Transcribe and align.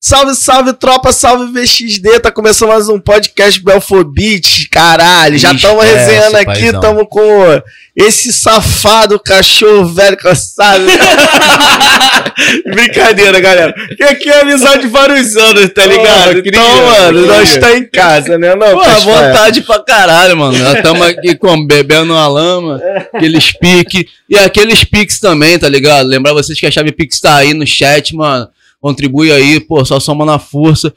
Salve, 0.00 0.32
salve, 0.36 0.72
tropa, 0.74 1.12
salve 1.12 1.52
VXD. 1.52 2.20
Tá 2.20 2.30
começando 2.30 2.68
mais 2.68 2.88
um 2.88 3.00
podcast 3.00 3.60
Belfobit. 3.60 4.68
Caralho, 4.70 5.36
já 5.36 5.50
estamos 5.52 5.84
resenhando 5.84 6.36
aqui, 6.36 6.66
estamos 6.66 7.04
com 7.10 7.62
esse 7.96 8.32
safado 8.32 9.18
cachorro 9.18 9.86
velho 9.86 10.16
cansado. 10.16 10.84
Brincadeira, 12.72 13.40
galera. 13.40 13.74
Que 13.96 14.04
aqui 14.04 14.28
é 14.30 14.42
amizade 14.42 14.82
de 14.82 14.86
vários 14.88 15.36
anos, 15.36 15.68
tá 15.74 15.84
ligado? 15.84 16.32
eu 16.34 16.42
queria, 16.44 16.60
então, 16.60 16.86
mano, 16.86 17.18
eu 17.18 17.26
nós 17.26 17.52
queria. 17.52 17.60
tá 17.60 17.76
em 17.76 17.84
casa, 17.84 18.38
né? 18.38 18.54
Não, 18.54 18.78
Pô, 18.78 18.80
Casfaia? 18.84 19.26
vontade 19.26 19.62
pra 19.62 19.80
caralho, 19.80 20.36
mano. 20.36 20.56
Nós 20.58 20.76
estamos 20.76 21.02
aqui 21.08 21.34
com 21.34 21.66
bebendo 21.66 22.12
uma 22.12 22.28
lama, 22.28 22.80
aqueles 23.12 23.50
piques. 23.50 24.04
E 24.30 24.38
aqueles 24.38 24.84
piques 24.84 25.18
também, 25.18 25.58
tá 25.58 25.68
ligado? 25.68 26.06
Lembrar 26.06 26.34
vocês 26.34 26.58
que 26.60 26.66
a 26.66 26.70
chave 26.70 26.92
Pix 26.92 27.18
tá 27.18 27.34
aí 27.34 27.52
no 27.52 27.66
chat, 27.66 28.14
mano. 28.14 28.48
Contribui 28.80 29.32
aí, 29.32 29.58
pô, 29.58 29.84
só 29.84 29.98
soma 29.98 30.24
na 30.24 30.38
força. 30.38 30.92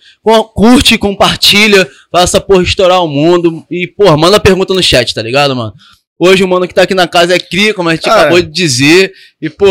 Curte, 0.53 0.97
compartilha, 0.97 1.87
faça 2.11 2.39
porra 2.39 2.61
estourar 2.63 3.03
o 3.03 3.07
mundo. 3.07 3.65
E, 3.71 3.87
pô, 3.87 4.15
manda 4.17 4.39
pergunta 4.39 4.73
no 4.73 4.83
chat, 4.83 5.13
tá 5.15 5.21
ligado, 5.21 5.55
mano? 5.55 5.73
Hoje 6.19 6.43
o 6.43 6.47
mano 6.47 6.67
que 6.67 6.73
tá 6.75 6.83
aqui 6.83 6.93
na 6.93 7.07
casa 7.07 7.33
é 7.33 7.39
Cria, 7.39 7.73
como 7.73 7.89
a 7.89 7.95
gente 7.95 8.07
Ah, 8.07 8.13
acabou 8.21 8.39
de 8.41 8.51
dizer. 8.51 9.11
E, 9.41 9.49
pô, 9.49 9.65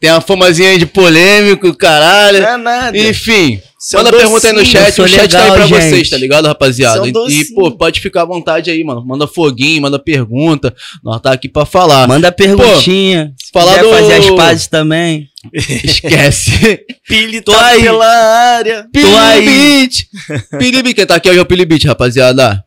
tem 0.00 0.08
a 0.08 0.20
famazinha 0.20 0.70
aí 0.70 0.78
de 0.78 0.86
polêmico, 0.86 1.74
caralho. 1.74 2.40
Não 2.40 2.48
é 2.48 2.56
nada. 2.56 2.96
Enfim, 2.96 3.60
manda 3.94 4.12
pergunta 4.12 4.46
aí 4.46 4.52
no 4.52 4.60
docinho, 4.60 4.80
chat, 4.84 5.00
o 5.02 5.08
chat 5.08 5.32
tá 5.32 5.38
aí 5.42 5.50
legal, 5.50 5.56
pra 5.56 5.66
gente. 5.66 5.90
vocês, 5.90 6.08
tá 6.10 6.16
ligado, 6.16 6.46
rapaziada? 6.46 7.08
E, 7.08 7.10
docinho. 7.10 7.54
pô, 7.56 7.72
pode 7.72 7.98
ficar 8.00 8.22
à 8.22 8.24
vontade 8.24 8.70
aí, 8.70 8.84
mano. 8.84 9.04
Manda 9.04 9.26
foguinho, 9.26 9.82
manda 9.82 9.98
pergunta. 9.98 10.72
Nós 11.02 11.20
tá 11.20 11.32
aqui 11.32 11.48
pra 11.48 11.66
falar. 11.66 12.06
Manda 12.06 12.30
perguntinha. 12.30 13.32
Se 13.36 13.50
falar 13.52 13.82
do- 13.82 13.90
fazer 13.90 14.14
as 14.14 14.30
pazes 14.30 14.66
também. 14.68 15.28
Esquece. 15.52 16.84
Pili 17.06 17.40
Tô 17.40 17.52
tá 17.52 17.66
aí. 17.66 17.82
pela 17.82 18.06
área. 18.06 18.80
aí. 18.80 19.44
Pilibit. 19.44 20.08
Pilibit. 20.58 20.94
Quem 20.94 21.06
tá 21.06 21.16
aqui 21.16 21.28
hoje 21.28 21.38
é 21.38 21.42
o 21.42 21.46
Pilibit, 21.46 21.86
rapaziada. 21.86 22.64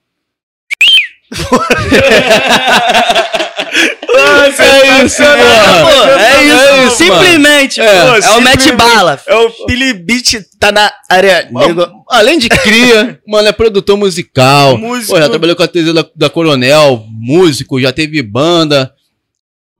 Nossa, 4.13 4.63
É 4.63 5.05
isso, 5.05 5.23
tá 5.23 5.37
porra. 5.37 5.85
Pô, 5.85 6.19
é 6.19 6.43
isso, 6.43 6.77
mano. 6.77 6.91
simplesmente. 6.91 7.81
É, 7.81 8.01
pô. 8.01 8.15
É, 8.15 8.37
o 8.37 8.41
mete 8.41 8.71
bala. 8.73 9.19
É 9.25 9.35
o 9.35 9.49
Pilibit 9.65 10.45
tá 10.59 10.71
na 10.71 10.91
área. 11.09 11.47
Nego... 11.51 11.87
Além 12.09 12.37
de 12.37 12.49
cria, 12.49 13.19
mano, 13.27 13.47
é 13.47 13.51
produtor 13.51 13.97
musical. 13.97 14.77
Músico. 14.77 15.13
Pô, 15.13 15.19
já 15.19 15.29
trabalhou 15.29 15.55
com 15.55 15.63
a 15.63 15.67
TZ 15.67 15.93
da, 15.93 16.05
da 16.15 16.29
Coronel, 16.29 17.05
músico, 17.09 17.79
já 17.79 17.91
teve 17.91 18.21
banda. 18.21 18.93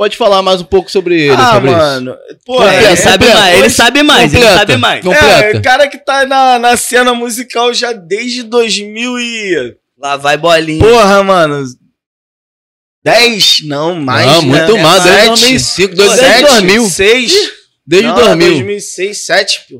Pode 0.02 0.18
falar 0.18 0.42
mais 0.42 0.60
um 0.62 0.64
pouco 0.64 0.90
sobre 0.92 1.22
ele, 1.22 1.36
Ah, 1.38 1.54
sobre 1.54 1.70
isso. 1.70 1.78
mano. 1.78 2.18
Pô, 2.44 2.54
Completa, 2.56 2.76
ele 2.78 2.88
é, 2.88 2.96
sabe 2.96 3.26
completa. 3.26 3.40
mais, 3.40 3.60
ele 3.60 3.70
sabe 3.70 4.02
mais, 4.02 4.34
ele 4.34 4.42
Completa. 4.42 4.58
sabe 4.60 4.78
mais. 4.78 5.00
É, 5.00 5.04
completa. 5.04 5.58
o 5.60 5.62
cara 5.62 5.88
que 5.88 5.98
tá 6.00 6.26
na, 6.26 6.58
na 6.58 6.76
cena 6.76 7.14
musical 7.14 7.72
já 7.72 7.92
desde 7.94 8.42
2000 8.42 9.20
e... 9.20 9.76
Lá 10.00 10.18
vai 10.18 10.38
bolinha. 10.38 10.84
Porra, 10.84 11.22
mano. 11.24 11.64
10? 13.04 13.58
Não, 13.66 13.94
mais, 13.94 14.26
Não, 14.26 14.42
né? 14.42 14.48
muito 14.66 14.76
É 14.78 14.82
mais, 14.82 15.04
desde 15.04 15.60
sete. 15.60 15.88
2005, 15.94 15.96
desde 15.96 16.18
Sete, 16.18 16.42
2000. 16.42 16.90
6? 16.90 17.34
Desde 17.86 18.08
não, 18.08 18.16
2000. 18.16 18.48
2006, 18.54 19.26
7, 19.26 19.62
pô. 19.70 19.80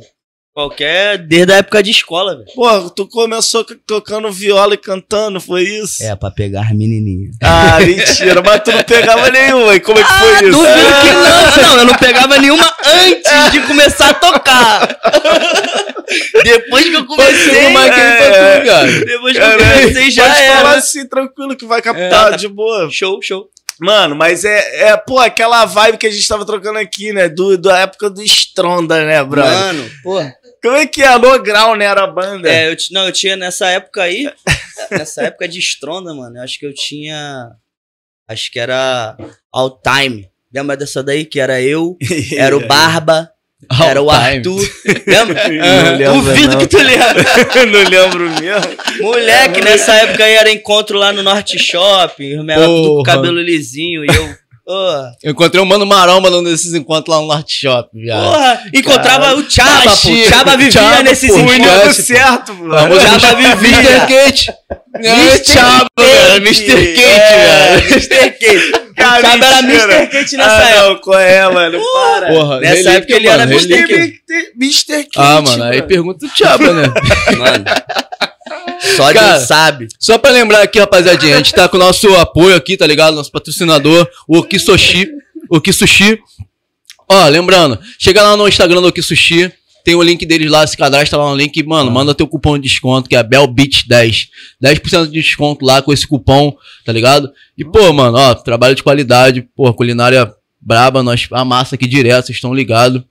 Qualquer, 0.54 1.18
desde 1.18 1.54
a 1.54 1.58
época 1.58 1.82
de 1.82 1.92
escola, 1.92 2.36
velho. 2.36 2.48
Pô, 2.54 2.90
tu 2.90 3.08
começou 3.08 3.66
tocando 3.88 4.30
viola 4.30 4.74
e 4.74 4.78
cantando, 4.78 5.40
foi 5.40 5.64
isso? 5.64 6.04
É, 6.04 6.14
pra 6.14 6.30
pegar 6.30 6.64
as 6.64 6.72
menininhas. 6.72 7.38
Ah, 7.42 7.80
mentira, 7.80 8.42
mas 8.44 8.62
tu 8.62 8.70
não 8.72 8.84
pegava 8.84 9.30
nenhuma. 9.32 9.74
E 9.76 9.80
como 9.80 9.98
é 9.98 10.04
que 10.04 10.10
foi 10.14 10.34
isso? 10.50 10.52
Duvido 10.52 10.76
que 11.02 11.12
não. 11.14 11.64
Não, 11.70 11.78
eu 11.80 11.86
não 11.86 11.96
pegava 11.96 12.38
nenhuma 12.38 12.74
antes 12.86 13.52
de 13.54 13.62
começar 13.66 14.10
a 14.10 14.14
tocar. 14.14 15.00
Depois 16.44 16.84
que 16.84 16.96
eu 16.96 17.06
comecei, 17.06 17.68
Uma 17.68 17.86
é. 17.86 18.18
pra 18.18 18.60
tu, 18.60 18.66
cara. 18.68 18.92
depois 19.06 19.34
que 19.38 19.42
eu 19.42 19.50
Caralho, 19.58 19.82
comecei 19.84 20.12
já 20.12 20.24
Pode 20.26 20.36
falar 20.48 20.70
era. 20.72 20.78
assim, 20.80 21.08
tranquilo, 21.08 21.56
que 21.56 21.66
vai 21.66 21.82
captar 21.82 22.36
de 22.38 22.50
boa. 22.50 22.90
Show, 22.92 23.22
show. 23.22 23.48
Mano, 23.80 24.16
mas 24.16 24.46
é, 24.46 24.90
é, 24.90 24.98
pô, 24.98 25.18
aquela 25.18 25.66
vibe 25.66 25.98
que 25.98 26.06
a 26.06 26.12
gente 26.12 26.28
tava 26.28 26.46
trocando 26.46 26.78
aqui, 26.78 27.12
né? 27.12 27.28
Do, 27.28 27.58
da 27.58 27.80
época 27.80 28.12
do 28.12 28.22
Stronda, 28.22 29.04
né, 29.04 29.24
brother? 29.24 29.52
Mano, 29.52 29.90
pô. 30.04 30.20
Como 30.62 30.76
é 30.76 30.86
que 30.86 31.02
é? 31.02 31.18
No 31.18 31.42
Grau, 31.42 31.76
né? 31.76 31.86
Era 31.86 32.04
a 32.04 32.08
banda. 32.08 32.48
É, 32.50 32.72
eu, 32.72 32.78
não, 32.92 33.06
eu 33.06 33.12
tinha 33.12 33.36
nessa 33.36 33.68
época 33.70 34.04
aí, 34.04 34.32
nessa 34.92 35.24
época 35.24 35.48
de 35.48 35.60
Stronda, 35.60 36.14
mano, 36.14 36.38
eu 36.38 36.44
acho 36.44 36.60
que 36.60 36.66
eu 36.66 36.74
tinha, 36.74 37.52
acho 38.28 38.52
que 38.52 38.60
era 38.60 39.18
All 39.52 39.82
Time. 39.82 40.30
Lembra 40.54 40.78
dessa 40.78 41.02
daí? 41.02 41.26
Que 41.26 41.40
era 41.40 41.62
eu, 41.62 41.98
era 42.36 42.56
o 42.56 42.68
Barba, 42.68 43.32
era 43.88 44.02
o 44.02 44.10
All 44.10 44.20
time. 44.20 44.38
Arthur. 44.38 44.70
Lembra? 45.08 45.48
Não 45.50 45.98
lembro, 45.98 46.14
Duvido 46.14 46.54
não. 46.54 46.60
que 46.60 46.68
tu 46.68 46.78
lembra. 46.78 47.66
não 47.66 47.90
lembro 47.90 48.30
mesmo. 48.40 48.78
Moleque, 49.02 49.62
nessa 49.62 49.94
época 49.96 50.24
aí 50.26 50.34
era 50.34 50.52
encontro 50.52 50.98
lá 50.98 51.14
no 51.14 51.24
Norte 51.24 51.58
Shopping, 51.58 52.40
os 52.40 52.46
com 52.46 52.56
Porra. 52.56 53.04
cabelo 53.04 53.40
lisinho 53.42 54.04
e 54.04 54.08
eu... 54.08 54.41
Porra, 54.72 55.12
Eu 55.22 55.32
encontrei 55.34 55.62
um 55.62 55.66
mano 55.66 55.86
maromba 55.86 56.30
num 56.30 56.42
desses 56.44 56.74
encontros 56.74 57.14
lá 57.14 57.22
no 57.22 57.28
Norte 57.28 57.60
Shop, 57.60 57.90
viado. 57.94 58.24
porra, 58.24 58.64
encontrava 58.74 59.20
Caralho. 59.26 59.40
o 59.46 59.52
Chaba, 59.52 59.84
pô. 59.84 60.30
Chaba 60.30 60.52
vivia 60.58 60.72
Chaba, 60.72 61.04
nesses 61.04 61.30
O 61.30 61.40
encontros. 61.40 61.98
pô. 61.98 62.04
certo, 62.04 62.54
mano. 62.54 62.74
Famoso 62.80 63.20
Chaba 63.20 63.40
Mr. 63.42 63.56
vivia. 63.58 64.00
Kate. 64.00 64.54
É, 64.96 65.10
Mr. 65.14 65.54
Chaba, 65.54 65.86
cara. 65.98 66.36
Mr. 66.38 66.66
Kate, 66.68 67.02
É, 67.02 67.76
velho. 67.78 67.92
Mr. 67.92 68.32
Kate. 68.32 68.92
Cara, 68.96 69.20
o 69.20 69.32
Chaba 69.32 69.46
era. 69.46 69.62
Mr. 69.64 70.08
Kate 70.08 70.38
nessa 70.38 70.58
ah, 70.58 70.70
época. 70.70 70.88
não, 70.90 70.96
qual 71.02 71.20
é, 71.20 71.50
mano? 71.52 71.80
Para. 71.94 72.28
Porra, 72.28 72.60
Nessa 72.62 72.74
relíquia, 72.76 72.92
época 72.98 73.14
ele 73.16 73.28
era 73.28 73.44
Mr. 73.44 73.74
relíquia. 73.76 73.98
Kate. 73.98 74.52
Mr. 74.56 75.04
Kate. 75.04 75.10
Ah, 75.18 75.42
mano, 75.42 75.64
aí 75.66 75.82
pergunta 75.82 76.26
o 76.26 76.30
Chaba, 76.30 76.72
né? 76.72 76.84
Mano. 77.38 77.66
Só 78.96 79.14
Cara, 79.14 79.38
Deus 79.38 79.48
sabe. 79.48 79.88
Só 80.00 80.18
pra 80.18 80.32
lembrar 80.32 80.64
aqui, 80.64 80.80
rapaziadinha, 80.80 81.36
a 81.36 81.38
gente 81.38 81.54
tá 81.54 81.70
com 81.70 81.78
o 81.78 81.80
nosso 81.80 82.08
apoio 82.16 82.56
aqui, 82.56 82.76
tá 82.76 82.88
ligado? 82.88 83.16
Nosso 83.16 83.32
patrocinador, 83.32 84.08
o 84.28 84.38
Okisushi. 84.38 85.08
Okisushi. 85.50 86.20
Ó, 87.08 87.28
lembrando, 87.28 87.80
chega 88.00 88.24
lá 88.24 88.36
no 88.36 88.48
Instagram 88.48 88.82
do 88.82 88.88
Okisushi, 88.88 89.52
tem 89.84 89.96
o 89.96 90.02
link 90.02 90.26
deles 90.26 90.50
lá, 90.50 90.66
se 90.66 90.78
cadastra 90.78 91.18
lá 91.18 91.30
no 91.30 91.36
link 91.36 91.62
mano, 91.64 91.92
manda 91.92 92.16
teu 92.16 92.28
cupom 92.28 92.58
de 92.58 92.68
desconto, 92.68 93.10
que 93.10 93.16
é 93.16 93.24
BELBIT10. 93.24 94.28
10% 94.64 95.06
de 95.06 95.12
desconto 95.12 95.66
lá 95.66 95.82
com 95.82 95.92
esse 95.92 96.08
cupom, 96.08 96.56
tá 96.86 96.92
ligado? 96.92 97.32
E, 97.58 97.66
pô, 97.66 97.92
mano, 97.92 98.18
ó, 98.18 98.34
trabalho 98.34 98.76
de 98.76 98.84
qualidade, 98.84 99.42
pô, 99.56 99.74
culinária 99.74 100.32
braba, 100.60 101.04
nós 101.04 101.28
amassa 101.32 101.76
aqui 101.76 101.88
direto, 101.88 102.28
vocês 102.28 102.38
estão 102.38 102.54
ligados. 102.54 103.04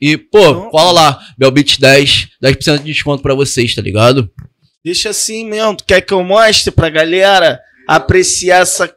E, 0.00 0.16
pô, 0.16 0.68
cola 0.70 0.92
lá, 0.92 1.20
BELBIT10, 1.40 2.28
10% 2.42 2.78
de 2.78 2.84
desconto 2.84 3.22
pra 3.22 3.34
vocês, 3.34 3.74
tá 3.74 3.82
ligado? 3.82 4.30
Deixa 4.84 5.10
assim 5.10 5.46
mesmo. 5.48 5.76
Tu 5.76 5.84
quer 5.84 6.00
que 6.00 6.12
eu 6.12 6.22
mostre 6.22 6.70
pra 6.70 6.90
galera 6.90 7.60
apreciar 7.88 8.62
essa 8.62 8.94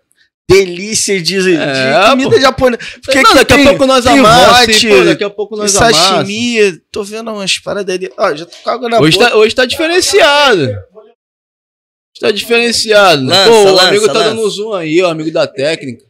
delícia 0.50 1.22
de, 1.22 1.42
de 1.42 1.56
É, 1.56 2.10
comida 2.10 2.30
pô. 2.32 2.40
japonesa? 2.40 2.82
Porque 3.04 3.22
não, 3.22 3.32
aqui 3.32 3.40
daqui 3.40 3.54
a 3.54 3.56
tem- 3.58 3.66
pouco 3.66 3.86
nós 3.86 4.06
pô, 4.06 5.04
daqui 5.06 5.24
a 5.24 5.30
pouco 5.30 5.56
nós 5.58 5.76
amassa. 5.76 6.14
sashimi. 6.16 6.78
Tô 6.92 7.04
vendo 7.04 7.32
umas 7.32 7.58
paradas 7.60 7.96
ali. 7.96 8.12
Ó, 8.18 8.36
já 8.36 8.46
tô 8.46 8.56
com 8.64 8.70
água 8.70 8.90
na 8.90 9.00
Hoje 9.00 9.18
boca. 9.18 9.30
tá, 9.30 9.36
hoje 9.38 9.56
tá 9.56 9.66
diferenciado. 9.66 10.62
Hoje 10.64 12.22
tá 12.22 12.32
diferenciado. 12.32 13.24
Lança, 13.26 13.50
Pô, 13.50 13.58
o 13.64 13.72
lança, 13.72 13.88
amigo 13.90 14.08
tá 14.08 14.14
lança. 14.14 14.30
dando 14.30 14.46
um 14.46 14.50
zoom 14.50 14.74
aí, 14.74 15.02
ó, 15.02 15.10
amigo 15.10 15.32
da 15.32 15.46
técnica. 15.48 16.06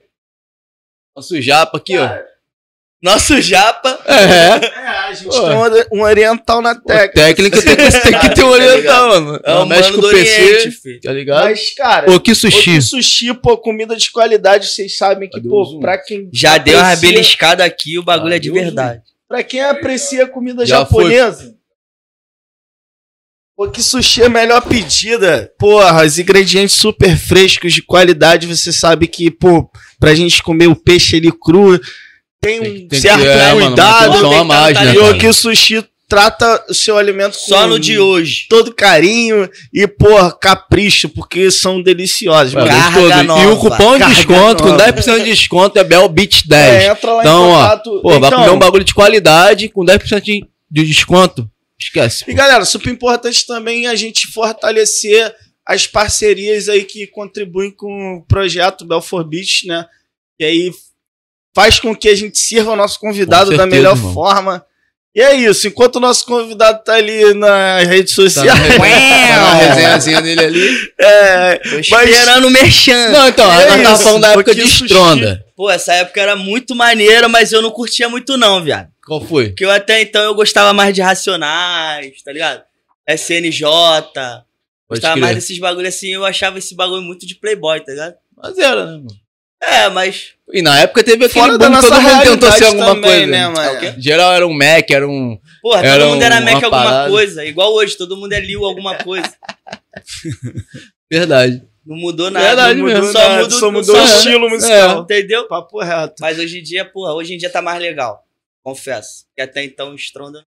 Nosso 1.16 1.42
japa 1.42 1.78
aqui, 1.78 1.98
ó. 1.98 2.10
Nosso 3.02 3.40
japa. 3.42 4.00
É, 4.06 4.14
É, 4.14 4.52
a 4.77 4.77
gente 5.18 5.28
Pô. 5.36 5.42
tem 5.48 5.56
um, 5.56 5.60
ori- 5.60 5.88
um 5.94 6.02
oriental 6.02 6.62
na 6.62 6.76
técnica. 6.76 7.14
técnico 7.14 7.62
tem 7.62 7.76
que, 7.76 8.02
tem 8.02 8.20
que 8.20 8.36
ter 8.36 8.44
um 8.44 8.48
Tá 8.50 8.52
oriental, 8.52 9.10
mano. 9.10 9.40
É 9.44 9.54
o 9.56 9.66
mano 9.66 9.98
do 10.02 10.10
PC, 10.10 10.42
Oriente, 10.44 10.72
filho. 10.72 11.02
tá 11.02 11.12
ligado? 11.12 11.44
Mas, 11.46 11.74
cara, 11.76 12.12
O 12.12 12.20
que 12.20 12.34
sushi. 12.36 12.78
o 12.78 12.82
sushi, 12.82 13.34
pô, 13.34 13.58
comida 13.58 13.96
de 13.96 14.12
qualidade, 14.12 14.68
vocês 14.68 14.98
sabem 14.98 15.30
que, 15.30 15.40
o 15.40 15.44
pô, 15.44 15.64
zoom? 15.66 15.80
pra 15.80 15.98
quem. 15.98 16.30
Já 16.34 16.58
deu 16.58 16.76
uma 16.78 16.92
aprecia- 16.92 17.10
beliscada 17.12 17.64
aqui, 17.66 17.98
o 18.00 18.04
bagulho 18.04 18.34
é 18.34 18.40
de 18.40 18.50
verdade. 18.52 19.02
Pra 19.28 19.44
quem 19.44 19.62
aprecia 19.62 20.26
comida 20.28 20.66
Já 20.66 20.80
japonesa. 20.80 21.56
Pô, 23.56 23.68
que 23.70 23.81
sushi 23.81 24.22
é 24.22 24.25
a 24.28 24.30
melhor 24.30 24.62
pedida. 24.62 25.52
Porra, 25.58 26.06
os 26.06 26.20
ingredientes 26.20 26.75
super 26.80 27.18
frescos, 27.18 27.74
de 27.74 27.81
qualidade. 27.81 28.46
Você 28.46 28.72
sabe 28.72 29.08
que, 29.08 29.31
pô, 29.31 29.68
pra 30.00 30.13
gente 30.13 30.44
comer 30.44 30.68
o 30.68 30.75
peixe 30.75 31.16
ali 31.16 31.31
cru, 31.31 31.80
tem 32.42 32.60
um 32.60 32.63
Tem 32.63 32.74
tem 32.74 32.88
que- 32.88 33.00
certo 33.00 33.24
é, 33.25 33.54
mano, 33.54 33.66
cuidado. 33.68 34.10
atenção 34.12 34.39
a 34.39 34.44
mais, 34.44 34.75
né, 34.80 34.94
e 34.94 35.00
cara? 35.00 35.18
que 35.18 35.28
o 35.28 35.34
sushi 35.34 35.84
trata 36.10 36.63
o 36.69 36.74
seu 36.74 36.98
alimento 36.98 37.34
com 37.38 37.45
Só 37.50 37.68
no 37.68 37.78
de 37.78 38.00
hoje. 38.00 38.45
todo 38.50 38.74
carinho 38.74 39.50
e, 39.74 39.86
porra, 39.88 40.31
capricho, 40.31 41.10
porque 41.10 41.51
são 41.51 41.81
deliciosos. 41.81 42.54
Mano. 42.54 42.68
Carga 42.68 43.24
nova. 43.24 43.44
E 43.44 43.48
o 43.48 43.57
cupom 43.57 43.98
de 44.00 44.06
desconto, 44.06 44.63
com 44.63 44.69
nova. 44.69 44.86
10% 44.94 45.18
de 45.19 45.31
desconto, 45.31 45.78
é 45.78 45.84
BELBIT10. 45.84 46.54
É, 46.56 46.88
entra 46.88 47.12
lá 47.13 47.22
Então, 47.22 47.44
em 47.45 47.51
ó, 47.51 47.62
contato. 47.62 48.01
Pô, 48.01 48.10
vai 48.12 48.18
Então, 48.30 48.31
comer 48.39 48.51
um 48.51 48.60
bagulho 48.60 48.84
de 48.86 48.94
qualidade 48.94 49.68
com 49.68 49.84
10% 49.84 50.22
de, 50.22 50.45
de 50.72 50.86
desconto. 50.86 51.50
Esquece. 51.80 52.24
E 52.28 52.34
galera, 52.34 52.63
super 52.63 52.89
importante 52.89 53.45
também 53.45 53.86
a 53.88 53.95
gente 53.95 54.28
fortalecer 54.28 55.36
as 55.66 55.86
parcerias 55.86 56.69
aí 56.69 56.86
que 56.86 57.06
contribuem 57.07 57.69
com 57.69 58.16
o 58.16 58.22
projeto 58.25 58.86
Belfort 58.86 59.28
Beach, 59.28 59.68
né? 59.68 59.86
E 60.39 60.45
aí 60.45 60.72
faz 61.57 61.80
com 61.80 61.95
que 61.95 62.07
a 62.07 62.15
gente 62.15 62.38
sirva 62.38 62.71
o 62.74 62.75
nosso 62.75 63.00
convidado 63.00 63.50
Com 63.50 63.57
da 63.57 63.63
certeza, 63.63 63.75
melhor 63.81 63.95
irmão. 63.98 64.13
forma. 64.13 64.63
E 65.15 65.19
é 65.19 65.33
isso, 65.33 65.68
enquanto 65.68 65.95
o 65.95 66.00
nosso 66.00 66.24
convidado 66.27 66.83
tá 66.83 66.94
ali 66.94 67.33
na 67.33 67.80
rede 67.80 68.09
Tá 68.12 68.15
social. 68.15 68.45
na, 68.45 68.54
resenha, 68.54 69.27
tá 69.27 69.42
na 69.42 69.54
resenhazinha 69.56 70.21
dele 70.21 70.42
ali. 70.45 70.92
é, 71.00 71.56
Tô 71.57 71.69
Mas- 71.89 72.09
esperando 72.12 72.45
o 72.48 72.51
merchan. 72.51 73.09
Não, 73.09 73.27
então, 73.27 73.51
É 73.51 73.68
nós 73.77 73.81
tava 73.83 73.98
falando 73.98 74.21
da 74.21 74.27
época 74.33 74.54
de 74.54 74.62
pouquinho 74.62 74.68
sushi. 74.77 74.86
Stronda. 74.94 75.44
Pô, 75.56 75.71
essa 75.71 75.92
época 75.95 76.21
era 76.21 76.36
muito 76.36 76.75
maneira, 76.75 77.27
mas 77.27 77.51
eu 77.51 77.63
não 77.63 77.71
curtia 77.71 78.07
muito 78.07 78.38
não, 78.38 78.63
viado. 78.63 78.89
Qual 79.07 79.19
foi? 79.25 79.48
Porque 79.48 79.65
eu 79.65 79.71
até 79.71 80.00
então 80.01 80.21
eu 80.21 80.36
gostava 80.36 80.71
mais 80.74 80.94
de 80.94 81.01
Racionais, 81.01 82.21
tá 82.24 82.31
ligado? 82.31 82.62
SNJ. 83.10 83.62
Pode 83.63 84.45
Gostava 85.01 85.13
crer. 85.15 85.21
mais 85.24 85.36
desses 85.36 85.57
bagulho 85.57 85.88
assim, 85.88 86.10
eu 86.13 86.24
achava 86.25 86.60
esse 86.60 86.75
bagulho 86.75 87.01
muito 87.01 87.25
de 87.25 87.33
playboy, 87.36 87.80
tá 87.80 87.92
ligado? 87.92 88.13
Mas 88.38 88.57
era, 88.60 88.86
né, 88.86 88.92
mano? 88.92 89.07
É, 89.62 89.89
mas. 89.89 90.33
E 90.54 90.62
na 90.62 90.80
época 90.80 91.04
teve 91.04 91.25
aquele 91.25 91.39
Fora 91.45 91.57
boom, 91.57 91.81
todo 91.81 92.01
mundo 92.01 92.24
tentou 92.24 92.51
ser 92.51 92.65
alguma 92.65 92.86
também, 92.88 93.01
coisa. 93.01 93.25
né, 93.27 93.39
É 93.39 93.48
o 93.48 93.54
mano? 93.54 93.80
quê? 93.80 93.95
Geral 93.98 94.33
era 94.33 94.48
um 94.48 94.54
Mac, 94.54 94.89
era 94.92 95.07
um. 95.07 95.38
Porra, 95.62 95.86
Era 95.86 96.04
todo 96.04 96.13
mundo 96.13 96.21
era 96.24 96.36
uma 96.36 96.42
Mac 96.42 96.63
alguma 96.63 96.83
parada. 96.83 97.09
coisa. 97.09 97.44
Igual 97.45 97.74
hoje, 97.74 97.98
todo 97.98 98.15
mundo 98.15 98.33
é 98.33 98.39
Lil 98.39 98.63
alguma 98.63 98.95
coisa. 98.95 99.33
Verdade. 101.12 101.63
Não 101.86 101.95
mudou 101.98 102.30
nada. 102.30 102.45
Verdade 102.48 102.80
não 102.80 102.86
mesmo. 102.86 103.06
mudou, 103.07 103.13
Só 103.13 103.19
só 103.19 103.30
mudou, 103.30 103.44
mudou, 103.44 103.59
só 103.59 103.71
mudou 103.71 103.95
só- 103.95 104.01
o 104.01 104.06
estilo 104.18 104.50
musical. 104.50 105.01
Entendeu? 105.01 105.48
Papo 105.48 105.80
reto. 105.81 106.15
Mas 106.19 106.38
hoje 106.38 106.60
em 106.60 106.63
dia, 106.63 106.86
porra, 106.86 107.13
hoje 107.13 107.33
em 107.33 107.38
dia 107.38 107.50
tá 107.50 107.62
mais 107.62 107.80
legal. 107.81 108.24
Confesso. 108.63 109.25
Que 109.36 109.42
até 109.42 109.63
então 109.63 109.92
o 109.92 109.95
Stronda. 109.95 110.44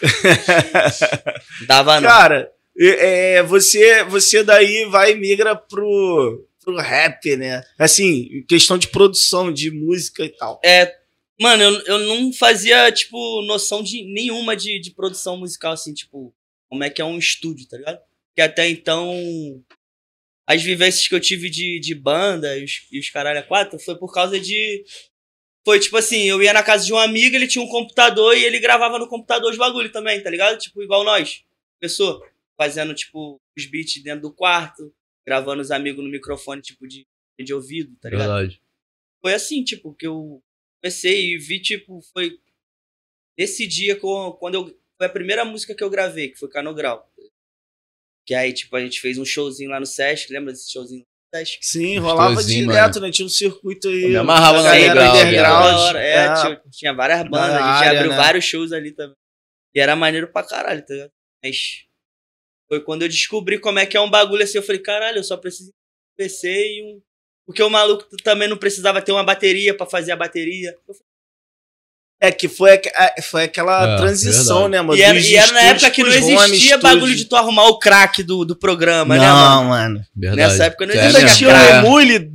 Dava 1.66 2.00
não. 2.00 2.08
Cara, 2.08 2.50
é, 2.78 3.34
é, 3.36 3.42
você, 3.42 4.02
você 4.04 4.42
daí 4.42 4.86
vai 4.90 5.12
e 5.12 5.16
migra 5.16 5.54
pro, 5.54 6.44
pro 6.62 6.76
rap, 6.76 7.36
né? 7.36 7.62
Assim, 7.78 8.44
questão 8.48 8.78
de 8.78 8.88
produção, 8.88 9.52
de 9.52 9.70
música 9.70 10.24
e 10.24 10.28
tal. 10.30 10.60
É, 10.64 10.96
mano, 11.40 11.62
eu, 11.62 11.80
eu 11.86 11.98
não 11.98 12.32
fazia, 12.32 12.90
tipo, 12.92 13.42
noção 13.42 13.82
de 13.82 14.02
nenhuma 14.04 14.56
de, 14.56 14.80
de 14.80 14.90
produção 14.90 15.36
musical, 15.36 15.72
assim, 15.72 15.92
tipo, 15.92 16.34
como 16.68 16.84
é 16.84 16.90
que 16.90 17.02
é 17.02 17.04
um 17.04 17.18
estúdio, 17.18 17.68
tá 17.68 17.76
ligado? 17.76 18.00
Que 18.34 18.40
até 18.40 18.68
então, 18.68 19.14
as 20.46 20.62
vivências 20.62 21.06
que 21.06 21.14
eu 21.14 21.20
tive 21.20 21.50
de, 21.50 21.78
de 21.80 21.94
banda 21.94 22.56
e 22.56 22.64
os, 22.64 22.86
e 22.90 22.98
os 22.98 23.10
caralho 23.10 23.40
a 23.40 23.42
quatro 23.42 23.78
foi 23.78 23.96
por 23.96 24.12
causa 24.12 24.40
de. 24.40 24.84
Foi 25.64 25.78
tipo 25.78 25.96
assim, 25.96 26.24
eu 26.24 26.42
ia 26.42 26.52
na 26.52 26.62
casa 26.62 26.84
de 26.84 26.92
um 26.92 26.98
amigo, 26.98 27.36
ele 27.36 27.46
tinha 27.46 27.62
um 27.62 27.68
computador 27.68 28.36
e 28.36 28.44
ele 28.44 28.58
gravava 28.58 28.98
no 28.98 29.06
computador 29.06 29.52
os 29.52 29.58
bagulho 29.58 29.92
também, 29.92 30.20
tá 30.20 30.28
ligado? 30.28 30.58
Tipo, 30.58 30.82
igual 30.82 31.04
nós, 31.04 31.44
pessoa, 31.78 32.20
fazendo, 32.56 32.94
tipo, 32.94 33.40
os 33.56 33.66
beats 33.66 34.02
dentro 34.02 34.22
do 34.22 34.32
quarto, 34.32 34.92
gravando 35.26 35.62
os 35.62 35.70
amigos 35.70 36.04
no 36.04 36.10
microfone, 36.10 36.60
tipo, 36.62 36.86
de, 36.86 37.06
de 37.38 37.54
ouvido, 37.54 37.96
tá 38.00 38.10
ligado? 38.10 38.28
Verdade. 38.28 38.62
foi 39.20 39.34
assim, 39.34 39.62
tipo, 39.62 39.94
que 39.94 40.06
eu 40.06 40.42
comecei 40.82 41.34
e 41.34 41.38
vi, 41.38 41.60
tipo, 41.60 42.00
foi 42.12 42.38
esse 43.36 43.66
dia 43.66 43.96
quando 43.96 44.54
eu. 44.54 44.82
Foi 44.98 45.06
a 45.06 45.12
primeira 45.12 45.44
música 45.44 45.74
que 45.74 45.82
eu 45.82 45.90
gravei, 45.90 46.28
que 46.28 46.38
foi 46.38 46.48
Canograu. 46.48 47.10
Que 48.24 48.34
aí, 48.34 48.52
tipo, 48.52 48.76
a 48.76 48.80
gente 48.80 49.00
fez 49.00 49.18
um 49.18 49.24
showzinho 49.24 49.70
lá 49.70 49.80
no 49.80 49.86
Sesc, 49.86 50.32
lembra 50.32 50.52
desse 50.52 50.70
showzinho 50.70 51.00
no 51.00 51.38
Sesc? 51.38 51.58
Sim, 51.60 51.98
rolava 51.98 52.42
direto, 52.44 53.00
né? 53.00 53.10
Tinha 53.10 53.26
um 53.26 53.30
circuito 53.30 53.88
aí. 53.88 54.04
Eu 54.04 54.10
me 54.10 54.16
amarrava 54.16 54.62
galera 54.62 55.10
underground, 55.10 55.96
É, 55.96 56.26
é. 56.26 56.34
Tinha, 56.34 56.62
tinha 56.70 56.92
várias 56.92 57.28
bandas, 57.28 57.56
a 57.56 57.58
gente 57.58 57.84
área, 57.86 57.98
abriu 57.98 58.10
né? 58.12 58.16
vários 58.16 58.44
shows 58.44 58.72
ali 58.72 58.92
também. 58.92 59.16
E 59.74 59.80
era 59.80 59.96
maneiro 59.96 60.28
pra 60.28 60.44
caralho, 60.44 60.84
tá 60.84 60.94
ligado? 60.94 61.12
Mas 61.42 61.86
foi 62.72 62.80
quando 62.80 63.02
eu 63.02 63.08
descobri 63.08 63.58
como 63.58 63.78
é 63.78 63.84
que 63.84 63.98
é 63.98 64.00
um 64.00 64.08
bagulho 64.08 64.42
assim, 64.42 64.56
eu 64.56 64.62
falei, 64.62 64.80
caralho, 64.80 65.18
eu 65.18 65.24
só 65.24 65.36
preciso 65.36 65.68
de 65.68 65.74
um 65.74 66.16
PC 66.16 66.48
e 66.48 66.82
um. 66.82 67.00
Porque 67.44 67.62
o 67.62 67.68
maluco 67.68 68.06
também 68.24 68.48
não 68.48 68.56
precisava 68.56 69.02
ter 69.02 69.12
uma 69.12 69.22
bateria 69.22 69.76
pra 69.76 69.84
fazer 69.84 70.12
a 70.12 70.16
bateria. 70.16 70.70
Eu 70.88 70.94
falei, 70.94 71.02
É 72.18 72.32
que 72.32 72.48
foi, 72.48 72.80
foi 73.24 73.42
aquela 73.44 73.92
É, 73.94 73.96
transição, 73.98 74.60
verdade. 74.62 74.70
né, 74.72 74.80
mano? 74.80 74.96
E 74.98 75.02
era, 75.02 75.18
e 75.18 75.36
era 75.36 75.52
na 75.52 75.60
época 75.64 75.90
que 75.90 76.02
não 76.02 76.12
existia 76.12 76.78
bagulho 76.78 77.14
de 77.14 77.26
tu 77.26 77.36
arrumar 77.36 77.66
o 77.66 77.78
crack 77.78 78.22
do, 78.22 78.42
do 78.46 78.56
programa, 78.56 79.18
né, 79.18 79.20
Não, 79.26 79.64
mano? 79.64 79.68
mano. 79.68 80.06
Verdade. 80.16 80.40
Nessa 80.40 80.64
época 80.64 80.86
não 80.86 80.94
existia 80.94 81.34
tinha 81.34 81.50
o. 81.50 81.86
Emule, 81.86 82.30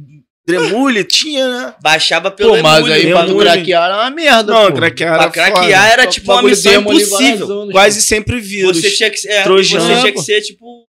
Dremule, 0.48 1.04
tinha, 1.04 1.48
né? 1.50 1.76
Baixava 1.82 2.32
pelo 2.32 2.56
Pô, 2.56 2.62
mas 2.64 2.90
aí 2.90 3.12
pra 3.12 3.26
craquear 3.26 3.84
era 3.86 3.96
uma 3.96 4.10
merda, 4.10 4.54
Não, 4.54 4.68
pô. 4.72 4.78
craquear 4.78 5.14
Pra 5.16 5.24
era 5.24 5.32
craquear 5.32 5.82
foda. 5.82 5.94
era 5.94 6.08
tipo 6.08 6.32
uma 6.32 6.42
missão 6.42 6.82
impossível. 6.82 7.68
Quase 7.72 8.02
sempre 8.02 8.40
vírus. 8.40 8.78
Você 8.82 8.90
tinha 8.92 9.10
que, 9.10 9.18
ser- 9.18 9.30
é, 9.30 9.44
Trojan. 9.44 9.80
você 9.82 10.00
tinha 10.00 10.14
que 10.14 10.22
ser, 10.22 10.42
tipo, 10.42 10.88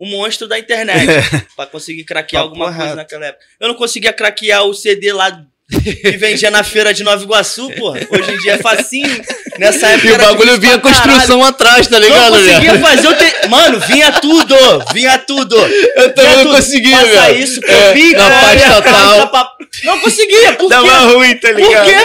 um 0.00 0.08
monstro 0.10 0.48
da 0.48 0.58
internet 0.58 1.06
pra 1.54 1.66
conseguir 1.66 2.04
craquear 2.04 2.42
Papo 2.42 2.54
alguma 2.54 2.74
coisa 2.76 2.94
naquela 2.96 3.26
época. 3.26 3.44
Eu 3.60 3.68
não 3.68 3.74
conseguia 3.74 4.12
craquear 4.12 4.64
o 4.64 4.72
CD 4.74 5.12
lá 5.12 5.44
que 5.70 6.10
vendia 6.18 6.50
na 6.50 6.62
feira 6.62 6.92
de 6.92 7.02
Nova 7.02 7.22
Iguaçu, 7.22 7.70
porra. 7.72 8.00
Hoje 8.10 8.30
em 8.30 8.36
dia 8.38 8.52
é 8.54 8.58
facinho. 8.58 9.22
Nessa 9.58 9.86
época 9.88 10.08
E 10.08 10.12
o 10.12 10.18
bagulho 10.18 10.60
vinha 10.60 10.78
construção 10.78 11.42
atrás, 11.44 11.86
tá 11.86 11.98
caralho. 12.00 12.14
Não 12.14 12.16
ligado, 12.16 12.32
conseguia 12.42 12.72
velho? 12.72 12.86
fazer 12.86 13.08
o 13.08 13.14
te... 13.14 13.48
Mano, 13.48 13.80
vinha 13.80 14.12
tudo! 14.12 14.56
Vinha 14.92 15.18
tudo! 15.18 15.56
Eu 15.56 16.14
também 16.14 16.32
Vinha 16.32 16.44
não 16.44 16.54
conseguia, 16.54 16.96
Passa 16.96 17.06
velho. 17.06 17.38
isso, 17.38 17.60
É, 17.64 17.88
copia, 17.88 18.18
na 18.18 18.24
copia, 18.24 18.40
pasta 18.40 18.82
passa 18.82 18.92
tal. 19.16 19.28
pra- 19.28 19.48
Não 19.84 20.00
conseguia, 20.00 20.52
por 20.54 20.68
quê? 20.68 20.74
Dava 20.74 20.98
ruim, 21.12 21.34
tá 21.36 21.48
Por 21.48 21.56
ligado? 21.56 21.84
quê? 21.84 21.96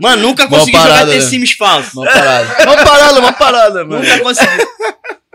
Mano, 0.00 0.22
nunca 0.22 0.48
consegui 0.48 0.72
jogar 0.72 0.88
parada, 0.88 1.10
The 1.12 1.18
né? 1.18 1.20
Sims 1.20 1.52
falso. 1.52 2.00
Uma 2.00 2.06
parada. 2.10 2.62
Uma 2.64 2.76
parada, 2.84 3.20
uma 3.20 3.32
parada, 3.32 3.84
mano. 3.84 4.02
Nunca 4.02 4.18
consegui. 4.20 4.66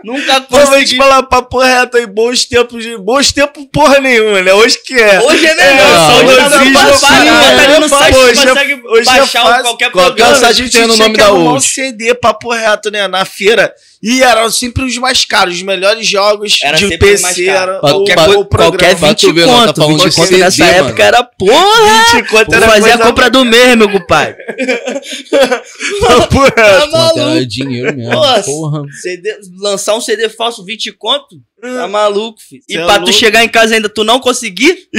Nunca 0.06 0.40
consegui. 0.42 0.96
falar 0.96 1.24
papo 1.24 1.58
reto 1.58 1.96
aí, 1.96 2.06
bons 2.06 2.44
tempos 2.44 2.80
de. 2.84 2.96
Bons 2.96 3.32
tempos 3.32 3.66
porra 3.72 3.98
nenhuma, 3.98 4.40
né? 4.40 4.52
Hoje 4.54 4.78
que 4.84 4.94
é. 4.94 5.20
Hoje 5.20 5.44
é 5.44 5.54
melhor, 5.56 6.20
É, 6.20 6.24
hoje 6.24 6.36
tá 6.36 6.50
tá 6.50 6.64
no 6.64 6.72
passado, 6.72 7.28
ali 7.28 7.72
é 7.74 7.78
no 7.80 7.88
site, 7.88 8.14
hoje 8.16 8.40
é- 8.42 8.46
consegue 8.46 8.82
hoje 8.86 9.10
é 9.10 9.16
baixar 9.18 9.42
fácil. 9.42 9.62
qualquer 9.64 9.90
Qualquer 9.90 10.14
programa. 10.14 10.34
site 10.36 10.48
a 10.50 10.52
gente 10.52 10.72
tem 10.78 10.86
no 10.86 10.96
nome 10.96 11.16
da 11.16 11.24
arrumar 11.26 11.52
um. 11.54 11.60
CD, 11.60 12.14
papo 12.14 12.52
reto, 12.52 12.88
né? 12.90 13.08
Na 13.08 13.24
feira. 13.24 13.74
E 14.02 14.22
eram 14.22 14.50
sempre 14.50 14.84
os 14.84 14.96
mais 14.98 15.24
caros, 15.24 15.54
os 15.54 15.62
melhores 15.62 16.06
jogos 16.06 16.58
Era 16.62 16.76
de 16.76 16.98
PC. 16.98 17.46
Era 17.48 17.78
Qualquer 17.80 18.18
o, 18.28 18.40
o 18.40 18.44
programa. 18.44 18.72
Qualquer 18.78 18.96
Pra 18.98 19.08
20 19.08 19.20
tu 19.20 19.32
ver, 19.32 19.46
tá 19.46 19.52
conto, 19.66 19.80
falando 19.80 19.98
20 20.02 20.10
de 20.10 20.16
conto 20.16 20.28
CD, 20.28 20.38
nessa 20.40 20.64
mano. 20.64 20.78
época 20.88 21.02
era 21.02 21.24
porra. 21.24 22.04
20 22.14 22.28
conto 22.28 22.54
era 22.54 22.68
fazer 22.68 22.90
a 22.92 22.98
compra 22.98 23.30
do 23.30 23.44
mês, 23.44 23.76
meu 23.76 23.90
compadre. 23.90 24.36
reto. 24.46 26.52
Tá 26.54 26.62
era 26.62 26.86
maluco. 26.86 27.46
dinheiro 27.46 27.96
mesmo. 27.96 28.12
Nossa. 28.12 28.42
Porra. 28.44 28.82
CD, 29.02 29.36
lançar 29.60 29.96
um 29.96 30.00
CD 30.00 30.28
falso 30.28 30.64
20 30.64 30.92
conto? 30.92 31.36
Tá 31.60 31.88
maluco, 31.88 32.38
filho. 32.40 32.62
E 32.68 32.76
é 32.76 32.84
pra 32.84 32.94
tu 32.96 33.06
louco. 33.06 33.12
chegar 33.14 33.42
em 33.42 33.48
casa 33.48 33.74
ainda 33.74 33.88
tu 33.88 34.04
não 34.04 34.20
conseguir? 34.20 34.76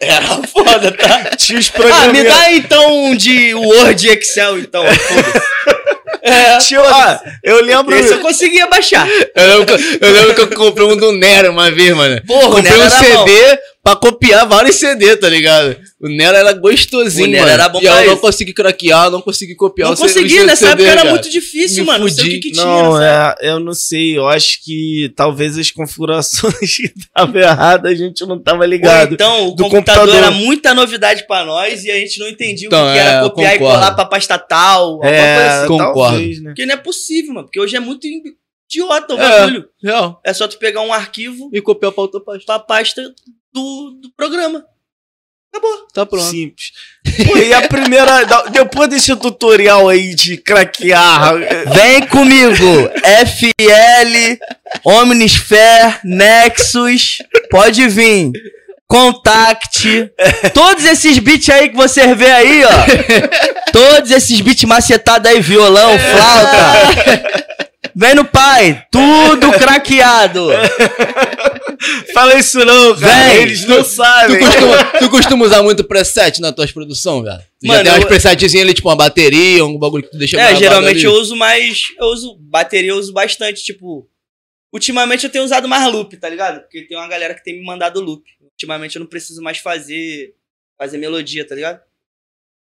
Era 0.00 0.42
foda, 0.48 0.90
tá? 0.92 1.36
Tinha 1.36 1.58
os 1.58 1.68
Ah, 1.68 1.72
programas. 1.72 2.12
me 2.12 2.24
dá 2.24 2.52
então 2.52 3.04
um 3.04 3.16
de 3.16 3.54
Word 3.54 4.06
e 4.06 4.10
Excel, 4.10 4.58
então. 4.58 4.84
foda-se. 4.84 5.72
É, 6.22 6.58
Tinha, 6.58 6.80
ó, 6.80 7.18
eu 7.42 7.60
lembro. 7.64 7.94
esse 7.96 8.12
eu 8.12 8.20
conseguia 8.20 8.68
baixar. 8.68 9.08
Eu 9.08 9.58
lembro, 9.58 9.66
que, 9.66 10.04
eu 10.04 10.12
lembro 10.12 10.34
que 10.34 10.40
eu 10.40 10.48
comprei 10.56 10.86
um 10.86 10.96
do 10.96 11.12
Nero 11.12 11.50
uma 11.50 11.68
vez, 11.70 11.94
mano. 11.96 12.22
Porra, 12.24 12.46
o 12.46 12.50
comprei 12.52 12.70
Nero 12.70 12.78
um 12.78 12.84
era 12.84 12.90
CD 12.90 13.58
pra 13.82 13.96
copiar 13.96 14.46
vários 14.46 14.76
CD, 14.76 15.16
tá 15.16 15.28
ligado? 15.28 15.76
O 16.00 16.08
Nero 16.08 16.36
era 16.36 16.52
gostosinho, 16.52 17.26
O 17.28 17.30
Nero 17.30 17.42
mano. 17.44 17.52
era 17.54 17.68
bom 17.68 17.80
e 17.80 17.84
eu 17.86 18.06
não 18.06 18.16
consegui 18.16 18.52
craquear, 18.52 19.10
não 19.10 19.20
consegui 19.20 19.54
copiar 19.54 19.88
Não 19.88 19.94
o 19.94 19.98
consegui, 19.98 20.30
CD, 20.30 20.44
nessa 20.44 20.68
época 20.70 20.88
era 20.88 21.04
muito 21.04 21.28
difícil, 21.30 21.84
Me 21.84 21.86
mano. 21.90 22.04
Não 22.06 22.10
sei 22.12 22.24
o 22.24 22.26
que, 22.26 22.32
fudi. 22.34 22.40
que 22.40 22.52
tinha. 22.52 22.64
Não, 22.64 22.98
nessa 22.98 23.36
é, 23.40 23.48
eu 23.50 23.60
não 23.60 23.72
sei. 23.74 24.16
Eu 24.18 24.28
acho 24.28 24.62
que 24.64 25.12
talvez 25.16 25.56
as 25.58 25.70
configurações 25.70 26.54
que 26.76 26.92
estavam 26.96 27.40
erradas, 27.40 27.92
a 27.92 27.94
gente 27.94 28.24
não 28.26 28.40
tava 28.40 28.62
Ou 28.62 28.68
ligado. 28.70 29.14
então, 29.14 29.48
o 29.48 29.50
Do 29.54 29.64
computador, 29.68 30.06
computador. 30.06 30.14
era 30.16 30.30
muita 30.30 30.74
novidade 30.74 31.26
pra 31.26 31.44
nós 31.44 31.84
e 31.84 31.90
a 31.90 31.96
gente 31.96 32.18
não 32.20 32.28
entendia 32.28 32.66
Então, 32.68 32.88
o 32.88 32.92
que 32.92 32.98
era 32.98 33.18
é, 33.18 33.22
copiar 33.22 33.54
e 33.54 33.58
concordo. 33.58 33.78
colar 33.80 33.94
pra 33.94 34.04
pasta 34.04 34.38
tal. 34.38 34.84
alguma 34.84 35.02
coisa 35.08 35.16
É, 35.16 35.48
assim. 35.58 35.68
Concordo. 35.68 35.94
talvez, 36.16 36.40
né? 36.42 36.50
Porque 36.50 36.66
não 36.66 36.74
é 36.74 36.76
possível, 36.78 37.34
mano. 37.34 37.46
Porque 37.46 37.60
hoje 37.60 37.76
é 37.76 37.80
muito 37.80 38.06
idiota 38.70 39.14
o 39.14 39.20
É. 39.20 39.28
bagulho. 39.40 39.64
Real. 39.82 40.20
É 40.24 40.32
só 40.32 40.48
tu 40.48 40.58
pegar 40.58 40.80
um 40.82 40.92
arquivo 40.92 41.50
E 41.52 41.60
copiar 41.60 41.92
pra 41.92 42.02
outra 42.02 42.20
página. 42.20 42.44
pra 42.46 42.58
pasta 42.58 43.02
do, 43.52 43.98
do 44.02 44.10
programa. 44.16 44.64
Acabou. 45.54 45.86
Tá 45.92 46.06
pronto. 46.06 46.30
Simples. 46.30 46.72
Pô, 47.26 47.36
e 47.36 47.52
a 47.52 47.68
primeira. 47.68 48.24
Depois 48.50 48.88
desse 48.88 49.14
tutorial 49.16 49.86
aí 49.86 50.14
de 50.14 50.38
craquear. 50.38 51.34
Vem 51.74 52.06
comigo. 52.06 52.90
FL, 53.26 54.38
Omnisphere, 54.82 55.98
Nexus. 56.04 57.18
Pode 57.50 57.86
vir. 57.88 58.32
Contact. 58.86 60.10
Todos 60.54 60.84
esses 60.84 61.18
beats 61.18 61.48
aí 61.50 61.68
que 61.68 61.76
você 61.76 62.14
vê 62.14 62.30
aí, 62.30 62.62
ó. 62.64 63.72
Todos 63.72 64.10
esses 64.10 64.40
beats 64.40 64.64
macetados 64.64 65.30
aí, 65.30 65.40
violão, 65.40 65.98
flauta. 65.98 67.61
Vem 67.94 68.14
no 68.14 68.24
pai. 68.24 68.86
Tudo 68.90 69.50
craqueado. 69.58 70.48
Fala 72.14 72.34
isso 72.38 72.58
não, 72.64 72.98
cara. 72.98 73.32
Vem. 73.32 73.42
Eles 73.42 73.64
não 73.66 73.82
Tu 73.82 73.88
sabem. 73.88 74.38
costuma, 74.38 74.84
tu 74.98 75.10
costuma 75.10 75.44
usar 75.44 75.62
muito 75.62 75.84
preset 75.84 76.40
nas 76.40 76.52
tuas 76.54 76.70
produções, 76.72 77.24
velho? 77.24 77.38
Tu 77.60 77.66
Mano, 77.66 77.78
já 77.78 77.82
tem 77.84 77.92
umas 77.92 78.02
eu- 78.02 78.08
presetzinhas 78.08 78.64
ali, 78.66 78.74
tipo 78.74 78.88
uma 78.88 78.96
bateria, 78.96 79.64
um 79.64 79.78
bagulho 79.78 80.04
que 80.04 80.10
tu 80.10 80.18
deixa 80.18 80.40
É, 80.40 80.54
geralmente 80.56 80.96
ali? 80.98 81.04
eu 81.04 81.12
uso 81.12 81.36
mais. 81.36 81.82
Eu 81.98 82.06
uso 82.06 82.36
bateria, 82.40 82.90
eu 82.90 82.96
uso 82.96 83.12
bastante. 83.12 83.62
Tipo, 83.62 84.08
ultimamente 84.72 85.24
eu 85.24 85.30
tenho 85.30 85.44
usado 85.44 85.68
mais 85.68 85.90
loop, 85.92 86.16
tá 86.16 86.28
ligado? 86.28 86.60
Porque 86.62 86.82
tem 86.82 86.96
uma 86.96 87.08
galera 87.08 87.34
que 87.34 87.42
tem 87.42 87.54
me 87.58 87.64
mandado 87.64 88.00
loop. 88.00 88.22
Ultimamente 88.40 88.96
eu 88.96 89.00
não 89.00 89.06
preciso 89.06 89.42
mais 89.42 89.58
fazer 89.58 90.34
fazer 90.78 90.98
melodia, 90.98 91.46
tá 91.46 91.54
ligado? 91.54 91.80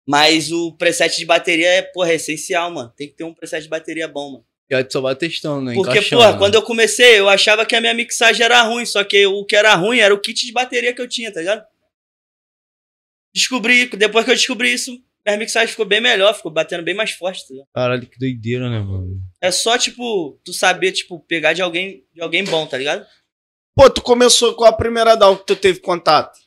Mas 0.07 0.51
o 0.51 0.71
preset 0.73 1.15
de 1.17 1.25
bateria 1.25 1.67
é, 1.67 1.81
porra, 1.83 2.11
é 2.11 2.15
essencial, 2.15 2.71
mano. 2.71 2.91
Tem 2.97 3.07
que 3.07 3.13
ter 3.15 3.23
um 3.23 3.33
preset 3.33 3.61
de 3.63 3.69
bateria 3.69 4.07
bom, 4.07 4.31
mano. 4.31 4.45
E 4.69 4.75
aí 4.75 4.83
tu 4.83 4.93
só 4.93 5.01
vai 5.01 5.15
testando, 5.15 5.61
né? 5.61 5.73
Porque, 5.73 6.01
porra, 6.03 6.33
né? 6.33 6.38
quando 6.38 6.55
eu 6.55 6.61
comecei, 6.61 7.19
eu 7.19 7.27
achava 7.27 7.65
que 7.65 7.75
a 7.75 7.81
minha 7.81 7.93
mixagem 7.93 8.45
era 8.45 8.61
ruim, 8.61 8.85
só 8.85 9.03
que 9.03 9.25
o 9.25 9.43
que 9.43 9.55
era 9.55 9.73
ruim 9.73 9.97
era 9.97 10.13
o 10.13 10.19
kit 10.19 10.45
de 10.45 10.51
bateria 10.51 10.93
que 10.93 11.01
eu 11.01 11.07
tinha, 11.07 11.33
tá 11.33 11.39
ligado? 11.39 11.65
Descobri, 13.33 13.88
depois 13.88 14.25
que 14.25 14.31
eu 14.31 14.35
descobri 14.35 14.71
isso, 14.71 14.91
minha 15.25 15.38
mixagem 15.38 15.69
ficou 15.69 15.85
bem 15.85 15.99
melhor, 15.99 16.35
ficou 16.35 16.51
batendo 16.51 16.83
bem 16.83 16.93
mais 16.93 17.11
forte, 17.11 17.47
tá 17.47 17.53
ligado? 17.53 17.67
Caralho, 17.73 18.07
que 18.07 18.19
doideira, 18.19 18.69
né, 18.69 18.79
mano? 18.79 19.19
É 19.41 19.49
só, 19.49 19.77
tipo, 19.77 20.39
tu 20.43 20.53
saber, 20.53 20.91
tipo, 20.91 21.19
pegar 21.19 21.53
de 21.53 21.61
alguém, 21.61 22.03
de 22.13 22.21
alguém 22.21 22.43
bom, 22.43 22.67
tá 22.67 22.77
ligado? 22.77 23.05
Pô, 23.75 23.89
tu 23.89 24.01
começou 24.01 24.53
com 24.53 24.65
a 24.65 24.73
primeira 24.73 25.15
DAW 25.15 25.38
que 25.38 25.45
tu 25.47 25.55
teve 25.55 25.79
contato? 25.79 26.38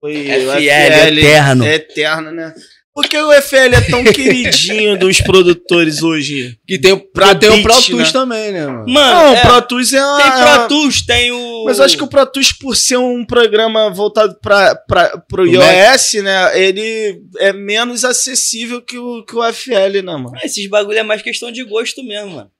Foi 0.00 0.16
o 0.16 0.52
FL, 0.52 1.18
eterno. 1.18 1.64
É 1.64 1.74
eterno, 1.74 2.32
né? 2.32 2.54
Por 2.92 3.08
que 3.08 3.16
o 3.16 3.32
FL 3.40 3.74
é 3.74 3.80
tão 3.88 4.02
queridinho 4.12 4.98
dos 4.98 5.20
produtores 5.20 6.02
hoje? 6.02 6.58
Que 6.66 6.78
tem, 6.78 6.98
Pra 6.98 7.34
tem 7.34 7.48
o 7.48 7.52
beat, 7.52 7.62
Pro 7.62 7.82
Tools 7.82 8.08
né? 8.08 8.12
também, 8.12 8.52
né, 8.52 8.66
mano? 8.66 8.78
Mano, 8.88 8.92
Não, 8.92 9.36
é, 9.36 9.38
o 9.38 9.42
Pro 9.42 9.62
Tools 9.62 9.92
é 9.92 10.04
uma... 10.04 10.22
tem 10.22 10.30
Pro 10.42 10.68
Tools, 10.68 11.06
tem 11.06 11.32
o... 11.32 11.64
Mas 11.66 11.78
eu 11.78 11.84
acho 11.84 11.96
que 11.96 12.02
o 12.02 12.08
Pro 12.08 12.26
Tools, 12.26 12.52
por 12.52 12.76
ser 12.76 12.96
um 12.96 13.24
programa 13.24 13.90
voltado 13.90 14.36
para 14.40 14.74
pro 14.74 15.20
Pro 15.28 15.46
iOS, 15.46 16.14
né? 16.14 16.60
Ele 16.60 17.22
é 17.38 17.52
menos 17.52 18.04
acessível 18.04 18.82
que 18.82 18.98
o, 18.98 19.24
que 19.24 19.36
o 19.36 19.52
FL, 19.52 20.02
né, 20.02 20.02
mano? 20.02 20.32
Ah, 20.34 20.44
Esses 20.44 20.66
bagulho 20.68 20.98
é 20.98 21.02
mais 21.04 21.22
questão 21.22 21.52
de 21.52 21.62
gosto 21.62 22.02
mesmo, 22.02 22.30
mano. 22.32 22.50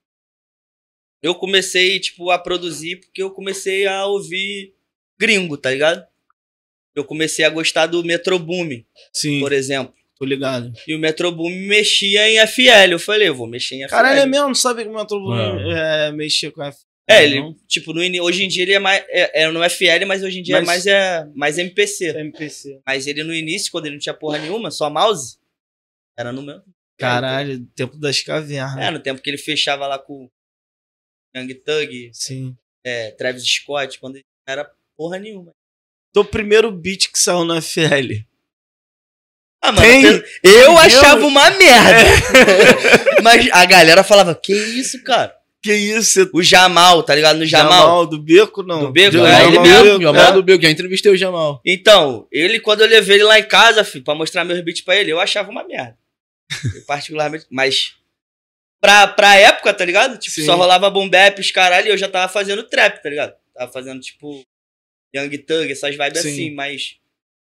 Eu 1.21 1.35
comecei, 1.35 1.99
tipo, 1.99 2.31
a 2.31 2.39
produzir 2.39 2.95
porque 3.01 3.21
eu 3.21 3.29
comecei 3.31 3.85
a 3.85 4.05
ouvir 4.05 4.73
gringo, 5.19 5.55
tá 5.55 5.69
ligado? 5.69 6.03
Eu 6.95 7.03
comecei 7.03 7.45
a 7.45 7.49
gostar 7.49 7.85
do 7.85 8.03
Metro 8.03 8.39
Boom, 8.39 8.83
Sim, 9.13 9.39
por 9.39 9.53
exemplo. 9.53 9.93
Tô 10.21 10.25
ligado. 10.25 10.71
E 10.87 10.93
o 10.93 10.99
Metro 10.99 11.31
Boom 11.31 11.49
mexia 11.49 12.29
em 12.29 12.37
FL. 12.47 12.91
Eu 12.91 12.99
falei, 12.99 13.27
eu 13.27 13.33
vou 13.33 13.47
mexer 13.47 13.75
em 13.75 13.83
FL. 13.87 13.89
Caralho, 13.89 14.19
é 14.19 14.25
mesmo? 14.27 14.47
Não 14.49 14.55
sabia 14.55 14.83
que 14.85 14.89
o 14.91 14.93
Não. 14.93 15.71
é, 15.71 16.11
mexia 16.11 16.51
com 16.51 16.63
FL. 16.63 16.85
É, 17.09 17.23
ele, 17.23 17.39
não? 17.39 17.55
tipo, 17.67 17.91
no, 17.91 18.01
hoje 18.23 18.43
em 18.43 18.47
dia 18.47 18.61
ele 18.63 18.73
é 18.73 18.79
mais. 18.79 19.03
É, 19.09 19.41
é 19.43 19.47
no 19.51 19.67
FL, 19.67 20.05
mas 20.07 20.21
hoje 20.23 20.39
em 20.39 20.43
dia 20.43 20.61
Mas- 20.61 20.63
é 20.63 20.67
mais, 20.67 20.87
é 20.87 21.31
mais 21.35 21.57
MPC. 21.57 22.09
MPC. 22.09 22.79
Mas 22.85 23.07
ele 23.07 23.23
no 23.23 23.33
início, 23.33 23.71
quando 23.71 23.87
ele 23.87 23.95
não 23.95 23.99
tinha 23.99 24.13
porra 24.13 24.37
nenhuma, 24.37 24.69
só 24.69 24.89
mouse, 24.89 25.37
era 26.17 26.31
no 26.31 26.43
meu. 26.43 26.61
Caralho, 26.99 27.65
tempo 27.75 27.97
das 27.97 28.21
cavernas. 28.21 28.77
É, 28.85 28.91
no 28.91 28.99
tempo 28.99 29.21
que 29.21 29.29
ele 29.29 29.39
fechava 29.39 29.87
lá 29.87 29.97
com 29.97 30.29
Young 31.35 31.53
Thug, 31.55 32.11
Sim. 32.13 32.55
é, 32.85 33.09
Travis 33.11 33.43
Scott, 33.43 33.99
quando 33.99 34.17
ele 34.17 34.25
não 34.47 34.53
era 34.53 34.71
porra 34.95 35.17
nenhuma. 35.17 35.51
Teu 36.13 36.23
primeiro 36.23 36.71
beat 36.71 37.11
que 37.11 37.17
saiu 37.17 37.43
no 37.43 37.59
FL. 37.59 38.23
Ah, 39.61 39.71
mano, 39.71 39.87
Tem- 39.87 40.23
eu, 40.43 40.75
achava 40.77 41.25
uma 41.25 41.49
merda. 41.51 42.09
Mas 43.21 43.47
a 43.51 43.63
galera 43.65 44.03
falava, 44.03 44.33
que 44.33 44.51
isso, 44.51 45.03
cara? 45.03 45.35
Que 45.61 45.71
isso? 45.71 46.27
O 46.33 46.41
Jamal, 46.41 47.03
tá 47.03 47.13
ligado? 47.13 47.37
No 47.37 47.45
Jamal. 47.45 48.07
do 48.07 48.17
Beco, 48.17 48.63
não. 48.63 48.79
Do 48.79 48.91
Beco, 48.91 49.17
é, 49.17 49.43
ele 49.43 49.53
Jamal 49.53 49.61
mesmo, 49.61 49.83
Beco, 49.83 50.01
Jamal 50.01 50.25
é. 50.25 50.31
do 50.31 50.41
Bill, 50.41 50.59
já 50.59 50.71
entrevistei 50.71 51.11
o 51.11 51.17
Jamal. 51.17 51.61
Então, 51.63 52.27
ele, 52.31 52.59
quando 52.59 52.81
eu 52.81 52.87
levei 52.87 53.17
ele 53.17 53.23
lá 53.23 53.37
em 53.37 53.47
casa, 53.47 53.83
filho, 53.83 54.03
pra 54.03 54.15
mostrar 54.15 54.43
meus 54.43 54.59
beats 54.61 54.81
pra 54.81 54.95
ele, 54.95 55.11
eu 55.11 55.19
achava 55.19 55.51
uma 55.51 55.63
merda. 55.63 55.95
Eu, 56.75 56.81
particularmente. 56.87 57.45
Mas. 57.51 57.93
Pra, 58.81 59.05
pra 59.07 59.35
época, 59.35 59.71
tá 59.71 59.85
ligado? 59.85 60.17
Tipo, 60.17 60.33
Sim. 60.37 60.45
só 60.45 60.55
rolava 60.55 60.89
boom 60.89 61.07
bap, 61.07 61.39
os 61.39 61.51
caralho, 61.51 61.87
e 61.87 61.91
eu 61.91 61.97
já 61.97 62.09
tava 62.09 62.27
fazendo 62.33 62.63
trap, 62.63 62.99
tá 63.03 63.09
ligado? 63.11 63.35
Tava 63.53 63.71
fazendo, 63.71 64.01
tipo, 64.01 64.43
Young 65.15 65.37
Thug, 65.37 65.71
essas 65.71 65.95
vibes 65.95 66.21
Sim. 66.23 66.29
assim, 66.31 66.55
mais. 66.55 66.95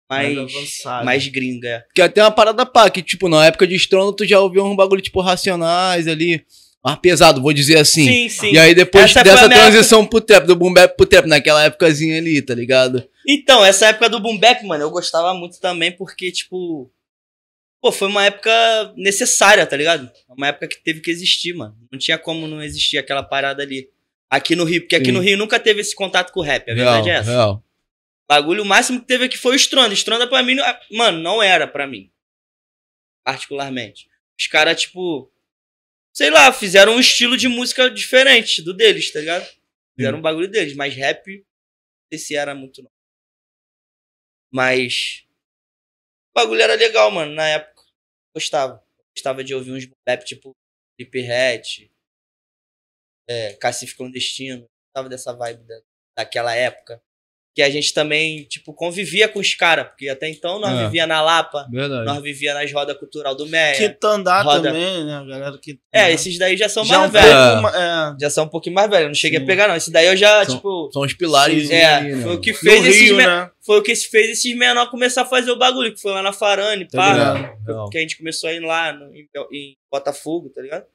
Mais 0.10 0.36
Mais. 0.36 0.56
avançado. 0.56 1.06
Mais 1.06 1.28
gringa. 1.28 1.68
é. 1.68 1.80
Porque 1.82 2.02
até 2.02 2.24
uma 2.24 2.32
parada 2.32 2.66
pá, 2.66 2.90
que, 2.90 3.02
tipo, 3.02 3.30
na 3.30 3.46
época 3.46 3.68
de 3.68 3.76
Estrondo, 3.76 4.14
tu 4.14 4.26
já 4.26 4.40
ouviu 4.40 4.66
um 4.66 4.76
bagulho, 4.76 5.02
tipo, 5.02 5.22
racionais 5.22 6.08
ali. 6.08 6.44
Mais 6.84 6.98
pesado, 7.00 7.42
vou 7.42 7.52
dizer 7.52 7.78
assim. 7.78 8.06
Sim, 8.06 8.30
sim. 8.30 8.52
E 8.54 8.58
aí 8.58 8.74
depois 8.74 9.06
Essa 9.06 9.22
dessa 9.24 9.50
transição 9.50 10.06
pro 10.06 10.22
trap, 10.22 10.46
do 10.48 10.56
boom 10.56 10.74
bap 10.74 10.96
pro 10.96 11.06
trap, 11.06 11.26
naquela 11.28 11.66
épocazinha 11.66 12.18
ali, 12.18 12.42
tá 12.42 12.56
ligado? 12.56 13.04
Então, 13.28 13.64
essa 13.66 13.88
época 13.88 14.10
do 14.10 14.20
boom 14.20 14.38
bap, 14.38 14.64
mano, 14.66 14.86
eu 14.86 14.90
gostava 14.90 15.34
muito 15.34 15.60
também 15.60 15.92
porque, 15.92 16.32
tipo. 16.32 16.90
Pô, 17.82 17.92
foi 17.92 18.08
uma 18.08 18.26
época 18.26 18.94
necessária, 18.98 19.66
tá 19.66 19.76
ligado? 19.78 20.10
Uma 20.30 20.48
época 20.48 20.68
que 20.68 20.82
teve 20.84 21.02
que 21.02 21.12
existir, 21.12 21.54
mano. 21.54 21.76
Não 21.92 22.00
tinha 22.00 22.18
como 22.18 22.48
não 22.48 22.62
existir 22.64 22.98
aquela 22.98 23.24
parada 23.24 23.62
ali. 23.62 23.88
Aqui 24.30 24.56
no 24.56 24.64
Rio, 24.64 24.82
porque 24.82 24.96
aqui 24.96 25.08
Sim. 25.08 25.12
no 25.14 25.20
Rio 25.22 25.38
nunca 25.38 25.60
teve 25.60 25.82
esse 25.82 25.96
contato 25.96 26.32
com 26.32 26.40
o 26.40 26.44
rap, 26.44 26.70
a 26.70 26.74
verdade 26.76 27.10
é 27.10 27.14
essa. 27.14 27.32
real. 27.32 27.64
O 28.30 28.34
bagulho, 28.36 28.62
o 28.62 28.66
máximo 28.66 29.00
que 29.02 29.08
teve 29.08 29.26
aqui 29.26 29.38
foi 29.38 29.54
o 29.54 29.56
Stronda. 29.56 29.94
Stronda 29.96 30.30
pra 30.30 30.44
mim, 30.44 30.54
não- 30.54 30.80
mano, 30.92 31.20
não 31.20 31.42
era 31.42 31.68
pra 31.68 31.88
mim. 31.88 32.12
Particularmente. 33.26 34.08
Os 34.40 34.46
caras, 34.48 34.82
tipo. 34.82 35.32
Sei 36.14 36.30
lá, 36.30 36.52
fizeram 36.54 36.94
um 36.96 37.00
estilo 37.00 37.36
de 37.36 37.48
música 37.48 37.90
diferente 37.90 38.62
do 38.62 38.74
deles, 38.74 39.12
tá 39.12 39.20
ligado? 39.20 39.48
Fizeram 39.96 40.20
um 40.20 40.22
bagulho 40.22 40.48
deles, 40.50 40.76
mas 40.76 40.94
rap, 40.96 41.28
não 41.38 41.46
sei 42.14 42.20
se 42.20 42.36
era 42.36 42.54
muito 42.54 42.84
não. 42.84 42.92
Mas. 44.52 45.26
O 46.32 46.40
bagulho 46.40 46.62
era 46.62 46.76
legal, 46.76 47.10
mano, 47.12 47.34
na 47.34 47.48
época. 47.48 47.84
Gostava. 48.36 48.84
Gostava 49.16 49.44
de 49.44 49.56
ouvir 49.56 49.72
uns 49.72 49.90
rap 50.08 50.24
tipo 50.24 50.56
Flip 50.96 51.32
Hat, 51.32 51.92
é, 53.28 53.54
Cacife 53.56 53.96
Clandestino. 53.96 54.68
Gostava 54.88 55.10
dessa 55.10 55.34
vibe 55.34 55.64
da, 55.66 55.82
daquela 56.18 56.56
época. 56.56 57.02
Que 57.56 57.64
a 57.64 57.70
gente 57.70 57.94
também, 57.94 58.44
tipo, 58.44 58.74
convivia 58.74 59.28
com 59.28 59.40
os 59.40 59.54
caras, 59.56 59.88
porque 59.88 60.08
até 60.08 60.30
então 60.30 60.60
nós 60.60 60.80
É. 60.80 60.86
vivia 60.86 61.06
na 61.08 61.20
Lapa, 61.22 61.68
Verdade. 61.70 62.06
nós 62.06 62.22
vivia 62.22 62.54
nas 62.54 62.72
rodas 62.72 62.96
cultural 62.98 63.36
do 63.36 63.48
Meia. 63.48 63.76
Quitandá 63.76 64.42
Roda. 64.44 64.70
também, 64.70 65.04
né? 65.04 65.26
Galera 65.28 65.58
que. 65.62 65.78
É, 65.92 66.12
esses 66.14 66.38
daí 66.38 66.56
já 66.56 66.70
são 66.70 66.86
já 66.86 67.00
mais 67.00 67.10
um 67.10 67.14
velhos. 67.14 67.74
é. 67.76 68.16
Já 68.22 68.30
são 68.30 68.46
um 68.46 68.48
pouquinho 68.48 68.76
mais 68.76 68.90
velhos. 68.90 69.08
Não 69.08 69.16
cheguei 69.16 69.40
Sim. 69.40 69.44
a 69.44 69.48
pegar, 69.48 69.68
não. 69.68 69.76
Esse 69.76 69.92
daí 69.92 70.06
eu 70.08 70.16
já, 70.16 70.46
São- 70.46 70.56
tipo. 70.56 70.90
São 70.94 71.02
os 71.02 71.14
pilares 71.14 71.70
É, 71.72 72.02
né, 72.02 72.22
foi 72.22 72.36
o 72.36 72.40
que 72.40 72.54
fez 72.54 72.86
esses 72.86 73.02
Rio, 73.02 73.16
me- 73.18 73.26
né? 73.26 73.50
Foi 73.66 73.80
o 73.80 73.84
que 73.84 73.96
fez 73.96 74.30
esses 74.30 74.56
menor 74.56 74.90
começar 74.90 75.24
a 75.24 75.26
fazer 75.26 75.52
o 75.52 75.58
bagulho, 75.58 75.94
que 75.94 76.00
foi 76.02 76.12
lá 76.14 76.22
na 76.22 76.32
Farane, 76.32 76.88
Tá 76.88 76.98
pá. 76.98 77.56
Real. 77.68 77.90
que 77.90 77.98
a 77.98 78.02
gente 78.02 78.18
começou 78.18 78.50
a 78.50 78.54
ir 78.54 78.60
lá 78.62 78.94
no- 78.94 79.14
em, 79.14 79.28
em 79.52 79.76
Botafogo, 79.92 80.50
tá 80.50 80.62
ligado? 80.62 80.86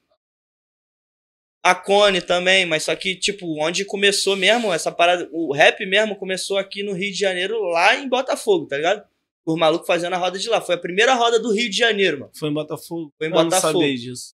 A 1.65 1.73
Cone 1.73 2.21
também, 2.21 2.63
mas 2.63 2.83
só 2.83 2.95
que, 2.95 3.15
tipo, 3.15 3.59
onde 3.59 3.85
começou 3.85 4.35
mesmo 4.35 4.71
essa 4.71 4.91
parada, 4.91 5.27
o 5.31 5.51
rap 5.51 5.83
mesmo 5.83 6.15
começou 6.15 6.59
aqui 6.59 6.83
no 6.83 6.93
Rio 6.93 7.11
de 7.11 7.17
Janeiro, 7.17 7.59
lá 7.63 7.95
em 7.95 8.07
Botafogo, 8.07 8.67
tá 8.67 8.77
ligado? 8.77 9.03
Os 9.43 9.57
malucos 9.57 9.87
fazendo 9.87 10.13
a 10.13 10.17
roda 10.17 10.37
de 10.37 10.47
lá. 10.47 10.61
Foi 10.61 10.75
a 10.75 10.77
primeira 10.77 11.15
roda 11.15 11.39
do 11.39 11.51
Rio 11.51 11.67
de 11.67 11.75
Janeiro, 11.75 12.19
mano. 12.19 12.31
Foi 12.37 12.49
em 12.49 12.53
Botafogo. 12.53 13.11
Foi 13.17 13.27
em 13.27 13.31
Eu 13.31 13.35
não 13.35 13.45
Botafogo. 13.45 13.79
sabia 13.79 13.95
disso. 13.95 14.35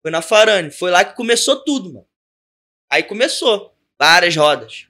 Foi 0.00 0.10
na 0.10 0.22
Farane. 0.22 0.70
Foi 0.70 0.90
lá 0.90 1.04
que 1.04 1.14
começou 1.14 1.62
tudo, 1.62 1.92
mano. 1.92 2.06
Aí 2.90 3.02
começou. 3.02 3.76
Várias 4.00 4.34
rodas. 4.34 4.88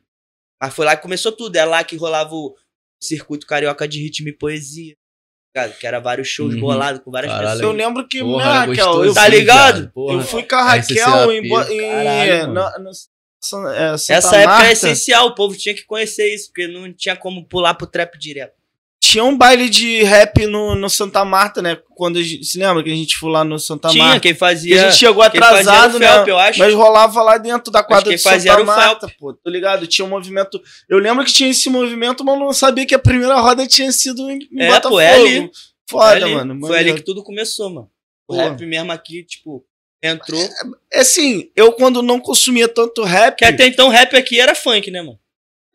Mas 0.62 0.72
foi 0.72 0.86
lá 0.86 0.96
que 0.96 1.02
começou 1.02 1.32
tudo. 1.32 1.56
É 1.56 1.64
lá 1.64 1.82
que 1.82 1.96
rolava 1.96 2.32
o 2.32 2.56
circuito 3.02 3.44
carioca 3.44 3.88
de 3.88 4.00
ritmo 4.00 4.28
e 4.28 4.32
poesia. 4.32 4.94
Ligado? 5.54 5.78
Que 5.78 5.86
era 5.86 6.00
vários 6.00 6.28
shows 6.28 6.54
Uhum. 6.54 6.60
bolados 6.60 7.02
com 7.04 7.10
várias 7.10 7.32
Caralho. 7.32 7.50
pessoas. 7.58 7.70
Eu 7.70 7.76
lembro 7.76 8.08
que, 8.08 8.20
Porra, 8.20 8.44
né, 8.44 8.52
Raquel, 8.52 8.74
gostoso, 8.86 9.04
eu, 9.04 9.14
Tá 9.14 9.28
ligado? 9.28 9.90
Porra. 9.92 10.14
eu 10.14 10.20
fui 10.22 10.42
com 10.42 10.54
a 10.56 10.62
Raquel 10.62 11.32
em, 11.32 11.48
Caralho, 11.48 12.46
na, 12.52 12.78
na- 12.78 12.90
é, 13.74 13.94
Essa 13.94 14.36
época 14.36 14.66
é 14.68 14.72
essencial, 14.72 15.26
o 15.26 15.34
povo 15.34 15.56
tinha 15.56 15.74
que 15.74 15.82
conhecer 15.84 16.32
isso, 16.32 16.46
porque 16.48 16.68
não 16.68 16.92
tinha 16.92 17.16
como 17.16 17.44
pular 17.44 17.74
pro 17.74 17.86
trap 17.86 18.16
direto. 18.18 18.54
Tinha 19.04 19.24
um 19.24 19.36
baile 19.36 19.68
de 19.68 20.04
rap 20.04 20.46
no, 20.46 20.76
no 20.76 20.88
Santa 20.88 21.24
Marta, 21.24 21.60
né? 21.60 21.76
Quando 21.96 22.18
a 22.18 22.22
gente, 22.22 22.44
se 22.44 22.56
lembra 22.56 22.84
que 22.84 22.90
a 22.90 22.94
gente 22.94 23.16
foi 23.18 23.32
lá 23.32 23.42
no 23.42 23.58
Santa 23.58 23.88
tinha, 23.88 24.04
Marta? 24.04 24.20
quem 24.20 24.32
Que 24.32 24.38
fazia. 24.38 24.80
a 24.80 24.84
gente 24.90 24.96
chegou 24.98 25.28
quem 25.28 25.40
atrasado, 25.40 25.98
né? 25.98 26.06
Felp, 26.06 26.28
eu 26.28 26.38
acho. 26.38 26.58
Mas 26.60 26.72
rolava 26.72 27.20
lá 27.20 27.36
dentro 27.36 27.72
da 27.72 27.82
quadra 27.82 28.08
quem 28.10 28.16
fazia 28.16 28.52
Santa 28.52 28.52
era 28.52 28.62
o 28.62 28.66
Marta, 28.66 29.12
pô. 29.18 29.34
Tô 29.34 29.50
ligado? 29.50 29.88
Tinha 29.88 30.04
um 30.04 30.08
movimento. 30.08 30.60
Eu 30.88 30.98
lembro 31.00 31.24
que 31.24 31.32
tinha 31.32 31.50
esse 31.50 31.68
movimento, 31.68 32.24
mas 32.24 32.38
não 32.38 32.52
sabia 32.52 32.86
que 32.86 32.94
a 32.94 32.98
primeira 32.98 33.40
roda 33.40 33.66
tinha 33.66 33.90
sido 33.90 34.30
em, 34.30 34.38
em 34.52 34.62
É, 34.62 34.66
Botafogo. 34.68 34.94
pô, 34.94 35.00
é 35.00 35.14
ali. 35.14 35.50
Foda, 35.90 36.06
Foi 36.20 36.22
ali- 36.22 36.34
mano. 36.34 36.60
Foi 36.66 36.78
ali 36.78 36.94
que 36.94 37.02
tudo 37.02 37.24
começou, 37.24 37.68
mano. 37.70 37.90
O 38.28 38.34
Pô. 38.36 38.40
rap 38.40 38.64
mesmo 38.64 38.92
aqui, 38.92 39.24
tipo, 39.24 39.64
entrou. 40.00 40.40
É 40.92 41.00
assim, 41.00 41.50
eu 41.56 41.72
quando 41.72 42.02
não 42.02 42.20
consumia 42.20 42.68
tanto 42.68 43.02
rap. 43.02 43.32
Porque 43.32 43.44
até 43.44 43.66
então 43.66 43.88
rap 43.88 44.14
aqui 44.16 44.38
era 44.40 44.54
funk, 44.54 44.90
né, 44.92 45.02
mano? 45.02 45.18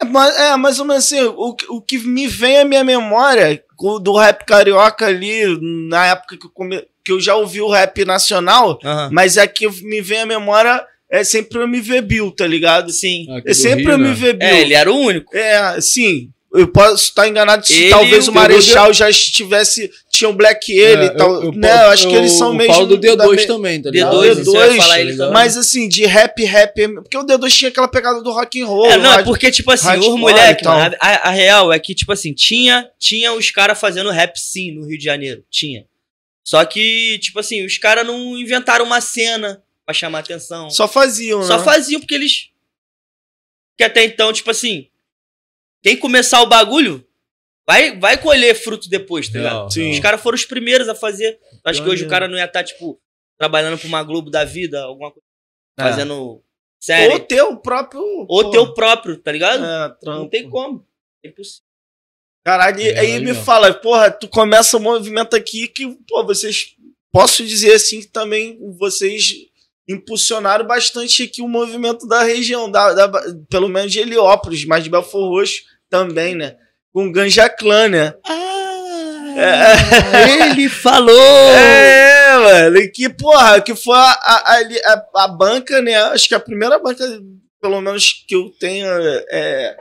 É, 0.01 0.05
mas, 0.05 0.37
é, 0.37 0.55
mais 0.55 0.79
ou 0.79 0.85
menos 0.85 1.05
assim, 1.05 1.21
o, 1.23 1.53
que- 1.53 1.65
o 1.69 1.81
que 1.81 1.97
me 1.99 2.27
vem 2.27 2.59
à 2.59 2.65
minha 2.65 2.83
memória 2.83 3.61
o- 3.79 3.99
do 3.99 4.15
rap 4.15 4.45
carioca 4.45 5.05
ali, 5.07 5.57
na 5.89 6.05
época 6.07 6.37
que 6.37 6.45
eu, 6.45 6.51
come, 6.51 6.83
que 7.03 7.11
eu 7.11 7.19
já 7.19 7.35
ouvi 7.35 7.61
o 7.61 7.69
rap 7.69 8.03
nacional, 8.05 8.79
mas 9.11 9.37
é 9.37 9.47
que 9.47 9.67
me 9.83 10.01
vem 10.01 10.21
à 10.21 10.25
memória 10.25 10.83
é 11.09 11.23
sempre 11.23 11.57
o 11.57 11.63
MV 11.63 12.01
Bill, 12.01 12.31
tá 12.31 12.45
ligado? 12.45 12.91
Sim. 12.91 13.25
Aqui 13.37 13.49
É 13.49 13.53
sempre 13.53 13.85
Rio, 13.85 13.95
o 13.95 13.97
né? 13.97 14.09
MV 14.09 14.33
Bill. 14.33 14.47
É, 14.49 14.61
ele 14.61 14.73
era 14.73 14.91
o 14.91 14.97
único. 14.97 15.35
É, 15.35 15.79
sim. 15.79 16.29
Eu 16.53 16.67
posso 16.69 17.05
estar 17.09 17.27
enganado 17.27 17.65
se 17.65 17.73
Ele 17.73 17.89
talvez 17.89 18.27
o 18.27 18.31
Marechal 18.33 18.91
já 18.93 19.09
estivesse. 19.09 19.89
Tinha 20.17 20.29
o 20.29 20.33
Black 20.33 20.71
ele 20.71 21.03
É, 21.03 21.05
e 21.05 21.09
tal. 21.15 21.31
eu- 21.35 21.43
eu- 21.43 21.51
né? 21.51 21.69
Eu 21.83 21.89
acho 21.89 22.07
que 22.07 22.15
eles 22.15 22.31
são 22.31 22.53
mesmo. 22.53 22.73
falo 22.73 22.87
do 22.87 22.97
da 22.97 23.25
D2 23.25 23.35
me- 23.41 23.45
também, 23.45 23.81
tá 23.81 23.89
D2, 23.89 23.93
ligado? 23.93 24.21
D2, 24.21 24.45
você 24.45 24.57
vai 24.57 24.77
falar 24.77 24.99
ele 24.99 25.09
tá 25.09 25.11
ligado? 25.11 25.27
também. 25.27 25.33
Mas 25.33 25.57
assim, 25.57 25.87
de 25.87 26.05
rap, 26.07 26.43
rap. 26.43 26.87
Porque 26.95 27.17
o 27.17 27.23
D2 27.23 27.53
tinha 27.53 27.69
aquela 27.69 27.87
pegada 27.87 28.23
do 28.23 28.31
rock 28.31 28.59
and 28.59 28.65
roll. 28.65 28.89
É, 28.89 28.97
não, 28.97 29.13
é 29.13 29.23
porque, 29.23 29.51
tipo 29.51 29.69
assim, 29.71 29.95
os 29.97 30.19
moleques, 30.19 30.65
mano, 30.65 30.95
a, 30.99 31.27
a 31.27 31.31
real 31.31 31.71
é 31.71 31.77
que, 31.79 31.93
tipo 31.93 32.11
assim, 32.11 32.33
tinha, 32.33 32.89
tinha 32.97 33.31
os 33.33 33.51
caras 33.51 33.79
fazendo 33.79 34.09
rap 34.09 34.35
sim 34.39 34.71
no 34.71 34.85
Rio 34.87 34.97
de 34.97 35.03
Janeiro. 35.03 35.43
Tinha. 35.51 35.85
Só 36.43 36.63
que, 36.65 37.19
tipo 37.19 37.37
assim, 37.39 37.63
os 37.65 37.77
caras 37.77 38.07
não 38.07 38.37
inventaram 38.37 38.85
uma 38.85 39.01
cena 39.01 39.61
pra 39.85 39.93
chamar 39.93 40.19
atenção. 40.19 40.69
Só 40.71 40.87
faziam, 40.87 41.43
Só 41.43 41.57
né? 41.59 41.63
faziam 41.63 41.99
porque 42.01 42.15
eles. 42.15 42.49
Que 43.77 43.83
até 43.83 44.03
então, 44.03 44.33
tipo 44.33 44.49
assim. 44.49 44.87
Quem 45.83 45.95
começar 45.95 46.41
o 46.41 46.47
bagulho 46.47 47.05
vai, 47.67 47.99
vai 47.99 48.17
colher 48.17 48.55
fruto 48.55 48.89
depois, 48.89 49.27
tá 49.29 49.37
ligado? 49.39 49.69
Real. 49.73 49.91
Os 49.91 49.99
caras 49.99 50.21
foram 50.21 50.35
os 50.35 50.45
primeiros 50.45 50.87
a 50.89 50.95
fazer. 50.95 51.37
Acho 51.63 51.83
que 51.83 51.89
hoje 51.89 52.05
o 52.05 52.07
cara 52.09 52.27
não 52.27 52.37
ia 52.37 52.45
estar, 52.45 52.63
tipo, 52.63 52.99
trabalhando 53.37 53.77
pra 53.77 53.87
uma 53.87 54.03
Globo 54.03 54.29
da 54.29 54.43
vida, 54.45 54.81
alguma 54.83 55.11
coisa. 55.11 55.25
É. 55.79 55.83
Fazendo 55.83 56.41
série. 56.79 57.13
Ou 57.13 57.19
ter 57.19 57.41
o 57.41 57.57
próprio. 57.57 58.01
Ou 58.01 58.43
pô, 58.43 58.49
teu 58.51 58.73
próprio, 58.73 59.17
tá 59.17 59.31
ligado? 59.31 59.63
é, 59.63 59.95
não 60.05 60.27
tem 60.29 60.49
como. 60.49 60.85
É 61.23 61.27
impossível. 61.29 61.65
Caralho, 62.45 62.79
e 62.79 62.83
Legal, 62.85 63.03
aí 63.03 63.19
me 63.19 63.33
fala, 63.33 63.73
porra, 63.73 64.09
tu 64.09 64.27
começa 64.29 64.77
um 64.77 64.79
movimento 64.79 65.35
aqui 65.35 65.67
que, 65.67 65.85
pô, 66.07 66.23
vocês. 66.25 66.75
Posso 67.11 67.45
dizer 67.45 67.73
assim 67.73 67.99
que 68.01 68.07
também 68.07 68.57
vocês 68.77 69.33
impulsionaram 69.87 70.65
bastante 70.65 71.23
aqui 71.23 71.41
o 71.41 71.47
movimento 71.47 72.07
da 72.07 72.23
região, 72.23 72.69
da, 72.69 72.93
da- 73.07 73.21
pelo 73.49 73.67
menos 73.69 73.91
de 73.91 73.99
Heliópolis, 73.99 74.65
mas 74.65 74.83
de 74.83 74.89
Belfor 74.89 75.29
Roxo 75.29 75.63
também, 75.89 76.35
né? 76.35 76.57
Com 76.97 77.11
Ganja 77.11 77.47
Clã, 77.47 77.87
né? 77.87 78.15
Ah, 78.25 79.35
ele 80.51 80.67
falou! 80.67 81.13
É, 82.27 82.37
mano, 82.39 82.91
que, 82.91 83.07
porra, 83.07 83.61
que 83.61 83.75
foi 83.75 83.95
a, 83.95 84.01
a, 84.01 84.59
a, 84.85 85.23
a 85.23 85.27
banca, 85.27 85.79
né? 85.79 85.95
Acho 85.95 86.27
que 86.27 86.33
a 86.35 86.39
primeira 86.39 86.79
banca, 86.79 87.03
pelo 87.61 87.79
menos 87.81 88.25
que 88.27 88.35
eu 88.35 88.49
tenha 88.59 88.87
é, 89.29 89.77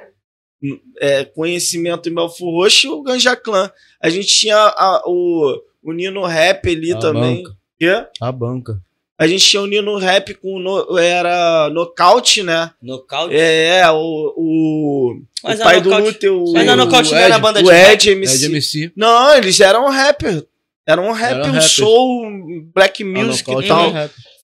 é, 1.00 1.24
conhecimento 1.24 2.06
em 2.08 2.14
Belfor 2.14 2.50
Roxo, 2.50 2.92
o 2.92 3.02
Ganja 3.02 3.34
Clã. 3.34 3.70
A 4.00 4.10
gente 4.10 4.28
tinha 4.28 4.56
a- 4.56 5.02
o, 5.06 5.58
o 5.82 5.92
Nino 5.92 6.24
Rap 6.26 6.68
ali 6.68 6.92
A 6.92 6.98
também. 6.98 7.42
banca. 7.42 7.56
Quê? 7.78 8.06
A 8.20 8.30
banca. 8.30 8.78
A 9.18 9.26
gente 9.26 9.44
tinha 9.48 9.62
o 9.62 9.66
Nino 9.66 9.96
Rap 9.96 10.34
com 10.34 10.58
no, 10.58 10.98
era 10.98 11.70
nocaute, 11.70 12.42
né? 12.42 12.70
Nocaute. 12.82 13.34
É, 13.34 13.78
é, 13.78 13.90
o, 13.90 14.34
o, 14.36 15.22
Mas 15.42 15.58
o 15.58 15.62
a 15.62 15.64
pai 15.64 15.80
do 15.80 15.88
Luther, 15.96 16.32
o, 16.32 16.52
Mas 16.52 16.68
a 16.68 16.76
Nocaute 16.76 17.10
não 17.12 17.18
Ed, 17.18 17.24
era 17.24 17.38
banda 17.38 17.62
de 17.62 17.68
o? 17.68 17.72
Ed 17.72 18.10
MC. 18.10 18.38
de 18.38 18.44
MC. 18.44 18.92
Não, 18.94 19.34
eles 19.34 19.58
eram 19.58 19.88
rapper. 19.88 20.44
Era 20.86 21.00
um 21.00 21.12
rap, 21.12 21.30
Eram 21.32 21.44
um 21.48 21.52
rappers. 21.52 21.72
soul, 21.72 22.30
black 22.74 23.02
music 23.02 23.50
e 23.50 23.66
tal. 23.66 23.92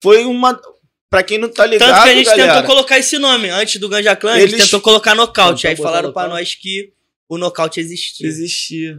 Foi 0.03 0.25
uma. 0.25 0.59
Pra 1.11 1.23
quem 1.23 1.37
não 1.37 1.51
tá 1.51 1.67
ligado, 1.67 1.91
Tanto 1.91 2.03
que 2.05 2.09
a 2.09 2.15
gente 2.15 2.25
galera, 2.25 2.55
tentou 2.55 2.67
colocar 2.75 2.99
esse 2.99 3.19
nome. 3.19 3.51
Antes 3.51 3.79
do 3.79 3.87
Ganja 3.91 4.17
Clan, 4.17 4.33
a 4.33 4.41
gente 4.41 4.55
Eles- 4.55 4.65
tentou 4.65 4.81
colocar 4.81 5.15
nocaute. 5.15 5.67
Aí 5.67 5.77
falaram 5.77 6.11
pra 6.15 6.27
nós 6.27 6.55
que 6.55 6.91
o 7.29 7.37
nocaute 7.37 7.79
existia. 7.79 8.27
existia. 8.27 8.99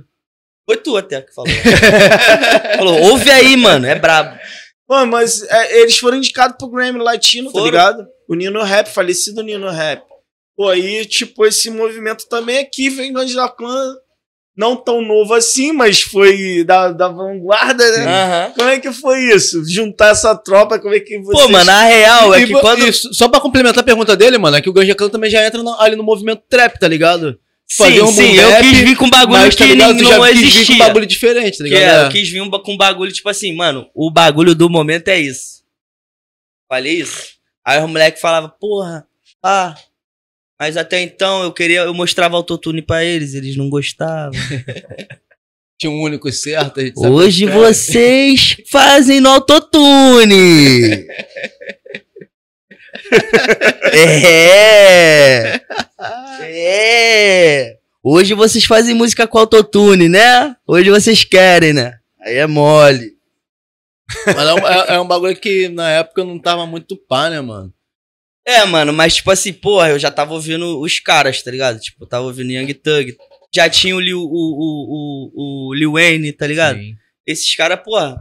Foi 0.66 0.78
tu 0.78 0.96
até 0.96 1.22
que 1.22 1.34
falou. 1.34 1.50
falou, 2.78 3.02
ouve 3.10 3.30
aí, 3.30 3.58
mano, 3.58 3.86
é 3.86 3.96
brabo. 3.96 4.38
Pô, 4.88 5.06
mas 5.06 5.42
é, 5.44 5.82
eles 5.82 5.98
foram 5.98 6.18
indicados 6.18 6.58
pro 6.58 6.70
Grammy 6.70 7.00
Latino, 7.00 7.50
Foram. 7.52 7.64
tá 7.66 7.72
ligado? 7.72 8.08
O 8.28 8.36
Nino 8.36 8.62
Rap, 8.64 8.88
falecido 8.88 9.42
Nino 9.42 9.70
Rap. 9.70 10.04
Pô, 10.56 10.68
aí, 10.70 11.06
tipo, 11.06 11.46
esse 11.46 11.70
movimento 11.70 12.28
também 12.30 12.60
aqui 12.60 12.90
vem 12.90 13.16
Angela 13.16 13.50
Clã, 13.50 13.96
não 14.56 14.76
tão 14.76 15.02
novo 15.02 15.34
assim, 15.34 15.72
mas 15.72 16.02
foi 16.02 16.64
da, 16.64 16.92
da 16.92 17.08
vanguarda, 17.08 17.84
né? 17.98 18.06
Aham. 18.06 18.54
Como 18.56 18.70
é 18.70 18.80
que 18.80 18.92
foi 18.92 19.20
isso? 19.34 19.64
Juntar 19.68 20.10
essa 20.10 20.36
tropa, 20.36 20.78
como 20.78 20.94
é 20.94 21.00
que 21.00 21.18
vocês... 21.20 21.42
Pô, 21.48 21.52
mano, 21.52 21.72
a 21.72 21.82
real 21.86 22.36
é 22.36 22.46
que 22.46 22.52
quando. 22.54 22.86
e 22.88 22.94
só 22.94 23.28
pra 23.28 23.40
complementar 23.40 23.80
a 23.82 23.86
pergunta 23.86 24.16
dele, 24.16 24.38
mano, 24.38 24.56
é 24.58 24.62
que 24.62 24.70
o 24.70 24.74
Ganja 24.74 24.94
Clan 24.94 25.10
também 25.10 25.32
já 25.32 25.44
entra 25.44 25.64
no- 25.64 25.80
ali 25.82 25.96
no 25.96 26.04
movimento 26.04 26.44
trap, 26.48 26.78
tá 26.80 26.88
ligado? 26.88 27.40
Fazer 27.72 27.96
Sim, 27.96 28.02
um 28.02 28.08
sim, 28.12 28.36
eu 28.36 28.60
quis 28.62 28.78
vir 28.80 28.96
com 28.96 29.10
bagulho 29.10 29.40
Mas, 29.40 29.56
tá 29.56 29.66
que 29.66 29.72
ligado? 29.74 29.94
nem- 29.94 30.04
Tu 30.04 30.10
já 30.10 30.18
não 30.18 30.26
quis 30.28 30.36
vir 30.40 30.42
com 30.52 30.56
existia. 30.58 30.78
bagulho 30.78 31.06
diferente, 31.06 31.58
tá 31.58 31.64
Que 31.64 31.70
ligado? 31.72 31.82
é, 31.82 32.04
É. 32.04 32.06
eu 32.06 32.10
quis 32.10 32.30
vir 32.30 32.42
um 32.42 32.50
com 32.50 32.78
bagulho, 32.78 33.12
tipo 33.12 33.30
assim, 33.30 33.54
mano, 33.56 33.90
o 33.96 34.12
bagulho 34.12 34.54
do 34.54 34.70
momento 34.70 35.08
é 35.08 35.20
isso. 35.20 35.64
Falei 36.70 37.00
isso. 37.02 37.34
Aí 37.66 37.82
os 37.82 37.88
moleques 37.90 38.22
falavam, 38.22 38.52
porra, 38.60 39.08
ah, 39.44 39.76
mas 40.60 40.78
até 40.78 41.02
então 41.02 41.44
eu 41.44 41.52
queria, 41.52 41.82
eu 41.82 41.94
mostrava 41.94 42.36
autotune 42.36 42.82
pra 42.82 43.04
eles, 43.04 43.34
eles 43.34 43.56
não 43.56 43.70
gostavam. 43.70 44.32
Tinha 45.80 45.92
um 45.92 46.02
único 46.02 46.32
certo. 46.32 46.80
a 46.80 46.84
gente 46.84 46.98
sabe 47.00 47.14
Hoje 47.14 47.46
que 47.46 47.52
é. 47.52 47.56
vocês 47.56 48.58
fazem 48.70 49.20
no 49.20 49.30
autotune. 49.30 51.06
é. 53.94 55.62
É. 56.42 57.78
Hoje 58.04 58.34
vocês 58.34 58.66
fazem 58.66 58.94
música 58.94 59.26
com 59.28 59.38
autotune, 59.38 60.10
né? 60.10 60.56
Hoje 60.68 60.90
vocês 60.90 61.24
querem, 61.24 61.74
né? 61.74 61.94
Aí 62.22 62.36
é 62.36 62.48
mole. 62.48 63.14
Mas 64.26 64.48
é 64.48 64.54
um, 64.54 64.68
é- 64.68 64.96
é 64.96 65.00
um 65.00 65.08
bagulho 65.08 65.36
que 65.36 65.70
na 65.70 65.90
época 65.90 66.24
não 66.24 66.38
tava 66.40 66.66
muito 66.66 66.96
pá, 66.98 67.30
né, 67.30 67.40
mano? 67.42 67.74
É, 68.46 68.66
mano, 68.66 68.92
mas 68.92 69.16
tipo 69.16 69.32
assim, 69.32 69.54
porra, 69.54 69.90
eu 69.92 70.00
já 70.00 70.12
tava 70.12 70.34
ouvindo 70.34 70.80
os 70.82 71.00
caras, 71.00 71.42
tá 71.42 71.50
ligado? 71.50 71.80
Tipo, 71.80 72.04
eu 72.04 72.08
tava 72.08 72.26
ouvindo 72.26 72.52
Young 72.52 72.74
Thug. 72.74 73.16
Já 73.56 73.70
tinha 73.70 73.96
o 73.96 74.00
Lil, 74.02 74.20
o, 74.20 74.26
o, 74.26 75.30
o, 75.34 75.70
o 75.70 75.74
Lil 75.74 75.94
Wayne, 75.94 76.34
tá 76.34 76.46
ligado? 76.46 76.78
Sim. 76.78 76.96
Esses 77.26 77.56
caras, 77.56 77.80
porra, 77.82 78.18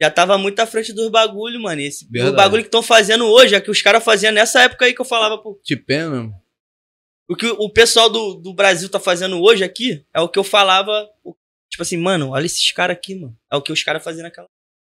já 0.00 0.10
tava 0.10 0.36
muito 0.38 0.60
à 0.60 0.66
frente 0.66 0.92
dos 0.92 1.08
bagulho, 1.10 1.60
mano. 1.60 1.80
Esse, 1.80 2.06
Verdade. 2.10 2.32
o 2.32 2.36
bagulho 2.36 2.62
que 2.62 2.68
estão 2.68 2.82
fazendo 2.82 3.24
hoje 3.26 3.54
é 3.54 3.60
que 3.60 3.70
os 3.70 3.80
caras 3.82 4.04
faziam 4.04 4.32
nessa 4.32 4.62
época 4.62 4.84
aí 4.84 4.94
que 4.94 5.00
eu 5.00 5.04
falava, 5.04 5.38
pô. 5.38 5.58
Te 5.64 5.76
pena. 5.76 6.30
O 7.28 7.34
que 7.34 7.46
o 7.46 7.68
pessoal 7.70 8.08
do, 8.08 8.34
do 8.34 8.54
Brasil 8.54 8.88
tá 8.88 9.00
fazendo 9.00 9.40
hoje 9.42 9.64
aqui 9.64 10.04
é 10.14 10.20
o 10.20 10.28
que 10.28 10.38
eu 10.38 10.44
falava. 10.44 11.08
Tipo 11.70 11.82
assim, 11.82 11.96
mano, 11.96 12.30
olha 12.30 12.46
esses 12.46 12.70
caras 12.72 12.96
aqui, 12.96 13.14
mano. 13.16 13.36
É 13.52 13.56
o 13.56 13.62
que 13.62 13.72
os 13.72 13.82
caras 13.82 14.04
faziam 14.04 14.22
naquela. 14.22 14.46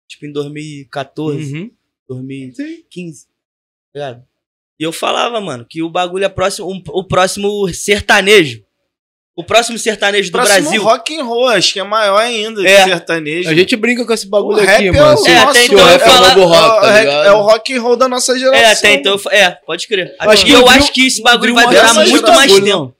Tipo, 0.08 0.26
em 0.26 0.32
2014, 0.32 1.54
Uhum. 1.56 1.70
2015. 2.08 3.26
Tá 3.26 3.30
ligado? 3.94 4.26
E 4.78 4.82
eu 4.84 4.92
falava, 4.92 5.40
mano, 5.40 5.64
que 5.64 5.82
o 5.82 5.88
bagulho 5.88 6.24
é 6.24 6.28
próximo. 6.28 6.70
um- 6.70 6.82
o 6.88 7.04
próximo 7.04 7.68
sertanejo. 7.72 8.64
O 9.38 9.44
próximo 9.44 9.78
sertanejo 9.78 10.30
do 10.30 10.32
Próximo 10.32 10.62
Brasil. 10.62 10.82
rock 10.82 11.14
and 11.20 11.22
roll, 11.24 11.48
acho 11.48 11.74
que 11.74 11.78
é 11.78 11.82
maior 11.84 12.16
ainda 12.16 12.66
É. 12.66 12.76
que 12.84 12.84
sertanejo. 12.90 13.50
A 13.50 13.54
gente 13.54 13.76
brinca 13.76 14.02
com 14.06 14.12
esse 14.14 14.26
bagulho 14.26 14.56
O 14.56 14.60
rap 14.64 14.76
aqui, 14.76 14.88
é 14.88 14.92
mano. 14.92 15.26
É, 15.28 15.36
até 15.36 15.60
o 15.60 15.62
então 15.64 15.78
eu 15.78 15.84
rap 15.86 16.00
é 16.02 16.36
o 16.38 16.44
rock, 16.46 16.80
tá 16.80 16.96
é, 16.96 17.00
ligado? 17.00 17.26
é 17.26 17.32
o 17.32 17.42
rock 17.42 17.74
and 17.76 17.82
roll 17.82 17.96
da 17.96 18.08
nossa 18.08 18.38
geração. 18.38 18.58
É, 18.58 18.72
até 18.72 18.94
então. 18.94 19.12
eu 19.22 19.30
É, 19.30 19.50
pode 19.50 19.86
crer. 19.86 20.16
Acho 20.18 20.42
e 20.42 20.46
que 20.46 20.52
eu 20.52 20.64
o 20.64 20.68
acho 20.70 20.90
que 20.90 21.06
esse 21.06 21.22
bagulho 21.22 21.54
vai 21.54 21.66
durar 21.66 21.94
muito 21.94 22.32
mais 22.32 22.50
tempo. 22.50 22.66
não. 22.66 22.94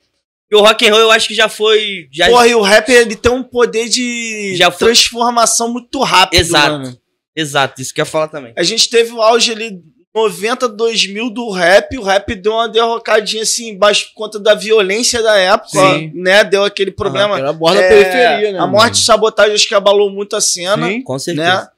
E 0.53 0.55
o 0.55 0.61
rock 0.61 0.87
and 0.87 0.91
roll 0.93 1.01
eu 1.01 1.11
acho 1.11 1.27
que 1.27 1.35
já 1.35 1.49
foi. 1.49 2.07
Já, 2.13 2.27
Porra, 2.29 2.47
e 2.47 2.55
o 2.55 2.61
rap 2.61 2.89
ele 2.91 3.17
tem 3.17 3.33
um 3.33 3.43
poder 3.43 3.89
de 3.89 4.55
Já 4.57 4.71
foi- 4.71 4.89
transformação 4.89 5.73
muito 5.73 6.01
rápido, 6.03 6.39
Exato. 6.39 6.71
mano. 6.71 6.99
Exato, 7.35 7.81
isso 7.83 7.93
que 7.95 8.01
eu 8.01 8.05
ia 8.05 8.07
falar 8.11 8.29
também. 8.29 8.53
A 8.57 8.63
gente 8.63 8.89
teve 8.91 9.11
o 9.13 9.21
auge 9.23 9.53
ali 9.53 9.73
90, 10.17 10.67
2000 10.71 11.29
do 11.29 11.51
rap, 11.51 11.99
o 11.99 12.03
rap 12.03 12.35
deu 12.35 12.53
uma 12.53 12.67
derrocadinha 12.67 13.43
assim 13.43 13.69
embaixo 13.69 14.07
por 14.09 14.15
conta 14.15 14.39
da 14.41 14.55
violência 14.55 15.23
da 15.23 15.37
época, 15.37 15.79
Sim. 15.79 16.11
né? 16.15 16.43
Deu 16.43 16.65
aquele 16.65 16.91
problema. 16.91 17.39
Era 17.39 17.51
a 17.51 17.53
borda 17.53 17.79
É, 17.81 17.89
periferia, 17.89 18.53
né? 18.53 18.59
a 18.59 18.67
morte 18.67 18.95
e 18.95 19.05
sabotagem 19.05 19.55
acho 19.55 19.69
que 19.69 19.75
abalou 19.75 20.09
muito 20.11 20.35
a 20.35 20.41
cena, 20.41 20.87
Sim. 20.89 21.03
Com 21.03 21.19
certeza. 21.19 21.47
né? 21.61 21.69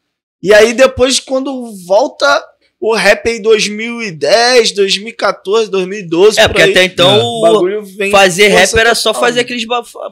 E 0.40 0.54
aí 0.54 0.72
depois 0.72 1.18
quando 1.18 1.72
volta 1.84 2.44
o 2.80 2.94
rap 2.94 3.26
em 3.26 3.42
2010, 3.42 4.72
2014, 4.72 5.70
2012, 5.70 6.38
É, 6.38 6.42
por 6.42 6.50
porque 6.50 6.62
aí, 6.62 6.70
até 6.70 6.84
então 6.84 7.10
É. 7.10 7.18
o 7.22 7.38
o 7.38 7.40
bagulho 7.42 7.82
vem 7.84 8.10
fazer 8.10 8.48
rap 8.48 8.72
era 8.76 8.94
só 8.94 9.12
fazer 9.12 9.40
aqueles. 9.40 9.64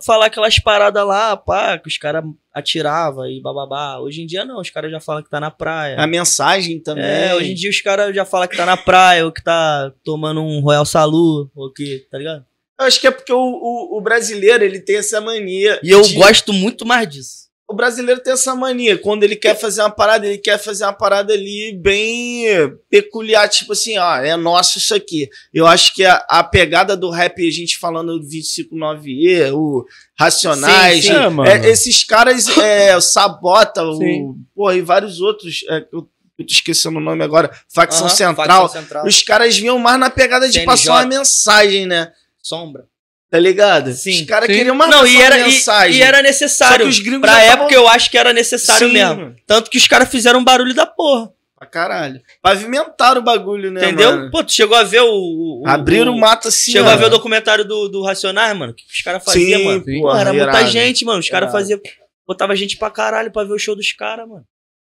falar 0.04 0.26
aquelas 0.26 0.58
paradas 0.58 1.06
lá, 1.06 1.36
pá, 1.36 1.78
que 1.78 1.88
os 1.88 1.96
caras 1.96 2.24
atiravam 2.52 3.26
e 3.30 3.40
bababá. 3.40 3.98
Hoje 4.00 4.22
em 4.22 4.26
dia 4.26 4.44
não, 4.44 4.60
os 4.60 4.70
caras 4.70 4.90
já 4.90 4.98
falam 5.00 5.22
que 5.22 5.30
tá 5.30 5.38
na 5.38 5.50
praia. 5.50 5.96
a 5.98 6.06
mensagem 6.06 6.80
também. 6.80 7.04
É, 7.04 7.34
hoje 7.34 7.52
em 7.52 7.54
dia 7.54 7.70
os 7.70 7.80
caras 7.80 8.14
já 8.14 8.24
falam 8.24 8.48
que 8.48 8.56
tá 8.56 8.66
na 8.66 8.76
praia, 8.76 9.24
ou 9.24 9.32
que 9.32 9.42
tá 9.44 9.92
tomando 10.04 10.40
um 10.42 10.60
Royal 10.60 10.84
Salu, 10.86 11.50
ou 11.54 11.72
que, 11.72 12.06
tá 12.10 12.18
ligado? 12.18 12.44
Eu 12.78 12.86
acho 12.86 13.00
que 13.00 13.06
é 13.06 13.10
porque 13.10 13.32
o, 13.32 13.38
o, 13.38 13.96
o 13.96 14.00
brasileiro 14.02 14.62
ele 14.64 14.80
tem 14.80 14.96
essa 14.96 15.20
mania. 15.20 15.78
E 15.82 15.90
eu 15.90 16.02
de- 16.02 16.14
gosto 16.14 16.52
muito 16.52 16.84
mais 16.84 17.08
disso. 17.08 17.45
O 17.68 17.74
brasileiro 17.74 18.22
tem 18.22 18.32
essa 18.32 18.54
mania. 18.54 18.96
Quando 18.96 19.24
ele 19.24 19.34
quer 19.34 19.58
fazer 19.58 19.80
uma 19.80 19.90
parada, 19.90 20.24
ele 20.24 20.38
quer 20.38 20.56
fazer 20.56 20.84
uma 20.84 20.92
parada 20.92 21.32
ali 21.32 21.76
bem 21.76 22.46
peculiar. 22.88 23.48
Tipo 23.48 23.72
assim, 23.72 23.98
ó, 23.98 24.16
é 24.18 24.36
nosso 24.36 24.78
isso 24.78 24.94
aqui. 24.94 25.28
Eu 25.52 25.66
acho 25.66 25.92
que 25.92 26.04
a, 26.04 26.24
a 26.28 26.44
pegada 26.44 26.96
do 26.96 27.10
rap, 27.10 27.44
a 27.44 27.50
gente 27.50 27.76
falando 27.78 28.20
do 28.20 28.26
259E, 28.26 29.52
o 29.52 29.84
Racionais, 30.16 31.04
Sim, 31.04 31.12
sim. 31.12 31.48
É, 31.48 31.66
é, 31.66 31.70
esses 31.70 32.04
caras, 32.04 32.46
é, 32.56 32.96
o 32.96 33.00
Sabota, 33.00 33.82
o, 33.84 34.36
porra, 34.54 34.76
e 34.76 34.82
vários 34.82 35.20
outros. 35.20 35.64
é, 35.68 35.78
eu, 35.92 36.08
eu 36.38 36.46
tô 36.46 36.52
esquecendo 36.52 36.98
o 36.98 37.02
nome 37.02 37.24
agora. 37.24 37.50
Facção 37.68 38.08
Central. 38.08 38.62
Facção 38.62 38.82
Central. 38.82 39.06
Os 39.06 39.22
caras 39.22 39.56
vinham 39.56 39.78
mais 39.78 39.98
na 39.98 40.10
pegada 40.10 40.46
de 40.46 40.54
CNJ. 40.54 40.66
passar 40.66 40.92
uma 40.92 41.06
mensagem, 41.06 41.86
né? 41.86 42.12
Sombra. 42.42 42.86
Tá 43.30 43.38
ligado? 43.40 43.92
Sim. 43.92 44.10
Os 44.10 44.20
caras 44.22 44.46
Sim. 44.48 44.54
queriam 44.56 44.74
Não, 44.76 44.88
passar 44.88 45.06
e 45.08 45.20
era, 45.20 45.38
e, 45.38 45.44
mensagem. 45.44 45.98
e 45.98 46.02
era 46.02 46.18
Só 46.18 46.22
necessário. 46.22 46.84
que 46.86 46.90
os 46.90 46.98
gringos 47.00 47.20
Pra 47.22 47.42
época 47.42 47.68
tavam- 47.70 47.72
eu 47.72 47.88
acho 47.88 48.10
que 48.10 48.16
era 48.18 48.32
necessário 48.32 48.86
Sim, 48.86 48.92
mesmo. 48.94 49.16
mano. 49.16 49.36
Tanto 49.46 49.68
que 49.70 49.76
os 49.78 49.88
caras 49.88 50.08
fizeram 50.08 50.38
um 50.40 50.44
barulho 50.44 50.74
da 50.74 50.86
porra. 50.86 51.30
Pra 51.58 51.66
caralho. 51.66 52.20
Pavimentaram 52.42 53.20
o 53.20 53.24
bagulho, 53.24 53.70
né, 53.72 53.82
entendeu? 53.86 54.10
mano? 54.12 54.30
Pô, 54.30 54.44
tu 54.44 54.52
chegou 54.52 54.76
a 54.76 54.84
ver 54.84 55.00
o. 55.00 55.08
o- 55.10 55.62
Abriram 55.66 56.12
o 56.14 56.20
mato 56.20 56.48
assim, 56.48 56.70
Chegou 56.72 56.88
ó. 56.88 56.92
a 56.92 56.96
ver 56.96 57.06
o 57.06 57.10
documentário 57.10 57.64
do, 57.64 57.88
do 57.88 58.02
Racionais, 58.04 58.56
mano? 58.56 58.72
O 58.72 58.74
que 58.76 58.84
os 58.84 59.02
caras 59.02 59.24
faziam, 59.24 59.58
Sim, 59.58 59.64
mano? 59.64 59.80
pô, 59.84 60.00
Pô, 60.02 60.16
era 60.16 60.32
muita 60.32 60.66
gente, 60.66 61.04
mano. 61.04 61.18
Os 61.18 61.28
caras 61.28 61.50
faziam. 61.50 61.80
Botava 62.28 62.54
gente 62.54 62.76
pra 62.76 62.90
caralho 62.90 63.32
pra 63.32 63.42
ver 63.44 63.52
o 63.54 63.58
show 63.58 63.74
dos 63.74 63.90
caras, 63.92 64.28
mano. 64.28 64.44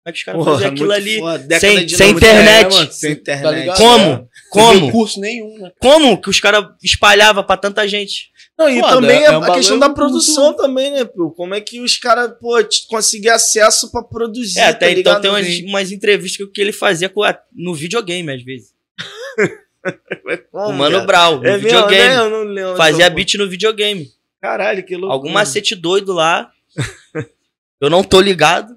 Como 0.08 0.10
é 0.10 0.12
que 0.14 0.18
os 0.20 0.24
caras 0.24 0.46
faziam 0.46 0.70
aquilo 0.72 0.86
muito 0.88 0.92
ali? 1.02 1.20
foda. 1.20 1.60
Sem- 1.60 1.86
de 1.86 1.98
sem 1.98 2.14
90, 2.14 2.26
internet. 2.28 2.66
é, 2.66 2.70
mano, 2.78 2.92
sem 2.92 3.16
Tá 3.16 3.22
internet. 3.22 3.60
ligado? 3.60 3.78
Como? 3.78 4.06
Não 4.08 4.28
Como? 4.50 4.92
curso 4.92 5.20
nenhum, 5.20 5.58
né? 5.60 5.72
Como 5.80 6.22
que 6.22 6.30
os 6.30 6.40
caras 6.40 6.66
espalhavam 6.84 7.44
pra 7.44 7.58
tanta 7.58 7.88
gente? 7.88 8.32
Não, 8.58 8.70
e 8.70 8.80
Foda, 8.80 8.94
também 8.94 9.22
é 9.24 9.28
a, 9.28 9.38
um 9.38 9.44
a 9.44 9.54
questão 9.54 9.78
da 9.78 9.88
muito- 9.88 9.98
produção 9.98 10.54
também, 10.56 10.92
né, 10.92 11.06
pô? 11.06 11.30
Como 11.32 11.54
é 11.54 11.62
que 11.62 11.80
os 11.82 11.98
caras, 11.98 12.32
pô, 12.40 12.58
conseguir 12.90 13.30
acesso 13.30 13.92
pra 13.92 14.02
produzir, 14.02 14.60
É, 14.60 14.68
até 14.70 14.94
tá 14.94 15.00
então 15.00 15.22
tem 15.22 15.30
umas, 15.30 15.48
umas 15.60 15.92
entrevistas 15.92 16.48
que 16.54 16.62
ele 16.62 16.72
fazia 16.72 17.08
com 17.10 17.22
a- 17.24 17.38
no 17.54 17.76
videogame, 17.76 18.32
às 18.34 18.42
vezes. 18.44 18.70
Como, 20.52 20.70
o 20.70 20.74
Mano 20.74 20.96
cara? 20.96 21.06
Brown, 21.06 21.38
no 21.38 21.46
É 21.46 21.52
mesmo, 21.52 21.64
videogame. 21.64 22.08
né? 22.10 22.18
Eu 22.18 22.30
não 22.30 22.44
lembro. 22.44 22.76
Fazia 22.78 23.06
Então, 23.06 23.16
beat 23.16 23.34
no 23.36 23.48
videogame. 23.50 24.08
Caralho, 24.42 24.84
que 24.84 24.96
louco. 24.96 25.14
Algum 25.14 25.30
macete 25.30 25.76
doido 25.76 26.14
lá. 26.14 26.50
eu 27.82 27.90
não 27.90 28.04
tô 28.04 28.20
ligado. 28.22 28.76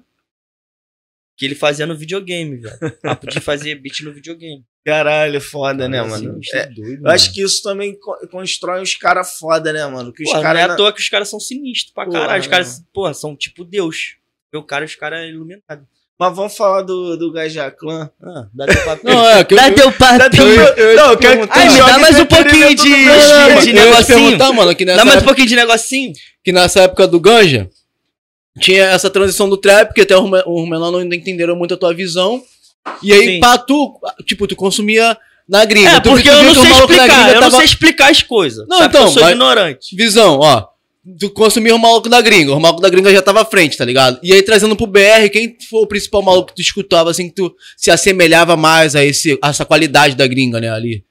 Que 1.41 1.45
ele 1.47 1.55
fazia 1.55 1.87
no 1.87 1.97
videogame, 1.97 2.57
velho. 2.57 2.77
Papo 3.01 3.25
de 3.25 3.39
fazer 3.39 3.73
beat 3.73 4.01
no 4.01 4.13
videogame. 4.13 4.61
Caralho, 4.85 5.41
foda, 5.41 5.89
né, 5.89 5.99
Assim, 6.01 6.09
mano? 6.27 6.33
bicho 6.37 6.55
É, 6.55 6.67
doido, 6.67 7.01
eu 7.03 7.09
acho 7.09 7.33
que 7.33 7.41
isso 7.41 7.63
também 7.63 7.97
co- 7.99 8.15
constrói 8.29 8.79
uns 8.79 8.93
caras 8.95 9.37
foda, 9.39 9.73
né, 9.73 9.83
mano? 9.87 10.13
Que 10.13 10.21
os 10.21 10.29
Pô, 10.31 10.39
não 10.39 10.51
é 10.51 10.61
à 10.61 10.75
toa 10.75 10.93
que 10.93 11.01
os 11.01 11.09
caras 11.09 11.27
são 11.29 11.39
sinistros 11.39 11.91
pra 11.95 12.05
Porra, 12.05 12.19
caralho. 12.19 12.41
Os 12.41 12.45
caras, 12.47 12.83
porra, 12.93 13.13
são 13.15 13.35
tipo 13.35 13.65
Deus. 13.65 14.17
O 14.53 14.61
cara, 14.61 14.85
os 14.85 14.93
caras 14.93 15.21
é 15.21 15.29
iluminados. 15.29 15.87
Mas 16.19 16.35
vamos 16.35 16.55
falar 16.55 16.83
do, 16.83 17.17
do 17.17 17.31
Gajaclan. 17.31 18.11
Ah, 18.21 18.47
dá 18.53 18.67
teu 18.67 18.85
papel. 18.85 19.11
Não, 19.11 19.27
é, 19.27 19.43
que 19.43 19.53
eu, 19.55 19.57
dá 19.57 19.67
eu, 19.67 19.73
teu 19.73 19.91
papel. 19.93 20.29
Não, 20.95 21.11
eu 21.13 21.17
quero 21.17 21.47
que 21.47 21.57
Ai, 21.59 21.69
me 21.69 21.77
dá 21.79 21.97
mais 21.97 22.19
um 22.19 22.25
pouquinho 22.27 22.67
de, 22.69 22.75
de, 22.75 22.83
de 22.83 23.69
eu 23.69 23.73
negocinho. 23.73 24.53
mano, 24.53 24.75
que 24.75 24.85
nessa, 24.85 24.97
Dá 24.99 25.05
mais 25.05 25.23
um 25.23 25.25
pouquinho 25.25 25.47
de 25.47 25.55
negocinho. 25.55 26.13
que 26.43 26.51
nessa 26.51 26.81
época 26.81 27.07
do 27.07 27.19
Ganja, 27.19 27.67
tinha 28.59 28.83
essa 28.85 29.09
transição 29.09 29.49
do 29.49 29.57
trap, 29.57 29.87
porque 29.89 30.01
até 30.01 30.15
os 30.17 30.29
menores 30.69 30.91
não 31.07 31.13
entenderam 31.15 31.55
muito 31.55 31.73
a 31.73 31.77
tua 31.77 31.93
visão. 31.93 32.43
E 33.01 33.13
aí, 33.13 33.25
Sim. 33.35 33.39
pá, 33.39 33.57
tu, 33.57 33.99
tipo, 34.25 34.47
tu 34.47 34.55
consumia 34.55 35.17
na 35.47 35.63
gringa. 35.65 35.89
É, 35.89 35.99
tu, 35.99 36.09
porque 36.09 36.29
tu 36.29 36.35
eu 36.35 36.43
não 36.43 36.51
o 36.51 36.55
sei 36.55 36.71
explicar. 36.71 37.29
Eu 37.29 37.33
não 37.35 37.41
tava- 37.41 37.57
sei 37.57 37.65
explicar 37.65 38.11
as 38.11 38.23
coisas. 38.23 38.67
Não, 38.67 38.83
então, 38.83 39.03
eu 39.03 39.11
sou 39.11 39.21
mas- 39.21 39.31
ignorante. 39.31 39.95
Visão, 39.95 40.39
ó. 40.39 40.67
Tu 41.19 41.31
consumia 41.31 41.75
o 41.75 41.79
maluco 41.79 42.07
da 42.07 42.21
gringa, 42.21 42.53
o 42.53 42.59
maluco 42.59 42.79
da 42.81 42.87
gringa 42.87 43.11
já 43.11 43.23
tava 43.23 43.41
à 43.41 43.45
frente, 43.45 43.75
tá 43.75 43.83
ligado? 43.83 44.19
E 44.21 44.31
aí 44.33 44.43
trazendo 44.43 44.75
pro 44.75 44.85
BR, 44.85 45.29
quem 45.31 45.57
foi 45.67 45.81
o 45.81 45.87
principal 45.87 46.21
maluco 46.21 46.49
que 46.49 46.55
tu 46.55 46.61
escutava, 46.61 47.09
assim, 47.09 47.27
que 47.27 47.33
tu 47.33 47.55
se 47.75 47.89
assemelhava 47.89 48.55
mais 48.55 48.95
a, 48.95 49.03
esse, 49.03 49.35
a 49.41 49.49
essa 49.49 49.65
qualidade 49.65 50.13
da 50.15 50.27
gringa, 50.27 50.61
né, 50.61 50.69
ali? 50.69 51.03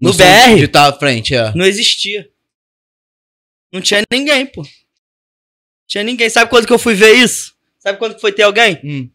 No 0.00 0.12
som 0.12 0.18
BR? 0.24 0.56
De 0.56 0.64
estar 0.64 0.88
à 0.88 0.92
frente, 0.92 1.36
é. 1.36 1.52
Não 1.54 1.64
existia. 1.64 2.28
Não 3.72 3.80
tinha 3.80 4.02
ninguém, 4.10 4.44
pô. 4.46 4.64
Tinha 5.88 6.04
ninguém. 6.04 6.28
Sabe 6.30 6.50
quando 6.50 6.66
que 6.66 6.72
eu 6.72 6.78
fui 6.78 6.94
ver 6.94 7.14
isso? 7.14 7.54
Sabe 7.80 7.98
quando 7.98 8.14
que 8.14 8.20
foi 8.20 8.30
ter 8.30 8.42
alguém? 8.42 8.78
Hum. 8.84 9.10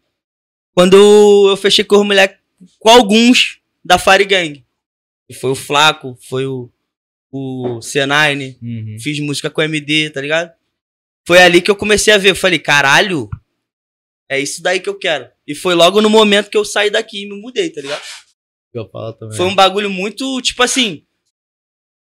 Quando 0.74 1.48
eu 1.48 1.56
fechei 1.56 1.84
com 1.84 1.96
os 1.96 2.06
moleques, 2.06 2.36
com 2.80 2.90
alguns 2.90 3.60
da 3.84 3.96
Fire 3.98 4.24
Gang. 4.24 4.64
E 5.28 5.32
foi 5.34 5.50
o 5.50 5.54
Flaco, 5.54 6.18
foi 6.28 6.46
o, 6.46 6.68
o 7.30 7.78
C9, 7.78 8.56
Uhum. 8.60 8.96
fiz 9.00 9.20
música 9.20 9.48
com 9.48 9.60
o 9.60 9.64
MD, 9.64 10.10
tá 10.10 10.20
ligado? 10.20 10.52
Foi 11.26 11.38
ali 11.38 11.62
que 11.62 11.70
eu 11.70 11.76
comecei 11.76 12.12
a 12.12 12.18
ver. 12.18 12.30
Eu 12.30 12.36
falei, 12.36 12.58
caralho, 12.58 13.30
é 14.28 14.40
isso 14.40 14.62
daí 14.62 14.80
que 14.80 14.88
eu 14.88 14.98
quero. 14.98 15.28
E 15.46 15.54
foi 15.54 15.74
logo 15.74 16.02
no 16.02 16.10
momento 16.10 16.50
que 16.50 16.56
eu 16.56 16.64
saí 16.64 16.90
daqui 16.90 17.22
e 17.22 17.28
me 17.28 17.40
mudei, 17.40 17.70
tá 17.70 17.80
ligado? 17.80 18.02
Eu 18.74 18.88
falo 18.90 19.12
também. 19.12 19.36
Foi 19.36 19.46
um 19.46 19.54
bagulho 19.54 19.88
muito, 19.88 20.40
tipo 20.42 20.62
assim. 20.62 21.04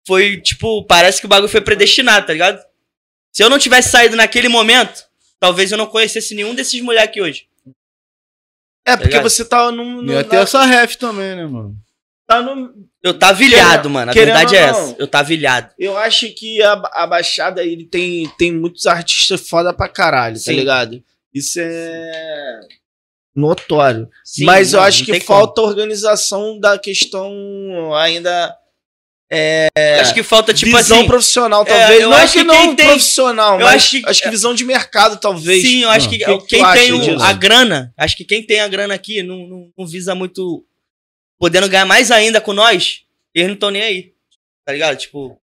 Foi, 0.07 0.41
tipo, 0.41 0.85
parece 0.85 1.21
que 1.21 1.27
o 1.27 1.29
bagulho 1.29 1.49
foi 1.51 1.61
predestinado, 1.61 2.27
tá 2.27 2.33
ligado? 2.33 2.63
Se 3.37 3.45
eu 3.45 3.51
não 3.51 3.59
tivesse 3.59 3.91
saído 3.91 4.17
naquele 4.17 4.49
momento, 4.49 5.05
talvez 5.39 5.71
eu 5.71 5.77
não 5.77 5.87
conhecesse 5.87 6.35
nenhum 6.35 6.55
desses 6.55 6.81
moleques 6.81 7.23
hoje. 7.23 7.47
É, 8.83 8.93
porque 8.97 9.09
ligado? 9.11 9.29
você 9.29 9.45
tá 9.45 9.71
num. 9.71 10.01
num 10.01 10.11
Ia 10.11 10.25
ter 10.25 10.37
na- 10.37 10.43
essa 10.43 10.65
ref 10.65 10.97
também, 10.97 11.37
né, 11.37 11.45
mano? 11.45 11.77
tá 12.27 12.41
num- 12.41 12.89
Eu 13.03 13.13
tava 13.19 13.45
ilhado, 13.45 13.91
mano. 13.91 14.11
A 14.11 14.15
verdade 14.15 14.57
é 14.57 14.61
essa. 14.61 14.97
Eu 14.99 15.07
tava 15.07 15.35
ilhado. 15.35 15.71
Eu 15.79 15.99
acho 15.99 16.33
que 16.33 16.63
a, 16.63 16.73
a 16.95 17.07
Baixada 17.07 17.63
ele 17.63 17.85
tem, 17.85 18.27
tem 18.39 18.51
muitos 18.55 18.87
artistas 18.87 19.47
foda 19.47 19.71
pra 19.75 19.87
caralho, 19.87 20.37
tá 20.37 20.41
Sim. 20.41 20.55
ligado? 20.55 21.05
Isso 21.35 21.61
é 21.61 22.61
notório. 23.35 24.09
Sim, 24.25 24.47
Mas 24.47 24.73
eu 24.73 24.81
acho 24.81 25.05
que 25.05 25.21
falta 25.21 25.61
organização 25.61 26.59
da 26.59 26.79
questão 26.79 27.31
ainda. 27.95 28.57
Como. 29.31 30.01
Acho 30.01 30.15
que 30.15 30.23
falta, 30.23 30.55
tipo 30.55 30.77
visão 30.77 30.99
assim. 30.99 31.07
profissional, 31.07 31.63
é, 31.63 31.65
talvez. 31.67 32.01
eu 32.01 32.11
não 32.11 32.17
é 32.19 32.23
acho 32.23 32.33
que 32.33 32.39
que 32.41 32.45
não 32.45 32.55
quem 32.55 32.77
tem- 32.77 32.87
profissional, 32.87 33.61
eu 33.61 33.67
mas 33.67 33.75
acho 33.83 33.97
acho 34.07 34.19
que- 34.21 34.25
que, 34.27 34.31
visão 34.31 34.55
de 34.55 34.65
mercado, 34.65 35.19
talvez. 35.19 35.63
Sim, 35.63 35.83
eu 35.83 35.91
acho 35.91 36.07
Não. 36.07 36.11
que, 36.13 36.19
que 36.25 36.39
que 36.39 36.47
quem 36.47 36.73
tem 36.73 36.93
o- 36.93 37.23
a 37.23 37.33
grana, 37.33 37.93
acho 37.97 38.17
que 38.17 38.25
quem 38.25 38.43
tem 38.43 38.61
a 38.61 38.69
grana 38.69 38.95
aqui 38.95 39.23
não, 39.23 39.47
não, 39.47 39.73
não 39.77 39.87
visa 39.87 40.15
muito. 40.15 40.65
Podendo 41.39 41.69
ganhar 41.69 41.85
mais 41.85 42.11
ainda 42.11 42.41
com 42.41 42.53
nós, 42.53 43.03
eles 43.35 43.49
não 43.49 43.55
estão 43.55 43.71
nem 43.71 43.83
aí. 43.83 44.13
Tá 44.65 44.73
ligado? 44.73 44.97
Tipo. 44.97 45.39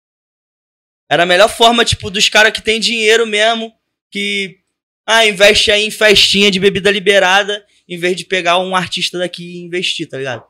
Era 1.11 1.23
a 1.23 1.25
melhor 1.25 1.49
forma, 1.49 1.83
tipo, 1.83 2.11
dos 2.11 2.29
caras 2.29 2.53
que 2.53 2.61
tem 2.61 2.79
dinheiro 2.79 3.25
mesmo, 3.25 3.73
que. 4.11 4.59
Ah, 5.07 5.25
investe 5.25 5.71
aí 5.71 5.83
em 5.83 5.89
festinha 5.89 6.51
de 6.51 6.59
bebida 6.59 6.91
liberada, 6.91 7.65
em 7.87 7.97
vez 7.97 8.15
de 8.15 8.25
pegar 8.25 8.59
um 8.59 8.75
artista 8.75 9.17
daqui 9.17 9.43
e 9.43 9.57
investir, 9.63 10.07
tá 10.07 10.17
ligado? 10.19 10.43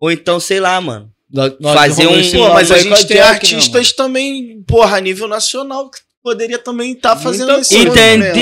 Ou 0.00 0.10
então, 0.10 0.40
sei 0.40 0.58
lá, 0.58 0.80
mano. 0.80 1.13
Nós 1.32 1.52
Fazer 1.74 2.06
um- 2.06 2.30
Pô, 2.32 2.48
mas 2.52 2.70
a 2.70 2.78
gente 2.78 3.06
tem 3.06 3.16
né, 3.16 3.22
artistas 3.22 3.92
também, 3.92 4.62
porra, 4.66 4.96
a 4.98 5.00
nível 5.00 5.26
nacional, 5.26 5.90
que 5.90 5.98
poderia 6.22 6.58
também 6.58 6.92
estar 6.92 7.16
fazendo 7.16 7.48
Muita 7.48 7.60
esse 7.62 7.74
coisa. 7.74 7.88
movimento. 7.90 8.36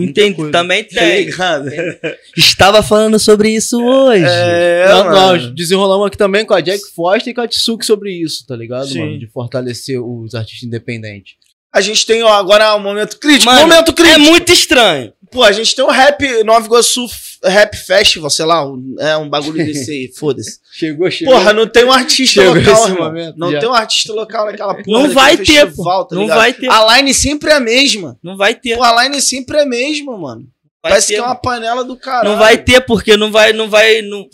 Entendeu? 0.00 0.34
Coisa. 0.34 0.52
Também 0.52 0.84
Tá 0.84 1.00
tem. 1.00 1.24
ligado? 1.26 1.68
Estava 2.36 2.82
falando 2.82 3.18
sobre 3.18 3.50
isso 3.50 3.80
hoje. 3.80 4.24
É, 4.26 4.86
Nós, 4.88 5.04
mano. 5.04 5.16
nós 5.16 5.54
desenrolamos 5.54 6.06
aqui 6.08 6.16
também 6.16 6.44
com 6.44 6.54
a 6.54 6.60
Jack 6.60 6.82
Foster 6.94 7.30
e 7.30 7.34
com 7.34 7.40
a 7.42 7.46
Tsuki 7.48 7.84
sobre 7.86 8.10
isso, 8.12 8.44
tá 8.46 8.56
ligado, 8.56 8.88
Sim. 8.88 9.00
mano? 9.00 9.18
De 9.18 9.26
fortalecer 9.28 10.00
os 10.02 10.34
artistas 10.34 10.66
independentes. 10.66 11.34
A 11.78 11.80
gente 11.80 12.04
tem, 12.04 12.22
ó, 12.24 12.32
agora 12.32 12.74
um 12.74 12.80
momento 12.80 13.18
crítico. 13.20 13.44
Mano, 13.44 13.60
momento 13.68 13.90
É 13.90 13.94
crítico. 13.94 14.20
muito 14.20 14.52
estranho. 14.52 15.12
Pô, 15.30 15.44
a 15.44 15.52
gente 15.52 15.76
tem 15.76 15.84
o 15.84 15.90
Rap 15.90 16.42
Nova 16.42 16.66
Iguaçu 16.66 17.06
Rap 17.44 17.76
Festival, 17.76 18.28
sei 18.30 18.44
lá, 18.46 18.66
um, 18.66 18.96
é 18.98 19.16
um 19.16 19.28
bagulho 19.28 19.64
desse 19.64 19.90
aí, 19.92 20.10
foda-se. 20.18 20.58
Chegou, 20.72 21.08
chegou. 21.08 21.34
Porra, 21.34 21.52
não 21.52 21.68
tem 21.68 21.84
um 21.84 21.92
artista 21.92 22.40
Chegou 22.42 22.54
local, 22.54 22.88
irmão. 22.88 23.04
momento, 23.04 23.36
Não 23.38 23.52
já. 23.52 23.60
tem 23.60 23.68
um 23.68 23.74
artista 23.74 24.12
local 24.12 24.46
naquela 24.46 24.74
porra 24.74 24.84
Não 25.02 25.10
vai 25.10 25.36
ter, 25.36 25.44
festival, 25.66 26.04
tá 26.06 26.16
Não 26.16 26.22
ligado? 26.22 26.38
vai 26.38 26.52
ter. 26.52 26.68
A 26.68 26.96
line 26.96 27.14
sempre 27.14 27.50
é 27.50 27.54
a 27.54 27.60
mesma. 27.60 28.18
Não 28.22 28.36
vai 28.36 28.54
ter. 28.56 28.76
Pô, 28.76 28.82
a 28.82 29.04
line 29.04 29.20
sempre 29.22 29.58
é 29.58 29.62
a 29.62 29.66
mesma, 29.66 30.18
mano. 30.18 30.48
Vai 30.82 30.90
Parece 30.92 31.06
ter, 31.08 31.14
que 31.14 31.20
é 31.20 31.22
uma 31.22 31.34
panela 31.36 31.84
do 31.84 31.96
caralho. 31.96 32.30
Não 32.30 32.38
vai 32.38 32.58
ter, 32.58 32.80
porque 32.80 33.16
não 33.16 33.30
vai. 33.30 33.52
Não 33.52 33.68
vai 33.70 34.02
não... 34.02 34.26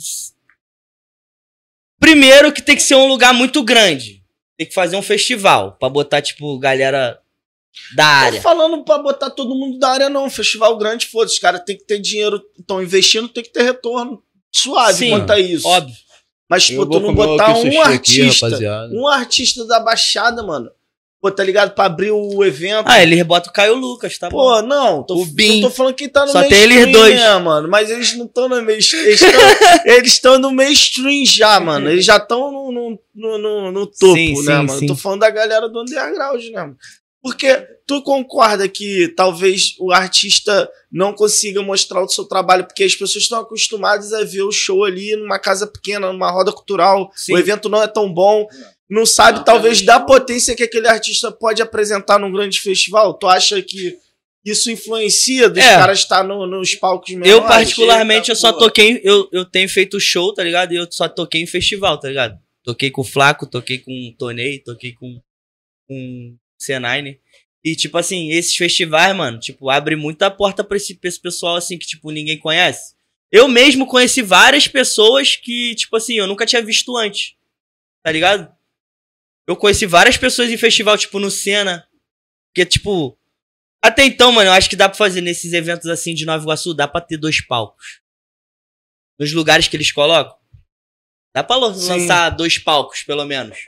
Primeiro 1.99 2.53
que 2.53 2.63
tem 2.63 2.77
que 2.77 2.83
ser 2.83 2.95
um 2.95 3.07
lugar 3.07 3.33
muito 3.35 3.63
grande. 3.63 4.23
Tem 4.57 4.67
que 4.67 4.75
fazer 4.75 4.97
um 4.97 5.03
festival 5.03 5.73
pra 5.79 5.89
botar, 5.89 6.23
tipo, 6.23 6.59
galera 6.59 7.19
da 7.97 8.05
Tô 8.05 8.27
área. 8.27 8.41
falando 8.41 8.85
pra 8.85 8.99
botar 8.99 9.31
todo 9.31 9.55
mundo 9.55 9.79
da 9.79 9.89
área, 9.91 10.09
não. 10.09 10.29
Festival 10.31 10.77
grande, 10.77 11.07
foda-se. 11.07 11.35
Os 11.35 11.41
caras 11.41 11.63
tem 11.65 11.77
que 11.77 11.85
ter 11.85 11.99
dinheiro, 12.01 12.41
estão 12.59 12.83
investindo, 12.83 13.29
tem 13.29 13.43
que 13.43 13.53
ter 13.53 13.63
retorno 13.63 14.23
suave 14.53 14.99
Sim, 14.99 15.11
quanto 15.11 15.31
a 15.33 15.39
isso. 15.41 15.67
Óbvio. 15.69 15.95
Mas, 16.49 16.69
Eu 16.71 16.87
pô, 16.87 16.87
tu 16.87 17.01
não 17.01 17.15
botar 17.15 17.57
um 17.57 17.67
aqui, 17.67 17.77
artista, 17.79 18.47
rapaziada. 18.47 18.95
um 18.95 19.09
artista 19.09 19.65
da 19.67 19.81
Baixada, 19.81 20.43
mano. 20.43 20.71
Pô, 21.21 21.31
tá 21.31 21.43
ligado? 21.43 21.71
Pra 21.75 21.87
abrir 21.87 22.11
o 22.11 22.45
evento. 22.45 22.85
Ah, 22.87 23.03
eles 23.03 23.23
botam 23.23 23.51
o 23.51 23.55
Caio 23.55 23.75
Lucas, 23.75 24.19
tá 24.19 24.29
bom? 24.29 24.37
Pô, 24.37 24.61
não, 24.61 25.03
tô, 25.03 25.15
O 25.23 25.25
Bin. 25.25 25.63
eu 25.63 25.69
tô 25.69 25.71
falando 25.75 25.95
que 25.95 26.07
tá 26.07 26.27
no 26.27 26.33
Só 26.33 26.43
tem 26.43 26.51
mainstream, 26.51 26.83
eles 26.83 26.93
dois. 26.93 27.15
né, 27.17 27.39
mano? 27.39 27.67
Mas 27.67 27.91
eles 27.91 28.15
não 28.15 28.27
estão 28.27 28.47
no 28.47 28.63
mainstream. 28.63 29.05
Eles 29.07 29.21
tão- 29.21 29.31
Eles 29.95 30.13
estão 30.13 30.39
no 30.39 30.53
mainstream 30.53 31.25
já, 31.25 31.59
mano. 31.61 31.89
Eles 31.89 32.05
já 32.05 32.19
estão 32.19 32.53
no, 32.53 32.71
no, 32.71 32.99
no, 33.15 33.39
no- 33.39 33.73
no 33.73 33.87
topo, 33.87 34.15
Sim, 34.15 34.35
né, 34.35 34.37
sim, 34.43 34.67
mano? 34.67 34.79
sim. 34.81 34.87
Tô 34.87 34.95
falando 34.97 35.21
da 35.21 35.31
galera 35.31 35.67
do 35.67 35.81
underground, 35.81 36.45
né, 36.45 36.61
mano? 36.61 36.77
Porque 37.25 37.49
tu 37.87 38.03
concorda 38.03 38.69
que 38.69 39.09
talvez 39.17 39.75
o 39.81 39.91
artista 39.91 40.71
não 40.93 41.15
consiga 41.15 41.63
mostrar 41.63 42.05
o 42.05 42.09
seu 42.09 42.27
trabalho, 42.27 42.67
porque 42.67 42.85
as 42.85 42.93
pessoas 42.95 43.25
estão 43.25 43.41
acostumadas 43.41 44.13
a 44.13 44.23
ver 44.25 44.43
o 44.43 44.53
show 44.53 44.85
ali 44.85 45.17
numa 45.17 45.39
casa 45.39 45.67
pequena, 45.67 46.13
numa 46.13 46.31
roda 46.31 46.53
cultural, 46.53 47.11
Sim. 47.17 47.33
o 47.33 47.39
evento 47.39 47.71
não 47.71 47.83
é 47.83 47.87
tão 47.89 48.13
bom, 48.13 48.47
não 48.91 49.07
sabe 49.07 49.43
talvez 49.43 49.81
da 49.81 49.99
potência 49.99 50.55
que 50.55 50.65
aquele 50.65 50.87
artista 50.87 51.33
pode 51.33 51.63
apresentar 51.63 52.19
num 52.19 52.31
grande 52.31 52.61
festival? 52.61 53.15
Tu 53.15 53.27
acha 53.27 53.63
que 53.63 53.97
isso 54.45 54.71
influencia 54.71 55.49
dos 55.49 55.65
É. 55.65 55.77
caras 55.77 56.01
estar 56.01 56.23
no- 56.23 56.47
nos 56.47 56.75
palcos 56.75 57.09
menores? 57.11 57.33
Eu, 57.33 57.43
particularmente, 57.43 58.29
eu 58.29 58.37
só 58.37 58.53
toquei. 58.53 59.01
Eu, 59.03 59.27
eu 59.33 59.47
tenho 59.47 59.67
feito 59.71 59.99
show, 59.99 60.35
tá 60.35 60.45
ligado? 60.45 60.73
E 60.75 60.77
eu 60.77 60.87
só 60.93 61.09
toquei 61.09 61.41
em 61.41 61.47
festival, 61.47 61.99
tá 61.99 62.07
ligado? 62.09 62.39
Toquei 62.63 62.91
com 62.91 63.01
o 63.01 63.05
Flaco, 63.05 63.47
toquei 63.47 63.79
com 63.79 63.91
o 63.91 64.15
Tonei, 64.19 64.59
toquei 64.59 64.93
com, 64.93 65.19
com 65.89 66.37
o 66.59 66.63
C9. 66.63 67.19
E, 67.65 67.75
tipo 67.75 67.97
assim, 67.97 68.31
esses 68.31 68.55
festivais, 68.55 69.17
mano, 69.17 69.39
tipo, 69.39 69.71
abre 69.71 69.97
muita 69.97 70.31
porta 70.31 70.63
pra 70.63 70.77
esse, 70.77 70.95
pra 70.97 71.09
esse 71.09 71.21
pessoal, 71.21 71.57
assim, 71.57 71.79
que, 71.79 71.87
tipo, 71.87 72.11
ninguém 72.11 72.39
conhece. 72.39 72.95
Eu 73.33 73.49
mesmo 73.49 73.87
conheci 73.87 74.21
várias 74.23 74.69
pessoas 74.69 75.35
que, 75.37 75.75
tipo 75.75 75.97
assim, 75.97 76.15
eu 76.15 76.27
nunca 76.27 76.45
tinha 76.47 76.63
visto 76.63 76.97
antes. 76.97 77.35
Tá 78.03 78.13
ligado? 78.13 78.55
Eu 79.47 79.57
conheci 79.57 79.87
várias 79.87 80.17
pessoas 80.17 80.51
em 80.51 80.57
festival, 80.59 80.97
tipo, 80.99 81.19
no 81.19 81.31
Senna. 81.31 81.89
Que, 82.55 82.65
tipo, 82.65 83.19
Até 83.83 84.05
então, 84.05 84.33
mano, 84.33 84.49
eu 84.49 84.53
acho 84.55 84.71
que 84.71 84.77
dá 84.77 84.89
pra 84.89 84.97
fazer 84.97 85.21
nesses 85.21 85.53
eventos 85.53 85.87
assim 85.89 86.15
de 86.15 86.25
Nova 86.25 86.43
Iguaçu, 86.43 86.73
dá 86.73 86.89
pra 86.89 87.01
ter 87.03 87.19
dois 87.19 87.41
palcos. 87.47 88.01
Nos 89.19 89.33
lugares 89.33 89.69
que 89.69 89.77
eles 89.77 89.93
colocam. 89.93 90.37
Dá 91.35 91.43
pra 91.43 91.57
Sim. 91.75 91.89
lançar 91.89 92.31
dois 92.31 92.57
palcos, 92.57 93.03
pelo 93.03 93.25
menos. 93.25 93.59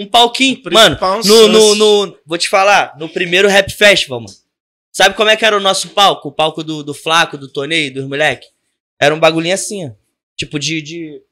Um 0.00 0.06
palquinho. 0.06 0.62
Mano, 0.72 0.98
no, 1.26 1.48
no, 1.48 1.74
no. 1.74 2.18
Vou 2.24 2.38
te 2.38 2.48
falar, 2.48 2.96
no 2.98 3.06
primeiro 3.06 3.46
Rap 3.46 3.70
Festival, 3.70 4.20
mano. 4.20 4.34
Sabe 4.90 5.14
como 5.14 5.28
é 5.28 5.36
que 5.36 5.44
era 5.44 5.54
o 5.54 5.60
nosso 5.60 5.90
palco? 5.90 6.28
O 6.28 6.32
palco 6.32 6.64
do, 6.64 6.82
do 6.82 6.94
Flaco, 6.94 7.36
do 7.36 7.52
Tonei, 7.52 7.90
dos 7.90 8.06
moleque? 8.06 8.48
Era 8.98 9.14
um 9.14 9.20
bagulhinho 9.20 9.54
assim, 9.54 9.86
ó. 9.86 9.92
Tipo 10.34 10.58
de. 10.58 10.80
de... 10.80 11.22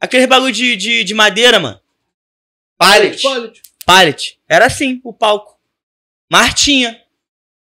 Aquele 0.00 0.26
bagulho 0.26 0.52
de, 0.52 0.76
de, 0.76 1.04
de 1.04 1.14
madeira, 1.14 1.60
mano. 1.60 1.80
Pallet. 2.76 3.22
Pallet. 3.86 4.40
Era 4.48 4.66
assim, 4.66 5.00
o 5.04 5.12
palco. 5.12 5.56
Martinha. 6.28 7.00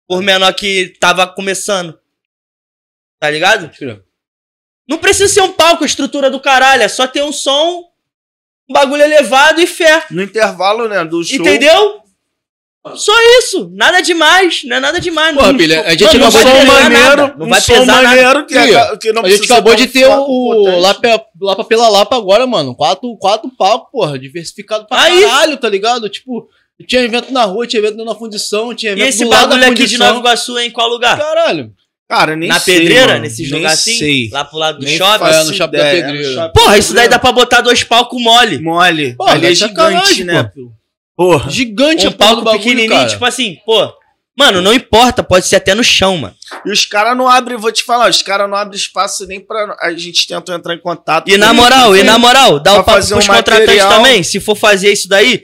Por 0.07 0.23
menor 0.23 0.55
que 0.55 0.97
tava 0.99 1.27
começando. 1.27 1.99
Tá 3.19 3.29
ligado? 3.29 3.71
Não 4.87 4.97
precisa 4.97 5.31
ser 5.31 5.41
um 5.41 5.53
palco, 5.53 5.83
a 5.83 5.87
estrutura 5.87 6.31
do 6.31 6.39
caralho. 6.39 6.81
É 6.81 6.87
só 6.87 7.05
ter 7.05 7.21
um 7.21 7.31
som, 7.31 7.91
um 8.69 8.73
bagulho 8.73 9.03
elevado 9.03 9.61
e 9.61 9.67
fé. 9.67 10.03
No 10.11 10.21
intervalo, 10.21 10.87
né, 10.87 11.03
do 11.05 11.23
show. 11.23 11.37
Entendeu? 11.39 12.01
Só 12.95 13.11
isso. 13.39 13.69
Nada 13.73 14.01
demais. 14.01 14.61
Não 14.63 14.77
é 14.77 14.79
nada 14.79 14.99
demais. 14.99 15.35
Porra, 15.35 15.47
não, 15.47 15.57
Bilha, 15.57 15.81
a 15.85 15.89
gente 15.91 16.05
Mano, 16.05 16.19
não 16.19 16.27
acabou 16.27 16.53
de 16.53 16.59
pesar 16.61 16.81
maneiro, 16.83 17.17
nada, 17.17 17.35
Não 17.37 17.45
um 17.45 17.49
vai 17.49 17.61
som 17.61 17.73
pesar 17.73 17.85
nada. 17.85 18.07
maneiro 18.07 18.45
que, 18.45 18.57
é, 18.57 19.13
não 19.13 19.25
A 19.25 19.29
gente 19.29 19.51
acabou 19.51 19.75
de 19.75 19.87
ter 19.87 20.07
o. 20.07 20.79
Lapa, 20.79 21.25
Lapa 21.41 21.63
pela 21.65 21.89
Lapa 21.89 22.15
agora, 22.15 22.47
mano. 22.47 22.73
Quatro, 22.75 23.15
quatro 23.17 23.49
palcos, 23.57 23.89
porra, 23.91 24.17
diversificado 24.17 24.85
pra 24.87 25.01
Aí. 25.01 25.21
caralho, 25.21 25.57
tá 25.57 25.67
ligado? 25.67 26.07
Tipo, 26.09 26.47
tinha 26.87 27.01
evento 27.01 27.31
na 27.33 27.43
rua, 27.43 27.67
tinha 27.67 27.81
evento 27.81 28.03
na 28.05 28.15
fundição, 28.15 28.73
tinha 28.73 28.91
E 28.91 28.95
evento 28.95 29.09
esse 29.09 29.23
do 29.25 29.29
lado 29.31 29.49
bagulho 29.49 29.61
da 29.61 29.67
aqui 29.67 29.85
de. 29.85 29.97
Nova 29.97 30.19
Iguaçu 30.19 30.57
é 30.57 30.65
em 30.65 30.71
qual 30.71 30.87
lugar? 30.87 31.17
Caralho. 31.17 31.73
Cara, 32.09 32.35
nem 32.37 32.47
Na 32.47 32.59
sei, 32.59 32.79
pedreira, 32.79 33.13
mano. 33.19 33.27
Nem 33.37 33.49
lugares 33.51 33.79
assim? 33.79 33.97
sei. 33.97 34.29
Lá 34.31 34.45
pro 34.45 34.57
lado 34.57 34.79
do 34.79 34.85
Nem 34.85 34.97
shopping? 34.97 35.25
É, 35.25 35.43
no 35.43 35.53
shopping 35.53 35.77
da 35.77 35.83
pedreira. 35.83 36.13
No 36.29 36.33
shopping 36.35 36.53
Porra, 36.53 36.71
da 36.71 36.77
isso 36.77 36.93
daí 36.93 37.09
dá 37.09 37.19
pra 37.19 37.31
botar 37.33 37.61
dois 37.61 37.83
palcos 37.83 38.21
mole. 38.21 38.59
Mole. 38.61 39.15
Porra, 39.15 39.33
Ali 39.33 39.47
é 39.47 39.51
é 39.51 39.55
gigante, 39.55 40.23
né? 40.23 40.43
pô. 40.43 40.71
Porra. 41.17 41.49
Gigante 41.49 42.05
Um 42.05 42.09
a 42.09 42.13
palco 42.13 42.41
bagulho, 42.43 42.59
pequenininho, 42.63 42.89
cara. 42.91 43.09
tipo 43.09 43.25
assim, 43.25 43.57
pô. 43.65 43.91
Mano, 44.39 44.61
não 44.61 44.71
importa, 44.71 45.23
pode 45.23 45.47
ser 45.47 45.55
até 45.55 45.73
no 45.73 45.83
chão, 45.83 46.15
mano. 46.15 46.35
E 46.63 46.71
os 46.71 46.85
caras 46.85 47.17
não 47.17 47.27
abrem, 47.27 47.57
vou 47.57 47.71
te 47.71 47.83
falar, 47.83 48.07
os 48.07 48.21
caras 48.21 48.47
não 48.47 48.55
abrem 48.55 48.79
espaço 48.79 49.25
nem 49.25 49.39
pra. 49.39 49.75
A 49.81 49.91
gente 49.93 50.27
tenta 50.27 50.53
entrar 50.53 50.75
em 50.75 50.79
contato. 50.79 51.27
E 51.27 51.37
na 51.37 51.51
moral, 51.53 51.95
e 51.97 52.03
na 52.03 52.19
moral, 52.19 52.59
dá 52.59 52.73
o 52.73 52.75
papo 52.83 52.91
fazer 52.91 53.15
pros 53.15 53.25
um 53.25 53.27
contratantes 53.27 53.65
material. 53.65 53.89
também. 53.89 54.21
Se 54.23 54.39
for 54.39 54.55
fazer 54.55 54.93
isso 54.93 55.09
daí, 55.09 55.43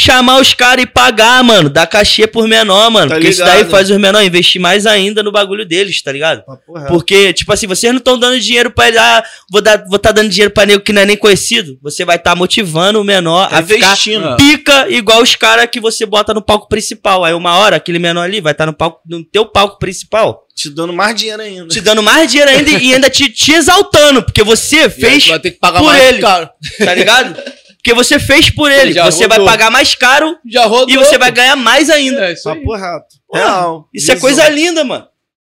chamar 0.00 0.40
os 0.40 0.54
caras 0.54 0.84
e 0.84 0.86
pagar, 0.86 1.42
mano. 1.42 1.68
Dar 1.68 1.86
cachê 1.86 2.26
por 2.26 2.46
menor, 2.46 2.90
mano. 2.90 3.08
Tá 3.08 3.14
porque 3.16 3.28
isso 3.30 3.40
ligado? 3.42 3.56
daí 3.62 3.70
faz 3.70 3.90
os 3.90 3.98
menores 3.98 4.28
investir 4.28 4.60
mais 4.60 4.86
ainda 4.86 5.22
no 5.22 5.32
bagulho 5.32 5.66
deles, 5.66 6.00
tá 6.00 6.12
ligado? 6.12 6.42
Reto. 6.48 6.86
Porque, 6.88 7.32
tipo 7.32 7.52
assim, 7.52 7.66
vocês 7.66 7.92
não 7.92 7.98
estão 7.98 8.16
dando 8.18 8.38
dinheiro 8.38 8.70
pra 8.70 8.86
ele. 8.88 8.98
Ah, 8.98 9.24
vou 9.50 9.60
dar, 9.60 9.84
vou 9.88 9.98
tá 9.98 10.12
dando 10.12 10.28
dinheiro 10.28 10.52
pra 10.52 10.64
nego 10.64 10.82
que 10.82 10.92
não 10.92 11.02
é 11.02 11.06
nem 11.06 11.16
conhecido. 11.16 11.76
Você 11.82 12.04
vai 12.04 12.16
estar 12.16 12.36
motivando 12.36 13.00
o 13.00 13.04
menor 13.04 13.48
Tá 13.48 13.58
a 13.58 13.62
ficar 13.62 13.76
investindo. 13.76 14.28
Ah. 14.28 14.36
pica 14.36 14.86
igual 14.88 15.20
os 15.20 15.34
caras 15.34 15.66
que 15.70 15.80
você 15.80 16.06
bota 16.06 16.32
no 16.32 16.40
palco 16.42 16.68
principal. 16.68 17.24
Aí 17.24 17.34
uma 17.34 17.56
hora, 17.56 17.76
aquele 17.76 17.98
menor 17.98 18.22
ali 18.22 18.40
vai 18.40 18.52
estar 18.52 18.66
no 18.66 18.72
palco, 18.72 19.00
no 19.08 19.24
teu 19.24 19.46
palco 19.46 19.78
principal. 19.78 20.44
Te 20.54 20.70
dando 20.70 20.92
mais 20.92 21.14
dinheiro 21.16 21.42
ainda. 21.42 21.68
Te 21.68 21.80
dando 21.80 22.02
mais 22.02 22.30
dinheiro 22.30 22.50
ainda 22.50 22.70
e 22.70 22.94
ainda 22.94 23.08
te, 23.10 23.28
te 23.30 23.52
exaltando. 23.52 24.22
Porque 24.22 24.42
você 24.42 24.76
E 24.76 24.80
aí 24.82 24.90
fez, 24.90 25.24
tu 25.24 25.30
vai 25.30 25.38
ter 25.40 25.50
que 25.52 25.58
pagar 25.58 25.78
por 25.80 25.86
mais 25.86 26.02
ele. 26.04 26.20
caro. 26.20 26.48
tá 26.84 26.94
ligado? 26.94 27.36
Porque 27.88 28.04
você 28.04 28.18
fez 28.18 28.50
por 28.50 28.70
ele. 28.70 28.92
Já 28.92 29.04
Você 29.06 29.26
vai 29.26 29.38
rodou. 29.38 29.50
pagar 29.50 29.70
mais 29.70 29.94
caro 29.94 30.38
Já 30.46 30.66
rodou. 30.66 30.90
e 30.90 30.98
você 30.98 31.12
pô. 31.14 31.20
vai 31.20 31.32
ganhar 31.32 31.56
mais 31.56 31.88
ainda. 31.88 32.26
É, 32.28 32.32
isso 32.34 32.48
aí. 32.48 32.56
Papo 32.60 32.74
reto. 32.74 33.06
Porra, 33.26 33.42
Real. 33.44 33.88
Isso 33.94 34.10
é 34.10 34.14
Visão. 34.14 34.28
coisa 34.28 34.48
linda, 34.50 34.84
mano. 34.84 35.04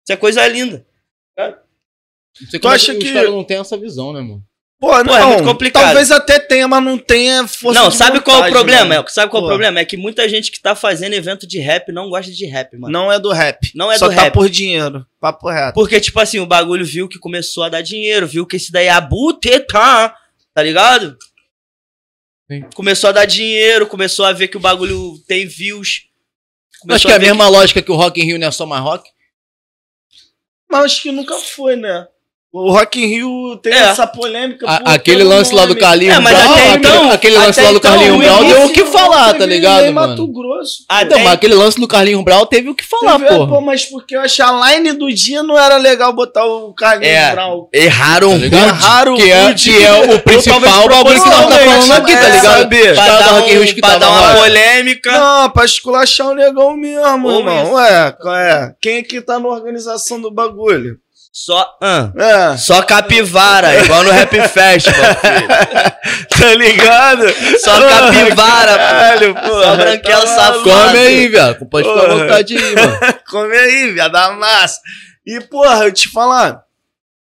Isso 0.03 0.11
é 0.13 0.15
coisa 0.17 0.47
linda. 0.47 0.85
Tu 2.51 2.67
é 2.67 2.69
acha 2.73 2.91
os 2.91 2.97
que- 2.97 3.13
caras 3.13 3.31
não 3.31 3.43
tem 3.43 3.57
essa 3.57 3.77
visão, 3.77 4.11
né, 4.11 4.19
mano? 4.19 4.43
Pô, 4.77 4.89
não, 4.97 5.05
Pô, 5.05 5.15
é 5.17 5.25
muito 5.25 5.43
complicado. 5.45 5.83
Talvez 5.85 6.11
até 6.11 6.37
tenha, 6.37 6.67
mas 6.67 6.83
não 6.83 6.97
tenha 6.97 7.47
força 7.47 7.79
não, 7.81 7.89
sabe 7.89 8.19
qual 8.19 8.35
é 8.35 8.39
o 8.39 8.41
vontade, 8.43 8.53
problema? 8.53 8.85
mano. 8.95 9.05
Sabe 9.07 9.31
qual 9.31 9.41
é 9.41 9.45
o 9.45 9.47
problema? 9.47 9.79
É 9.79 9.85
que 9.85 9.95
muita 9.95 10.27
gente 10.27 10.51
que 10.51 10.59
tá 10.61 10.75
fazendo 10.75 11.13
evento 11.13 11.47
de 11.47 11.59
rap 11.59 11.93
não 11.93 12.09
gosta 12.09 12.29
de 12.31 12.45
rap, 12.45 12.77
mano. 12.77 12.91
Não 12.91 13.09
é 13.09 13.17
do 13.17 13.31
rap. 13.31 13.71
Não 13.73 13.89
é 13.89 13.97
Só 13.97 14.09
do 14.09 14.15
tá 14.15 14.23
rap. 14.23 14.33
por 14.33 14.49
dinheiro. 14.49 15.05
Papo 15.21 15.49
reto. 15.49 15.73
Porque, 15.73 15.99
tipo 16.01 16.19
assim, 16.19 16.39
o 16.39 16.45
bagulho 16.45 16.83
viu 16.85 17.07
que 17.07 17.17
começou 17.17 17.63
a 17.63 17.69
dar 17.69 17.81
dinheiro, 17.81 18.27
viu 18.27 18.45
que 18.45 18.57
esse 18.57 18.69
daí 18.69 18.87
é 18.87 18.91
a 18.91 18.99
buteta, 18.99 20.13
tá 20.53 20.61
ligado? 20.61 21.17
Sim. 22.49 22.61
Começou 22.73 23.09
a 23.09 23.13
dar 23.13 23.25
dinheiro, 23.25 23.87
começou 23.87 24.25
a 24.25 24.33
ver 24.33 24.47
que 24.47 24.57
o 24.57 24.59
bagulho 24.59 25.17
tem 25.27 25.47
views. 25.47 26.07
Acho 26.89 27.07
que 27.07 27.11
é 27.11 27.15
a 27.15 27.19
ver 27.19 27.27
mesma 27.27 27.47
lógica 27.47 27.81
que 27.81 27.91
o 27.91 27.95
Rock 27.95 28.21
in 28.21 28.25
Rio 28.25 28.39
não 28.39 28.47
é 28.47 28.51
só 28.51 28.65
mais 28.65 28.83
rock. 28.83 29.09
Mas 30.69 30.85
acho 30.85 31.01
que 31.03 31.11
nunca 31.11 31.35
foi, 31.37 31.75
né? 31.75 32.07
O 32.57 32.71
Rock 32.71 33.03
in 33.03 33.07
Rio 33.07 33.57
tem 33.57 33.73
É. 33.73 33.77
essa 33.89 34.07
polêmica. 34.07 34.65
A- 34.65 34.79
por- 34.79 34.89
aquele 34.89 35.17
pelo 35.17 35.29
lance 35.29 35.53
lá 35.53 35.65
do. 35.65 35.75
Carlinhos 35.75 36.15
É, 36.15 36.21
Brown, 36.21 36.31
até 36.31 36.51
aquele, 36.69 36.77
então- 36.77 37.11
aquele 37.11 37.35
lance 37.37 37.49
até 37.59 37.61
lá 37.63 37.71
do 37.71 37.77
então, 37.79 37.91
Carlinhos 37.91 38.15
o 38.15 38.19
Brown 38.19 38.47
deu 38.47 38.65
o 38.65 38.69
que 38.69 38.85
falar, 38.85 39.25
tá 39.25 39.33
teve 39.39 39.45
ligado, 39.47 39.85
em 39.85 39.91
Mato 39.91 40.09
mano? 40.21 40.27
Grosso. 40.33 40.85
Pô. 40.87 40.95
Então, 41.01 41.19
mas 41.19 41.33
aquele 41.33 41.53
lance 41.53 41.77
do 41.81 41.85
Carlinhos 41.87 42.23
Brown 42.23 42.45
teve 42.45 42.69
o 42.69 42.73
que 42.75 42.85
falar, 42.85 43.19
Teve- 43.19 43.27
porra. 43.29 43.47
pô, 43.49 43.59
mas 43.61 43.83
porque 43.83 44.15
eu 44.15 44.21
achei 44.21 44.45
a 44.45 44.51
line 44.71 44.93
do 44.93 45.13
dia 45.13 45.43
não 45.43 45.59
era 45.59 45.75
legal 45.75 46.13
botar 46.13 46.45
o 46.45 46.73
Carlinhos 46.73 47.13
É. 47.13 47.31
Brown. 47.33 47.67
Erraram 47.73 48.29
Tá 48.31 48.37
ligado? 48.37 48.67
Erraram 48.69 49.15
que, 49.17 49.31
é, 49.31 49.53
que 49.53 49.83
é 49.83 50.13
o 50.15 50.19
principal 50.21 50.59
bagulho 50.61 51.21
que 51.21 51.29
nós 51.29 51.45
tá 51.49 51.59
falando 51.59 51.91
aqui, 51.91 52.13
tá 52.13 52.19
é, 52.27 52.31
ligado? 52.31 52.69
pra 52.95 53.19
dar, 53.19 53.31
Rock 53.31 53.49
in 53.49 53.53
Rio 53.53 53.61
um, 53.63 53.65
que 53.75 53.81
pra 53.81 53.97
dar 53.97 54.09
uma 54.09 54.33
polêmica. 54.35 55.11
Não, 55.11 55.49
pra 55.49 55.65
esculachar 55.65 56.27
o 56.27 56.33
negão 56.33 56.77
mesmo, 56.77 57.29
irmão. 57.31 57.73
Ué, 57.73 58.11
qual 58.13 58.35
é? 58.35 58.73
Quem 58.81 58.97
é 58.99 59.03
que 59.03 59.19
tá 59.19 59.37
na 59.39 59.49
organização 59.49 60.21
do 60.21 60.31
bagulho? 60.31 60.97
Só, 61.37 61.77
ah, 61.81 62.55
só 62.57 62.81
capivara, 62.83 63.83
igual 63.83 64.05
no 64.05 64.09
Rap 64.11 64.31
Festival, 64.47 65.15
filho. 65.15 65.47
tá 66.39 66.53
ligado? 66.55 67.25
Só 67.59 67.77
capivara, 67.89 68.77
Caralho, 68.77 69.35
pô. 69.35 69.61
Só 69.61 69.75
branquela 69.75 70.21
tá 70.21 70.27
safada. 70.27 70.59
maluco. 70.59 70.69
Come 70.69 70.97
aí, 70.97 71.27
velho. 71.27 71.65
Pode 71.69 71.89
ficar 71.89 72.05
à 72.05 72.15
vontade 72.15 72.57
aí, 72.57 72.75
mano. 72.75 72.99
Come 73.29 73.57
aí, 73.57 73.91
viado, 73.91 74.13
da 74.13 74.31
massa. 74.31 74.79
E, 75.25 75.41
porra, 75.41 75.83
eu 75.83 75.91
te 75.91 76.07
falar, 76.07 76.63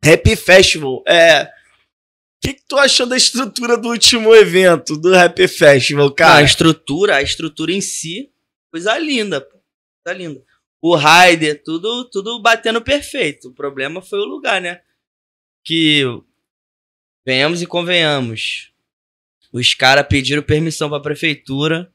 Rap 0.04 0.36
Festival, 0.36 1.02
é... 1.08 1.42
O 1.42 2.48
que, 2.48 2.54
que 2.54 2.62
tu 2.68 2.78
achou 2.78 3.06
da 3.06 3.16
estrutura 3.16 3.76
do 3.76 3.88
último 3.88 4.32
evento 4.36 4.96
do 4.96 5.12
Rap 5.12 5.48
Festival, 5.48 6.12
Cara, 6.12 6.30
a 6.30 6.34
cara? 6.34 6.46
estrutura, 6.46 7.16
a 7.16 7.22
estrutura 7.22 7.72
em 7.72 7.80
si, 7.80 8.30
coisa 8.70 8.96
linda, 8.98 9.40
pô. 9.40 9.58
Coisa 10.04 10.16
linda. 10.16 10.45
O 10.88 10.94
Raider, 10.94 11.62
tudo, 11.64 12.04
tudo 12.04 12.40
batendo 12.40 12.80
perfeito. 12.80 13.48
O 13.48 13.52
problema 13.52 14.00
foi 14.00 14.20
o 14.20 14.24
lugar, 14.24 14.60
né? 14.60 14.80
Que, 15.64 16.02
venhamos 17.24 17.60
e 17.60 17.66
convenhamos, 17.66 18.70
os 19.52 19.74
caras 19.74 20.06
pediram 20.06 20.42
permissão 20.42 20.88
pra 20.88 21.00
prefeitura. 21.00 21.90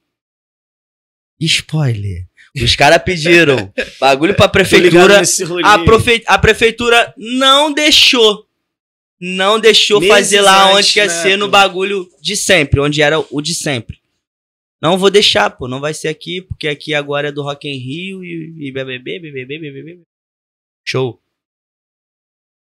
Spoiler. 1.39 2.27
Os 2.55 2.75
caras 2.75 3.01
pediram 3.01 3.73
bagulho 3.99 4.35
pra 4.35 4.49
Tô 4.49 4.59
ligado 4.77 5.07
prefeitura. 5.07 5.21
A, 5.65 5.79
profe- 5.85 6.23
a 6.27 6.37
prefeitura 6.37 7.13
não 7.17 7.71
deixou. 7.71 8.45
Não 9.17 9.59
deixou 9.59 10.01
Meses 10.01 10.13
fazer 10.15 10.41
lá 10.41 10.65
antes, 10.65 10.77
onde 10.79 10.93
quer 10.93 11.07
né, 11.07 11.13
ser 11.21 11.37
no 11.37 11.47
bagulho 11.47 12.09
de 12.19 12.35
sempre, 12.35 12.79
onde 12.81 13.01
era 13.01 13.19
o 13.19 13.39
de 13.41 13.53
sempre. 13.53 14.00
Não 14.81 14.97
vou 14.97 15.11
deixar, 15.11 15.49
pô. 15.49 15.67
Não 15.67 15.79
vai 15.79 15.93
ser 15.93 16.07
aqui, 16.07 16.41
porque 16.41 16.67
aqui 16.67 16.93
agora 16.93 17.29
é 17.29 17.31
do 17.31 17.43
Rock 17.43 17.67
in 17.67 17.77
Rio 17.77 18.23
e, 18.23 18.67
e 18.67 18.71
BBB, 18.71 19.19
BBB, 19.19 19.59
BBB. 19.59 20.01
Show. 20.85 21.21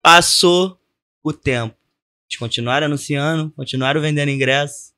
Passou 0.02 0.80
o 1.24 1.32
tempo. 1.32 1.76
Eles 2.30 2.38
continuaram 2.38 2.88
anunciando, 2.88 3.52
continuaram 3.52 4.02
vendendo 4.02 4.30
ingresso. 4.30 4.94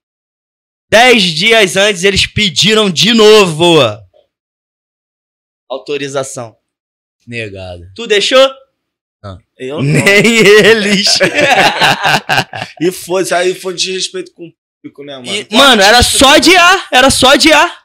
Dez 0.90 1.24
dias 1.24 1.78
antes, 1.78 2.04
eles 2.04 2.26
pediram 2.26 2.90
de 2.90 3.14
novo 3.14 3.80
autorização. 5.72 6.58
Negado. 7.26 7.90
Tu 7.96 8.06
deixou? 8.06 8.52
Eu 9.58 9.82
não. 9.82 9.84
Nem 9.84 10.38
eles. 10.66 11.18
E 12.82 12.92
foi, 12.92 13.24
aí 13.32 13.54
foi 13.54 13.76
de 13.76 13.92
respeito 13.92 14.34
com 14.34 14.48
o 14.48 14.54
né, 15.04 15.16
mano? 15.18 15.28
E, 15.28 15.48
mano, 15.52 15.82
era 15.82 16.02
só 16.02 16.36
adiar. 16.36 16.88
Era 16.92 17.10
só 17.10 17.30
adiar. 17.30 17.82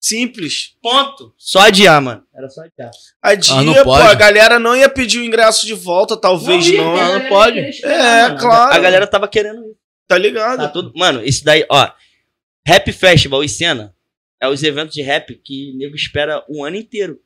Simples. 0.00 0.76
Ponto. 0.82 1.34
Só 1.36 1.60
adiar, 1.60 2.00
mano. 2.00 2.24
Era 2.34 2.48
só 2.48 2.62
adiar. 2.62 2.90
A 3.20 3.34
dia, 3.34 3.80
Ah, 3.80 3.84
pô, 3.84 3.92
a 3.92 4.14
galera 4.14 4.58
não 4.58 4.74
ia 4.74 4.88
pedir 4.88 5.18
o 5.18 5.24
ingresso 5.24 5.66
de 5.66 5.74
volta, 5.74 6.16
talvez 6.16 6.70
não. 6.72 6.96
não, 6.96 7.18
não 7.18 7.28
pode. 7.28 7.58
É, 7.58 8.34
claro. 8.38 8.74
A 8.74 8.78
galera 8.78 9.06
tava 9.06 9.28
querendo 9.28 9.60
isso. 9.66 9.76
Tá 10.08 10.16
ligado? 10.16 10.58
Tá 10.58 10.68
tudo... 10.68 10.92
Mano, 10.96 11.22
isso 11.22 11.44
daí, 11.44 11.64
ó. 11.70 11.88
Rap 12.66 12.90
Festival 12.92 13.44
e 13.44 13.48
cena 13.48 13.94
é 14.40 14.48
os 14.48 14.62
eventos 14.62 14.94
de 14.94 15.02
rap 15.02 15.34
que 15.44 15.72
o 15.74 15.78
nego 15.78 15.94
espera 15.94 16.44
um 16.48 16.64
ano 16.64 16.76
inteiro. 16.76 17.20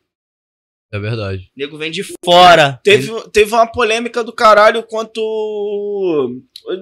É 0.94 0.98
verdade. 1.00 1.50
O 1.56 1.58
nego 1.58 1.76
vem 1.76 1.90
de 1.90 2.04
fora. 2.24 2.78
Teve, 2.84 3.10
teve 3.32 3.52
uma 3.52 3.66
polêmica 3.66 4.22
do 4.22 4.32
caralho 4.32 4.80
quanto. 4.84 5.20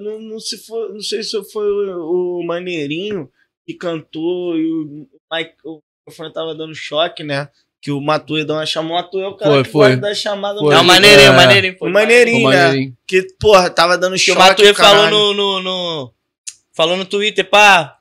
Não, 0.01 0.19
não, 0.21 0.39
se 0.39 0.57
foi, 0.65 0.89
não 0.93 1.01
sei 1.01 1.23
se 1.23 1.41
foi 1.51 1.65
o, 1.65 2.39
o 2.39 2.45
Maneirinho 2.45 3.27
que 3.65 3.73
cantou 3.73 4.55
e 4.57 4.65
o 4.71 5.07
Mike. 5.31 5.53
O 5.65 5.81
microfone 6.07 6.33
tava 6.33 6.53
dando 6.53 6.75
choque, 6.75 7.23
né? 7.23 7.49
Que 7.81 7.91
o 7.91 7.99
Matuê 7.99 8.45
dá 8.45 8.53
uma 8.55 8.65
chamada. 8.65 8.93
O 8.93 8.95
Matuê 9.01 9.21
é 9.23 9.27
o 9.27 9.35
cara 9.35 9.51
Foi, 9.51 9.63
que 9.63 9.71
foi. 9.71 9.95
da 9.95 10.13
chamada. 10.13 10.59
Foi. 10.59 10.75
Não, 10.75 10.83
mais. 10.83 11.01
maneirinho, 11.01 11.31
É. 11.31 11.35
maneirinho. 11.35 11.77
pô. 11.77 11.89
Maneirinho, 11.89 12.37
Ficou 12.37 12.51
né? 12.51 12.63
maneirinho. 12.67 12.97
Que, 13.07 13.27
porra, 13.39 13.69
tava 13.71 13.97
dando 13.97 14.13
Que 14.13 14.19
shot. 14.19 14.35
o 14.35 14.39
Matuê 14.39 14.69
o 14.71 14.75
falou 14.75 15.09
no, 15.09 15.33
no, 15.33 15.61
no- 15.61 16.13
Falou 16.75 16.97
no 16.97 17.05
Twitter, 17.05 17.49
pá. 17.49 17.97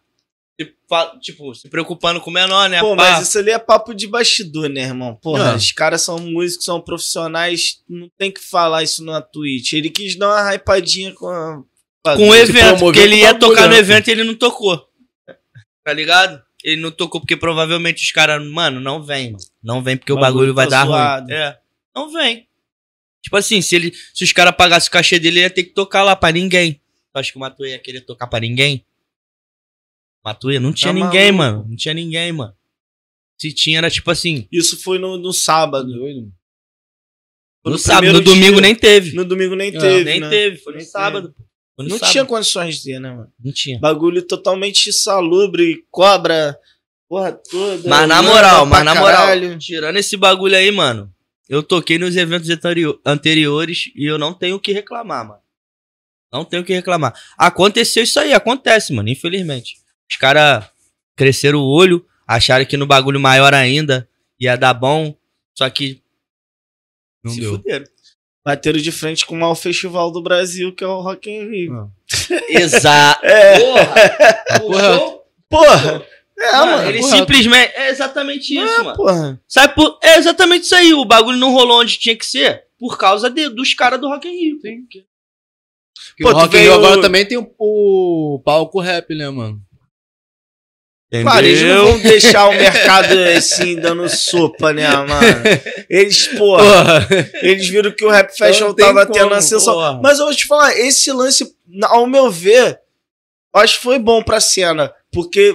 Tipo, 1.20 1.54
se 1.54 1.68
preocupando 1.68 2.20
com 2.20 2.28
o 2.30 2.32
menor, 2.32 2.68
né? 2.68 2.80
Pô, 2.80 2.94
pá. 2.94 3.12
mas 3.12 3.28
isso 3.28 3.38
ali 3.38 3.50
é 3.50 3.58
papo 3.58 3.94
de 3.94 4.06
bastidor, 4.06 4.68
né, 4.68 4.82
irmão? 4.82 5.14
Porra, 5.16 5.52
Não. 5.52 5.56
os 5.56 5.72
caras 5.72 6.02
são 6.02 6.18
músicos, 6.18 6.66
são 6.66 6.80
profissionais, 6.80 7.82
não 7.88 8.10
tem 8.18 8.30
que 8.30 8.40
falar 8.40 8.82
isso 8.82 9.02
na 9.02 9.22
Twitch. 9.22 9.72
Ele 9.72 9.88
quis 9.88 10.14
dar 10.16 10.28
uma 10.28 10.54
hypadinha 10.54 11.12
com 11.12 11.28
a... 11.28 11.62
Com 12.04 12.28
o 12.28 12.34
evento, 12.34 12.80
porque 12.80 12.98
ele 12.98 13.16
ia 13.16 13.32
tocar 13.34 13.62
no 13.62 13.74
né? 13.74 13.78
evento 13.78 14.08
e 14.08 14.10
ele 14.10 14.24
não 14.24 14.34
tocou. 14.34 14.86
Tá 15.84 15.92
ligado? 15.92 16.42
Ele 16.62 16.80
não 16.80 16.90
tocou 16.90 17.20
porque 17.20 17.36
provavelmente 17.36 18.02
os 18.04 18.12
caras, 18.12 18.44
mano, 18.46 18.80
não 18.80 19.02
vem, 19.02 19.32
mano. 19.32 19.44
Não 19.62 19.82
vem 19.82 19.96
porque 19.96 20.12
o 20.12 20.16
Bagulho 20.16 20.52
bagulho 20.52 20.54
vai 20.54 20.66
tá 20.66 20.80
dar 20.80 20.86
zoado. 20.86 21.26
ruim. 21.26 21.34
É. 21.34 21.58
Não 21.94 22.12
vem. 22.12 22.46
Tipo 23.22 23.36
assim, 23.36 23.62
se, 23.62 23.74
ele, 23.76 23.92
se 24.12 24.24
os 24.24 24.32
caras 24.32 24.54
pagassem 24.56 24.88
o 24.88 24.92
cachê 24.92 25.18
dele, 25.18 25.38
ele 25.38 25.44
ia 25.46 25.50
ter 25.50 25.62
que 25.64 25.70
tocar 25.70 26.02
lá 26.02 26.14
pra 26.14 26.30
ninguém. 26.32 26.74
Tu 27.12 27.18
acha 27.18 27.30
que 27.30 27.36
o 27.36 27.40
Matuê 27.40 27.70
ia 27.70 27.78
querer 27.78 28.00
tocar 28.02 28.26
pra 28.26 28.40
ninguém? 28.40 28.84
Matuê, 30.24 30.58
não 30.58 30.72
tinha 30.72 30.92
Tá 30.92 30.98
ninguém, 30.98 31.32
maluco. 31.32 31.58
mano. 31.58 31.68
Não 31.70 31.76
tinha 31.76 31.94
ninguém, 31.94 32.32
mano. 32.32 32.54
Se 33.40 33.52
tinha, 33.52 33.78
era 33.78 33.90
tipo 33.90 34.10
assim. 34.10 34.46
Isso 34.52 34.80
foi 34.82 34.98
no, 34.98 35.16
no 35.16 35.32
sábado. 35.32 35.88
No, 35.88 36.32
No 37.72 37.78
sábado, 37.78 38.12
no 38.12 38.20
domingo 38.20 38.52
dia. 38.54 38.60
nem 38.60 38.74
teve. 38.74 39.14
No 39.14 39.24
domingo 39.24 39.54
nem 39.54 39.68
É, 39.74 39.78
teve, 39.78 40.04
nem 40.04 40.20
né? 40.20 40.28
teve, 40.30 40.56
foi 40.58 40.72
no 40.74 40.78
Nem 40.78 40.86
sábado. 40.86 41.34
Foi 41.74 41.84
no 41.84 41.90
Não 41.90 41.98
sábado. 41.98 42.12
tinha 42.12 42.24
condições 42.24 42.76
de 42.76 42.84
ter, 42.84 43.00
né, 43.00 43.10
mano? 43.10 43.32
Não 43.42 43.52
tinha. 43.52 43.78
Bagulho 43.80 44.22
totalmente 44.22 44.88
insalubre, 44.90 45.84
cobra, 45.90 46.56
porra 47.08 47.32
toda. 47.32 47.88
Mas 47.88 48.08
na 48.08 48.22
moral, 48.22 48.66
mas 48.66 48.84
na 48.84 48.94
moral, 48.94 49.22
caralho. 49.26 49.58
tirando 49.58 49.96
esse 49.96 50.16
bagulho 50.16 50.54
aí, 50.56 50.70
mano, 50.70 51.12
eu 51.48 51.62
toquei 51.62 51.98
nos 51.98 52.14
eventos 52.16 52.48
anterio- 52.50 53.00
anteriores 53.04 53.90
e 53.96 54.04
eu 54.08 54.18
não 54.18 54.32
tenho 54.34 54.56
o 54.56 54.60
que 54.60 54.72
reclamar, 54.72 55.26
mano. 55.26 55.40
Não 56.32 56.44
tenho 56.44 56.62
o 56.62 56.64
que 56.64 56.72
reclamar. 56.72 57.12
Aconteceu 57.36 58.02
isso 58.04 58.18
aí, 58.20 58.32
acontece, 58.32 58.92
mano, 58.92 59.08
infelizmente. 59.08 59.76
Os 60.12 60.16
caras 60.18 60.66
cresceram 61.16 61.60
o 61.60 61.66
olho, 61.74 62.04
acharam 62.28 62.66
que 62.66 62.76
no 62.76 62.86
bagulho 62.86 63.18
maior 63.18 63.54
ainda 63.54 64.06
ia 64.38 64.56
dar 64.56 64.74
bom, 64.74 65.16
só 65.56 65.68
que 65.70 66.02
Não 67.24 67.32
se 67.32 67.40
deu. 67.40 67.52
fuderam. 67.52 67.86
Bateram 68.44 68.78
de 68.78 68.92
frente 68.92 69.24
com 69.24 69.34
o 69.36 69.38
maior 69.40 69.54
festival 69.54 70.10
do 70.10 70.20
Brasil, 70.22 70.74
que 70.74 70.82
é 70.84 70.86
o 70.86 71.00
Rock 71.00 71.30
in 71.30 71.48
Rio. 71.48 71.74
Ah. 71.74 71.88
Exato. 72.50 73.24
É, 73.24 73.58
Porra, 73.58 73.84
o 74.56 74.60
Porra. 74.60 74.94
show- 74.98 75.24
porra. 75.48 76.06
É, 76.38 76.52
mano, 76.52 76.72
mano. 76.72 76.88
ele 76.90 76.98
porra. 77.00 77.16
simplesmente. 77.16 77.72
É 77.74 77.88
exatamente 77.90 78.54
isso, 78.58 78.84
mano. 78.84 78.96
Porra. 78.96 79.40
Sabe 79.48 79.74
por... 79.74 79.98
É 80.02 80.16
exatamente 80.18 80.64
isso 80.64 80.74
aí. 80.74 80.92
O 80.92 81.04
bagulho 81.04 81.38
não 81.38 81.52
rolou 81.52 81.80
onde 81.80 81.98
tinha 81.98 82.16
que 82.16 82.26
ser 82.26 82.64
por 82.78 82.98
causa 82.98 83.30
de- 83.30 83.48
dos 83.48 83.72
caras 83.74 83.98
do 84.00 84.08
Rock 84.08 84.26
in 84.28 84.32
Rio. 84.32 84.58
Porque 84.60 85.04
Pô, 86.20 86.30
o 86.30 86.32
Rock 86.32 86.56
in 86.56 86.60
Rio 86.60 86.74
agora 86.74 87.00
também 87.00 87.24
tem 87.24 87.38
o, 87.38 87.48
o 87.58 88.40
palco 88.44 88.80
rap, 88.80 89.14
né, 89.14 89.30
mano? 89.30 89.60
Claro, 91.20 91.44
eles 91.46 91.60
não 91.62 91.84
vão 91.88 91.98
deixar 91.98 92.48
o 92.48 92.52
mercado 92.54 93.12
assim, 93.36 93.76
dando 93.76 94.08
sopa, 94.08 94.72
né, 94.72 94.88
mano? 94.88 95.10
Eles, 95.90 96.26
porra, 96.28 96.62
Porra. 96.64 97.08
eles 97.42 97.68
viram 97.68 97.90
que 97.90 98.02
o 98.04 98.08
Rap 98.10 98.34
Fashion 98.34 98.72
tava 98.72 99.04
como, 99.04 99.18
tendo 99.18 99.34
ascensão. 99.34 99.74
porra. 99.74 100.00
Mas 100.02 100.18
eu 100.18 100.24
vou 100.24 100.34
te 100.34 100.46
falar, 100.46 100.74
esse 100.78 101.12
lance, 101.12 101.46
ao 101.84 102.06
meu 102.06 102.30
ver, 102.30 102.78
acho 103.54 103.76
que 103.76 103.82
foi 103.84 103.98
bom 103.98 104.22
pra 104.22 104.40
cena. 104.40 104.90
Porque 105.12 105.54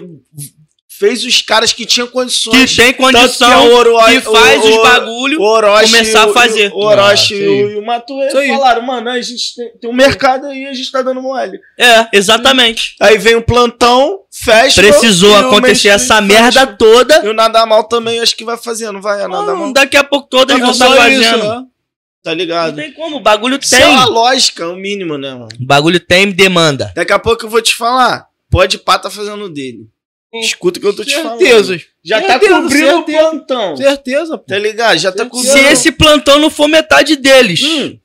fez 0.88 1.24
os 1.26 1.41
caras 1.41 1.74
que 1.74 1.86
tinham 1.86 2.06
Que 2.08 2.13
condições. 2.13 2.76
tem 2.76 2.93
Tanto 2.93 2.98
que 2.98 3.04
condição, 3.04 3.52
é 3.52 3.74
Oro- 3.74 3.98
que 4.06 4.22
faz 4.22 4.63
o- 4.63 4.67
os 4.70 4.76
o- 4.76 4.82
bagulho. 4.84 5.39
o 5.39 5.43
Orochi 5.43 5.86
começar 5.91 6.24
a 6.24 6.34
fazer. 6.34 6.72
O 6.74 6.78
Orochi 6.86 7.34
Ah, 7.34 7.38
e 7.38 7.48
o- 7.48 7.70
e 7.72 7.76
o 7.78 8.48
falaram, 8.58 8.82
mano, 8.84 9.10
a 9.10 9.22
gente 9.22 9.56
tem, 9.56 9.72
tem 9.80 9.89
um 9.89 9.93
mercado 9.93 10.46
aí, 10.48 10.65
a 10.67 10.74
gente 10.74 10.91
tá 10.91 11.02
dando 11.02 11.22
mole. 11.22 11.60
É, 11.80 12.08
exatamente. 12.13 12.96
Aí 13.00 13.17
vem 13.17 13.36
o 13.36 13.41
plantão, 13.43 14.20
Precisou 14.76 15.32
o 15.32 15.36
acontecer 15.36 15.90
essa 15.90 16.20
merda 16.22 16.66
toda. 16.68 17.26
E 17.26 17.28
o 17.30 17.34
Nadamal 17.34 17.84
também 17.86 18.20
acho 18.20 18.36
que 18.36 18.44
vai 18.46 18.58
fazer, 18.58 18.92
não 18.92 19.02
vai? 19.02 19.22
A 19.22 19.28
Nadamal, 19.28 19.68
Não, 19.68 19.74
daqui 19.74 19.98
a 19.98 20.04
pouco 20.04 20.28
todas 20.30 20.58
vão 20.60 20.72
estar 20.72 20.88
Só 20.88 21.08
isso, 21.08 21.24
fazendo. 21.24 21.44
né? 21.50 21.66
tá 22.24 22.32
Não 22.32 22.38
ligado? 22.38 22.76
tem 22.76 22.92
como, 22.94 23.18
o 23.18 23.20
bagulho 23.22 23.58
Isso 23.62 23.74
é 23.76 23.80
tem. 23.80 23.88
uma 23.90 24.06
lógica, 24.06 24.68
o 24.68 24.76
mínimo, 24.76 25.18
né, 25.18 25.32
mano? 25.34 25.50
O 25.60 25.66
bagulho 25.66 26.00
tem 26.00 26.30
demanda. 26.32 26.92
Daqui 26.96 27.14
a 27.14 27.20
pouco 27.20 27.46
eu 27.46 27.50
vou 27.50 27.62
te 27.62 27.74
falar. 27.76 28.28
Pode 28.50 28.78
pá 28.78 28.98
tá 29.00 29.10
fazendo 29.10 29.46
o 29.46 29.50
dele. 29.50 29.88
Escuta 30.34 30.78
o 30.78 30.82
que 30.82 30.88
eu 30.88 30.96
tô 30.96 31.06
te 31.06 31.16
falando. 31.16 31.40
Certeza. 31.40 31.80
Já 32.04 32.22
tá 32.22 32.28
Certeza, 32.40 32.54
cobrindo 32.62 32.86
o 32.88 32.94
certeza. 33.06 33.18
plantão. 33.20 33.78
Certeza, 33.78 34.38
pô. 34.38 34.44
Tá 34.46 34.58
ligado? 34.60 34.98
Já 34.98 35.12
tá 35.12 35.20
Certeza. 35.24 35.30
cobrindo. 35.30 35.54
Se 35.68 35.74
esse 35.74 35.92
plantão 35.92 36.38
não 36.40 36.50
for 36.50 36.68
metade 36.68 37.16
deles. 37.16 37.62
Hum, 37.64 37.98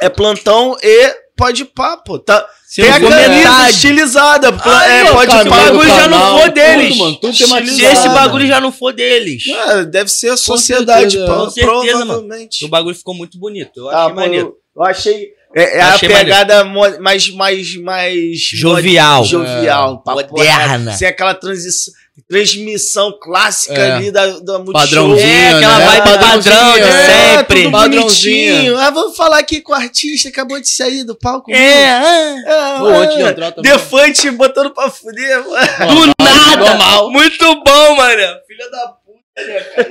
é 0.00 0.08
plantão 0.08 0.76
e 0.82 1.14
pode 1.36 1.64
pá, 1.64 1.96
pô. 1.96 2.18
Tá, 2.18 2.46
tem 2.74 2.88
a 2.88 3.00
camisa 3.00 3.70
estilizada. 3.70 4.48
Ah, 4.64 4.86
é, 4.88 5.04
não, 5.04 5.12
pode 5.14 5.30
cara, 5.30 5.48
pá. 5.48 5.56
bagulho 5.64 5.88
já 5.88 6.08
não 6.08 6.38
for 6.40 6.50
deles. 6.50 6.88
Tudo, 6.88 6.98
mano, 6.98 7.16
tudo 7.16 7.34
Se 7.34 7.84
esse 7.84 8.08
bagulho 8.08 8.46
já 8.46 8.60
não 8.60 8.72
for 8.72 8.92
deles. 8.92 9.42
Ah, 9.66 9.82
deve 9.82 10.10
ser 10.10 10.30
a 10.30 10.36
sociedade, 10.36 11.12
certeza, 11.12 11.26
pô. 11.32 11.44
com 11.44 11.50
certeza, 11.50 11.98
mano. 11.98 12.06
provavelmente. 12.12 12.64
O 12.64 12.68
bagulho 12.68 12.94
ficou 12.96 13.14
muito 13.14 13.38
bonito. 13.38 13.72
Eu 13.76 13.88
Ah, 13.90 14.02
achei 14.04 14.08
pô, 14.14 14.20
maneiro. 14.20 14.46
eu, 14.46 14.56
eu 14.76 14.84
achei. 14.84 15.28
É, 15.54 15.78
é 15.78 15.82
a 15.82 15.98
pegada 15.98 16.64
mo- 16.64 16.98
mais, 17.00 17.28
mais, 17.28 17.76
mais. 17.76 18.38
Jovial. 18.40 19.22
Jovial. 19.24 20.02
papo 20.02 20.22
Moderna. 20.30 20.94
Sem 20.94 21.06
aquela 21.06 21.34
transição, 21.34 21.92
transmissão 22.28 23.12
clássica 23.20 23.74
É. 23.80 23.92
ali 23.92 24.10
da, 24.10 24.26
da 24.40 24.58
Multishow. 24.58 24.72
Padrãozinho, 24.72 25.26
É, 25.28 25.48
aquela 25.54 25.78
né? 25.78 25.86
vibe 25.86 26.18
padrão 26.20 26.72
de 26.74 26.80
é. 26.80 27.06
sempre. 27.06 27.62
tudo 27.62 27.72
Padrãozinho. 27.72 28.52
bonitinho. 28.52 28.78
Ah, 28.78 28.90
vamos 28.90 29.16
falar 29.16 29.38
aqui 29.38 29.60
com 29.60 29.72
o 29.72 29.74
artista, 29.74 30.28
acabou 30.28 30.60
de 30.60 30.68
sair 30.68 31.04
do 31.04 31.14
palco. 31.16 31.50
É, 31.52 31.90
ah, 31.90 32.34
Ah, 32.46 32.76
Pô, 32.80 32.86
antes 32.88 33.16
de 33.16 33.22
ah, 33.22 33.30
entrar 33.30 33.52
também. 33.52 33.72
Defante 33.72 34.30
botando 34.30 34.70
pra 34.74 34.90
fuder, 34.90 35.38
mano. 35.48 35.94
do 36.06 36.12
nada. 36.22 36.56
Normal. 36.64 37.10
Muito 37.10 37.44
bom, 37.64 37.96
mano. 37.96 38.22
Filha 38.46 38.70
da 38.70 38.88
puta, 38.88 39.46
né, 39.46 39.60
cara? 39.60 39.88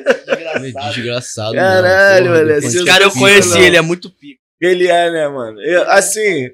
Esse 0.67 0.73
desgraçado. 0.73 0.93
Desgraçado. 0.93 1.55
Caralho, 1.55 2.25
mano. 2.29 2.37
Porra, 2.43 2.53
depois- 2.55 2.75
esse 2.75 2.85
Cara, 2.85 3.03
eu 3.03 3.11
conheci 3.11 3.49
não. 3.49 3.61
ele, 3.61 3.77
é 3.77 3.81
muito 3.81 4.09
pico. 4.11 4.39
Ele 4.61 4.87
é, 4.87 5.09
né, 5.11 5.27
mano? 5.27 5.59
Eu- 5.59 5.89
assim, 5.89 6.49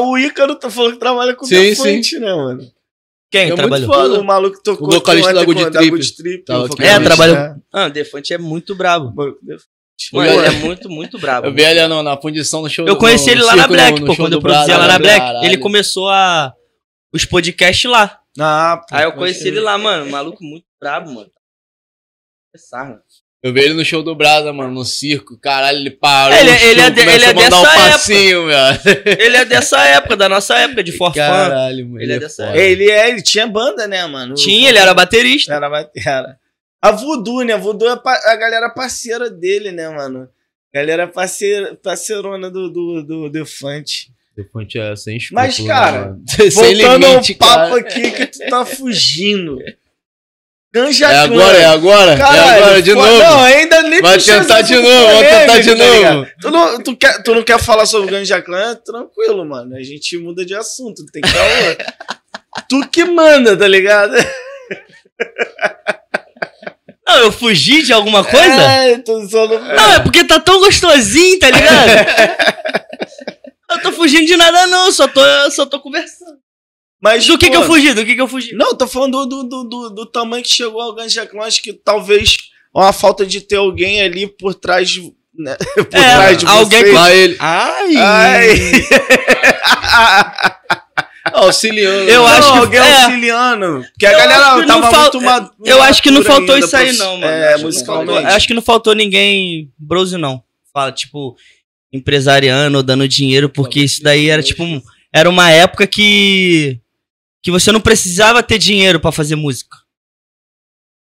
o 0.00 0.16
Ícaro 0.16 0.54
tá 0.54 0.70
falando 0.70 0.94
que 0.94 0.98
trabalha 0.98 1.34
com 1.34 1.44
Sim, 1.44 1.56
Defante, 1.60 2.18
né, 2.18 2.32
mano? 2.34 2.62
Quem 3.34 3.42
É 3.42 3.46
muito 3.46 3.56
trabalhou? 3.56 3.92
foda. 3.92 4.20
O 4.20 4.24
maluco 4.24 4.62
tocou 4.62 4.86
O 4.86 4.90
vocalista 4.92 5.34
com- 5.34 5.44
Good 5.46 5.64
com- 5.64 5.70
Trip. 5.72 5.90
Good 5.90 6.16
Trip. 6.16 6.44
Tava 6.44 6.60
o 6.60 6.64
aqui. 6.66 6.70
vocalista, 6.76 7.00
É, 7.00 7.04
trabalhou- 7.04 7.36
né? 7.36 7.56
Ah, 7.72 7.86
o 7.86 7.90
Defante 7.90 8.32
é 8.32 8.38
muito 8.38 8.76
brabo. 8.76 9.12
Mano, 10.12 10.30
ele 10.30 10.46
é 10.46 10.50
muito, 10.60 10.88
muito 10.88 11.18
brabo. 11.18 11.48
Eu 11.48 11.52
vi 11.52 11.62
ele 11.62 11.84
na, 11.88 12.00
na 12.00 12.16
fundição 12.16 12.62
no 12.62 12.70
show 12.70 12.86
Eu 12.86 12.96
conheci 12.96 13.26
no 13.26 13.32
ele 13.32 13.42
lá 13.42 13.56
na 13.56 13.66
Black, 13.66 13.98
no- 14.00 14.06
pô. 14.06 14.14
Quando 14.14 14.30
do 14.30 14.36
eu 14.36 14.40
produzia 14.40 14.76
lá 14.78 14.86
na 14.86 14.98
Black, 15.00 15.18
caralho. 15.18 15.44
ele 15.46 15.58
começou 15.58 16.08
a. 16.08 16.54
Os 17.12 17.24
podcasts 17.24 17.90
lá. 17.90 18.20
Ah, 18.38 18.80
pô, 18.88 18.94
Aí 18.96 19.02
eu 19.04 19.12
conheci 19.12 19.48
ele 19.48 19.58
lá, 19.60 19.76
mano. 19.76 20.08
Maluco 20.10 20.44
muito 20.44 20.64
brabo, 20.80 21.10
mano. 21.12 21.30
Começar, 22.52 22.84
mano. 22.84 23.00
Eu 23.44 23.52
vi 23.52 23.60
ele 23.60 23.74
no 23.74 23.84
show 23.84 24.02
do 24.02 24.14
Brasa, 24.14 24.54
mano, 24.54 24.72
no 24.72 24.84
circo. 24.86 25.36
Caralho, 25.38 25.76
ele 25.76 25.90
parou. 25.90 26.34
Ele- 26.36 26.50
o 26.50 26.54
show, 26.58 26.66
ele 26.70 26.80
é 26.80 26.90
de- 26.90 27.00
ele 27.02 27.24
é 27.24 27.28
a 27.30 27.34
mandar 27.34 27.58
um 27.58 27.62
dessa 27.62 27.74
época. 27.74 27.90
passinho, 27.92 28.46
velho. 28.46 28.80
Ele 29.20 29.36
é 29.36 29.44
dessa 29.44 29.84
época, 29.84 30.16
da 30.16 30.28
nossa 30.30 30.58
época, 30.58 30.82
de 30.82 30.92
forfã. 30.92 31.14
Caralho, 31.20 31.86
mano. 31.86 32.00
Ele 32.02 32.12
é 32.14 32.18
dessa 32.18 32.46
foda. 32.46 32.56
Ele, 32.58 32.90
é, 32.90 33.10
ele 33.10 33.20
tinha 33.20 33.46
banda, 33.46 33.86
né, 33.86 34.06
mano? 34.06 34.34
Tinha, 34.34 34.70
ele 34.70 34.78
era 34.78 34.94
baterista. 34.94 35.52
Era, 35.52 35.90
era. 35.94 36.38
A 36.80 36.90
Voodoo, 36.90 37.42
né? 37.42 37.52
A 37.52 37.58
Voodoo 37.58 37.86
é 37.88 37.92
a 38.32 38.36
galera 38.36 38.70
parceira 38.70 39.28
dele, 39.28 39.70
né, 39.72 39.90
mano? 39.90 40.26
Galera 40.72 41.06
parceira, 41.06 41.74
parceirona 41.82 42.50
do, 42.50 42.70
do, 42.70 43.02
do 43.02 43.28
Defante. 43.30 44.08
Defante 44.34 44.78
é 44.78 44.96
sem 44.96 45.18
escrúpulo, 45.18 45.46
Mas, 45.46 45.58
cara, 45.60 46.00
né, 46.00 46.06
mano? 46.08 46.22
sem 46.50 46.50
Voltando 46.50 47.06
limite, 47.06 47.32
ao 47.32 47.38
papo 47.38 47.74
cara. 47.74 47.76
aqui 47.80 48.10
que 48.10 48.26
tu 48.26 48.38
tá 48.48 48.64
fugindo. 48.64 49.58
Ganja 50.74 51.06
É 51.06 51.28
Clan. 51.28 51.36
agora, 51.36 51.56
é 51.58 51.64
agora. 51.66 52.12
é 52.14 52.16
Caralho, 52.16 52.64
agora, 52.64 52.82
de 52.82 52.92
pô, 52.94 53.00
novo. 53.06 53.18
Não, 53.18 53.44
ainda 53.44 53.82
nem 53.84 54.02
Vai 54.02 54.18
tentar 54.18 54.60
de 54.62 54.74
novo, 54.74 55.06
vamos 55.06 55.20
tentar 55.28 55.60
de 55.60 55.70
tá 55.70 55.76
novo. 55.76 55.94
ligado? 55.94 56.26
Tu 56.40 56.50
não, 56.50 56.82
tu, 56.82 56.96
quer, 56.96 57.22
tu 57.22 57.34
não 57.34 57.42
quer 57.44 57.60
falar 57.60 57.86
sobre 57.86 58.10
Ganja 58.10 58.42
Clan? 58.42 58.74
Tranquilo, 58.84 59.44
mano. 59.44 59.76
A 59.76 59.82
gente 59.84 60.18
muda 60.18 60.44
de 60.44 60.52
assunto. 60.52 61.06
Tem 61.12 61.22
que 61.22 61.30
dar 61.30 61.94
Tu 62.68 62.88
que 62.88 63.04
manda, 63.04 63.56
tá 63.56 63.68
ligado? 63.68 64.14
Não, 67.06 67.18
eu 67.18 67.30
fugi 67.30 67.82
de 67.82 67.92
alguma 67.92 68.24
coisa? 68.24 68.62
É, 68.62 68.96
tô 68.98 69.28
só 69.28 69.46
no... 69.46 69.58
Não, 69.58 69.92
é 69.92 70.00
porque 70.00 70.24
tá 70.24 70.40
tão 70.40 70.58
gostosinho, 70.58 71.38
tá 71.38 71.50
ligado? 71.50 71.90
eu 73.70 73.82
tô 73.82 73.92
fugindo 73.92 74.26
de 74.26 74.36
nada, 74.36 74.66
não. 74.66 74.90
Só 74.90 75.06
tô, 75.06 75.20
só 75.50 75.66
tô 75.66 75.78
conversando. 75.80 76.38
Mas 77.04 77.26
Do 77.26 77.36
que 77.36 77.46
pô, 77.46 77.52
que 77.52 77.56
eu 77.58 77.62
fugi? 77.64 77.92
Do 77.92 78.04
que 78.06 78.14
que 78.14 78.20
eu 78.22 78.26
fugi? 78.28 78.54
Não, 78.54 78.74
tô 78.74 78.88
falando 78.88 79.26
do, 79.26 79.42
do, 79.44 79.64
do, 79.64 79.90
do 79.90 80.06
tamanho 80.06 80.42
que 80.42 80.54
chegou 80.54 80.80
ao 80.80 80.94
Ganja 80.94 81.26
Clan. 81.26 81.44
Acho 81.44 81.62
que 81.62 81.74
talvez 81.74 82.36
uma 82.74 82.94
falta 82.94 83.26
de 83.26 83.42
ter 83.42 83.56
alguém 83.56 84.00
ali 84.00 84.26
por 84.26 84.54
trás, 84.54 84.88
de- 84.88 85.12
né? 85.36 85.54
por 85.76 85.82
É, 85.92 86.14
trás 86.14 86.38
de 86.38 86.46
alguém 86.46 86.80
vocês. 86.80 86.94
Lá 86.94 87.14
ele. 87.14 87.36
Ai! 87.38 87.96
Ai. 87.96 88.48
Auxiliando. 91.32 92.10
Eu 92.10 92.20
Não, 92.22 92.26
acho 92.26 92.52
que- 92.52 92.58
alguém 92.58 92.80
é. 92.80 93.02
auxiliando. 93.04 93.84
Porque 93.92 94.06
a 94.06 94.12
Eu 94.12 94.18
galera 94.18 94.66
tava 94.66 94.90
fal- 94.90 95.10
muito 95.12 95.52
Eu 95.64 95.82
acho 95.82 96.02
que 96.02 96.10
não 96.10 96.18
madura 96.22 96.34
faltou 96.36 96.58
isso 96.58 96.76
aí, 96.76 96.92
não, 96.96 97.16
mano. 97.18 97.26
É, 97.32 97.54
Acho 97.54 97.64
musicalmente. 97.64 98.12
faltou- 98.12 98.26
Acho 98.36 98.46
que 98.46 98.54
não 98.54 98.62
faltou 98.62 98.94
ninguém 98.94 99.70
brose, 99.78 100.16
não. 100.18 100.42
Fala, 100.72 100.92
tipo, 100.92 101.34
empresariando 101.92 102.76
ou 102.76 102.82
dando 102.82 103.08
dinheiro, 103.08 103.48
porque 103.48 103.80
isso 103.80 104.02
daí 104.02 104.28
era 104.28 104.42
tipo. 104.42 104.64
Era 105.12 105.28
uma 105.30 105.50
época 105.50 105.86
que. 105.86 106.78
Que 107.44 107.50
você 107.52 107.70
não 107.70 107.80
precisava 107.80 108.42
ter 108.42 108.58
dinheiro 108.58 108.98
pra 108.98 109.12
fazer 109.12 109.36
música. 109.36 109.76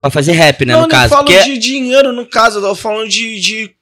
Pra 0.00 0.10
fazer 0.10 0.32
rap, 0.32 0.64
né, 0.64 0.72
não, 0.72 0.82
no 0.82 0.86
nem 0.86 0.96
caso. 0.96 1.12
falo 1.12 1.26
Porque 1.26 1.42
de 1.44 1.58
dinheiro, 1.58 2.12
no 2.12 2.24
caso. 2.26 2.58
Eu 2.58 2.62
tava 2.62 2.74
falando 2.74 3.08
de, 3.10 3.38
de 3.40 3.74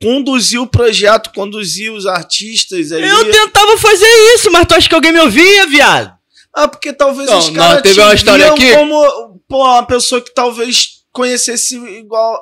conduzir 0.00 0.60
o 0.60 0.66
projeto, 0.68 1.32
conduzir 1.34 1.90
os 1.90 2.06
artistas 2.06 2.92
aí. 2.92 3.02
eu 3.02 3.30
tentava 3.32 3.76
fazer 3.78 4.06
isso, 4.34 4.52
mas 4.52 4.66
tu 4.66 4.74
acha 4.74 4.88
que 4.88 4.94
alguém 4.94 5.12
me 5.12 5.20
ouvia, 5.20 5.66
viado? 5.66 6.14
Ah, 6.54 6.68
porque 6.68 6.92
talvez 6.92 7.28
Não, 7.28 7.38
os 7.38 7.48
não, 7.48 7.54
caras 7.54 7.82
teve 7.82 7.94
te 7.94 8.00
uma 8.00 8.14
história 8.14 8.52
aqui- 8.52 8.74
como 8.76 9.40
pô, 9.48 9.64
uma 9.64 9.84
pessoa 9.84 10.20
que 10.20 10.32
talvez 10.32 11.02
conhecesse 11.10 11.76
igual, 11.76 12.40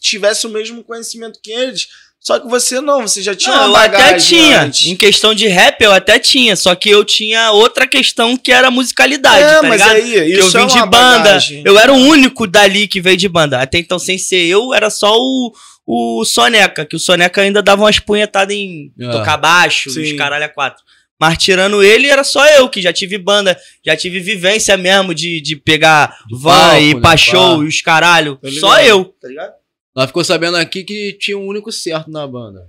tivesse 0.00 0.46
o 0.46 0.50
mesmo 0.50 0.84
conhecimento 0.84 1.38
que 1.42 1.50
eles. 1.52 1.86
Só 2.26 2.40
que 2.40 2.48
você 2.48 2.80
não, 2.80 3.02
você 3.06 3.22
já 3.22 3.34
tinha 3.34 3.54
Não, 3.54 3.64
eu 3.64 3.68
uma 3.70 3.84
até 3.84 3.98
bagagem 3.98 4.18
tinha. 4.38 4.62
antes. 4.62 4.86
Em 4.86 4.96
questão 4.96 5.34
de 5.34 5.46
rap, 5.46 5.78
eu 5.82 5.92
até 5.92 6.18
tinha. 6.18 6.56
Só 6.56 6.74
que 6.74 6.88
eu 6.88 7.04
tinha 7.04 7.50
outra 7.52 7.86
questão 7.86 8.34
que 8.34 8.50
era 8.50 8.68
a 8.68 8.70
musicalidade, 8.70 9.42
É, 9.44 9.60
tá 9.60 9.62
mas 9.68 9.72
ligado? 9.82 9.96
aí, 9.96 10.10
Que 10.32 10.32
eu 10.40 10.46
isso 10.48 10.56
é 10.56 10.60
vim 10.62 10.66
de 10.68 10.74
banda. 10.80 11.18
bagagem. 11.18 11.62
Eu 11.66 11.78
era 11.78 11.92
o 11.92 11.96
único 11.96 12.46
dali 12.46 12.88
que 12.88 12.98
veio 12.98 13.16
de 13.18 13.28
banda. 13.28 13.60
Até 13.60 13.76
então, 13.78 13.98
sem 13.98 14.16
ser 14.16 14.42
eu, 14.46 14.72
era 14.72 14.88
só 14.88 15.14
o, 15.18 15.52
o 15.86 16.24
Soneca. 16.24 16.86
Que 16.86 16.96
o 16.96 16.98
Soneca 16.98 17.42
ainda 17.42 17.62
dava 17.62 17.82
umas 17.82 17.98
punhetadas 17.98 18.56
em 18.56 18.90
Ah. 19.02 19.10
tocar 19.10 19.36
baixo, 19.36 19.90
Sim. 19.90 20.00
os 20.00 20.12
caralho 20.14 20.46
a 20.46 20.48
quatro. 20.48 20.82
Mas 21.20 21.36
tirando 21.36 21.82
ele, 21.82 22.08
era 22.08 22.24
só 22.24 22.44
eu 22.48 22.70
que 22.70 22.80
já 22.80 22.92
tive 22.92 23.18
banda, 23.18 23.54
já 23.84 23.94
tive 23.96 24.18
vivência 24.18 24.76
mesmo 24.78 25.14
de, 25.14 25.42
de 25.42 25.56
pegar 25.56 26.16
De 26.26 26.36
van 26.38 26.50
palco, 26.70 26.80
e 26.80 26.94
né, 26.94 27.00
pra 27.02 27.10
pá. 27.10 27.16
show 27.18 27.62
e 27.62 27.68
os 27.68 27.82
caralho. 27.82 28.38
Ligado. 28.42 28.60
Só 28.60 28.80
eu, 28.80 29.04
tá 29.20 29.28
ligado? 29.28 29.52
Nós 29.94 30.06
ficou 30.06 30.24
sabendo 30.24 30.56
aqui 30.56 30.82
que 30.84 31.16
tinha 31.20 31.38
um 31.38 31.46
único 31.46 31.70
certo 31.70 32.10
na 32.10 32.26
banda. 32.26 32.60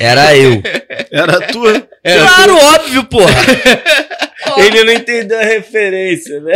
Era 0.00 0.36
eu. 0.36 0.62
Era 1.10 1.40
tu. 1.48 1.62
Era 2.04 2.20
claro, 2.26 2.56
óbvio, 2.56 3.04
porra. 3.04 3.32
Ele 4.58 4.84
não 4.84 4.92
entendeu 4.92 5.38
a 5.38 5.42
referência, 5.44 6.40
né? 6.40 6.54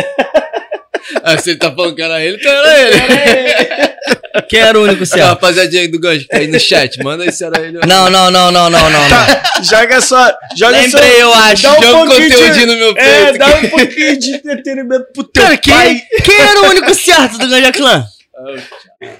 Ah, 1.24 1.36
se 1.38 1.51
ele 1.51 1.59
tá 1.59 1.72
falando 1.74 1.94
que 1.96 2.03
era 2.03 2.22
ele, 2.22 2.36
então 2.36 2.53
era 2.53 2.78
ele. 2.80 4.42
Quem 4.48 4.61
era 4.61 4.78
o 4.78 4.84
único 4.84 5.05
certo? 5.05 5.26
rapaziadinha 5.26 5.82
aí 5.82 5.88
do 5.88 5.98
Gancho 5.98 6.20
que 6.20 6.28
tá 6.28 6.36
aí 6.36 6.46
no 6.46 6.61
chat, 6.61 7.03
manda 7.03 7.24
aí 7.24 7.32
se 7.32 7.42
era 7.44 7.59
ele. 7.61 7.78
ou 7.78 7.86
Não, 7.86 8.09
não, 8.09 8.30
não, 8.30 8.53
não, 8.53 8.70
não, 8.70 8.90
não. 8.90 9.09
não. 9.09 9.64
Joga 9.64 10.01
só. 10.01 10.32
Joga 10.57 10.72
Lembrei, 10.78 10.90
só. 11.12 11.18
eu 11.18 11.34
acho. 11.34 11.62
Dá 11.64 11.72
um 11.78 11.82
Joga 11.82 11.96
um 11.96 12.07
pouquinho 12.07 12.28
de- 12.30 12.36
conteúdinho 12.36 12.66
no 12.66 12.76
meu 12.76 12.90
É, 12.96 13.24
peito. 13.24 13.38
dá 13.38 13.46
um 13.57 13.68
pouquinho 13.70 14.18
de 14.20 14.34
entretenimento 14.36 15.07
pro 15.12 15.24
teu 15.24 15.42
Cara, 15.42 15.57
quem, 15.57 15.74
pai. 15.74 16.03
quem 16.24 16.40
era 16.40 16.61
o 16.62 16.66
único 16.70 16.94
certo 16.94 17.38
do 17.38 17.48
Ganja 17.48 17.72
Clã? 17.72 18.07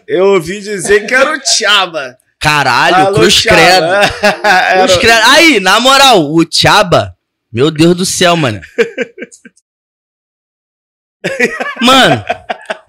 Eu 0.07 0.27
ouvi 0.35 0.61
dizer 0.61 1.07
que 1.07 1.15
era 1.15 1.33
o 1.33 1.41
Tchaba. 1.41 2.19
Caralho, 2.39 3.07
Alô, 3.07 3.19
Cruz. 3.19 3.43
Credo. 3.43 3.87
Cruz 4.79 4.97
Credo. 4.99 5.21
Aí, 5.25 5.61
na 5.61 5.81
moral, 5.81 6.33
o 6.33 6.45
Tchaba. 6.45 7.17
Meu 7.53 7.71
Deus 7.71 7.97
do 7.97 8.07
céu, 8.07 8.37
mano. 8.37 8.61
Mano, 11.83 12.25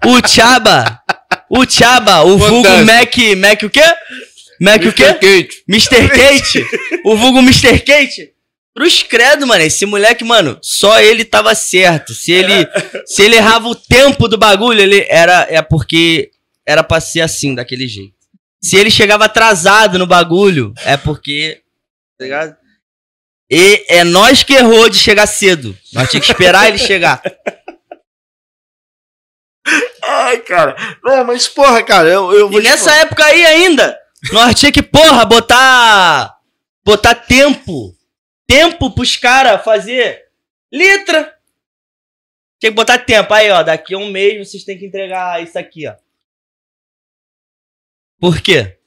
o 0.06 0.22
Tchaba. 0.22 1.02
O 1.50 1.66
Tchaba, 1.66 2.22
o 2.22 2.38
vulgo. 2.38 2.68
Mac. 2.84 3.14
Mac 3.36 3.62
o 3.62 3.68
quê? 3.68 3.84
Mac 4.58 4.82
o 4.86 4.92
quê? 4.92 5.04
Mr. 5.04 5.14
Kate. 5.20 5.64
Mr. 5.68 6.08
Kate. 6.08 6.66
o 7.04 7.14
vulgo 7.16 7.40
Mr. 7.40 7.78
Kate. 7.80 8.32
Cruz 8.74 9.02
credo, 9.02 9.46
mano. 9.46 9.62
Esse 9.62 9.84
moleque, 9.84 10.24
mano, 10.24 10.58
só 10.62 10.98
ele 10.98 11.24
tava 11.24 11.54
certo. 11.54 12.14
Se 12.14 12.32
ele, 12.32 12.66
se 13.04 13.22
ele 13.22 13.36
errava 13.36 13.68
o 13.68 13.74
tempo 13.74 14.28
do 14.28 14.38
bagulho, 14.38 14.80
ele 14.80 15.06
era 15.10 15.46
é 15.50 15.60
porque 15.60 16.30
era 16.66 16.82
pra 16.84 17.00
ser 17.00 17.20
assim, 17.20 17.54
daquele 17.54 17.86
jeito. 17.88 18.14
Se 18.62 18.76
ele 18.76 18.90
chegava 18.90 19.24
atrasado 19.24 19.98
no 19.98 20.06
bagulho, 20.06 20.72
é 20.84 20.96
porque, 20.96 21.62
tá 22.18 22.24
ligado? 22.24 22.56
E 23.50 23.84
é 23.88 24.04
nós 24.04 24.42
que 24.42 24.54
errou 24.54 24.88
de 24.88 24.96
chegar 24.98 25.26
cedo. 25.26 25.76
Nós 25.92 26.10
tinha 26.10 26.20
que 26.20 26.30
esperar 26.30 26.68
ele 26.68 26.78
chegar. 26.78 27.20
Ai, 30.04 30.38
cara. 30.40 30.76
Não, 31.02 31.24
mas 31.24 31.48
porra, 31.48 31.82
cara, 31.82 32.08
eu, 32.08 32.32
eu 32.32 32.48
vou 32.48 32.60
E 32.60 32.64
nessa 32.64 32.90
falar. 32.90 32.96
época 33.02 33.24
aí 33.24 33.44
ainda, 33.44 33.98
nós 34.32 34.54
tinha 34.58 34.72
que, 34.72 34.82
porra, 34.82 35.24
botar. 35.24 36.36
Botar 36.84 37.14
tempo. 37.14 37.96
Tempo 38.46 38.90
pros 38.90 39.16
caras 39.16 39.62
fazer 39.64 40.24
letra. 40.72 41.32
Tinha 42.60 42.70
que 42.72 42.76
botar 42.76 42.98
tempo. 42.98 43.32
Aí, 43.32 43.50
ó, 43.50 43.62
daqui 43.62 43.94
a 43.94 43.98
um 43.98 44.10
mês 44.10 44.48
vocês 44.48 44.64
têm 44.64 44.78
que 44.78 44.86
entregar 44.86 45.42
isso 45.42 45.58
aqui, 45.58 45.86
ó. 45.86 45.94
Por 48.22 48.40
quê? 48.40 48.78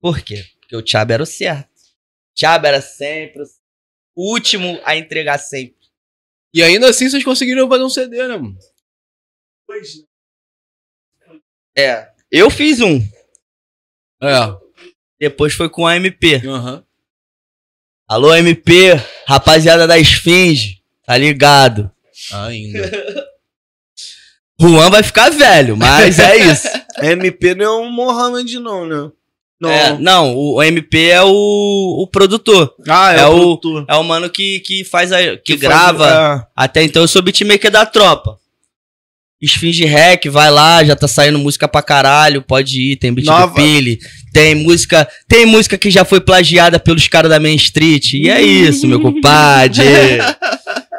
Por 0.00 0.22
quê? 0.22 0.42
Porque 0.60 0.74
o 0.74 0.82
Thiago 0.82 1.12
era 1.12 1.22
o 1.22 1.26
certo. 1.26 1.68
O 1.68 2.34
Thiago 2.34 2.66
era 2.66 2.80
sempre 2.80 3.42
o 4.16 4.32
último 4.32 4.80
a 4.82 4.96
entregar 4.96 5.36
sempre. 5.36 5.90
E 6.54 6.62
ainda 6.62 6.88
assim 6.88 7.10
vocês 7.10 7.22
conseguiram 7.22 7.68
fazer 7.68 7.84
um 7.84 7.90
CD, 7.90 8.26
né, 8.26 8.38
mano? 8.38 8.56
É. 11.76 12.10
Eu 12.30 12.48
fiz 12.50 12.80
um. 12.80 12.98
É. 14.22 14.56
Depois 15.18 15.52
foi 15.52 15.68
com 15.68 15.86
a 15.86 15.96
MP. 15.96 16.36
Aham. 16.48 16.82
Alô, 18.08 18.34
MP, 18.34 18.94
rapaziada 19.26 19.86
da 19.86 19.98
Esfinge, 19.98 20.82
tá 21.04 21.14
ligado? 21.18 21.94
Ainda. 22.32 22.90
Juan 24.60 24.90
vai 24.90 25.02
ficar 25.02 25.30
velho, 25.30 25.76
mas 25.76 26.18
é 26.18 26.36
isso. 26.52 26.68
MP 27.02 27.54
não 27.54 27.64
é 27.64 27.76
um 27.86 27.90
Mohamed, 27.90 28.58
não, 28.58 28.86
né? 28.86 29.10
Não. 29.60 29.70
É, 29.70 29.98
não, 29.98 30.34
o 30.36 30.62
MP 30.62 31.08
é 31.10 31.22
o, 31.22 31.28
o 32.02 32.06
produtor. 32.06 32.74
Ah, 32.88 33.12
é 33.12 33.26
o- 33.26 33.30
produtor. 33.58 33.84
É 33.88 33.94
o 33.96 34.02
mano 34.02 34.30
que, 34.30 34.60
que 34.60 34.84
faz 34.84 35.12
a. 35.12 35.18
que, 35.36 35.52
faz- 35.58 35.60
grava. 35.60 36.08
é. 36.08 36.46
Até 36.56 36.82
então 36.82 37.02
eu 37.02 37.08
sou 37.08 37.20
beatmaker 37.20 37.70
da 37.70 37.84
tropa. 37.84 38.38
Esfinge 39.40 39.84
Rec, 39.86 40.26
vai 40.28 40.50
lá, 40.50 40.84
já 40.84 40.94
tá 40.94 41.08
saindo 41.08 41.38
música 41.38 41.66
pra 41.66 41.80
caralho, 41.82 42.42
pode 42.42 42.92
ir, 42.92 42.96
tem 42.96 43.12
beat 43.12 43.26
Nova. 43.26 43.46
do 43.46 43.54
Pili, 43.54 43.98
tem 44.34 44.54
música, 44.54 45.08
tem 45.26 45.46
música 45.46 45.78
que 45.78 45.90
já 45.90 46.04
foi 46.04 46.20
plagiada 46.20 46.78
pelos 46.78 47.08
caras 47.08 47.30
da 47.30 47.40
Main 47.40 47.54
Street, 47.56 48.12
e 48.14 48.28
é 48.28 48.40
isso, 48.42 48.86
meu 48.86 49.00
compadre. 49.00 49.84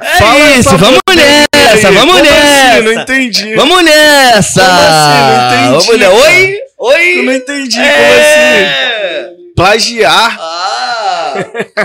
É 0.04 0.18
Fala 0.18 0.58
isso, 0.58 0.78
vamos 0.80 1.00
nessa, 1.16 1.90
aí. 1.90 1.94
vamos 1.94 2.16
Como 2.16 2.24
nessa. 2.26 2.74
assim? 2.74 2.82
Não 2.82 2.94
entendi. 3.04 3.54
Vamos 3.54 3.84
nessa! 3.84 4.62
Como 4.64 4.80
assim? 4.82 5.70
Não 5.70 5.78
entendi, 5.78 5.86
Vamos 5.86 6.00
ne-. 6.00 6.08
Oi? 6.08 6.56
Oi? 6.80 7.20
Eu 7.20 7.24
não 7.24 7.34
entendi 7.34 7.80
É. 7.80 7.94
como 7.94 9.36
assim. 9.38 9.54
Plagiar. 9.56 10.38
Ah. 10.42 11.34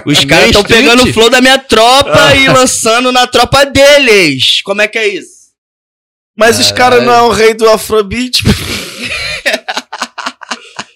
Os 0.07 0.24
caras 0.24 0.46
estão 0.46 0.64
pegando 0.64 1.02
o 1.04 1.12
flow 1.12 1.28
da 1.28 1.42
minha 1.42 1.59
tropa 1.59 2.28
Ah. 2.30 2.34
e 2.34 2.48
lançando 2.48 3.12
na 3.12 3.26
tropa 3.26 3.66
deles. 3.66 4.62
Como 4.64 4.80
é 4.80 4.88
que 4.88 4.96
é 4.98 5.09
isso? 5.09 5.36
Mas 6.37 6.59
os 6.59 6.70
caras 6.70 7.03
não 7.03 7.12
é 7.12 7.22
o 7.22 7.30
rei 7.30 7.55
do 7.55 7.68
Afrobeat. 7.68 8.43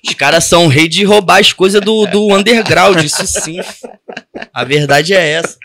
Os 0.07 0.15
caras 0.15 0.45
são 0.45 0.67
rei 0.67 0.89
de 0.89 1.05
roubar 1.05 1.39
as 1.39 1.53
coisas 1.53 1.81
do, 1.81 2.05
do 2.07 2.35
underground, 2.35 3.03
isso 3.05 3.25
sim. 3.27 3.61
A 4.53 4.65
verdade 4.65 5.15
é 5.15 5.33
essa. 5.33 5.57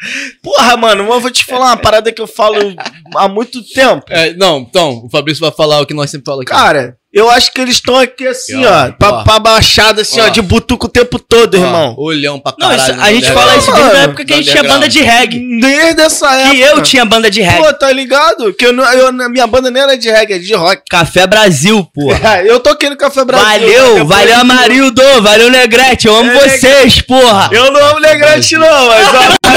Porra, 0.44 0.78
mano, 0.78 1.04
eu 1.04 1.20
vou 1.20 1.32
te 1.32 1.44
falar 1.44 1.68
uma 1.68 1.78
parada 1.78 2.12
que 2.12 2.22
eu 2.22 2.28
falo 2.28 2.76
há 3.16 3.28
muito 3.28 3.64
tempo. 3.64 4.06
É, 4.10 4.34
não, 4.34 4.60
então, 4.60 5.04
o 5.04 5.10
Fabrício 5.10 5.42
vai 5.42 5.52
falar 5.52 5.82
o 5.82 5.86
que 5.86 5.94
nós 5.94 6.12
sempre 6.12 6.26
falamos 6.26 6.44
aqui. 6.44 6.52
Cara, 6.52 6.98
eu 7.16 7.32
acho 7.32 7.51
que 7.53 7.61
eles 7.61 7.76
estão 7.76 7.97
aqui 7.97 8.28
assim, 8.28 8.63
Ó, 8.66 8.70
ó, 8.70 8.91
pra, 8.91 9.09
ó. 9.09 9.24
pra 9.24 9.39
baixada, 9.39 10.01
assim, 10.01 10.20
ó, 10.20 10.26
Ó. 10.26 10.30
de 10.30 10.41
butuco 10.41 10.88
o 10.88 10.89
tempo 10.89 11.18
todo, 11.18 11.55
Ó, 11.55 11.57
irmão. 11.57 11.95
Olhão 11.97 12.39
pra 12.39 12.53
Não, 12.59 12.68
caralho. 12.70 12.91
isso- 12.93 13.01
a 13.01 13.13
gente 13.13 13.28
no 13.30 13.34
fala 13.34 13.55
isso 13.55 13.72
desde 13.72 13.95
a 13.95 13.99
época 14.01 14.26
que 14.26 14.34
a 14.34 14.38
gente 14.38 14.51
tinha 14.51 14.63
banda 14.63 14.88
de 14.89 15.01
reggae. 15.01 15.59
Desde 15.61 16.01
essa 16.01 16.36
época. 16.36 16.51
Que 16.55 16.61
eu 16.61 16.82
tinha 16.84 17.05
banda 17.05 17.32
de 17.32 17.41
reggae. 17.41 17.63
Pô, 17.63 17.74
tá 17.74 17.91
ligado? 17.91 18.53
Que 18.53 18.66
eu, 18.66 18.74
não- 18.74 18.84
eu, 18.93 19.11
na 19.13 19.30
minha 19.30 19.47
banda 19.47 19.72
nem 19.72 19.82
era 19.82 19.97
de 19.97 20.09
reggae, 20.11 20.34
é 20.34 20.39
de 20.39 20.53
rock. 20.53 20.82
Café 20.89 21.26
Brasil, 21.26 21.88
porra. 21.93 22.41
eu 22.45 22.59
toquei 22.59 22.89
no 22.89 22.97
Café 22.97 23.24
Brasil. 23.24 23.45
Valeu, 23.45 24.05
valeu 24.05 24.36
do- 24.36 24.41
Amarildo, 24.41 25.01
valeu 25.22 25.49
Negrete, 25.49 26.07
eu 26.07 26.16
amo 26.18 26.30
É, 26.32 26.49
vocês, 26.49 26.99
porra. 27.01 27.49
Eu 27.51 27.72
não 27.72 27.84
amo 27.86 27.99
Negrete, 28.01 28.57
não, 28.57 28.88
mas 28.88 29.07
ó, 29.16 29.55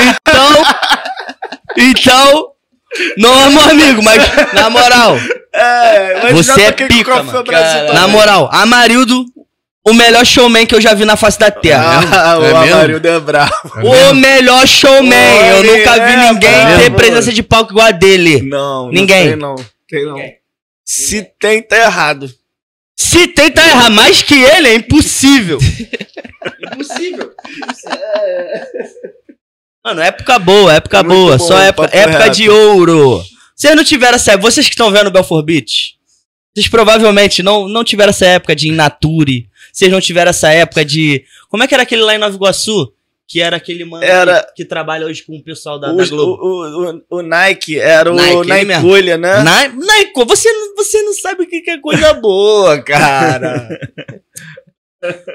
Então, 0.00 0.62
então, 1.76 2.46
não 3.16 3.32
amo 3.46 3.60
amigo, 3.60 4.02
mas 4.02 4.22
na 4.52 4.70
moral, 4.70 5.16
é, 5.52 6.20
mas 6.22 6.32
Você 6.46 6.60
é 6.62 6.72
pica, 6.72 7.22
mano. 7.22 7.44
Na 7.92 8.08
moral, 8.08 8.48
Amarildo, 8.52 9.24
o 9.86 9.92
melhor 9.92 10.24
showman 10.24 10.66
que 10.66 10.74
eu 10.74 10.80
já 10.80 10.94
vi 10.94 11.04
na 11.04 11.16
face 11.16 11.38
da 11.38 11.50
terra. 11.50 12.00
Ah, 12.12 12.38
o 12.38 12.44
É 12.44 12.52
mesmo? 12.60 12.74
Amarildo 12.74 13.08
é 13.08 13.20
bravo. 13.20 13.52
O 13.82 14.14
melhor 14.14 14.66
showman, 14.66 15.14
eu 15.48 15.56
Olha, 15.58 15.76
nunca 15.76 15.92
vi 15.94 16.12
é, 16.12 16.32
ninguém 16.32 16.50
bravo. 16.50 16.78
ter 16.82 16.90
presença 16.90 17.32
de 17.32 17.42
palco 17.42 17.72
igual 17.72 17.86
a 17.86 17.90
dele. 17.90 18.42
Não, 18.42 18.90
Ninguém. 18.90 19.36
Não 19.36 19.54
tem, 19.54 20.04
não. 20.04 20.14
Tem, 20.16 20.24
não. 20.24 20.32
Se 20.84 21.22
tem, 21.40 21.62
tá 21.62 21.76
errado. 21.76 22.30
Se 22.96 23.26
tenta 23.28 23.60
errar 23.60 23.90
mais 23.90 24.22
que 24.22 24.34
ele, 24.34 24.68
é 24.68 24.74
impossível. 24.74 25.58
impossível. 26.72 27.32
Mano, 29.84 30.00
época 30.00 30.38
boa, 30.38 30.72
época 30.74 31.02
Muito 31.02 31.18
boa. 31.18 31.36
bom, 31.36 31.46
só 31.46 31.58
época, 31.58 31.90
época 31.96 32.24
reto. 32.24 32.36
de 32.36 32.48
ouro. 32.48 33.22
Vocês 33.54 33.76
não 33.76 33.84
tiveram 33.84 34.16
essa 34.16 34.32
época. 34.32 34.50
Vocês 34.50 34.66
que 34.66 34.72
estão 34.72 34.90
vendo 34.90 35.08
o 35.08 35.10
Belfort 35.10 35.44
Beach, 35.44 35.96
vocês 36.54 36.68
provavelmente 36.68 37.42
não, 37.42 37.68
não 37.68 37.84
tiveram 37.84 38.10
essa 38.10 38.26
época 38.26 38.56
de 38.56 38.68
Inature. 38.68 39.48
Vocês 39.72 39.90
não 39.92 40.00
tiveram 40.00 40.30
essa 40.30 40.50
época 40.52 40.84
de. 40.84 41.24
Como 41.48 41.62
é 41.62 41.66
que 41.66 41.74
era 41.74 41.82
aquele 41.82 42.02
lá 42.02 42.14
em 42.14 42.18
Nova 42.18 42.34
Iguaçu? 42.34 42.92
Que 43.26 43.40
era 43.40 43.56
aquele 43.56 43.84
mano 43.86 44.04
Era- 44.04 44.42
que, 44.42 44.62
que 44.62 44.64
trabalha 44.66 45.06
hoje 45.06 45.22
com 45.22 45.34
o 45.36 45.42
pessoal 45.42 45.78
da, 45.78 45.90
O, 45.92 45.96
da 45.96 46.04
Globo. 46.06 46.42
o, 46.42 46.90
o, 46.92 47.18
o 47.18 47.22
Nike 47.22 47.78
era 47.78 48.12
o 48.12 48.14
Nike. 48.14 48.46
Nike, 48.46 49.16
né? 49.16 49.42
Na, 49.42 49.68
Nike, 49.68 50.12
você, 50.26 50.52
não- 50.52 50.76
você 50.76 51.02
não 51.02 51.12
sabe 51.14 51.42
o 51.42 51.46
que 51.46 51.60
que 51.62 51.70
é 51.70 51.78
coisa 51.78 52.12
boa, 52.14 52.80
cara. 52.82 53.66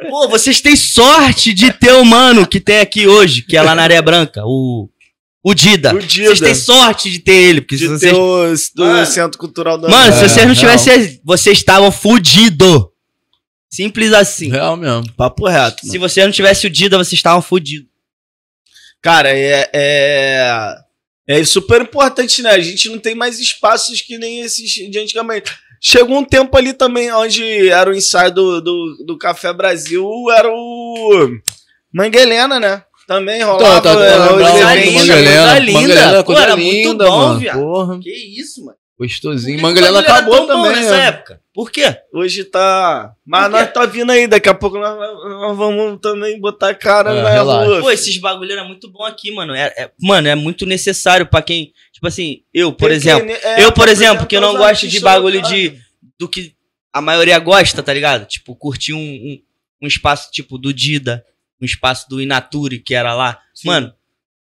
Pô, 0.09 0.27
vocês 0.29 0.61
têm 0.61 0.75
sorte 0.75 1.53
de 1.53 1.71
ter 1.71 1.93
o 1.93 2.05
mano 2.05 2.47
que 2.47 2.59
tem 2.59 2.79
aqui 2.79 3.07
hoje, 3.07 3.41
que 3.43 3.55
é 3.57 3.61
lá 3.61 3.75
na 3.75 3.83
Areia 3.83 4.01
Branca, 4.01 4.41
o, 4.45 4.89
o 5.43 5.53
Dida. 5.53 5.93
O 5.93 5.99
Dida. 5.99 6.25
Vocês 6.29 6.39
têm 6.39 6.55
sorte 6.55 7.09
de 7.11 7.19
ter 7.19 7.33
ele, 7.33 7.61
porque 7.61 7.77
se 7.77 7.83
De 7.83 7.89
vocês... 7.89 8.11
ter 8.11 8.17
o 8.17 8.53
do 8.75 8.85
Mano. 8.85 9.05
Centro 9.05 9.37
Cultural 9.39 9.77
da 9.77 9.87
Mano, 9.89 10.13
se 10.13 10.19
É, 10.25 10.27
vocês 10.27 10.45
não 10.47 10.53
real. 10.53 10.55
tivessem, 10.55 11.21
vocês 11.23 11.57
estavam 11.57 11.91
fudidos. 11.91 12.85
Simples 13.71 14.11
assim. 14.13 14.49
Real 14.49 14.75
mesmo. 14.75 15.11
Papo 15.13 15.47
reto. 15.47 15.83
mano. 15.83 15.91
Se 15.91 15.97
vocês 15.99 16.25
não 16.25 16.33
tivessem 16.33 16.67
o 16.69 16.73
Dida, 16.73 16.97
vocês 16.97 17.13
estavam 17.19 17.41
fudidos. 17.41 17.87
Cara, 19.01 19.29
é, 19.29 19.69
é. 19.73 20.75
É 21.27 21.43
super 21.45 21.81
importante, 21.83 22.41
né? 22.41 22.49
A 22.49 22.59
gente 22.59 22.89
não 22.89 22.97
tem 22.97 23.13
mais 23.13 23.39
espaços 23.39 24.01
que 24.01 24.17
nem 24.17 24.41
esses 24.41 24.67
de 24.71 24.97
antigamente. 24.99 25.51
Chegou 25.81 26.17
um 26.17 26.25
tempo 26.25 26.57
ali 26.57 26.73
também 26.73 27.11
onde 27.11 27.69
era 27.69 27.89
o 27.89 27.95
ensaio 27.95 28.33
do, 28.33 28.61
do, 28.61 28.97
do 29.05 29.17
Café 29.17 29.53
Brasil, 29.53 30.05
era 30.31 30.49
o 30.51 31.29
Manguelena, 31.93 32.59
né? 32.59 32.83
Também 33.07 33.41
rolava. 33.41 33.79
Então, 33.79 33.95
tá, 33.95 34.05
é, 34.05 34.17
tá 34.17 34.33
os 34.35 34.41
lembrando 34.41 34.93
coisa 34.93 35.59
linda, 35.59 36.23
coisa 36.23 36.41
Pô, 36.41 36.47
era 36.47 36.55
muito 36.55 36.97
bom, 36.97 37.37
viado. 37.37 37.99
Que 38.01 38.11
isso, 38.11 38.63
mano? 38.63 38.78
Gostosinho. 38.99 39.65
Era 39.77 39.99
acabou 39.99 40.45
tão 40.45 40.57
bom 40.57 40.63
também, 40.65 40.81
nessa 40.81 40.97
né? 40.97 41.07
época. 41.07 41.41
Por 41.53 41.71
quê? 41.71 41.97
Hoje 42.13 42.43
tá. 42.43 43.13
Mas 43.25 43.49
nós 43.49 43.71
tá 43.71 43.85
vindo 43.85 44.11
aí, 44.11 44.27
daqui 44.27 44.49
a 44.49 44.53
pouco 44.53 44.77
nós, 44.77 44.97
nós 44.97 45.57
vamos 45.57 45.99
também 46.01 46.39
botar 46.39 46.69
a 46.69 46.75
cara 46.75 47.11
É, 47.13 47.21
na 47.23 47.29
relaxa. 47.29 47.65
rua. 47.69 47.79
Pô, 47.81 47.91
esses 47.91 48.17
bagulho 48.19 48.51
era 48.51 48.63
muito 48.63 48.91
bom 48.91 49.03
aqui, 49.03 49.31
mano. 49.33 49.53
É, 49.55 49.67
é- 49.77 49.91
mano, 50.01 50.27
é 50.27 50.35
muito 50.35 50.65
necessário 50.65 51.25
pra 51.25 51.41
quem. 51.41 51.73
Tipo 51.93 52.07
assim, 52.07 52.41
eu, 52.53 52.71
por 52.73 52.89
Tem 52.89 52.97
exemplo. 52.97 53.25
que- 53.25 53.45
é, 53.47 53.63
eu, 53.65 53.71
por 53.71 53.87
exemplo, 53.87 54.25
que 54.27 54.35
eu 54.35 54.41
não 54.41 54.55
gosto 54.57 54.87
de 54.87 54.99
bagulho 54.99 55.41
de. 55.43 55.77
do 56.19 56.27
que 56.27 56.53
a 56.93 57.01
maioria 57.01 57.39
gosta, 57.39 57.81
tá 57.81 57.93
ligado? 57.93 58.25
Tipo, 58.25 58.55
curtir 58.55 58.93
um, 58.93 58.99
um, 58.99 59.39
um 59.83 59.87
espaço 59.87 60.29
tipo 60.31 60.57
do 60.57 60.73
Dida, 60.73 61.23
um 61.61 61.65
espaço 61.65 62.07
do 62.09 62.21
Inature, 62.21 62.79
que 62.79 62.93
era 62.93 63.13
lá. 63.13 63.39
Sim. 63.53 63.67
Mano, 63.69 63.93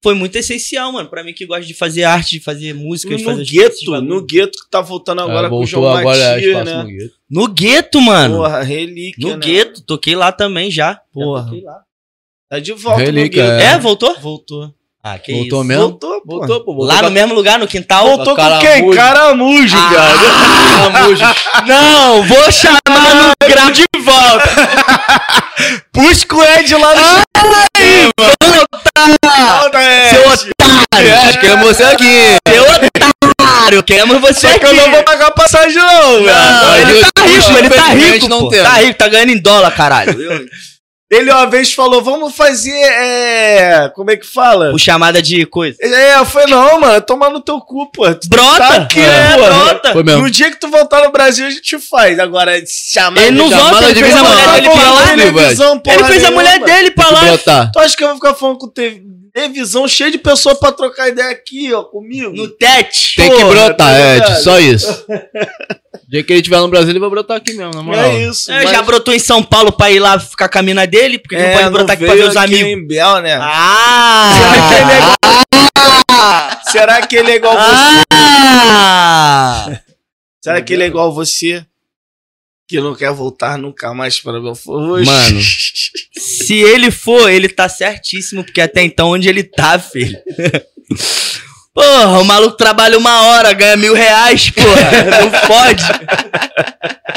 foi 0.03 0.15
muito 0.15 0.37
essencial, 0.37 0.93
mano, 0.93 1.09
pra 1.09 1.25
mim 1.25 1.33
que 1.33 1.47
gosta 1.47 1.65
de 1.65 1.75
fazer 1.75 2.05
arte, 2.05 2.39
de 2.39 2.41
fazer 2.41 2.75
música, 2.75 3.17
de 3.17 3.23
No 3.25 3.31
fazer 3.31 3.43
esses 3.43 3.53
gueto, 3.53 4.01
no 4.03 4.23
gueto 4.25 4.59
que 4.65 4.71
tá 4.71 4.81
voltando 4.81 5.21
agora 5.23 5.47
É, 5.47 5.51
com 5.51 5.59
o 5.59 5.67
João 5.67 5.97
agora 5.97 6.19
é, 6.19 6.35
Matias, 6.35 6.65
né? 6.65 6.83
no 6.83 6.89
gueto. 6.89 7.15
No 7.29 7.49
gueto, 7.49 8.01
mano. 8.01 8.37
Porra, 8.37 8.63
relíquia. 8.63 9.29
no 9.29 9.37
né? 9.37 9.45
gueto, 9.47 9.83
toquei 9.83 10.15
lá 10.15 10.31
também 10.31 10.71
já. 10.71 10.93
Já 10.93 11.01
Porra. 11.13 11.45
toquei 11.45 11.63
lá. 11.63 11.83
Tá 12.49 12.59
de 12.61 12.73
volta 12.73 13.03
Relíquia, 13.03 13.43
no 13.43 13.51
gueto. 13.59 13.65
É, 13.65 13.79
voltou? 13.79 14.21
Voltou. 14.21 14.73
Ah, 15.09 15.21
que 15.21 15.33
Voltou 15.33 15.61
isso. 15.61 15.69
mesmo? 15.69 15.83
Voltou, 15.85 16.21
pô. 16.23 16.39
Voltou, 16.39 16.61
pô. 16.65 16.75
Voltou 16.75 16.97
Lá 16.97 17.01
no 17.03 17.11
mesmo 17.13 17.33
lugar, 17.33 17.61
no 17.61 17.69
quintal? 17.69 18.09
Voltou 18.09 18.35
com 18.35 18.43
Caramujo. 18.43 18.67
quem? 18.67 18.91
Caramujo, 18.91 19.77
Ah, 19.77 19.91
cara. 19.95 20.19
Caramujo. 20.93 21.25
Não, 21.69 22.23
vou 22.25 22.51
chamar 22.51 23.15
no 23.15 23.33
grau 23.49 23.71
de 23.71 23.85
volta. 24.01 24.51
Puxa 25.93 26.27
o 26.33 26.43
Ed 26.43 26.75
lá 26.75 26.93
no 26.97 27.03
volta, 27.03 27.23
Ed. 29.81 30.11
Seu 30.11 30.29
otário. 30.29 31.15
Acho 31.29 31.39
que 31.41 31.47
é 31.47 31.57
você 31.57 31.85
aqui. 31.85 32.37
Seu 32.49 32.65
otário. 33.31 33.83
Queremos 33.85 34.21
você 34.21 34.41
Só 34.41 34.49
aqui. 34.49 34.59
que 34.59 34.67
eu 34.67 34.75
não 34.75 34.91
vou 34.91 35.05
pagar 35.05 35.31
passagem 35.31 35.81
não, 35.81 36.25
velho. 36.25 36.27
Não, 36.27 36.77
ele 36.79 37.05
tá 37.05 37.11
Puxa, 37.23 37.37
rico, 37.37 37.59
ele 37.59 37.71
tá 37.71 37.83
rico, 37.91 38.29
pô. 38.29 38.51
Tá 38.51 38.71
rico, 38.81 38.99
tá 38.99 39.07
ganhando 39.09 39.31
em 39.31 39.39
dólar, 39.41 39.71
caralho. 39.71 40.17
Ele 41.09 41.31
uma 41.31 41.47
vez 41.47 41.73
falou, 41.73 42.03
vamos 42.03 42.35
fazer, 42.35 42.73
é... 42.73 43.89
Como 43.95 44.11
é 44.11 44.17
que 44.17 44.27
fala? 44.27 44.73
O 44.75 44.79
chamada 44.79 45.23
de 45.23 45.47
coisa. 45.47 45.77
É, 45.81 46.17
eu 46.19 46.25
falei, 46.27 46.49
não, 46.49 46.81
mano, 46.81 47.01
toma 47.01 47.31
no 47.31 47.41
teu 47.41 47.61
cu, 47.61 47.89
pô. 47.93 48.13
Tu 48.13 48.29
Brota, 48.29 48.59
tá 48.59 48.75
aqui, 48.75 49.01
é, 49.01 49.37
pô. 49.37 49.45
brota. 49.45 49.93
Foi 49.93 50.03
mesmo. 50.03 50.23
No 50.23 50.31
dia 50.31 50.51
que 50.51 50.59
tu 50.59 50.69
voltar 50.69 51.05
no 51.05 51.13
Brasil, 51.13 51.47
a 51.47 51.51
gente 51.51 51.79
faz. 51.79 52.19
Agora, 52.19 52.61
chamar 52.67 53.23
Ele 53.23 53.39
não 53.39 53.49
chamada 53.49 53.71
volta, 53.71 53.85
ele 53.87 53.95
de 53.95 54.01
fez 54.03 54.17
a 54.17 54.23
mulher 54.25 54.45
tá 54.47 54.53
dele 54.55 54.69
pra 54.71 54.91
lá. 54.91 55.05
né? 55.07 55.17
televisão, 55.17 55.83
Ele 55.87 56.05
fez 56.05 56.25
a 56.25 56.31
mulher 56.33 56.59
dele 56.59 56.91
pra 56.91 57.09
lá. 57.11 57.71
Tu 57.73 57.79
acha 57.79 57.97
que 57.97 58.03
eu 58.03 58.09
vou 58.09 58.17
ficar 58.17 58.35
falando 58.35 58.59
com 58.59 58.69
te- 58.69 59.03
televisão 59.41 59.87
cheia 59.87 60.11
de 60.11 60.17
pessoas 60.17 60.59
pra 60.59 60.73
trocar 60.73 61.09
ideia 61.11 61.31
aqui, 61.31 61.71
ó, 61.75 61.83
comigo? 61.85 62.33
No 62.35 62.49
tete. 62.49 63.17
Tem 63.17 63.29
que 63.31 63.37
Porra, 63.37 63.49
brotar, 63.51 63.77
tá 63.77 64.01
Ed. 64.01 64.15
ligado? 64.25 64.43
Só 64.43 64.59
isso. 64.59 65.05
O 65.07 66.09
dia 66.09 66.25
que 66.25 66.33
ele 66.33 66.41
estiver 66.41 66.57
no 66.59 66.69
Brasil, 66.69 66.89
ele 66.91 66.99
vai 66.99 67.11
brotar 67.11 67.37
aqui 67.37 67.53
mesmo, 67.53 67.75
na 67.75 67.83
moral. 67.83 68.03
É 68.03 68.23
isso. 68.25 68.51
É, 68.51 68.63
mas- 68.65 68.71
já 68.71 68.81
brotou 68.81 69.13
em 69.13 69.19
São 69.19 69.43
Paulo 69.43 69.71
pra 69.73 69.91
ir 69.91 69.99
lá 70.01 70.19
ficar 70.19 70.49
com 70.49 70.59
a 70.59 70.63
mina 70.63 70.87
dele, 70.87 71.19
porque 71.19 71.37
É, 71.37 71.53
não 71.53 71.59
pode 71.59 71.71
brotar 71.71 71.97
aqui 71.97 72.07
pra 72.07 72.15
ver 72.15 72.23
os 72.23 72.37
aqui 72.37 72.55
amigos. 72.55 72.71
em 72.73 72.87
Bel, 72.87 73.21
né? 73.21 73.39
Ah! 73.39 74.33
Será 76.71 77.03
que 77.07 77.17
ele 77.17 77.31
é 77.33 77.37
igual 77.37 77.55
você? 77.57 78.03
Ah! 78.13 79.81
Será 80.43 80.61
que 80.63 80.73
ele 80.73 80.83
é 80.83 80.87
igual 80.87 81.13
você? 81.13 81.63
Que 82.69 82.81
não 82.81 82.95
quer 82.95 83.13
voltar 83.13 83.57
nunca 83.57 83.95
mais 83.95 84.21
para 84.21 84.41
Belfort? 84.41 85.01
Oxi. 85.01 85.05
Mano. 85.07 85.41
Se 86.19 86.55
ele 86.55 86.91
for, 86.91 87.31
ele 87.31 87.49
tá 87.49 87.69
certíssimo, 87.69 88.43
porque 88.43 88.61
até 88.61 88.83
então 88.83 89.11
onde 89.11 89.29
ele 89.29 89.45
tá, 89.45 89.79
filho. 89.79 90.19
Porra, 91.77 92.21
o 92.21 92.25
maluco 92.25 92.57
trabalha 92.57 92.97
uma 92.97 93.23
hora, 93.27 93.53
ganha 93.53 93.77
mil 93.77 93.93
reais, 93.93 94.49
porra. 94.49 95.21
Não 95.21 95.31
pode. 95.47 95.85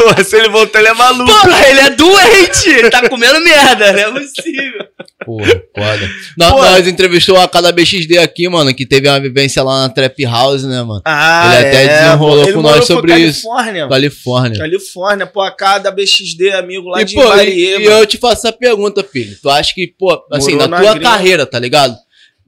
Pô, 0.00 0.14
se 0.24 0.36
ele 0.36 0.48
voltar, 0.48 0.78
ele 0.78 0.88
é 0.88 0.94
maluco. 0.94 1.30
Porra, 1.30 1.68
ele 1.68 1.80
é 1.80 1.90
doente. 1.90 2.68
Ele 2.70 2.90
tá 2.90 3.06
comendo 3.08 3.40
merda, 3.40 3.92
não 3.92 3.98
é 3.98 4.20
possível. 4.20 4.86
Porra, 5.24 5.62
foda. 5.76 6.10
Nós, 6.38 6.52
nós 6.52 6.88
entrevistou 6.88 7.36
a 7.36 7.46
cada 7.46 7.70
BXD 7.70 8.18
aqui, 8.18 8.48
mano, 8.48 8.74
que 8.74 8.86
teve 8.86 9.08
uma 9.08 9.20
vivência 9.20 9.62
lá 9.62 9.82
na 9.82 9.88
Trap 9.90 10.24
House, 10.24 10.62
né, 10.64 10.82
mano? 10.82 11.02
Ah, 11.04 11.52
Ele 11.58 11.66
até 11.68 11.86
desenrolou 11.86 12.44
Ele 12.44 12.52
com 12.52 12.62
morou 12.62 12.76
nós 12.78 12.86
sobre 12.86 13.16
isso. 13.18 13.46
Califórnia. 13.48 13.88
Califórnia. 13.88 14.58
Califórnia, 14.58 15.26
pô, 15.26 15.42
a 15.42 15.50
cada 15.54 15.90
BXD, 15.90 16.52
amigo 16.52 16.88
lá 16.88 17.02
E, 17.02 17.04
de 17.04 17.14
pô, 17.14 17.20
e, 17.22 17.24
Ibarie, 17.26 17.78
e 17.78 17.84
eu 17.84 18.06
te 18.06 18.16
faço 18.16 18.46
essa 18.46 18.52
pergunta, 18.52 19.04
filho. 19.04 19.36
Tu 19.42 19.50
acha 19.50 19.74
que, 19.74 19.86
pô, 19.98 20.18
assim, 20.32 20.52
Morou 20.52 20.68
na 20.68 20.76
na 20.78 20.82
tua 20.82 20.94
gringa. 20.94 21.10
carreira, 21.10 21.44
tá 21.46 21.58
ligado? 21.58 21.94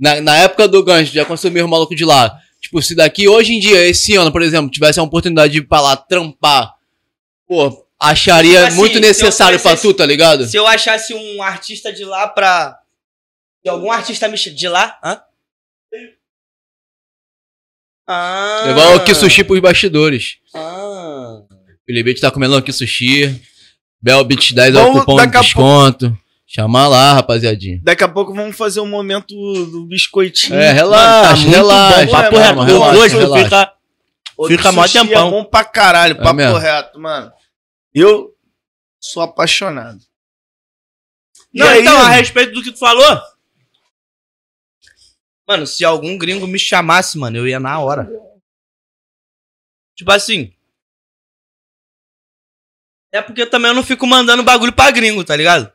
Na, 0.00 0.20
na 0.20 0.36
época 0.38 0.66
do 0.66 0.82
gancho, 0.82 1.12
já 1.12 1.24
consumiu 1.24 1.66
o 1.66 1.68
maluco 1.68 1.94
de 1.94 2.04
lá. 2.04 2.32
Tipo, 2.60 2.80
se 2.80 2.94
daqui, 2.94 3.28
hoje 3.28 3.52
em 3.54 3.60
dia, 3.60 3.86
esse 3.86 4.14
ano, 4.16 4.32
por 4.32 4.40
exemplo, 4.40 4.70
tivesse 4.70 4.98
a 4.98 5.02
oportunidade 5.02 5.52
de 5.52 5.58
ir 5.58 5.62
pra 5.68 5.80
lá 5.80 5.96
trampar, 5.96 6.70
pô, 7.52 7.86
acharia 8.00 8.54
Tipo 8.60 8.66
assim, 8.68 8.76
muito 8.76 8.98
necessário 9.00 9.58
conhecesse- 9.60 9.82
tu, 9.88 9.94
tá 9.94 10.06
ligado? 10.06 10.46
Se 10.46 10.56
eu 10.56 10.66
achasse 10.66 11.12
um 11.14 11.42
artista 11.42 11.92
de 11.92 12.04
lá 12.04 12.26
pra. 12.28 12.78
Se 13.62 13.68
algum 13.68 13.92
artista 13.92 14.28
De 14.28 14.68
lá? 14.68 14.98
Hã? 15.04 15.20
Ah. 18.06 18.62
Levar 18.66 18.96
o 18.96 19.04
que 19.04 19.14
sushi 19.14 19.44
pros 19.44 19.60
bastidores. 19.60 20.36
Ah. 20.54 21.40
Felipe 21.86 22.14
tá 22.20 22.30
comendo 22.30 22.56
aqui 22.56 22.72
sushi. 22.72 23.40
Bel 24.00 24.24
Beat 24.24 24.52
10 24.52 24.74
é 24.74 24.82
o 24.82 24.92
cupom 24.92 25.16
de 25.16 25.26
desconto. 25.28 26.16
Chama 26.46 26.86
lá, 26.88 27.14
rapaziadinha. 27.14 27.80
Daqui 27.82 28.02
a 28.04 28.08
pouco 28.08 28.34
vamos 28.34 28.56
fazer 28.56 28.80
um 28.80 28.86
momento 28.88 29.28
do 29.66 29.86
biscoitinho. 29.86 30.58
É, 30.58 30.72
relaxa, 30.72 31.36
Mano, 31.36 31.50
tá 31.50 31.56
relaxa. 31.56 32.04
bom, 32.06 32.12
papo 32.12 32.36
calma, 32.36 32.64
reto. 32.66 32.78
relaxa, 32.78 32.98
Hoje 33.00 33.16
relaxa. 33.16 33.44
fica. 33.44 33.72
O 34.36 34.48
Fica 34.48 34.72
mó 34.72 34.82
sushi 34.82 34.98
tempão. 34.98 35.28
É 35.28 35.30
bom 35.30 35.44
pra 35.44 35.64
caralho, 35.64 36.16
papo 36.16 36.34
mesmo. 36.34 36.58
reto, 36.58 36.98
mano. 37.00 37.32
Eu 37.94 38.36
sou 39.00 39.22
apaixonado. 39.22 40.04
Não, 41.52 41.68
aí, 41.68 41.80
então, 41.80 41.96
a 41.96 42.08
respeito 42.08 42.52
do 42.52 42.62
que 42.62 42.72
tu 42.72 42.78
falou. 42.78 43.20
Mano, 45.46 45.66
se 45.66 45.84
algum 45.84 46.16
gringo 46.16 46.46
me 46.46 46.58
chamasse, 46.58 47.18
mano, 47.18 47.36
eu 47.36 47.46
ia 47.46 47.60
na 47.60 47.78
hora. 47.78 48.08
Tipo 49.94 50.10
assim. 50.12 50.54
É 53.12 53.20
porque 53.20 53.44
também 53.44 53.70
eu 53.70 53.74
não 53.74 53.84
fico 53.84 54.06
mandando 54.06 54.42
bagulho 54.42 54.72
pra 54.72 54.90
gringo, 54.90 55.22
tá 55.22 55.36
ligado? 55.36 55.70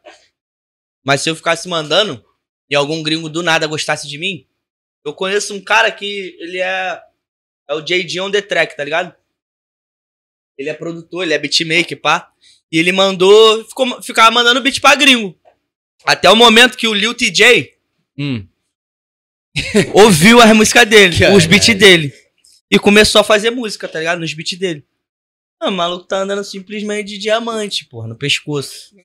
Mas 1.03 1.21
se 1.21 1.29
eu 1.29 1.35
ficasse 1.35 1.67
mandando 1.67 2.25
e 2.69 2.75
algum 2.75 3.03
gringo 3.03 3.29
do 3.29 3.43
nada 3.43 3.67
gostasse 3.67 4.07
de 4.07 4.17
mim, 4.17 4.47
eu 5.05 5.13
conheço 5.13 5.53
um 5.53 5.63
cara 5.63 5.91
que 5.91 6.35
ele 6.39 6.59
é. 6.59 7.01
É 7.69 7.73
o 7.73 7.81
JD 7.81 8.21
on 8.21 8.31
the 8.31 8.41
track, 8.41 8.75
tá 8.77 8.83
ligado? 8.83 9.13
Ele 10.57 10.69
é 10.69 10.73
produtor, 10.73 11.23
ele 11.23 11.33
é 11.33 11.37
beatmaker, 11.37 11.99
pá. 11.99 12.29
E 12.71 12.77
ele 12.79 12.91
mandou. 12.91 13.63
Ficou, 13.65 14.01
ficava 14.01 14.31
mandando 14.31 14.61
beat 14.61 14.79
pra 14.81 14.95
gringo. 14.95 15.37
Até 16.05 16.29
o 16.29 16.35
momento 16.35 16.77
que 16.77 16.87
o 16.87 16.93
Lil 16.93 17.13
TJ 17.13 17.73
Hum. 18.17 18.47
ouviu 19.93 20.39
as 20.41 20.55
músicas 20.55 20.87
dele, 20.87 21.17
Caralho. 21.17 21.37
os 21.37 21.45
beats 21.45 21.75
dele. 21.77 22.13
E 22.69 22.77
começou 22.79 23.21
a 23.21 23.23
fazer 23.23 23.49
música, 23.51 23.87
tá 23.87 23.99
ligado? 23.99 24.19
Nos 24.19 24.33
beats 24.33 24.57
dele. 24.57 24.83
Ah, 25.59 25.69
o 25.69 25.71
maluco 25.71 26.05
tá 26.05 26.17
andando 26.17 26.43
simplesmente 26.43 27.07
de 27.09 27.17
diamante, 27.17 27.85
porra, 27.85 28.07
no 28.07 28.15
pescoço. 28.15 28.95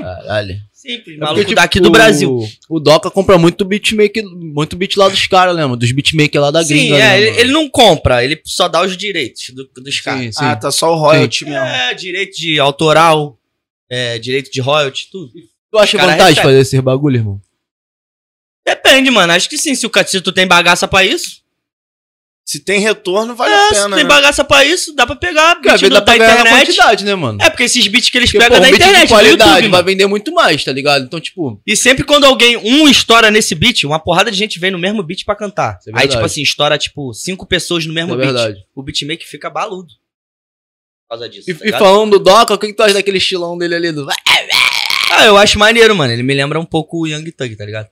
Caralho. 0.00 0.56
Simples, 0.86 1.16
É 1.16 1.18
maluco 1.18 1.34
porque, 1.36 1.44
tipo, 1.48 1.54
daqui 1.60 1.80
do 1.80 1.90
Brasil. 1.90 2.38
O 2.68 2.78
Doca 2.78 3.10
compra 3.10 3.38
muito 3.38 3.64
beatmaker, 3.64 4.22
muito 4.26 4.76
beat 4.76 4.96
lá 4.96 5.08
dos 5.08 5.26
caras, 5.26 5.56
lembra? 5.56 5.76
Dos 5.78 5.90
beatmaker 5.92 6.38
lá 6.40 6.50
da 6.50 6.62
Sim, 6.62 6.68
gringa. 6.74 6.96
é, 6.96 6.98
né, 6.98 7.20
ele, 7.22 7.40
ele 7.40 7.52
não 7.52 7.70
compra, 7.70 8.22
ele 8.22 8.38
só 8.44 8.68
dá 8.68 8.82
os 8.82 8.94
direitos 8.96 9.48
do- 9.50 9.68
dos 9.82 10.00
caras. 10.00 10.20
Sim, 10.26 10.32
sim. 10.32 10.38
Ah, 10.44 10.54
tá 10.56 10.70
só 10.70 10.92
o 10.92 10.96
royalty 10.98 11.44
mesmo. 11.46 11.58
É, 11.64 11.94
direito 11.94 12.36
de 12.36 12.60
autoral, 12.60 13.38
é, 13.88 14.18
direito 14.18 14.50
de 14.52 14.60
royalty, 14.60 15.08
tudo. 15.10 15.32
Tu 15.72 15.78
acha 15.78 15.96
vantagem 15.96 16.18
recebe. 16.34 16.42
fazer 16.42 16.60
esse 16.60 16.80
bagulho, 16.82 17.16
irmão? 17.16 17.40
Depende, 18.66 19.10
mano. 19.10 19.32
Acho 19.32 19.48
que 19.48 19.58
sim. 19.58 19.74
Se, 19.74 19.86
o, 19.86 19.90
se 20.06 20.20
tu 20.20 20.32
tem 20.32 20.46
bagaça 20.46 20.86
pra 20.86 21.04
isso. 21.04 21.42
Se 22.44 22.60
tem 22.60 22.78
retorno, 22.78 23.34
vale 23.34 23.54
é, 23.54 23.56
a 23.56 23.68
se 23.68 23.74
pena. 23.74 23.96
tem 23.96 24.04
né? 24.04 24.10
bagaça 24.10 24.44
pra 24.44 24.62
isso, 24.66 24.94
dá 24.94 25.06
pra 25.06 25.16
pegar. 25.16 25.54
Porque 25.56 25.70
beat 25.70 25.90
dá 25.90 26.02
pra 26.02 26.12
da 26.12 26.18
ganhar 26.18 26.34
na 26.34 26.40
internet. 26.42 26.66
quantidade, 26.66 27.04
né, 27.04 27.14
mano? 27.14 27.38
É, 27.40 27.48
porque 27.48 27.62
esses 27.62 27.86
beats 27.86 28.10
que 28.10 28.18
eles 28.18 28.30
Porque, 28.30 28.38
pegam 28.44 28.58
pô, 28.58 28.62
da 28.62 28.68
um 28.68 28.70
beat 28.70 28.82
internet, 28.82 29.02
de 29.02 29.08
qualidade 29.08 29.50
YouTube, 29.50 29.70
vai 29.70 29.82
vender 29.82 30.06
muito 30.06 30.30
mais, 30.34 30.62
tá 30.62 30.70
ligado? 30.70 31.04
Então, 31.06 31.18
tipo... 31.18 31.58
E 31.66 31.74
sempre 31.74 32.04
quando 32.04 32.24
alguém, 32.24 32.58
um 32.58 32.86
estoura 32.86 33.30
nesse 33.30 33.54
beat, 33.54 33.84
uma 33.84 33.98
porrada 33.98 34.30
de 34.30 34.36
gente 34.36 34.58
vem 34.58 34.70
no 34.70 34.78
mesmo 34.78 35.02
beat 35.02 35.24
pra 35.24 35.34
cantar. 35.34 35.78
É 35.88 35.92
Aí, 35.94 36.06
tipo 36.06 36.22
assim, 36.22 36.42
estoura, 36.42 36.76
tipo, 36.76 37.14
cinco 37.14 37.46
pessoas 37.46 37.86
no 37.86 37.94
mesmo 37.94 38.12
É 38.12 38.16
beat. 38.18 38.26
verdade. 38.26 38.66
O 38.74 38.82
beatmaker 38.82 39.26
fica 39.26 39.48
baludo. 39.48 39.88
Por 39.88 41.16
causa 41.16 41.28
disso. 41.28 41.50
E, 41.50 41.54
tá 41.54 41.66
e 41.66 41.72
falando 41.72 42.18
do 42.18 42.18
Doca, 42.18 42.52
o 42.52 42.58
que, 42.58 42.66
que 42.66 42.74
tu 42.74 42.82
acha 42.82 42.92
daquele 42.92 43.18
estilão 43.18 43.56
dele 43.56 43.74
ali? 43.74 43.90
Do... 43.90 44.06
Ah, 45.10 45.24
eu 45.24 45.38
acho 45.38 45.58
maneiro, 45.58 45.96
mano. 45.96 46.12
Ele 46.12 46.22
me 46.22 46.34
lembra 46.34 46.60
um 46.60 46.66
pouco 46.66 47.00
o 47.00 47.06
Young 47.06 47.30
Thug, 47.32 47.56
tá 47.56 47.64
ligado? 47.64 47.88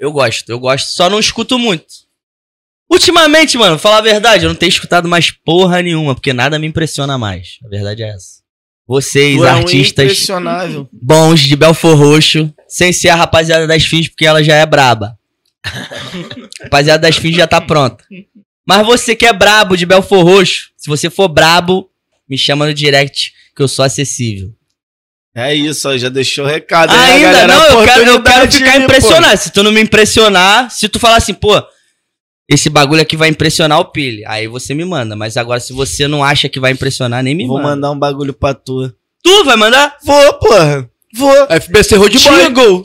Eu 0.00 0.12
gosto, 0.12 0.48
eu 0.48 0.58
gosto. 0.58 0.88
Só 0.94 1.10
não 1.10 1.18
escuto 1.20 1.58
muito. 1.58 2.10
Ultimamente, 2.92 3.56
mano, 3.56 3.78
falar 3.78 3.98
a 3.98 4.02
verdade, 4.02 4.44
eu 4.44 4.50
não 4.50 4.54
tenho 4.54 4.68
escutado 4.68 5.08
mais 5.08 5.30
porra 5.30 5.80
nenhuma, 5.80 6.14
porque 6.14 6.34
nada 6.34 6.58
me 6.58 6.66
impressiona 6.66 7.16
mais. 7.16 7.56
A 7.64 7.68
verdade 7.70 8.02
é 8.02 8.10
essa. 8.10 8.42
Vocês, 8.86 9.40
é 9.40 9.48
artistas 9.48 10.26
bons 10.92 11.40
de 11.40 11.56
Belfor 11.56 11.96
Roxo, 11.96 12.52
sem 12.68 12.92
ser 12.92 13.08
a 13.08 13.14
rapaziada 13.14 13.66
das 13.66 13.86
fins, 13.86 14.08
porque 14.08 14.26
ela 14.26 14.44
já 14.44 14.56
é 14.56 14.66
braba. 14.66 15.16
rapaziada 16.64 17.08
das 17.08 17.16
fins 17.16 17.34
já 17.34 17.46
tá 17.46 17.62
pronta. 17.62 18.04
Mas 18.68 18.84
você 18.84 19.16
que 19.16 19.24
é 19.24 19.32
brabo 19.32 19.74
de 19.74 19.86
Belfor 19.86 20.22
Roxo, 20.22 20.70
se 20.76 20.90
você 20.90 21.08
for 21.08 21.28
brabo, 21.28 21.88
me 22.28 22.36
chama 22.36 22.66
no 22.66 22.74
direct, 22.74 23.32
que 23.56 23.62
eu 23.62 23.68
sou 23.68 23.86
acessível. 23.86 24.50
É 25.34 25.54
isso, 25.54 25.88
ó, 25.88 25.96
já 25.96 26.10
deixou 26.10 26.44
o 26.44 26.48
recado. 26.48 26.90
aí, 26.90 27.24
Ainda 27.24 27.32
galera, 27.32 27.46
não, 27.46 27.80
eu 27.80 27.86
quero, 27.86 28.04
eu 28.04 28.22
quero 28.22 28.52
ficar 28.52 28.72
aí, 28.72 28.82
impressionado. 28.82 29.38
Se 29.38 29.50
tu 29.50 29.62
não 29.62 29.72
me 29.72 29.80
impressionar, 29.80 30.70
se 30.70 30.90
tu 30.90 31.00
falar 31.00 31.16
assim, 31.16 31.32
pô, 31.32 31.54
esse 32.52 32.68
bagulho 32.68 33.00
aqui 33.02 33.16
vai 33.16 33.28
impressionar 33.28 33.80
o 33.80 33.86
Pile, 33.86 34.24
aí 34.26 34.46
você 34.46 34.74
me 34.74 34.84
manda. 34.84 35.16
Mas 35.16 35.36
agora, 35.36 35.58
se 35.60 35.72
você 35.72 36.06
não 36.06 36.22
acha 36.22 36.48
que 36.48 36.60
vai 36.60 36.72
impressionar, 36.72 37.22
nem 37.22 37.34
me 37.34 37.46
Vou 37.46 37.56
manda. 37.56 37.68
mandar 37.70 37.90
um 37.92 37.98
bagulho 37.98 38.32
pra 38.32 38.52
tu. 38.54 38.92
Tu 39.22 39.44
vai 39.44 39.56
mandar? 39.56 39.96
Vou, 40.04 40.32
porra. 40.34 40.88
Vou. 41.14 41.46
FBC 41.48 41.96
Road 41.96 42.18
Boy. 42.18 42.44
Jingle. 42.44 42.84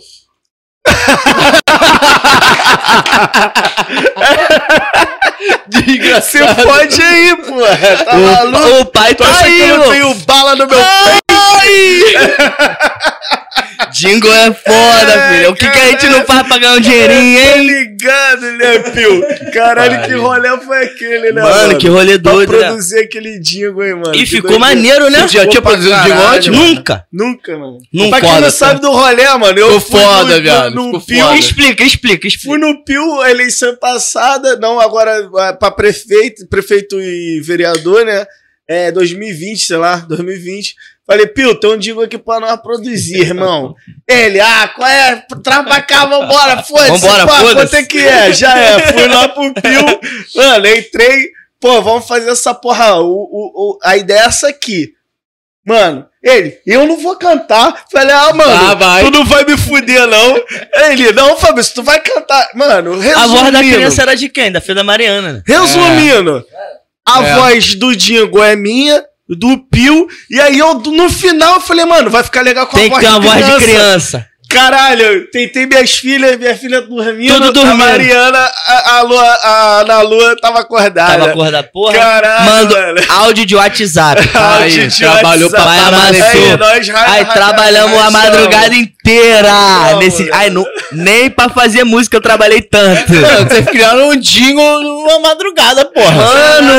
Você 5.70 6.39
Desgraçado. 6.39 6.63
pode 6.63 7.01
ir, 7.01 7.36
porra. 7.38 7.97
Tá 8.05 8.18
maluco? 8.18 8.57
O, 8.68 8.82
o 8.82 8.86
pai 8.86 9.15
Tu 9.15 9.24
tá 9.24 9.30
acha 9.30 9.43
que 9.43 9.49
aí, 9.49 9.70
eu 9.70 9.84
tenho 9.89 10.13
bala 10.26 10.55
no 10.55 10.68
meu 10.68 10.78
Jingle 13.91 14.32
é 14.34 14.53
foda, 14.53 15.11
É, 15.13 15.34
filho. 15.38 15.51
O 15.51 15.55
que, 15.55 15.69
que 15.69 15.78
a 15.78 15.86
gente 15.89 16.07
não 16.07 16.25
faz 16.25 16.47
pra 16.47 16.57
ganhar 16.57 16.73
um 16.73 16.80
dinheirinho, 16.80 17.39
Tô 17.39 17.57
hein? 17.57 17.67
ligado, 17.67 18.41
né, 18.53 18.80
Pio? 18.80 19.51
Caralho, 19.53 20.01
que 20.07 20.13
rolê 20.13 20.57
foi 20.61 20.84
aquele, 20.86 21.32
né, 21.32 21.41
Mano, 21.41 21.78
que 21.78 21.88
rolê 21.88 22.19
Pra 22.19 22.32
doido, 22.32 22.53
né? 22.53 22.65
produzir 22.67 22.99
aquele 22.99 23.39
jingle, 23.39 23.84
hein, 23.86 23.95
mano. 23.95 24.15
E 24.15 24.25
ficou 24.25 24.49
doideira. 24.51 24.75
maneiro, 24.75 25.09
né? 25.09 25.21
Tu 25.28 25.34
já 25.34 25.47
tinha 25.47 25.61
pra 25.61 25.71
produzido 25.71 25.95
um 25.95 26.03
jingle 26.03 26.28
antes? 26.28 26.47
mano. 26.49 26.63
Nunca. 26.65 27.05
Nunca, 27.11 27.57
mano. 27.57 27.78
Não 27.93 28.09
pra 28.09 28.19
quem 28.21 28.30
foda, 28.30 28.41
não 28.41 28.47
tá? 28.47 28.51
sabe 28.51 28.82
do 28.82 28.91
rolê, 28.91 29.28
mano, 29.38 29.59
eu 29.59 29.67
Ficou 29.67 29.80
fui 29.82 29.99
foda, 30.01 30.36
no, 30.36 30.41
viado, 30.41 30.75
no, 30.75 30.91
no 30.93 31.01
Pio, 31.01 31.19
foda. 31.25 31.38
Explica, 31.38 31.84
explica, 31.84 32.28
explica. 32.28 32.49
Fui 32.49 32.57
no 32.59 32.84
Pio, 32.84 33.21
a 33.21 33.32
eleição 33.32 33.75
passada, 33.75 34.55
não 34.57 34.80
agora 34.80 35.30
é, 35.39 35.53
pra 35.53 35.71
prefeito, 35.71 36.47
prefeito 36.47 36.99
e 36.99 37.41
vereador, 37.43 38.05
né? 38.05 38.25
É 38.67 38.91
2020, 38.91 39.65
sei 39.65 39.78
lá, 39.78 39.95
2020. 39.97 40.75
Falei, 41.09 41.25
Pio, 41.27 41.55
tem 41.57 41.69
um 41.71 41.77
jingle 41.77 42.03
aqui 42.03 42.17
pra 42.17 42.39
nós 42.41 42.59
produzir, 42.61 43.21
irmão. 43.21 43.73
Ele, 44.05 44.41
ah, 44.41 44.67
qual 44.75 44.89
é? 44.89 45.23
Pra 45.41 45.81
cá, 45.81 46.05
vambora, 46.05 46.61
foda-se. 46.63 46.89
Vambora, 46.91 47.25
pô, 47.25 47.33
foda-se. 47.33 47.55
Quanto 47.55 47.75
é 47.75 47.83
que 47.85 47.99
é? 47.99 48.33
Já 48.33 48.57
é. 48.57 48.79
Fui 48.91 49.07
lá 49.07 49.29
pro 49.29 49.53
Pio, 49.53 49.99
mano, 50.35 50.67
entrei, 50.67 51.29
pô, 51.61 51.81
vamos 51.81 52.05
fazer 52.05 52.29
essa 52.29 52.53
porra. 52.53 52.95
O, 52.99 53.07
o, 53.09 53.71
o- 53.75 53.79
a 53.83 53.95
ideia 53.95 54.19
é 54.19 54.25
essa 54.25 54.49
aqui. 54.49 54.89
Mano, 55.65 56.05
ele, 56.23 56.57
eu 56.65 56.85
não 56.87 56.97
vou 56.97 57.15
cantar. 57.17 57.85
Falei, 57.91 58.13
ah, 58.13 58.33
mano, 58.33 58.51
Ah, 58.69 58.73
vai. 58.73 59.03
tu 59.03 59.11
não 59.11 59.25
vai 59.25 59.43
me 59.45 59.57
fuder, 59.57 60.07
não. 60.07 60.41
Ele, 60.89 61.11
não, 61.13 61.37
Fabrício, 61.37 61.73
tu 61.75 61.83
vai 61.83 61.99
cantar. 62.01 62.49
Mano, 62.53 62.97
resumindo. 62.99 63.19
A 63.19 63.27
voz 63.27 63.51
da 63.53 63.59
criança 63.59 64.01
era 64.01 64.15
de 64.15 64.27
quem? 64.29 64.51
Da 64.51 64.59
filha 64.61 64.75
da 64.75 64.83
Mariana, 64.83 65.33
né? 65.33 65.41
Resumindo, 65.45 66.45
a 67.07 67.23
É. 67.23 67.35
voz 67.35 67.75
do 67.75 67.93
Dingo 67.95 68.41
é 68.41 68.55
minha, 68.55 69.03
do 69.30 69.57
Pio, 69.57 70.07
e 70.30 70.39
aí 70.39 70.57
eu, 70.59 70.75
no 70.75 71.09
final, 71.09 71.55
eu 71.55 71.61
falei, 71.61 71.86
mano, 71.86 72.09
vai 72.09 72.23
ficar 72.23 72.41
legal 72.41 72.65
com 72.67 72.78
Tem 72.78 72.86
a 72.86 72.89
que 72.89 72.89
voz 72.95 73.03
ter 73.05 73.09
uma 73.11 73.19
de 73.19 73.25
voz 73.28 73.38
criança. 73.38 73.59
de 73.59 73.65
criança. 73.65 74.28
Caralho, 74.49 75.29
tentei 75.31 75.65
minhas 75.65 75.91
filhas, 75.91 76.37
minha 76.37 76.55
filha 76.55 76.81
dormindo, 76.81 77.33
Tudo 77.35 77.51
dormindo. 77.53 77.73
a 77.83 77.87
Mariana, 77.87 78.51
a, 78.67 78.97
a, 78.97 79.01
Lua, 79.01 79.23
a 79.43 79.79
Ana 79.81 80.01
Lua 80.01 80.35
tava 80.41 80.59
acordada. 80.59 81.11
Tava 81.17 81.31
acordada, 81.31 81.63
porra. 81.71 81.93
Caralho, 81.93 82.45
Manda 82.45 82.79
mano. 82.87 83.01
áudio 83.09 83.45
de 83.45 83.55
WhatsApp. 83.55 84.21
Aí, 84.61 84.87
de 84.87 84.97
trabalhou 84.97 85.49
pra 85.49 85.65
WhatsApp. 85.65 85.91
caralho. 85.91 86.23
Aí, 86.23 86.57
nós 86.57 86.87
ra- 86.89 87.11
Aí 87.11 87.23
ra- 87.23 87.33
trabalhamos 87.33 87.99
a 88.01 88.09
madrugada 88.11 88.75
inteira. 88.75 89.49
Não, 89.91 89.99
nesse... 89.99 90.23
mano. 90.23 90.35
Ai, 90.35 90.49
não... 90.49 90.65
Nem 90.91 91.29
pra 91.29 91.49
fazer 91.49 91.83
música 91.83 92.15
eu 92.15 92.21
trabalhei 92.21 92.61
tanto. 92.61 93.13
Mano, 93.13 93.49
vocês 93.51 93.65
criaram 93.65 94.09
um 94.09 94.15
jingle 94.19 94.79
numa 94.81 95.19
madrugada, 95.19 95.83
porra. 95.85 96.11
Mano! 96.15 96.73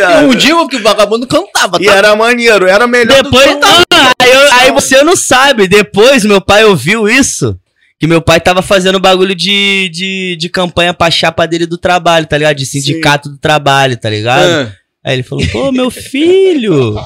Caralho. 0.00 0.28
Um 0.28 0.34
jingle 0.34 0.66
que 0.68 0.76
o 0.76 0.82
vagabundo 0.82 1.26
cantava, 1.26 1.78
E 1.80 1.86
tá? 1.86 1.94
era 1.94 2.16
maneiro, 2.16 2.66
era 2.66 2.86
melhor 2.88 3.22
Depois. 3.22 3.46
do 3.50 3.58
que... 3.60 3.64
Ah, 3.66 3.83
aí, 4.18 4.32
eu- 4.32 4.52
aí 4.52 4.70
você 4.72 5.02
não 5.02 5.16
sabe. 5.16 5.66
Depois 5.68 6.24
meu 6.24 6.40
pai 6.40 6.64
ouviu 6.64 7.08
isso. 7.08 7.58
Que 7.98 8.06
meu 8.06 8.20
pai 8.20 8.40
tava 8.40 8.60
fazendo 8.60 8.98
bagulho 9.00 9.34
de, 9.34 9.88
de, 9.92 10.36
de 10.38 10.48
campanha 10.48 10.92
pra 10.92 11.10
chapa 11.10 11.46
dele 11.46 11.64
do 11.66 11.78
trabalho, 11.78 12.26
tá 12.26 12.36
ligado? 12.36 12.56
De 12.56 12.66
sindicato 12.66 13.28
do 13.28 13.38
trabalho, 13.38 13.96
tá 13.96 14.10
ligado? 14.10 14.44
Ah. 14.68 14.72
Aí 15.04 15.14
ele 15.16 15.22
falou, 15.22 15.46
pô, 15.48 15.70
meu 15.70 15.90
filho. 15.90 16.96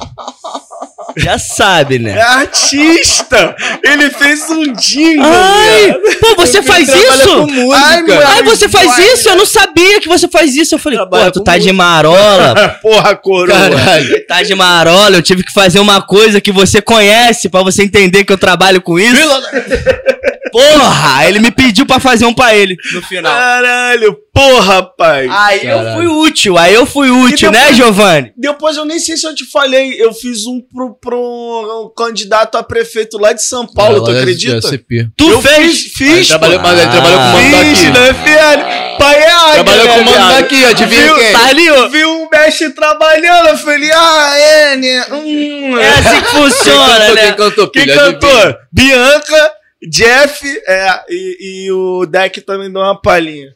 Já 1.17 1.37
sabe, 1.37 1.95
É 1.95 1.99
né? 1.99 2.21
artista! 2.21 3.55
Ele 3.83 4.09
fez 4.09 4.49
um 4.49 4.71
jingle, 4.73 5.25
Ai, 5.25 5.85
viado. 5.85 6.19
pô, 6.19 6.35
você 6.35 6.61
faz 6.61 6.87
isso? 6.87 7.47
Ai. 7.73 8.03
Ai, 8.25 8.43
você 8.43 8.69
faz 8.69 8.97
isso? 8.97 9.29
Eu 9.29 9.35
não 9.37 9.45
sabia 9.45 9.68
que 10.01 10.07
você 10.07 10.27
faz 10.27 10.55
isso. 10.55 10.75
Eu 10.75 10.79
falei, 10.79 10.99
pô, 10.99 11.31
tu 11.31 11.43
tá 11.43 11.57
de 11.57 11.71
marola. 11.71 12.77
Porra, 12.81 13.15
coroa. 13.15 13.47
Caralho. 13.57 14.25
Tá 14.27 14.43
de 14.43 14.55
marola, 14.55 15.15
eu 15.17 15.21
tive 15.21 15.43
que 15.43 15.51
fazer 15.53 15.79
uma 15.79 16.01
coisa 16.01 16.39
que 16.41 16.51
você 16.51 16.81
conhece 16.81 17.49
pra 17.49 17.63
você 17.63 17.83
entender 17.83 18.23
que 18.23 18.33
eu 18.33 18.37
trabalho 18.37 18.81
com 18.81 18.99
isso. 18.99 19.21
Porra, 20.51 21.27
ele 21.27 21.39
me 21.39 21.51
pediu 21.51 21.85
pra 21.85 21.99
fazer 21.99 22.25
um 22.25 22.33
pra 22.33 22.55
ele 22.55 22.75
no 22.93 23.01
final. 23.03 23.31
Caralho, 23.31 24.17
porra, 24.33 24.81
pai. 24.97 25.27
Aí 25.29 25.63
eu 25.67 25.77
Caralho. 25.77 25.95
fui 25.97 26.07
útil, 26.07 26.57
aí 26.57 26.73
eu 26.73 26.85
fui 26.87 27.11
útil, 27.11 27.51
né, 27.51 27.59
depois- 27.59 27.77
Giovanni? 27.77 28.33
Depois 28.35 28.75
eu 28.75 28.83
nem 28.85 28.97
sei 28.97 29.15
se 29.15 29.27
eu 29.27 29.35
te 29.35 29.45
falei, 29.45 30.01
eu 30.01 30.11
fiz 30.11 30.47
um 30.47 30.59
pro, 30.59 30.95
pro 30.99 31.85
um 31.85 31.93
candidato 31.95 32.57
a 32.57 32.63
prefeito 32.63 33.19
lá 33.19 33.31
de 33.31 33.43
São 33.43 33.67
Paulo, 33.67 34.03
tu 34.03 34.09
acredita? 34.09 34.59
Tu 35.15 35.29
eu 35.29 35.39
fez? 35.39 35.81
fiz, 35.83 35.93
fiz, 35.93 36.09
Ele 36.17 36.25
trabalhou, 36.25 36.59
pô. 36.59 36.67
mas 36.67 36.79
ele 36.79 36.91
trabalhou 36.91 37.19
com 37.19 37.25
o 37.27 37.39
Fiz, 37.75 37.83
né, 37.83 38.13
filho? 38.23 38.97
Pai 38.97 39.15
é 39.21 39.31
águia, 39.31 39.63
Trabalhou 39.69 39.85
né, 39.87 39.93
com 39.93 39.99
o 40.01 40.05
mano 40.05 40.27
daqui, 40.35 40.65
adivinha 40.65 41.01
Viu? 41.03 41.15
quem? 41.15 41.31
Tá 41.31 41.45
ali, 41.47 41.69
ó. 41.71 41.87
Viu 41.87 42.23
o 42.23 42.29
mestre 42.29 42.69
trabalhando, 42.71 43.49
eu 43.49 43.57
falei, 43.57 43.91
ah, 43.93 44.37
é, 44.37 44.75
né? 44.75 45.05
Hum, 45.11 45.77
É 45.79 45.87
assim 45.89 46.21
que 46.21 46.27
funciona, 46.29 47.05
Quem 47.05 47.15
né? 47.15 47.31
cantou, 47.33 47.33
Quem 47.33 47.33
cantou, 47.33 47.69
Quem 47.69 47.83
filho? 47.83 47.99
cantou? 47.99 48.55
Bianca, 48.71 49.51
Jeff, 49.89 50.61
é, 50.67 51.03
e, 51.09 51.65
e 51.65 51.71
o 51.71 52.05
Deck 52.05 52.41
também 52.41 52.71
deu 52.71 52.81
uma 52.81 52.99
palhinha. 53.01 53.53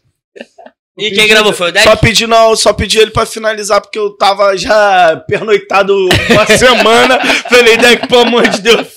E 0.96 1.10
quem 1.10 1.28
gravou 1.28 1.52
foi 1.54 1.70
o 1.70 1.72
Deck? 1.72 1.84
Só 1.86 1.96
pedi, 1.96 2.28
não, 2.28 2.56
só 2.56 2.72
pedi 2.72 3.00
ele 3.00 3.10
pra 3.10 3.26
finalizar, 3.26 3.82
porque 3.82 3.98
eu 3.98 4.12
tava 4.12 4.56
já 4.56 5.18
pernoitado 5.28 5.91
uma 6.30 6.46
semana. 6.56 7.20
Falei, 7.50 7.78
Deck, 7.78 8.08
pelo 8.08 8.22
amor 8.22 8.48
de 8.48 8.62
Deus, 8.62 8.88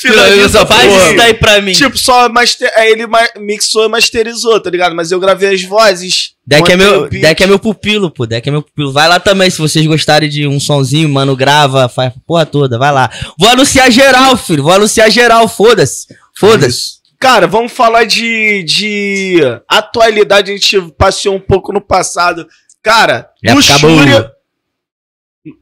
finaliza 0.00 0.64
Faz 0.64 0.86
porra. 0.92 1.06
isso 1.08 1.16
daí 1.16 1.34
pra 1.34 1.60
mim. 1.60 1.72
Tipo, 1.72 1.98
só 1.98 2.28
master... 2.28 2.70
aí 2.76 2.92
ele 2.92 3.06
ma- 3.06 3.28
mixou 3.38 3.84
e 3.84 3.88
masterizou, 3.88 4.60
tá 4.60 4.70
ligado? 4.70 4.94
Mas 4.94 5.10
eu 5.10 5.18
gravei 5.18 5.52
as 5.52 5.62
vozes. 5.64 6.34
Deck 6.46 6.70
é, 6.70 6.76
meu. 6.76 7.08
Deck 7.08 7.42
é 7.42 7.46
meu 7.48 7.58
pupilo, 7.58 8.10
pô. 8.12 8.26
Deck 8.26 8.48
é 8.48 8.52
meu 8.52 8.62
pupilo. 8.62 8.92
Vai 8.92 9.08
lá 9.08 9.18
também, 9.18 9.50
se 9.50 9.58
vocês 9.58 9.84
gostarem 9.86 10.28
de 10.28 10.46
um 10.46 10.60
sonzinho, 10.60 11.08
mano, 11.08 11.34
grava, 11.34 11.88
faz 11.88 12.12
a 12.12 12.20
porra 12.26 12.46
toda, 12.46 12.78
vai 12.78 12.92
lá. 12.92 13.10
Vou 13.38 13.48
anunciar 13.48 13.90
geral, 13.90 14.36
filho. 14.36 14.62
Vou 14.62 14.72
anunciar 14.72 15.10
geral, 15.10 15.48
foda-se. 15.48 16.06
Foda-se. 16.38 16.99
Cara, 17.20 17.46
vamos 17.46 17.70
falar 17.72 18.04
de, 18.04 18.62
de 18.62 19.36
atualidade. 19.68 20.50
A 20.50 20.54
gente 20.54 20.80
passeou 20.96 21.34
um 21.36 21.40
pouco 21.40 21.70
no 21.72 21.80
passado. 21.80 22.48
Cara, 22.82 23.28
Época 23.44 23.54
Luxúria. 23.72 24.20
boa. 24.22 24.32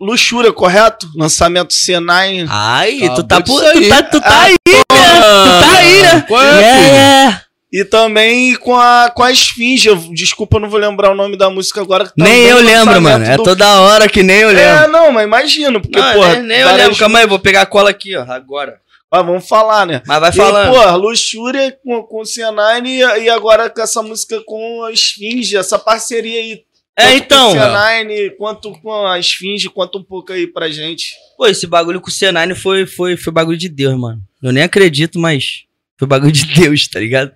Luxúria, 0.01 0.53
correto? 0.53 1.09
Lançamento 1.17 1.71
C9. 1.75 2.47
Ai, 2.49 2.99
Acabou 2.99 3.15
tu 3.17 3.23
tá, 3.27 3.41
por, 3.41 3.65
aí. 3.65 3.83
tu 3.83 3.89
tá, 3.89 4.03
tu 4.03 4.21
tá 4.21 4.29
Ah, 4.29 4.43
aí, 4.45 4.53
né? 4.53 4.83
Tu 4.89 5.65
tá 5.65 5.79
aí, 5.79 6.03
né? 6.03 6.21
Qual 6.29 6.43
é, 6.43 6.63
É, 6.65 7.27
é. 7.29 7.41
E 7.71 7.85
também 7.85 8.55
com 8.57 8.75
a, 8.77 9.11
com 9.15 9.23
a 9.23 9.31
Esfinge. 9.33 9.95
Desculpa, 10.15 10.57
eu 10.57 10.61
não 10.61 10.71
vou 10.71 10.79
lembrar 10.81 11.11
o 11.11 11.15
nome 11.15 11.37
da 11.37 11.51
música 11.51 11.81
agora. 11.81 12.11
Nem 12.17 12.45
eu 12.45 12.61
lembro, 12.63 13.01
mano. 13.03 13.25
É 13.25 13.37
do- 13.37 13.43
toda 13.43 13.81
hora 13.81 14.09
que 14.09 14.23
nem 14.23 14.39
eu 14.39 14.49
lembro. 14.49 14.85
É, 14.85 14.87
não, 14.89 15.13
mas 15.13 15.25
imagino, 15.25 15.81
porque, 15.81 15.99
Não, 15.99 16.13
porra. 16.15 16.35
nem, 16.35 16.43
nem 16.45 16.59
eu 16.61 16.75
lembro. 16.77 16.97
Calma 16.97 17.19
aí, 17.19 17.27
vou 17.27 17.39
pegar 17.39 17.63
a 17.63 17.67
cola 17.67 17.91
aqui, 17.91 18.17
ó. 18.17 18.23
Agora. 18.31 18.81
Ah, 19.11 19.23
vamos 19.23 19.49
falar, 19.49 19.87
né? 19.87 20.03
Mas 20.07 20.21
vai 20.21 20.31
E, 20.31 20.35
falando. 20.35 20.73
pô, 20.75 20.97
Luxúria 20.97 21.73
com, 21.83 22.03
com 22.03 22.21
o 22.21 22.25
C9 22.25 22.87
e, 22.87 22.99
e 23.25 23.29
agora 23.31 23.71
com 23.71 23.81
essa 23.81 24.03
música 24.03 24.41
com 24.45 24.85
a 24.85 24.93
Esfinge, 24.93 25.57
essa 25.57 25.79
parceria 25.79 26.39
aí. 26.41 26.63
é, 26.99 27.15
então. 27.17 27.53
Com 27.53 27.59
o 27.59 27.61
C9, 27.61 28.37
quanto 28.37 28.73
com 28.81 29.07
a 29.07 29.19
Esfinge, 29.19 29.71
quanto 29.71 29.99
um 29.99 30.03
pouco 30.05 30.33
aí 30.33 30.47
pra 30.47 30.69
gente. 30.69 31.15
Pô, 31.39 31.47
esse 31.47 31.67
bagulho 31.67 32.01
com 32.03 32.09
o 32.09 32.13
C9 32.13 32.55
foi, 32.55 32.87
foi, 32.87 33.17
foi 33.17 33.33
bagulho 33.33 33.57
de 33.57 33.69
Deus, 33.71 33.99
mano. 33.99 34.21
Eu 34.43 34.53
nem 34.53 34.63
acredito, 34.63 35.19
mas 35.19 35.65
foi 35.99 36.07
bagulho 36.07 36.33
de 36.33 36.45
Deus, 36.61 36.87
tá 36.87 37.01
ligado? 37.01 37.33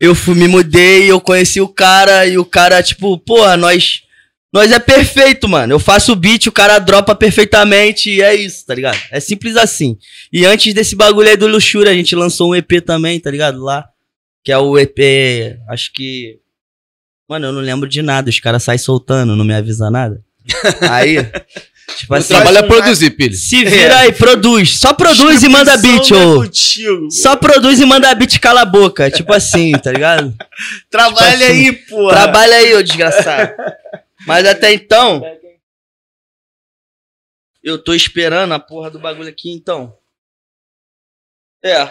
Eu 0.00 0.14
fui, 0.14 0.34
me 0.34 0.48
mudei, 0.48 1.10
eu 1.10 1.20
conheci 1.20 1.60
o 1.60 1.68
cara 1.68 2.26
e 2.26 2.36
o 2.38 2.44
cara, 2.44 2.82
tipo, 2.82 3.16
porra, 3.18 3.56
nós. 3.56 4.02
Nós 4.52 4.72
é 4.72 4.78
perfeito, 4.80 5.48
mano. 5.48 5.72
Eu 5.74 5.78
faço 5.78 6.12
o 6.12 6.16
beat, 6.16 6.46
o 6.48 6.52
cara 6.52 6.78
dropa 6.80 7.14
perfeitamente 7.14 8.10
e 8.10 8.20
é 8.20 8.34
isso, 8.34 8.66
tá 8.66 8.74
ligado? 8.74 8.98
É 9.10 9.20
simples 9.20 9.56
assim. 9.56 9.96
E 10.32 10.44
antes 10.44 10.74
desse 10.74 10.96
bagulho 10.96 11.28
aí 11.28 11.36
do 11.36 11.46
Luxúria, 11.46 11.92
a 11.92 11.94
gente 11.94 12.16
lançou 12.16 12.50
um 12.50 12.54
EP 12.56 12.80
também, 12.84 13.20
tá 13.20 13.30
ligado? 13.30 13.62
Lá. 13.62 13.84
Que 14.42 14.50
é 14.50 14.58
o 14.58 14.76
EP, 14.78 14.98
acho 15.68 15.92
que. 15.92 16.38
Mano, 17.28 17.46
eu 17.46 17.52
não 17.52 17.60
lembro 17.60 17.88
de 17.88 18.02
nada. 18.02 18.28
Os 18.28 18.40
caras 18.40 18.64
saem 18.64 18.78
soltando, 18.78 19.36
não 19.36 19.44
me 19.44 19.54
avisa 19.54 19.88
nada. 19.90 20.20
Aí. 20.90 21.18
Tipo 21.96 22.14
O 22.14 22.16
assim, 22.16 22.28
trabalho 22.28 22.58
é 22.58 22.62
produzir, 22.62 23.14
filho. 23.14 23.34
se 23.34 23.64
vira 23.64 23.98
aí, 23.98 24.12
produz. 24.12 24.78
Só 24.78 24.92
produz 24.94 25.42
e 25.42 25.48
manda 25.48 25.76
beat, 25.76 26.10
né, 26.12 26.24
ô. 26.24 26.36
contigo. 26.36 27.10
Só 27.10 27.34
produz 27.36 27.80
e 27.80 27.84
manda 27.84 28.14
beat 28.14 28.38
cala 28.38 28.62
a 28.62 28.64
boca. 28.64 29.10
Tipo 29.10 29.32
assim, 29.34 29.72
tá 29.72 29.90
ligado? 29.92 30.32
Trabalha 30.88 31.32
tipo 31.36 31.44
assim, 31.44 31.66
aí, 31.68 31.72
pô. 31.72 32.08
Trabalha 32.08 32.54
aí, 32.56 32.74
ô 32.74 32.82
desgraçado. 32.82 33.52
Mas 34.26 34.46
até 34.46 34.72
então. 34.72 35.22
Eu 37.62 37.82
tô 37.82 37.92
esperando 37.92 38.52
a 38.52 38.58
porra 38.58 38.90
do 38.90 38.98
bagulho 38.98 39.28
aqui, 39.28 39.50
então. 39.50 39.96
É. 41.62 41.82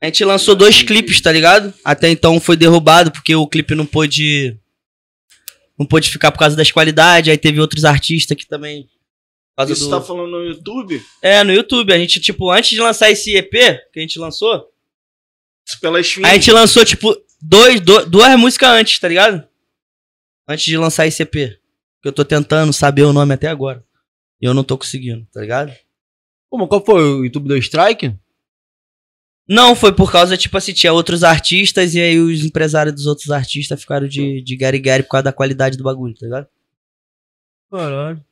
A 0.00 0.06
gente 0.06 0.24
lançou 0.24 0.54
dois 0.54 0.82
clipes, 0.82 1.20
tá 1.20 1.30
ligado? 1.30 1.72
Até 1.84 2.10
então 2.10 2.40
foi 2.40 2.56
derrubado 2.56 3.10
porque 3.12 3.34
o 3.34 3.46
clipe 3.46 3.74
não 3.74 3.86
pôde. 3.86 4.58
Não 5.78 5.86
pôde 5.86 6.10
ficar 6.10 6.32
por 6.32 6.38
causa 6.38 6.56
das 6.56 6.70
qualidades. 6.70 7.30
Aí 7.30 7.38
teve 7.38 7.60
outros 7.60 7.84
artistas 7.84 8.36
que 8.36 8.46
também. 8.46 8.88
Isso 9.68 9.84
do... 9.84 9.90
tá 9.90 10.00
falando 10.00 10.30
no 10.30 10.44
YouTube? 10.44 11.00
É, 11.22 11.44
no 11.44 11.52
YouTube. 11.52 11.92
A 11.92 11.98
gente, 11.98 12.20
tipo, 12.20 12.50
antes 12.50 12.70
de 12.70 12.80
lançar 12.80 13.10
esse 13.10 13.34
EP 13.36 13.50
que 13.92 13.98
a 13.98 14.00
gente 14.00 14.18
lançou, 14.18 14.72
Pela 15.80 16.00
Esfinge. 16.00 16.26
a 16.26 16.34
gente 16.34 16.50
lançou, 16.50 16.84
tipo, 16.84 17.14
dois, 17.42 17.80
do- 17.80 18.06
duas 18.06 18.38
músicas 18.38 18.70
antes, 18.70 18.98
tá 18.98 19.08
ligado? 19.08 19.46
Antes 20.48 20.64
de 20.64 20.76
lançar 20.78 21.06
esse 21.06 21.22
EP. 21.22 21.32
Que 22.00 22.08
eu 22.08 22.12
tô 22.12 22.24
tentando 22.24 22.72
saber 22.72 23.02
o 23.02 23.12
nome 23.12 23.34
até 23.34 23.48
agora. 23.48 23.84
E 24.40 24.44
eu 24.46 24.54
não 24.54 24.64
tô 24.64 24.76
conseguindo, 24.78 25.26
tá 25.32 25.40
ligado? 25.40 25.72
Pô, 26.50 26.58
mas 26.58 26.68
qual 26.68 26.84
foi? 26.84 27.02
O 27.02 27.24
YouTube 27.24 27.48
deu 27.48 27.56
strike? 27.58 28.16
Não, 29.48 29.74
foi 29.76 29.94
por 29.94 30.10
causa, 30.10 30.36
tipo 30.36 30.56
assim, 30.56 30.72
tinha 30.72 30.92
outros 30.92 31.22
artistas 31.24 31.94
e 31.94 32.00
aí 32.00 32.18
os 32.18 32.44
empresários 32.44 32.94
dos 32.94 33.06
outros 33.06 33.30
artistas 33.30 33.80
ficaram 33.80 34.06
de, 34.08 34.40
de 34.42 34.56
Gary 34.56 34.78
Gary 34.78 35.02
por 35.02 35.10
causa 35.10 35.24
da 35.24 35.32
qualidade 35.32 35.76
do 35.76 35.84
bagulho, 35.84 36.14
tá 36.14 36.24
ligado? 36.26 36.48
Caralho. 37.70 38.24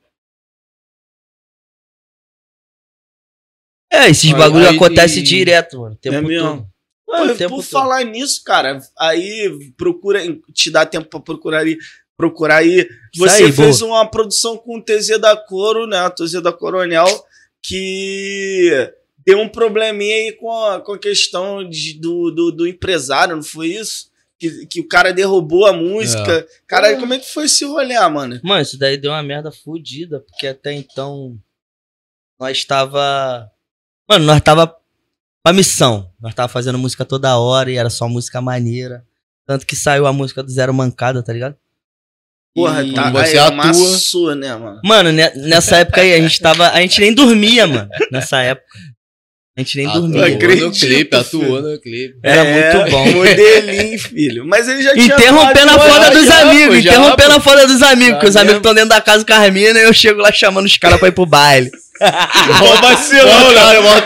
É, 3.91 4.09
esses 4.09 4.31
Aí- 4.31 4.37
bagulho 4.39 4.67
aí- 4.67 4.75
acontece 4.75 5.19
e- 5.19 5.23
direto, 5.23 5.79
mano. 5.81 5.95
o 5.95 5.97
Tempo 5.97 6.15
É 6.17 6.21
mesmo? 6.21 6.47
todo. 6.57 6.70
Mano, 7.11 7.35
por 7.37 7.49
todo. 7.49 7.61
falar 7.63 8.03
nisso, 8.05 8.43
cara, 8.43 8.79
aí 8.97 9.71
procura, 9.77 10.21
te 10.53 10.69
dá 10.71 10.85
tempo 10.85 11.07
pra 11.09 11.19
procurar 11.19 11.59
aí, 11.59 11.77
procurar 12.17 12.57
aí. 12.57 12.87
Você 13.15 13.43
aí, 13.43 13.51
fez 13.51 13.81
uma 13.81 14.05
produção 14.05 14.57
com 14.57 14.77
o 14.77 14.81
TZ 14.81 15.19
da 15.19 15.35
Coro, 15.35 15.85
né? 15.87 16.05
O 16.05 16.09
TZ 16.11 16.41
da 16.41 16.51
Coronel, 16.53 17.05
que 17.61 18.93
deu 19.25 19.39
um 19.39 19.49
probleminha 19.49 20.15
aí 20.15 20.31
com 20.33 20.51
a, 20.51 20.81
com 20.81 20.93
a 20.93 20.99
questão 20.99 21.67
de- 21.67 21.99
do, 21.99 22.31
do, 22.31 22.51
do 22.51 22.67
empresário, 22.67 23.35
não 23.35 23.43
foi 23.43 23.67
isso? 23.67 24.09
Que, 24.39 24.65
que 24.65 24.79
o 24.81 24.87
cara 24.87 25.13
derrubou 25.13 25.67
a 25.67 25.73
música. 25.73 26.47
Cara, 26.65 26.97
como 26.99 27.13
é 27.13 27.19
que 27.19 27.31
foi 27.31 27.45
esse 27.45 27.63
rolê, 27.63 27.99
mano? 28.09 28.39
Mano, 28.43 28.61
isso 28.61 28.77
daí 28.77 28.97
deu 28.97 29.11
uma 29.11 29.21
merda 29.21 29.51
fodida, 29.51 30.19
porque 30.19 30.47
até 30.47 30.73
então 30.73 31.37
nós 32.39 32.65
tava. 32.65 33.51
Mano, 34.09 34.25
nós 34.25 34.41
tava 34.41 34.75
pra 35.43 35.53
missão. 35.53 36.09
Nós 36.21 36.33
tava 36.33 36.47
fazendo 36.47 36.77
música 36.77 37.05
toda 37.05 37.37
hora 37.37 37.71
e 37.71 37.75
era 37.77 37.89
só 37.89 38.07
música 38.07 38.41
maneira. 38.41 39.03
Tanto 39.45 39.65
que 39.65 39.75
saiu 39.75 40.05
a 40.05 40.13
música 40.13 40.41
do 40.43 40.51
Zero 40.51 40.73
Mancada, 40.73 41.21
tá 41.23 41.33
ligado? 41.33 41.55
Porra, 42.53 42.83
E- 42.83 42.93
tá, 42.93 43.09
você 43.11 43.31
aí, 43.31 43.37
atua. 43.39 43.63
amassou, 43.63 44.35
né, 44.35 44.55
mano? 44.55 44.81
Mano, 44.83 45.11
ne- 45.11 45.31
nessa 45.35 45.77
época 45.77 46.01
aí 46.01 46.13
a 46.13 46.21
gente 46.21 46.39
tava. 46.39 46.69
A 46.69 46.81
gente 46.81 46.99
nem 46.99 47.13
dormia, 47.13 47.65
mano. 47.65 47.89
Nessa 48.11 48.41
época. 48.41 48.67
A 49.57 49.61
gente 49.61 49.77
nem 49.77 49.85
Atuou 49.87 50.01
dormia. 50.07 50.35
acredito, 50.35 50.65
no 50.65 50.71
clipe, 50.71 51.15
atuou 51.15 51.43
filho. 51.43 51.61
no 51.61 51.81
clipe. 51.81 52.19
Era 52.23 52.41
É, 52.45 52.73
muito 52.73 52.91
bom. 52.91 53.05
Modelinho, 53.11 53.99
filho. 53.99 54.45
Mas 54.47 54.67
ele 54.67 54.81
já 54.81 54.93
tinha. 54.93 55.05
Interrompendo 55.05 55.71
a 55.71 55.79
foda 55.79 56.09
dos 56.11 56.25
já, 56.25 56.41
amigos, 56.41 56.83
já, 56.83 56.91
interrompendo 56.93 57.33
a 57.33 57.39
foda 57.41 57.67
dos 57.67 57.81
amigos, 57.81 58.13
porque 58.13 58.27
os 58.27 58.35
amigos 58.35 58.45
mesmo. 58.53 58.57
estão 58.57 58.73
dentro 58.73 58.89
da 58.89 59.01
casa 59.01 59.25
com 59.25 59.33
a 59.33 59.37
Armina 59.37 59.77
e 59.79 59.83
eu 59.83 59.93
chego 59.93 60.21
lá 60.21 60.31
chamando 60.31 60.65
os 60.65 60.77
caras 60.77 60.99
pra 60.99 61.07
ir 61.09 61.11
pro 61.11 61.25
baile. 61.25 61.69
Mó 62.59 62.75
vacilão, 62.81 63.39
Mó 63.39 63.49
né? 63.51 63.51
otário, 63.51 63.83
mó 63.83 63.97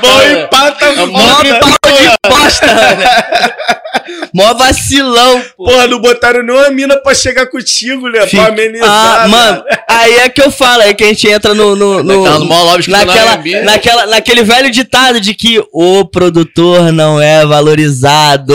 empata 0.44 0.86
É 0.86 1.06
Mó 1.06 1.20
foda. 1.20 1.60
pau 1.60 1.98
de 1.98 2.30
bosta, 2.30 2.66
né? 2.66 3.54
Mó 4.34 4.54
vacilão, 4.54 5.42
pô. 5.58 5.66
Porra, 5.66 5.88
não 5.88 6.00
botaram 6.00 6.44
nenhuma 6.44 6.70
mina 6.70 6.98
pra 6.98 7.16
chegar 7.16 7.46
contigo, 7.48 8.10
né? 8.10 8.26
Fica- 8.28 8.44
Pra 8.44 8.52
amenizar. 8.54 8.90
Ah, 8.90 9.22
né? 9.24 9.28
mano, 9.28 9.64
aí 9.88 10.14
é 10.20 10.30
que 10.30 10.42
eu 10.42 10.52
falo, 10.52 10.82
aí 10.84 10.94
que 10.94 11.04
a 11.04 11.08
gente 11.08 11.28
entra 11.28 11.54
no. 11.54 11.76
no, 11.76 12.04
no- 12.04 12.24
Naquela 12.26 12.40
naquela, 12.88 13.64
naquela, 13.64 14.06
naquele 14.08 14.44
velho 14.44 14.70
ditado 14.70 15.20
de 15.22 15.34
que 15.34 15.64
o 15.74 16.06
produtor 16.06 16.92
não 16.92 17.20
é 17.22 17.46
valorizado. 17.46 18.54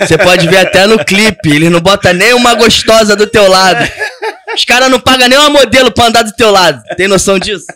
Você 0.00 0.16
pode 0.16 0.46
ver 0.48 0.58
até 0.58 0.86
no 0.86 1.04
clipe, 1.04 1.50
eles 1.50 1.70
não 1.70 1.80
botam 1.80 2.12
nem 2.12 2.32
uma 2.34 2.54
gostosa 2.54 3.16
do 3.16 3.26
teu 3.26 3.48
lado. 3.48 3.86
Os 4.54 4.64
caras 4.64 4.88
não 4.90 4.98
pagam 5.00 5.28
nem 5.28 5.38
uma 5.38 5.50
modelo 5.50 5.90
pra 5.90 6.06
andar 6.06 6.22
do 6.22 6.32
teu 6.32 6.50
lado. 6.50 6.80
Tem 6.96 7.06
noção 7.08 7.38
disso? 7.38 7.66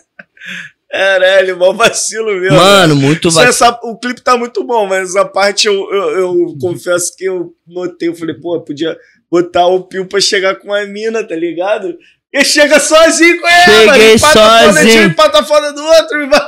Caralho, 0.95 1.57
mó 1.57 1.73
vacilo 1.73 2.33
mesmo. 2.39 2.55
Mano, 2.57 2.95
muito 2.95 3.29
vacilo. 3.29 3.49
essa- 3.49 3.79
o 3.83 3.97
clipe 3.99 4.21
tá 4.21 4.37
muito 4.37 4.63
bom, 4.63 4.87
mas 4.87 5.09
essa 5.09 5.25
parte 5.25 5.67
eu, 5.67 5.73
eu, 5.93 6.19
eu 6.19 6.57
confesso 6.61 7.13
que 7.17 7.25
eu 7.25 7.53
notei. 7.67 8.07
Eu 8.07 8.15
falei, 8.15 8.35
pô, 8.35 8.61
podia 8.61 8.97
botar 9.29 9.65
o 9.67 9.83
Pio 9.83 10.05
pra 10.05 10.21
chegar 10.21 10.55
com 10.55 10.73
a 10.73 10.85
mina, 10.85 11.21
tá 11.27 11.35
ligado? 11.35 11.97
Ele 12.31 12.45
chega 12.45 12.79
sozinho 12.79 13.41
com 13.41 13.47
ela, 13.47 13.93
Cheguei. 13.93 14.13
Empata 14.13 14.33
foda 14.39 14.73
sozinho. 14.73 15.01
um, 15.01 15.05
empata 15.05 15.43
foda 15.43 15.73
do 15.73 15.83
outro. 15.83 16.21
e 16.23 16.27
vai- 16.27 16.47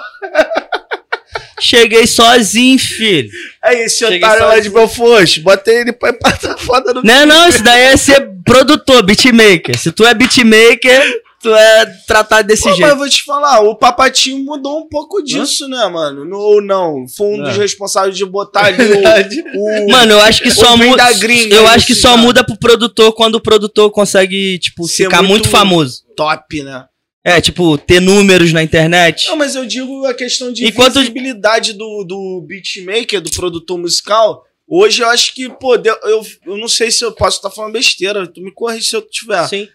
Cheguei 1.59 2.05
sozinho, 2.05 2.77
filho. 2.77 3.29
Aí, 3.63 3.81
esse 3.81 3.97
Cheguei 3.97 4.17
otário 4.19 4.43
lá 4.45 4.49
de 4.59 4.69
sozinho. 4.69 4.73
Belfort, 4.75 5.39
bota 5.39 5.71
ele 5.71 5.91
pra 5.91 6.11
empatar 6.11 6.57
foda 6.59 6.93
do 6.93 7.03
Não, 7.03 7.13
é 7.13 7.25
não, 7.25 7.49
isso 7.49 7.63
daí 7.63 7.83
é 7.85 7.97
ser 7.97 8.29
produtor, 8.45 9.03
beatmaker. 9.03 9.77
Se 9.77 9.91
tu 9.91 10.05
é 10.05 10.13
beatmaker, 10.13 11.03
tu 11.41 11.53
é 11.53 11.85
tratado 12.07 12.47
desse 12.47 12.63
Pô, 12.63 12.69
mas 12.69 12.77
jeito. 12.77 12.89
eu 12.91 12.97
vou 12.97 13.09
te 13.09 13.23
falar, 13.23 13.61
o 13.61 13.75
Papatinho 13.75 14.43
mudou 14.43 14.79
um 14.79 14.87
pouco 14.89 15.21
disso, 15.21 15.67
né, 15.67 15.85
mano? 15.87 16.25
No- 16.25 16.37
Ou 16.39 16.61
não? 16.61 17.05
Foi 17.15 17.27
um 17.27 17.41
É. 17.45 17.49
dos 17.49 17.57
responsáveis 17.57 18.15
de 18.17 18.25
botar 18.25 18.65
ali 18.67 19.43
o. 19.53 19.85
o- 19.85 19.89
Mano, 19.91 20.13
eu 20.13 20.19
acho 20.21 20.41
que 20.41 20.51
só 20.51 20.75
muda. 20.75 21.03
Eu 21.11 21.27
isso 21.29 21.67
acho 21.67 21.85
que 21.87 21.95
só 21.95 22.11
já. 22.11 22.17
muda 22.17 22.43
pro 22.43 22.57
produtor 22.57 23.13
quando 23.13 23.35
o 23.35 23.41
produtor 23.41 23.91
consegue, 23.91 24.57
tipo, 24.59 24.87
Ser 24.87 25.05
ficar 25.05 25.17
muito... 25.21 25.29
muito- 25.43 25.49
famoso. 25.49 26.03
top, 26.15 26.63
né? 26.63 26.85
É, 27.23 27.41
tipo, 27.41 27.77
ter 27.77 27.99
números 27.99 28.53
na 28.53 28.63
internet. 28.63 29.27
Não, 29.27 29.35
mas 29.35 29.53
eu 29.53 29.65
digo 29.65 30.05
a 30.05 30.13
questão 30.13 30.51
de 30.51 30.65
Enquanto- 30.65 30.99
visibilidade 30.99 31.73
do, 31.73 32.03
do 32.05 32.41
beatmaker, 32.47 33.19
do 33.21 33.29
produtor 33.29 33.77
musical. 33.77 34.43
Hoje 34.65 35.01
eu 35.01 35.07
acho 35.09 35.33
que, 35.35 35.49
pô, 35.49 35.75
eu, 35.75 36.25
eu 36.45 36.57
não 36.57 36.67
sei 36.69 36.89
se 36.89 37.03
eu 37.03 37.11
posso 37.11 37.37
estar 37.37 37.49
falando 37.49 37.73
besteira, 37.73 38.25
tu 38.27 38.41
me 38.41 38.51
corrige 38.53 38.87
se 38.87 38.95
eu 38.95 39.01
tiver. 39.01 39.45
Sim. 39.47 39.67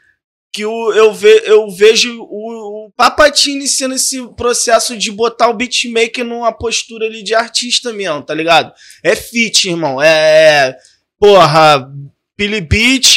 Que 0.53 0.67
o, 0.67 0.93
eu, 0.93 1.15
ve, 1.15 1.43
eu 1.47 1.71
vejo 1.71 2.23
o, 2.23 2.87
o 2.87 2.93
Papatinho 2.95 3.57
iniciando 3.57 3.95
esse 3.95 4.23
processo 4.35 4.97
de 4.99 5.11
botar 5.11 5.49
o 5.49 5.55
beatmaker 5.55 6.25
numa 6.25 6.53
postura 6.53 7.07
ali 7.07 7.23
de 7.23 7.35
artista 7.35 7.93
mesmo, 7.93 8.23
tá 8.23 8.35
ligado? 8.35 8.73
É 9.03 9.17
fit, 9.17 9.71
irmão. 9.71 10.01
É. 10.03 10.77
Porra, 11.19 11.89
Billy 12.37 12.61
Beat, 12.61 13.17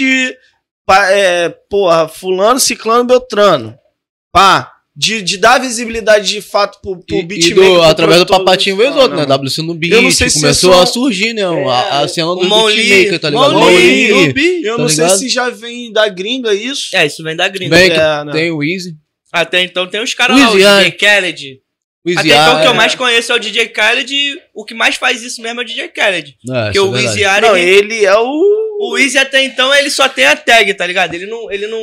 é, 1.10 1.50
porra, 1.70 2.08
Fulano, 2.08 2.60
Ciclano, 2.60 3.04
Beltrano. 3.04 3.78
Pá. 4.32 4.75
De, 4.98 5.22
de 5.22 5.38
dar 5.38 5.60
visibilidade 5.60 6.30
de 6.30 6.42
fato 6.42 6.80
pro, 6.82 6.98
pro 7.06 7.22
beatmaker. 7.24 7.52
e 7.52 7.54
do, 7.54 7.62
pro 7.62 7.82
através 7.84 8.20
do 8.20 8.26
papatinho 8.26 8.78
musical, 8.78 9.02
outros, 9.02 9.20
né? 9.28 9.36
WC 9.36 9.62
no 9.62 9.74
beat, 9.76 9.94
Eu 9.94 10.02
não 10.02 10.12
sei 10.12 10.30
se 10.30 10.40
começou 10.40 10.72
é 10.72 10.76
só- 10.78 10.82
a 10.84 10.86
surgir, 10.86 11.34
né? 11.34 11.44
A, 11.44 12.00
a 12.02 12.08
cena 12.08 12.28
do 12.28 12.40
beatmaker, 12.42 13.20
tá 13.20 13.30
ligado? 13.30 13.66
Lee. 13.66 14.28
Nubi. 14.28 14.64
Eu 14.64 14.78
Tá 14.78 14.82
não 14.84 14.90
sei 14.90 15.04
ligado? 15.04 15.20
se 15.20 15.30
já 15.30 15.50
vem 15.50 15.92
da 15.92 16.08
gringa 16.08 16.54
isso. 16.54 16.96
É, 16.96 17.06
isso 17.06 17.22
vem 17.24 17.36
da 17.36 17.48
gringa. 17.50 17.76
Vem 17.76 17.90
que 17.90 17.98
É, 17.98 18.24
né? 18.24 18.32
tem 18.32 18.52
o 18.52 18.64
Easy. 18.64 18.96
Até 19.34 19.62
então 19.64 19.86
tem 19.88 20.02
os 20.02 20.14
caras 20.14 20.40
lá, 20.40 20.50
o 20.52 20.54
DJ. 20.56 20.92
Khaled. 20.92 21.60
Até 22.18 22.28
então 22.30 22.58
o 22.58 22.62
que 22.62 22.68
eu 22.68 22.72
é- 22.72 22.74
mais 22.76 22.96
conheço 22.96 23.32
é 23.32 23.36
o 23.36 23.40
DJ 23.40 23.66
Khaled 23.66 24.14
e 24.14 24.40
o 24.54 24.64
que 24.64 24.74
mais 24.76 24.96
faz 24.96 25.24
isso 25.24 25.42
mesmo 25.42 25.60
é 25.60 25.64
o 25.64 25.66
DJ 25.68 25.88
Khaled. 25.90 26.38
É, 26.50 26.64
Porque 26.66 26.78
é 26.78 26.82
o 26.82 26.92
verdade. 26.92 27.22
Easy 27.24 27.42
Não, 27.42 27.58
ele- 27.58 27.70
ele 27.94 28.06
é 28.06 28.16
o. 28.18 28.42
o 28.80 28.98
Easy 28.98 29.18
até 29.18 29.44
então 29.44 29.74
ele 29.76 29.90
só 29.90 30.08
tem 30.08 30.26
a 30.26 30.36
tag, 30.38 30.74
tá 30.76 30.86
ligado? 30.88 31.14
Ele 31.16 31.26
não, 31.26 31.52
ele 31.52 31.68
não, 31.68 31.82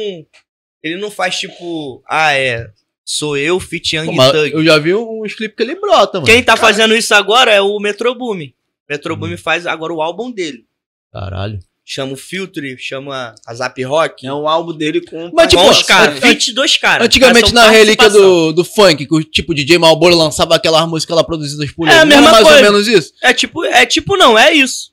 ele 0.83 0.97
não 0.97 1.11
faz 1.11 1.37
tipo, 1.39 2.03
ah, 2.09 2.33
é, 2.33 2.67
sou 3.13 3.37
eu, 3.37 3.59
Fit 3.61 3.97
Young 3.97 4.15
Pô, 4.17 4.33
Thug. 4.33 4.53
eu 4.53 4.65
já 4.65 4.79
vi 4.79 4.95
uns 4.95 5.35
clipes 5.35 5.57
que 5.57 5.63
ele 5.63 5.75
brota, 5.77 6.19
mano. 6.19 6.27
Quem 6.27 6.43
tá 6.43 6.57
fazendo 6.57 6.95
isso 6.95 7.15
agora 7.15 7.51
é 7.53 7.61
o 7.61 7.79
Metro 7.79 8.15
Boom. 8.15 8.49
Metro 8.89 9.17
Boom 9.17 9.37
faz 9.37 9.67
agora 9.67 9.93
o 9.93 10.03
álbum 10.03 10.31
dele. 10.31 10.65
Caralho. 11.13 11.59
Chama 11.85 12.13
o 12.13 12.17
Filtre, 12.17 12.77
chama 12.79 13.35
a 13.45 13.55
Zap 13.55 13.83
Rock. 13.83 14.25
É 14.25 14.33
um 14.33 14.47
álbum 14.49 14.73
dele 14.73 15.01
com. 15.01 15.31
Mas, 15.35 15.49
tipo, 15.49 15.61
com 15.63 15.69
os 15.69 15.83
caras, 15.83 16.17
an- 16.17 16.29
22 16.29 16.77
caras. 16.77 17.05
Antigamente 17.07 17.53
na 17.53 17.69
relíquia 17.69 18.09
do, 18.09 18.53
do 18.53 18.65
funk, 18.65 19.05
que 19.05 19.13
o 19.15 19.23
tipo 19.23 19.53
DJ 19.53 19.79
Malboro 19.79 20.15
lançava 20.17 20.55
aquelas 20.55 20.89
músicas 20.89 21.17
lá 21.17 21.25
produzidas 21.25 21.73
por 21.73 21.89
É 21.89 21.91
ele. 21.91 22.01
a 22.01 22.05
não 22.05 22.13
era 22.13 22.21
mesma 22.23 22.33
mais 22.33 22.45
coisa. 22.45 22.59
ou 22.59 22.73
menos 22.73 22.87
isso? 22.89 23.13
É 23.21 23.35
tipo, 23.35 23.65
é 23.65 23.85
tipo 23.85 24.17
não, 24.17 24.39
é 24.39 24.53
isso. 24.53 24.92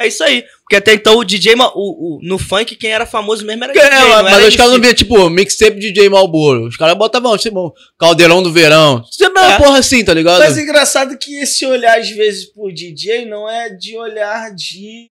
É 0.00 0.08
isso 0.08 0.24
aí. 0.24 0.42
Porque 0.62 0.76
até 0.76 0.94
então 0.94 1.18
o 1.18 1.24
DJ, 1.24 1.54
Ma- 1.56 1.70
o, 1.74 2.16
o- 2.16 2.18
no 2.22 2.38
funk, 2.38 2.74
quem 2.74 2.90
era 2.90 3.04
famoso 3.04 3.44
mesmo 3.44 3.62
era 3.64 3.72
É, 3.72 3.74
DJ, 3.74 3.90
não 4.00 4.22
mas 4.22 4.32
era 4.34 4.48
os 4.48 4.56
caras 4.56 4.72
não 4.72 4.80
viam, 4.80 4.94
tipo, 4.94 5.28
mixtape 5.28 5.78
DJ 5.78 6.08
Malboro. 6.08 6.66
Os 6.68 6.76
caras 6.76 6.96
botavam, 6.96 7.36
tipo, 7.36 7.74
Caldeirão 7.98 8.42
do 8.42 8.50
Verão. 8.52 9.04
Isso 9.10 9.22
é 9.24 9.28
uma 9.28 9.54
É. 9.54 9.58
porra 9.58 9.78
assim, 9.78 10.02
tá 10.04 10.14
ligado? 10.14 10.38
Mas 10.38 10.56
é 10.56 10.62
engraçado 10.62 11.18
que 11.18 11.36
esse 11.40 11.66
olhar, 11.66 11.98
às 11.98 12.08
vezes, 12.08 12.46
pro 12.52 12.72
DJ 12.72 13.26
não 13.26 13.48
é 13.48 13.68
de 13.68 13.96
olhar 13.98 14.54
de. 14.54 15.08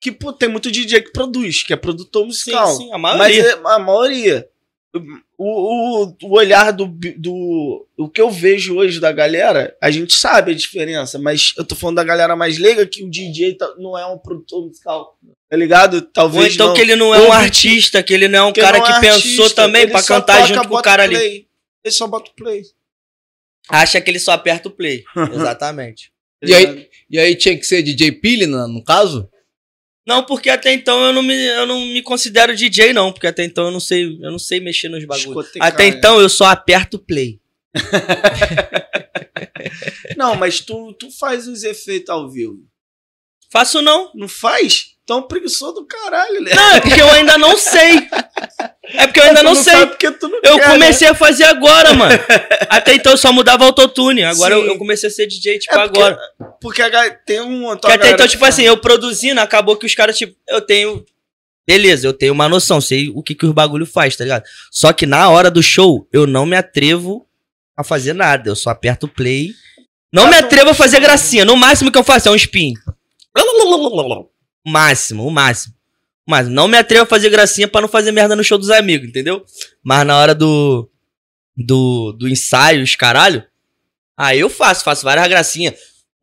Que, 0.00 0.10
pô, 0.10 0.32
tem 0.32 0.48
muito 0.48 0.70
DJ 0.70 1.00
que 1.02 1.12
produz, 1.12 1.62
que 1.62 1.72
é 1.72 1.76
produtor 1.76 2.26
musical. 2.26 2.66
Sim, 2.72 2.84
sim, 2.86 2.92
a 2.92 2.98
Mas 2.98 3.18
maioria. 3.18 3.42
é 3.50 3.52
a 3.64 3.78
maioria. 3.78 4.46
O, 4.94 6.04
o, 6.04 6.16
o 6.22 6.36
olhar 6.36 6.70
do, 6.70 6.86
do. 7.16 7.86
O 7.96 8.08
que 8.10 8.20
eu 8.20 8.30
vejo 8.30 8.76
hoje 8.76 9.00
da 9.00 9.10
galera, 9.10 9.74
a 9.80 9.90
gente 9.90 10.14
sabe 10.14 10.52
a 10.52 10.54
diferença, 10.54 11.18
mas 11.18 11.54
eu 11.56 11.64
tô 11.64 11.74
falando 11.74 11.96
da 11.96 12.04
galera 12.04 12.36
mais 12.36 12.58
leiga 12.58 12.86
que 12.86 13.02
o 13.02 13.10
DJ 13.10 13.54
tá- 13.54 13.74
não 13.78 13.96
é 13.96 14.04
um 14.04 14.18
produtor 14.18 14.66
musical. 14.66 15.16
Tá 15.48 15.56
ligado? 15.56 15.94
Ou 15.94 16.02
Talvez. 16.02 16.54
então 16.54 16.68
não. 16.68 16.74
que 16.74 16.80
ele 16.82 16.96
não 16.96 17.14
é 17.14 17.20
Ou 17.20 17.28
um 17.28 17.32
artista, 17.32 18.02
que 18.02 18.12
ele 18.12 18.28
não 18.28 18.38
é 18.38 18.42
um 18.44 18.52
cara 18.52 18.78
não 18.78 18.84
que 18.84 18.92
é 18.92 19.00
pensou 19.00 19.44
artista, 19.44 19.62
também 19.62 19.88
só 19.88 20.02
cantar 20.02 20.42
toca, 20.42 20.54
junto 20.54 20.68
com 20.68 20.76
o 20.76 20.82
cara 20.82 21.02
ali. 21.04 21.14
play. 21.14 21.46
Ele 21.84 21.92
só 21.94 22.06
bota 22.06 22.30
o 22.30 22.34
play. 22.34 22.62
Acha 23.68 24.00
que 24.00 24.10
ele 24.10 24.18
só 24.18 24.32
aperta 24.32 24.68
o 24.68 24.72
play. 24.72 25.04
Exatamente. 25.32 26.12
E 26.42 26.54
aí, 26.54 26.88
e 27.08 27.18
aí 27.18 27.34
tinha 27.34 27.56
que 27.56 27.64
ser 27.64 27.82
DJ 27.82 28.12
Pili, 28.12 28.46
no, 28.46 28.66
no 28.68 28.84
caso? 28.84 29.28
Não, 30.06 30.24
porque 30.24 30.50
até 30.50 30.72
então 30.72 31.00
eu 31.06 31.12
não 31.12 31.22
me, 31.22 31.34
eu 31.34 31.66
não 31.66 31.80
me 31.80 32.02
considero 32.02 32.56
DJ, 32.56 32.92
não. 32.92 33.12
Porque 33.12 33.26
até 33.26 33.44
então 33.44 33.66
eu 33.66 33.70
não 33.70 33.80
sei, 33.80 34.18
eu 34.20 34.30
não 34.30 34.38
sei 34.38 34.58
mexer 34.60 34.88
nos 34.88 35.04
bagulhos. 35.04 35.50
Até 35.60 35.90
né? 35.90 35.96
então 35.96 36.20
eu 36.20 36.28
só 36.28 36.46
aperto 36.46 36.96
o 36.96 37.00
play. 37.00 37.40
Não, 40.16 40.34
mas 40.34 40.60
tu, 40.60 40.92
tu 40.94 41.10
faz 41.10 41.48
os 41.48 41.62
efeitos 41.62 42.10
ao 42.10 42.30
vivo. 42.30 42.60
Faço 43.50 43.82
não. 43.82 44.10
Não 44.14 44.28
faz? 44.28 44.91
Tão 45.12 45.22
preguiçoso 45.22 45.74
do 45.74 45.84
caralho, 45.86 46.40
né? 46.40 46.54
Não, 46.54 46.72
é 46.76 46.80
porque 46.80 47.00
eu 47.02 47.10
ainda 47.10 47.36
não 47.36 47.54
sei. 47.58 48.08
É 48.94 49.06
porque 49.06 49.20
eu 49.20 49.24
ainda 49.24 49.40
Tu 49.40 49.44
não 49.44 49.54
sei. 49.54 49.72
sabe 49.74 49.86
porque 49.88 50.10
tu 50.12 50.26
não 50.28 50.38
Eu 50.42 50.56
quer, 50.58 50.66
né? 50.68 50.72
comecei 50.72 51.06
a 51.08 51.14
fazer 51.14 51.44
agora, 51.44 51.92
mano. 51.92 52.14
Até 52.70 52.94
então 52.94 53.12
eu 53.12 53.18
só 53.18 53.30
mudava 53.30 53.64
autotune. 53.66 54.24
Agora 54.24 54.54
eu, 54.54 54.64
eu 54.64 54.78
comecei 54.78 55.08
a 55.08 55.12
ser 55.12 55.26
DJ, 55.26 55.58
tipo, 55.58 55.74
É 55.74 55.82
porque- 55.86 56.00
agora. 56.00 56.18
Porque 56.62 56.80
a 56.80 57.10
tem 57.10 57.40
um. 57.42 57.76
Porque 57.76 57.92
até 57.92 58.10
então, 58.10 58.26
tipo 58.26 58.42
assim, 58.46 58.62
eu 58.62 58.76
produzindo, 58.78 59.38
acabou 59.40 59.76
que 59.76 59.84
os 59.84 59.94
caras, 59.94 60.16
tipo, 60.16 60.34
eu 60.48 60.60
tenho. 60.62 61.04
Beleza, 61.66 62.06
eu 62.06 62.12
tenho 62.14 62.32
uma 62.32 62.48
noção, 62.48 62.80
sei 62.80 63.10
o 63.14 63.22
que, 63.22 63.34
que 63.34 63.44
os 63.44 63.52
bagulho 63.52 63.84
faz, 63.84 64.16
tá 64.16 64.24
ligado? 64.24 64.44
Só 64.70 64.92
que 64.94 65.04
na 65.04 65.28
hora 65.28 65.50
do 65.50 65.62
show, 65.62 66.08
eu 66.10 66.26
não 66.26 66.46
me 66.46 66.56
atrevo 66.56 67.26
a 67.76 67.84
fazer 67.84 68.14
nada. 68.14 68.48
Eu 68.48 68.56
só 68.56 68.70
aperto 68.70 69.04
o 69.06 69.08
play. 69.10 69.50
Não 70.12 70.24
Tá 70.24 70.30
me 70.30 70.36
atrevo 70.38 70.70
a 70.70 70.74
fazer 70.74 71.00
gracinha. 71.00 71.44
No 71.44 71.54
máximo 71.56 71.92
que 71.92 71.98
eu 71.98 72.02
faço 72.04 72.28
é 72.28 72.32
um 72.32 72.36
spin. 72.36 72.72
O 74.66 74.70
máximo, 74.70 75.26
o 75.26 75.30
máximo. 75.30 75.74
Mas 76.26 76.48
não 76.48 76.68
me 76.68 76.78
atrevo 76.78 77.02
a 77.02 77.06
fazer 77.06 77.30
gracinha 77.30 77.66
pra 77.66 77.80
não 77.80 77.88
fazer 77.88 78.12
merda 78.12 78.36
no 78.36 78.44
show 78.44 78.56
dos 78.56 78.70
amigos, 78.70 79.08
entendeu? 79.08 79.44
Mas 79.82 80.06
na 80.06 80.16
hora 80.18 80.34
do. 80.34 80.88
Do, 81.56 82.12
do 82.12 82.28
ensaio, 82.28 82.82
os 82.82 82.96
caralho. 82.96 83.44
Aí 84.16 84.40
eu 84.40 84.48
faço, 84.48 84.82
faço 84.84 85.04
várias 85.04 85.26
gracinhas. 85.28 85.74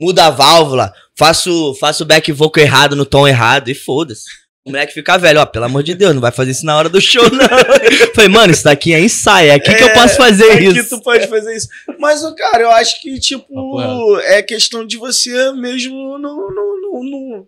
Muda 0.02 0.26
a 0.26 0.30
válvula, 0.32 0.92
faço, 1.16 1.76
faço 1.80 2.06
back 2.06 2.32
vocal 2.32 2.64
errado 2.64 2.96
no 2.96 3.06
tom 3.06 3.28
errado 3.28 3.70
e 3.70 3.76
foda-se. 3.76 4.24
O 4.66 4.72
moleque 4.72 4.94
fica 4.94 5.18
velho, 5.18 5.40
ó, 5.40 5.46
pelo 5.46 5.66
amor 5.66 5.84
de 5.84 5.94
Deus, 5.94 6.14
não 6.14 6.22
vai 6.22 6.32
fazer 6.32 6.52
isso 6.52 6.66
na 6.66 6.78
hora 6.78 6.90
do 6.90 7.00
show, 7.02 7.24
não. 7.32 7.48
Falei, 8.16 8.30
mano, 8.30 8.52
isso 8.54 8.64
daqui 8.64 8.94
é 8.94 9.00
ensaio, 9.00 9.50
é 9.52 9.56
aqui 9.56 9.74
que 9.74 9.84
eu 9.84 9.88
É, 9.88 9.94
posso 9.94 10.16
fazer 10.16 10.52
Aqui 10.52 10.66
isso. 10.80 10.90
tu 10.98 11.02
pode 11.04 11.28
fazer 11.28 11.56
isso. 11.56 11.68
Mas, 12.00 12.22
cara, 12.36 12.64
eu 12.64 12.72
acho 12.72 13.02
que, 13.02 13.20
tipo, 13.20 13.48
Papo 13.76 14.20
é 14.22 14.42
questão 14.42 14.86
de 14.86 14.98
você 14.98 15.52
mesmo 15.54 16.18
não, 16.18 16.50
não, 16.52 16.82
não, 16.82 17.04
não, 17.04 17.48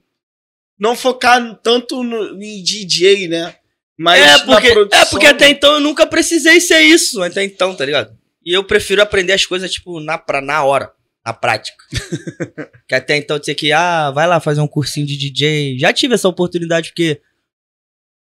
não 0.82 0.95
focar 0.95 1.55
tanto 1.61 2.01
no, 2.03 2.41
em 2.43 2.63
DJ, 2.63 3.27
né? 3.27 3.55
Mas 3.95 4.19
é, 4.19 4.45
porque, 4.45 4.71
produção, 4.71 4.99
é, 4.99 5.05
porque 5.05 5.27
até 5.27 5.47
então 5.47 5.75
eu 5.75 5.79
nunca 5.79 6.07
precisei 6.07 6.59
ser 6.59 6.82
isso, 6.82 7.21
até 7.21 7.43
então, 7.43 7.75
tá 7.75 7.86
ligado? 7.86 8.17
E 8.43 8.51
eu 8.51 8.63
prefiro 8.63 8.99
aprender 8.99 9.34
as 9.34 9.45
coisas, 9.45 9.71
tipo, 9.71 9.99
na, 9.99 10.17
pra, 10.17 10.41
na 10.41 10.63
hora, 10.63 10.91
na 11.23 11.34
prática. 11.34 11.86
que 12.89 12.95
até 12.95 13.15
então 13.15 13.38
eu 13.38 13.39
tinha 13.39 13.53
que, 13.53 13.71
ah, 13.71 14.09
vai 14.09 14.25
lá 14.25 14.39
fazer 14.39 14.59
um 14.59 14.67
cursinho 14.67 15.05
de 15.05 15.15
DJ. 15.15 15.77
Já 15.77 15.93
tive 15.93 16.15
essa 16.15 16.27
oportunidade, 16.27 16.89
porque 16.89 17.21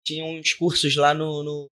tinha 0.05 0.25
uns 0.25 0.53
cursos 0.53 0.95
lá 0.95 1.13
no. 1.13 1.43
no 1.43 1.67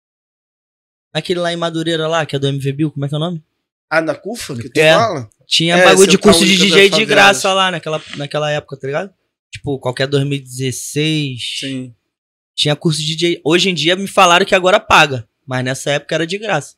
naquele 1.13 1.41
lá 1.41 1.51
em 1.51 1.57
Madureira 1.57 2.07
lá, 2.07 2.25
que 2.25 2.37
é 2.37 2.39
do 2.39 2.47
MV 2.47 2.71
Bill, 2.71 2.91
como 2.91 3.03
é 3.05 3.09
que 3.09 3.13
é 3.13 3.17
o 3.17 3.19
nome? 3.19 3.43
Ah, 3.89 3.99
na 3.99 4.15
CUFA 4.15 4.55
que 4.55 4.69
tu 4.69 4.77
É. 4.79 4.93
fala? 4.93 5.29
Tinha 5.45 5.75
É, 5.75 5.83
bagulho 5.83 6.07
de 6.07 6.13
Central 6.13 6.33
curso 6.33 6.45
de 6.45 6.55
DJ 6.55 6.89
de 6.89 7.03
graça 7.03 7.51
lá 7.51 7.69
naquela, 7.69 8.01
naquela 8.15 8.49
época, 8.49 8.77
tá 8.77 8.87
ligado? 8.87 9.13
Tipo, 9.51 9.77
qualquer 9.79 10.07
2016. 10.07 11.59
Sim. 11.59 11.95
Tinha 12.55 12.75
curso 12.75 13.01
de 13.01 13.15
DJ. 13.15 13.41
Hoje 13.43 13.69
em 13.69 13.73
dia 13.73 13.95
me 13.95 14.07
falaram 14.07 14.45
que 14.45 14.55
agora 14.55 14.79
paga. 14.79 15.27
Mas 15.45 15.63
nessa 15.63 15.91
época 15.91 16.15
era 16.15 16.25
de 16.27 16.37
graça. 16.37 16.75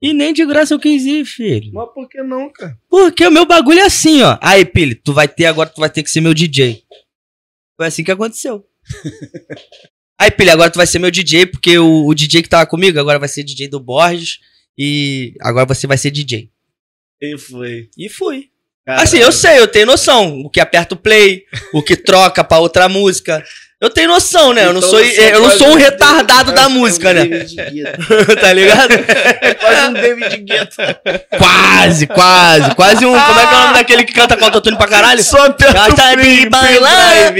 E 0.00 0.12
nem 0.12 0.32
de 0.32 0.44
graça 0.44 0.74
eu 0.74 0.78
quis 0.78 1.04
ir, 1.04 1.24
filho. 1.24 1.72
Mas 1.72 1.88
por 1.92 2.08
que 2.08 2.22
não, 2.22 2.50
cara? 2.52 2.78
Porque 2.88 3.26
o 3.26 3.30
meu 3.30 3.46
bagulho 3.46 3.80
é 3.80 3.86
assim, 3.86 4.22
ó. 4.22 4.38
Aí, 4.42 4.64
Pili, 4.64 4.94
tu 4.94 5.12
vai 5.12 5.26
ter 5.26 5.46
agora, 5.46 5.68
tu 5.68 5.80
vai 5.80 5.90
ter 5.90 6.02
que 6.02 6.10
ser 6.10 6.20
meu 6.20 6.34
DJ. 6.34 6.82
Foi 7.76 7.86
assim 7.86 8.04
que 8.04 8.10
aconteceu. 8.10 8.66
Aí, 10.18 10.30
Pili, 10.30 10.50
agora 10.50 10.70
tu 10.70 10.76
vai 10.76 10.86
ser 10.86 10.98
meu 10.98 11.10
DJ, 11.10 11.46
porque 11.46 11.78
o, 11.78 12.06
o 12.06 12.14
DJ 12.14 12.42
que 12.42 12.48
tava 12.48 12.66
comigo 12.66 12.98
agora 12.98 13.18
vai 13.18 13.28
ser 13.28 13.42
DJ 13.42 13.68
do 13.68 13.80
Borges. 13.80 14.38
E 14.78 15.34
agora 15.40 15.66
você 15.66 15.86
vai 15.86 15.96
ser 15.96 16.10
DJ. 16.10 16.50
E 17.20 17.38
foi. 17.38 17.88
E 17.96 18.08
fui. 18.08 18.50
Caralho. 18.86 19.02
Assim, 19.02 19.18
eu 19.18 19.32
sei, 19.32 19.58
eu 19.58 19.66
tenho 19.66 19.84
noção. 19.86 20.42
O 20.44 20.48
que 20.50 20.60
aperta 20.60 20.94
o 20.94 20.98
play, 20.98 21.42
o 21.74 21.82
que 21.82 21.96
troca 21.96 22.44
pra 22.44 22.58
outra 22.60 22.88
música. 22.88 23.42
Eu 23.78 23.90
tenho 23.90 24.08
noção, 24.08 24.54
né? 24.54 24.62
Eu 24.64 24.72
não 24.72 24.78
Então 24.78 24.88
sou, 24.90 25.00
eu 25.00 25.42
não 25.42 25.50
sou 25.50 25.68
um 25.68 25.74
retardado 25.74 26.50
David- 26.50 26.54
da 26.54 26.68
música, 26.70 27.10
um 27.10 27.12
né? 27.14 27.26
Tá 28.40 28.52
ligado? 28.52 28.92
É 29.42 29.54
quase 29.54 29.86
um 29.88 29.92
David 29.92 30.36
Guetta. 30.38 31.00
Quase, 31.36 32.06
quase. 32.06 32.74
Quase 32.74 33.04
um. 33.04 33.10
Como 33.12 33.40
é 33.40 33.46
que 33.46 33.54
é 33.54 33.56
o 33.56 33.60
nome 33.60 33.74
daquele 33.74 34.04
que 34.04 34.14
canta 34.14 34.36
com 34.36 34.44
autotune 34.46 34.76
pra 34.78 34.86
caralho? 34.88 35.22
Só 35.22 35.44
aperta 35.46 35.94
tá 35.94 36.14
de 36.14 36.48
bailar. 36.48 37.34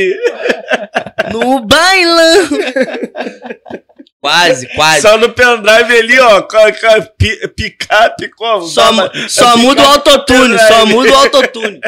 No 1.32 1.60
bailão. 1.60 2.48
Quase, 4.26 4.66
quase. 4.74 5.02
Só 5.02 5.16
no 5.18 5.28
pendrive 5.30 5.98
ali, 5.98 6.18
ó. 6.20 6.42
Picape, 7.56 8.28
como? 8.36 8.66
Só, 8.66 8.92
mu- 8.92 9.02
uma- 9.02 9.28
só 9.28 9.56
muda 9.56 9.82
o 9.82 9.86
autotune, 9.86 10.58
só 10.58 10.86
muda 10.86 11.10
o 11.12 11.16
autotune. 11.16 11.80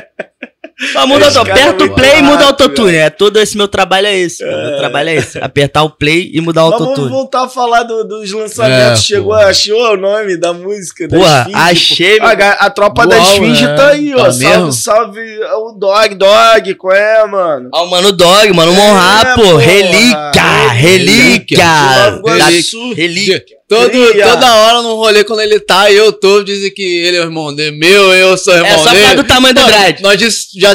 Só 0.92 1.06
muda 1.08 1.26
Esse 1.26 1.38
autotune. 1.38 1.58
cara 1.58 1.60
é 1.60 1.70
Aperta 1.70 1.84
o 1.84 1.94
play 1.96 2.18
e 2.18 2.22
muda 2.22 2.44
o 2.44 2.46
autotune. 2.46 2.94
É 2.96 3.10
todo 3.10 3.36
esse 3.40 3.56
meu 3.56 3.66
trabalho 3.66 4.06
é 4.06 4.16
esse. 4.16 4.44
mano. 4.44 4.68
Meu 4.70 4.76
trabalho 4.78 5.08
é 5.08 5.14
esse. 5.16 5.38
Apertar 5.38 5.82
o 5.82 5.90
play 5.90 6.30
e 6.32 6.40
mudar 6.40 6.66
o 6.66 6.70
Mas 6.70 6.78
vamos 6.78 6.88
autotune. 6.90 7.10
voltar 7.10 7.42
a 7.44 7.48
falar 7.48 7.82
do- 7.82 8.04
dos 8.04 8.30
lançamentos. 8.30 9.00
É, 9.00 9.02
Chegou, 9.02 9.34
porra. 9.34 9.46
achou 9.46 9.94
o 9.94 9.96
nome 9.96 10.36
da 10.36 10.52
música? 10.52 11.08
da 11.08 11.18
Porra, 11.18 11.38
Esfinge, 11.40 11.56
achei, 11.58 12.18
pô. 12.20 12.26
A, 12.26 12.30
a 12.30 12.70
tropa 12.70 13.06
da 13.08 13.16
Uau, 13.16 13.26
Esfinge 13.26 13.66
né? 13.66 13.74
tá 13.74 13.88
aí, 13.88 14.14
ó. 14.14 14.18
Tá 14.18 14.32
salve, 14.32 14.46
mesmo? 14.46 14.72
salve 14.72 15.38
o 15.56 15.72
Dog, 15.72 16.14
Dog, 16.14 16.74
qual 16.76 16.94
é, 16.94 17.26
mano? 17.26 17.70
Ó, 17.74 17.84
o 17.84 17.90
Mano 17.90 18.12
Dog, 18.12 18.52
Mano 18.52 18.72
Monra, 18.72 19.22
É, 19.30 19.34
pô. 19.34 19.56
Relíquia, 19.56 20.68
relíquia. 20.72 21.58
Da- 21.58 22.16
Iguaçu. 22.18 22.94
Relíquia. 22.94 23.57
Todo, 23.68 23.90
Cria. 23.90 24.26
toda 24.26 24.56
hora 24.56 24.80
no 24.80 24.94
rolê, 24.94 25.22
quando 25.24 25.40
ele 25.40 25.60
tá, 25.60 25.92
eu 25.92 26.10
tô, 26.10 26.42
dizem 26.42 26.72
que 26.72 26.80
ele 26.82 27.18
é 27.18 27.20
o 27.20 27.24
irmão 27.24 27.54
dele, 27.54 27.76
meu, 27.76 28.14
eu 28.14 28.34
sou 28.38 28.54
irmão 28.54 28.70
É 28.70 28.78
só 28.78 28.84
dele. 28.90 28.96
por 28.96 29.02
causa 29.08 29.22
do 29.22 29.28
tamanho 29.28 29.54
do 29.54 29.66
dread. 29.66 30.02
Nós 30.02 30.18
já 30.56 30.74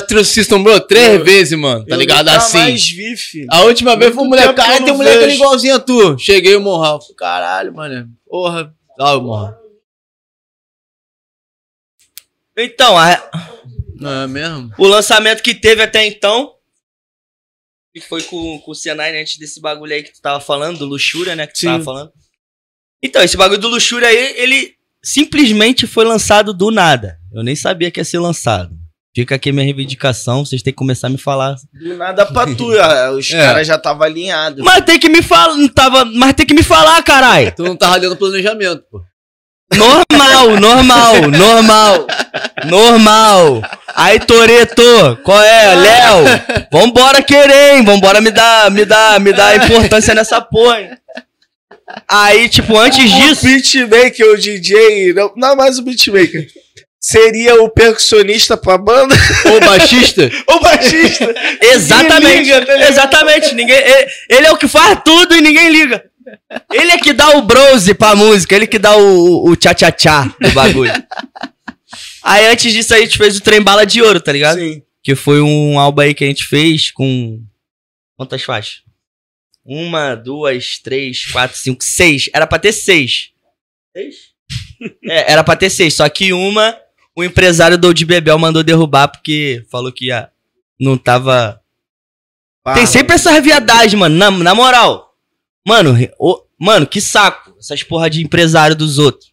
bro, 0.62 0.80
três 0.80 1.16
Eu- 1.20 1.24
vezes, 1.26 1.58
mano, 1.58 1.84
tá 1.88 1.96
ligado? 1.96 2.28
Assim. 2.30 2.60
mais 2.60 2.88
vi, 2.88 3.18
filho. 3.18 3.48
A 3.50 3.62
última 3.64 3.96
vez 3.96 4.14
foi 4.14 4.24
Muito 4.24 4.30
mulher, 4.30 4.44
tempo 4.44 4.54
que 4.54 4.62
eu 4.62 4.66
cara, 4.66 4.84
tem 4.84 4.94
um 4.94 4.98
moleque 4.98 5.18
vejo. 5.26 5.36
igualzinho 5.38 5.76
a 5.76 5.80
tu. 5.80 6.18
Cheguei 6.20 6.56
o 6.56 6.62
morral. 6.62 7.00
Caralho, 7.18 7.74
mano. 7.74 8.08
Porra. 8.28 8.72
Salve, 8.96 9.26
morral. 9.26 9.56
Então, 12.56 12.96
a- 12.98 13.32
Não 14.00 14.24
é 14.24 14.28
mesmo? 14.28 14.72
o 14.78 14.86
lançamento 14.86 15.42
que 15.42 15.56
teve 15.56 15.82
até 15.82 16.06
então. 16.06 16.54
Que 17.92 18.02
foi 18.02 18.22
com, 18.24 18.60
com 18.60 18.72
o 18.72 18.76
Senai, 18.76 19.12
né, 19.12 19.22
antes 19.22 19.38
desse 19.38 19.60
bagulho 19.60 19.94
aí 19.94 20.02
que 20.04 20.12
tu 20.14 20.22
tava 20.22 20.40
falando, 20.40 20.80
do 20.80 20.86
Luxúria, 20.86 21.36
né? 21.36 21.46
Que 21.48 21.54
tu 21.54 21.60
Sim. 21.60 21.68
tava 21.68 21.84
falando. 21.84 22.12
Então, 23.04 23.22
esse 23.22 23.36
bagulho 23.38 23.60
do 23.60 23.68
Luxúria 23.68 24.08
aí, 24.08 24.34
ele 24.38 24.72
simplesmente 25.04 25.86
foi 25.86 26.06
lançado 26.06 26.54
do 26.54 26.72
nada. 26.72 27.18
Eu 27.34 27.44
nem 27.44 27.56
sabia 27.56 27.92
que 27.92 28.00
ia 28.00 28.06
ser 28.06 28.20
lançado. 28.20 28.72
Fica 29.16 29.36
aqui 29.36 29.52
minha 29.52 29.64
reivindicação, 29.66 30.44
vocês 30.44 30.64
têm 30.64 30.74
que 30.74 30.78
começar 30.78 31.06
a 31.06 31.10
me 31.10 31.20
falar. 31.20 31.56
Do 31.74 31.96
nada 31.98 32.26
pra 32.26 32.48
tu, 32.48 32.72
os 33.16 33.30
É. 33.34 33.38
caras 33.46 33.68
já 33.68 33.76
estavam 33.76 34.02
alinhados. 34.04 34.64
Mas 34.64 34.84
tem 34.86 34.98
que 34.98 35.08
me 35.10 35.22
falar, 35.22 35.54
não 35.56 35.68
tava, 35.68 36.04
mas 36.06 36.34
tem 36.34 36.46
que 36.48 36.54
me 36.56 36.64
falar, 36.64 37.04
caralho. 37.04 37.54
Tu 37.56 37.62
não 37.64 37.76
tava 37.76 38.00
dentro 38.00 38.16
do 38.16 38.20
planejamento, 38.20 38.84
pô. 38.90 39.02
Normal, 39.76 40.60
normal, 40.60 41.16
normal. 41.32 42.08
Normal. 42.66 43.62
Aí, 43.96 44.20
Toreto, 44.20 45.20
qual 45.24 45.42
é? 45.42 45.76
Léo, 45.76 46.68
vambora 46.72 47.22
querer, 47.22 47.76
hein? 47.76 47.84
Vambora 47.86 48.20
me 48.22 48.32
dar, 48.32 48.72
me 48.72 48.86
dar, 48.86 49.20
me 49.20 49.32
dar 49.34 49.56
importância 49.64 50.14
nessa 50.16 50.42
porra. 50.42 50.82
hein? 50.82 50.90
Aí, 52.08 52.50
tipo, 52.50 52.78
antes 52.78 53.12
O 53.12 53.16
disso. 53.18 53.46
beatmaker, 53.46 54.32
o 54.32 54.38
DJ, 54.38 55.14
não, 55.14 55.32
não 55.36 55.56
mais 55.56 55.78
o 55.78 55.84
beatmaker. 55.84 56.48
Seria 57.00 57.62
o 57.62 57.70
percussionista 57.70 58.56
pra 58.56 58.78
banda? 58.78 59.14
Ô, 59.46 59.60
baixista. 59.60 60.32
o 60.50 60.60
baixista? 60.60 61.34
Exatamente. 61.62 62.38
Ninguém 62.38 62.44
liga, 62.60 62.66
tá 62.66 62.88
exatamente. 62.90 63.56
Ninguém, 63.56 63.76
ele, 63.78 64.08
ele 64.30 64.48
é 64.48 64.52
o 64.52 64.58
que 64.58 64.68
faz 64.70 65.00
tudo 65.04 65.36
e 65.36 65.42
ninguém 65.42 65.70
liga. 65.70 66.04
Ele 66.72 66.92
é 66.92 66.98
que 66.98 67.12
dá 67.12 67.32
o 67.38 67.42
bronze 67.42 67.94
pra 67.94 68.16
música, 68.16 68.56
ele 68.56 68.66
que 68.66 68.80
dá 68.80 68.96
o, 68.96 69.50
o 69.50 69.56
tchá-tchá-tchá 69.58 70.34
do 70.40 70.50
bagulho. 70.52 70.94
Aí 72.24 72.46
antes 72.48 72.72
disso 72.72 72.94
a 72.94 72.98
gente 73.00 73.18
fez 73.18 73.36
o 73.38 73.42
Trem 73.42 73.62
Bala 73.62 73.86
de 73.86 74.02
Ouro, 74.02 74.22
tá 74.22 74.32
ligado? 74.32 74.58
Sim. 74.60 74.82
Que 75.04 75.14
foi 75.16 75.42
um 75.42 75.78
álbum 75.78 76.02
aí 76.02 76.14
que 76.14 76.24
a 76.24 76.28
gente 76.28 76.46
fez 76.46 76.90
com. 76.92 77.42
Quantas 78.16 78.42
faixas? 78.44 78.76
Uma, 79.66 80.16
duas, 80.16 80.78
três, 80.78 81.26
quatro, 81.26 81.58
cinco, 81.58 81.84
seis. 81.84 82.30
Era 82.34 82.46
pra 82.46 82.60
ter 82.60 82.74
seis. 82.74 83.32
Seis? 83.96 84.34
É, 85.06 85.32
era 85.32 85.46
pra 85.46 85.56
ter 85.56 85.70
seis. 85.70 85.94
Só 85.94 86.10
que 86.10 86.34
uma, 86.34 86.78
o 87.16 87.24
empresário 87.24 87.78
do 87.78 87.94
de 87.94 88.06
Bebel 88.06 88.38
mandou 88.38 88.64
derrubar 88.64 89.08
porque 89.08 89.66
falou 89.72 89.94
que 89.94 90.08
ia, 90.08 90.30
não 90.78 90.98
tava. 90.98 91.62
Tem 92.74 92.86
sempre 92.86 93.16
essas 93.16 93.42
viadagens, 93.42 93.94
mano. 93.94 94.16
Na, 94.16 94.30
na 94.30 94.54
moral. 94.54 95.16
Mano, 95.66 95.96
mano, 96.60 96.86
que 96.86 97.00
saco. 97.00 97.56
Essas 97.58 97.82
porra 97.82 98.10
de 98.10 98.22
empresário 98.22 98.76
dos 98.76 98.98
outros. 98.98 99.32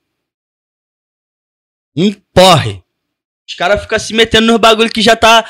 Um 1.97 2.13
porre. 2.13 2.83
Os 3.49 3.55
caras 3.55 3.83
ficam 3.83 3.99
se 3.99 4.15
metendo 4.15 4.47
nos 4.47 4.59
bagulho 4.59 4.91
que 4.91 5.03
já 5.03 5.17
tá. 5.17 5.45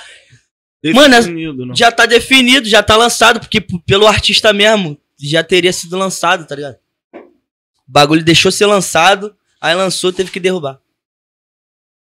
Mano, 0.84 1.14
é- 1.14 1.18
Definido, 1.20 1.66
não. 1.66 1.76
Já 1.76 1.92
tá 1.92 2.06
definido, 2.06 2.68
já 2.68 2.82
tá 2.82 2.96
lançado, 2.96 3.38
porque 3.40 3.60
pelo 3.86 4.06
artista 4.06 4.52
mesmo 4.52 4.96
já 5.20 5.44
teria 5.44 5.72
sido 5.72 5.96
lançado, 5.98 6.46
tá 6.46 6.54
ligado? 6.54 6.76
O 7.14 7.92
bagulho 7.92 8.24
deixou 8.24 8.50
ser 8.50 8.66
lançado, 8.66 9.34
aí 9.60 9.74
lançou, 9.74 10.12
teve 10.12 10.30
que 10.30 10.40
derrubar. 10.40 10.80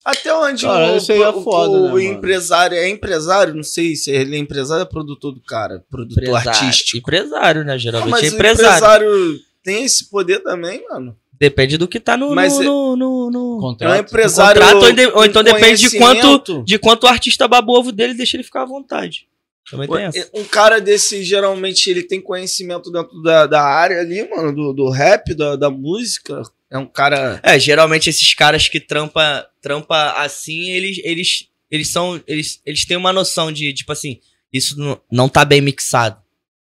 Até 0.03 0.31
onde 0.35 0.65
Cara, 0.65 0.93
o, 0.93 0.97
isso 0.97 1.11
aí 1.11 1.21
é 1.21 1.29
o- 1.29 1.43
foda, 1.43 1.71
o 1.71 1.81
né, 1.83 1.87
mano? 1.89 1.99
empresário 1.99 2.77
é 2.77 2.87
empresário? 2.89 3.55
Não 3.55 3.63
sei 3.63 3.95
se 3.95 4.11
ele 4.11 4.35
é 4.35 4.39
empresário 4.39 4.83
ou 4.83 4.87
é 4.87 4.89
produtor 4.89 5.31
do 5.33 5.41
cara. 5.41 5.83
Produtor 5.89 6.23
Empresário. 6.23 6.49
artístico. 6.49 6.97
Empresário, 6.99 7.63
né? 7.63 7.73
Ah, 7.73 7.77
Geralmente 7.77 8.11
mas 8.11 8.23
é 8.23 8.29
o 8.29 8.33
empresário. 8.35 8.75
empresário 8.77 9.39
tem 9.63 9.83
esse 9.83 10.07
poder 10.09 10.39
também, 10.43 10.85
mano. 10.87 11.17
Depende 11.39 11.77
do 11.77 11.87
que 11.87 11.99
tá 11.99 12.15
no. 12.15 12.33
Mas 12.33 12.53
no, 12.53 12.61
é- 12.61 12.65
no, 12.65 12.95
no- 12.95 13.31
no- 13.31 13.53
É 13.55 13.57
um 13.57 13.59
Contrato. 13.61 13.99
empresário. 14.07 14.61
contrato, 14.61 14.83
ou 14.85 14.91
de- 14.93 15.05
ou 15.07 15.11
com 15.13 15.25
então 15.25 15.43
depende 15.43 15.89
de 15.89 15.97
quanto- 15.97 16.63
de 16.63 16.79
quanto 16.79 17.03
o 17.03 17.07
artista 17.07 17.47
baba 17.47 17.71
ovo 17.73 17.91
dele 17.91 18.13
deixa 18.13 18.37
ele 18.37 18.43
ficar 18.43 18.61
à 18.61 18.65
vontade. 18.65 19.27
Também 19.69 19.87
tem 19.87 20.03
essa. 20.03 20.29
Um 20.33 20.43
cara 20.43 20.79
desse, 20.79 21.23
geralmente, 21.23 21.89
ele 21.89 22.03
tem 22.03 22.21
conhecimento 22.21 22.91
dentro 22.91 23.19
da, 23.23 23.47
da 23.47 23.63
área 23.63 23.99
ali, 23.99 24.29
mano, 24.29 24.53
do, 24.53 24.73
do 24.73 24.89
rap, 24.91 25.33
da, 25.33 25.55
da 25.55 25.69
música. 25.71 26.43
É 26.69 26.77
um 26.77 26.85
cara. 26.85 27.39
É, 27.43 27.57
geralmente 27.59 28.09
esses 28.09 28.33
caras 28.35 28.67
que 28.69 28.79
trampa, 28.79 29.47
trampa 29.61 30.13
assim, 30.17 30.69
eles, 30.69 30.99
eles, 31.03 31.47
eles 31.71 31.87
são. 31.89 32.21
Eles, 32.27 32.61
eles 32.65 32.85
têm 32.85 32.95
uma 32.95 33.11
noção 33.11 33.51
de, 33.51 33.73
tipo 33.73 33.91
assim, 33.91 34.19
isso 34.53 34.79
não, 34.79 35.01
não 35.11 35.27
tá 35.27 35.43
bem 35.43 35.61
mixado. 35.61 36.17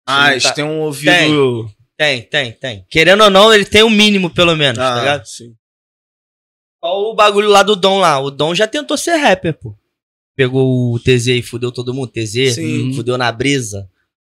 Ah, 0.06 0.30
tá- 0.40 0.52
tem 0.52 0.64
um 0.64 0.80
ouvido. 0.80 1.10
Tem, 1.12 1.74
tem, 2.22 2.52
tem. 2.52 2.84
Querendo 2.90 3.22
ou 3.24 3.30
não, 3.30 3.52
ele 3.52 3.64
tem 3.64 3.82
o 3.82 3.90
mínimo, 3.90 4.28
pelo 4.30 4.56
menos, 4.56 4.78
tá 4.78 4.94
Ah, 4.94 4.98
ligado? 4.98 5.26
sim. 5.26 5.54
Qual 6.80 7.12
o 7.12 7.14
bagulho 7.14 7.48
lá 7.48 7.62
do 7.62 7.74
Dom 7.76 7.98
lá? 7.98 8.18
O 8.20 8.30
Dom 8.30 8.54
já 8.54 8.66
tentou 8.66 8.96
ser 8.96 9.16
rapper, 9.16 9.54
pô. 9.54 9.74
Pegou 10.36 10.92
o 10.92 10.98
TZ 10.98 11.28
e 11.28 11.42
fudeu 11.42 11.70
todo 11.72 11.94
mundo. 11.94 12.08
TZ, 12.10 12.54
Sim. 12.56 12.92
fudeu 12.94 13.16
na 13.16 13.30
brisa, 13.30 13.88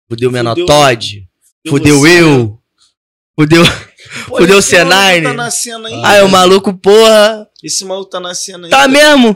fudeu 0.09 0.31
o 0.31 0.33
Menor 0.33 0.55
Todd, 0.57 1.29
fudeu 1.69 2.07
eu, 2.07 2.59
fudeu. 3.39 3.63
Pô, 4.27 4.39
Fudeu 4.39 4.59
esse 4.59 4.75
maluco 4.83 4.95
C9. 4.97 5.23
Tá 5.23 5.33
na 5.35 5.51
cena 5.51 5.89
aí. 5.89 6.03
Ai, 6.03 6.23
o 6.23 6.29
maluco, 6.31 6.73
porra. 6.75 7.47
Esse 7.63 7.85
maluco 7.85 8.09
tá 8.11 8.19
na 8.19 8.35
cena 8.35 8.67
aí. 8.67 8.71
Tá 8.71 8.89
mesmo. 8.89 9.35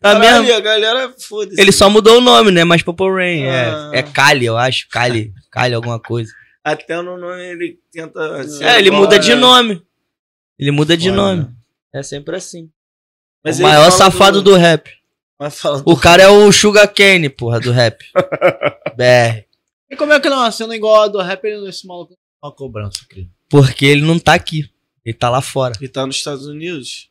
Tá 0.00 0.12
Caralho, 0.12 0.44
mesmo. 0.44 0.56
a 0.56 0.60
galera, 0.60 1.14
foda-se. 1.18 1.60
Ele 1.60 1.72
só 1.72 1.90
mudou 1.90 2.18
o 2.18 2.20
nome, 2.20 2.52
né? 2.52 2.62
Mas 2.62 2.82
Purple 2.82 3.10
Rain. 3.10 3.46
Ah. 3.48 3.90
É, 3.92 3.98
é 3.98 4.02
Kali, 4.04 4.46
eu 4.46 4.56
acho. 4.56 4.86
Kali. 4.88 5.32
Kali, 5.50 5.74
alguma 5.74 5.98
coisa. 5.98 6.30
Até 6.64 6.96
no 7.02 7.18
nome 7.18 7.42
ele 7.42 7.78
tenta. 7.92 8.42
ser 8.48 8.64
É, 8.64 8.78
ele 8.78 8.88
igual, 8.88 9.02
muda 9.02 9.16
né? 9.16 9.22
de 9.22 9.34
nome. 9.34 9.82
Ele 10.58 10.70
muda 10.70 10.96
de 10.96 11.10
nome. 11.10 11.46
É 11.92 12.02
sempre 12.02 12.36
assim. 12.36 12.70
Mas 13.44 13.58
o 13.58 13.62
ele 13.62 13.68
maior 13.68 13.90
safado 13.90 14.40
do... 14.40 14.54
rap. 14.56 14.90
Mas 15.38 15.60
fala 15.60 15.82
O 15.84 15.96
cara 15.96 16.22
é 16.22 16.28
o 16.28 16.50
Sugar 16.52 16.88
Cane, 16.92 17.28
porra, 17.28 17.60
do 17.60 17.70
rap. 17.70 18.02
BR. 18.96 19.44
E 19.90 19.96
como 19.96 20.12
é 20.12 20.20
que 20.20 20.28
não 20.30 20.38
é 20.38 20.40
uma 20.44 20.50
cena 20.52 20.74
igual 20.74 21.02
a 21.02 21.08
do 21.08 21.18
rapper 21.20 21.60
nesse 21.60 21.86
maluco? 21.86 22.14
Uma 22.42 22.50
cobrança, 22.52 23.00
querido. 23.08 23.30
Porque 23.50 23.84
ele 23.84 24.00
não 24.02 24.18
tá 24.18 24.32
aqui. 24.34 24.70
Ele 25.04 25.14
tá 25.14 25.28
lá 25.28 25.42
fora. 25.42 25.74
Ele 25.78 25.88
tá 25.88 26.06
nos 26.06 26.16
Estados 26.16 26.46
Unidos. 26.46 27.10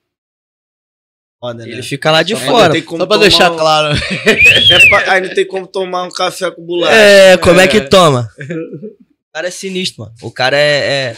Foda, 1.39 1.65
né? 1.65 1.71
Ele 1.73 1.83
fica 1.83 2.09
lá 2.09 2.23
de 2.23 2.33
Ainda 2.33 2.45
fora. 2.45 2.73
tem 2.73 2.81
como 2.81 2.99
Só 3.03 3.05
pra 3.05 3.17
deixar 3.17 3.51
um- 3.51 3.57
claro. 3.57 3.95
É 4.25 4.89
pra- 4.89 5.11
Ainda 5.13 5.35
tem 5.35 5.45
como 5.45 5.67
tomar 5.67 6.03
um 6.03 6.09
café 6.09 6.49
com 6.49 6.65
bolacha. 6.65 6.95
É, 6.95 7.37
como 7.37 7.59
é. 7.59 7.65
É. 7.65 7.67
que 7.67 7.81
toma? 7.81 8.29
O 9.33 9.35
cara 9.35 9.47
é 9.47 9.51
sinistro, 9.51 10.03
mano. 10.03 10.15
O 10.21 10.31
cara 10.31 10.55
é. 10.55 11.09
é... 11.09 11.17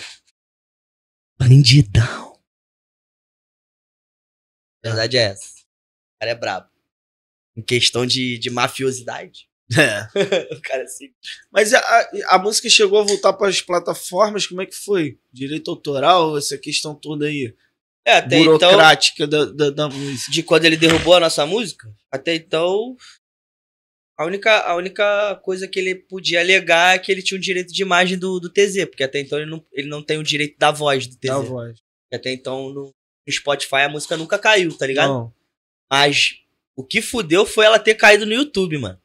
Bandidão. 1.37 2.39
A 4.85 4.87
verdade 4.87 5.17
é 5.17 5.21
essa. 5.23 5.49
O 5.59 6.19
cara 6.21 6.31
é 6.31 6.35
brabo. 6.35 6.69
Em 7.57 7.61
questão 7.61 8.05
de, 8.05 8.37
de 8.37 8.49
mafiosidade. 8.49 9.49
É. 9.77 10.03
o 10.55 10.61
cara 10.61 10.83
é 10.83 10.87
sinistro. 10.87 11.19
Mas 11.51 11.73
a, 11.73 12.09
a, 12.29 12.39
música 12.39 12.69
chegou 12.69 12.99
a 12.99 13.03
voltar 13.03 13.33
para 13.33 13.49
as 13.49 13.59
plataformas, 13.59 14.47
como 14.47 14.61
é 14.61 14.65
que 14.65 14.75
foi? 14.75 15.19
Direito 15.33 15.69
autoral, 15.69 16.37
essa 16.37 16.57
questão 16.57 16.95
toda 16.95 17.25
aí, 17.25 17.53
É, 18.05 18.13
até 18.19 18.39
então. 18.39 18.53
burocrática 18.53 19.27
da, 19.27 19.43
da, 19.43 19.69
da 19.71 19.89
música. 19.89 20.31
De 20.31 20.41
quando 20.41 20.63
ele 20.63 20.77
derrubou 20.77 21.15
a 21.15 21.19
nossa 21.19 21.45
música, 21.45 21.93
até 22.09 22.33
então. 22.33 22.95
A 24.17 24.25
única, 24.25 24.59
a 24.61 24.75
única 24.75 25.35
coisa 25.43 25.67
que 25.67 25.77
ele 25.77 25.93
podia 25.95 26.39
alegar 26.39 26.95
é 26.95 26.99
que 26.99 27.11
ele 27.11 27.21
tinha 27.21 27.37
o 27.37 27.41
direito 27.41 27.73
de 27.73 27.81
imagem 27.81 28.17
do, 28.17 28.39
do 28.39 28.49
TZ, 28.49 28.85
porque 28.85 29.03
até 29.03 29.19
então 29.19 29.37
ele 29.37 29.49
não, 29.51 29.65
ele 29.73 29.89
não 29.89 30.01
tem 30.01 30.17
o 30.17 30.23
direito 30.23 30.57
da 30.57 30.71
voz 30.71 31.05
do 31.05 31.15
TZ. 31.17 31.27
Da 31.29 31.39
voz. 31.39 31.79
Porque 32.03 32.15
Até 32.15 32.31
então 32.31 32.69
no, 32.69 32.83
no 33.27 33.33
Spotify 33.33 33.81
a 33.85 33.89
música 33.89 34.15
nunca 34.15 34.39
caiu, 34.39 34.75
tá 34.77 34.87
ligado? 34.87 35.09
Não. 35.09 35.33
Mas 35.91 36.35
o 36.77 36.83
que 36.83 37.01
fudeu 37.01 37.45
foi 37.45 37.65
ela 37.65 37.77
ter 37.77 37.95
caído 37.95 38.25
no 38.25 38.33
YouTube, 38.33 38.77
mano. 38.77 38.99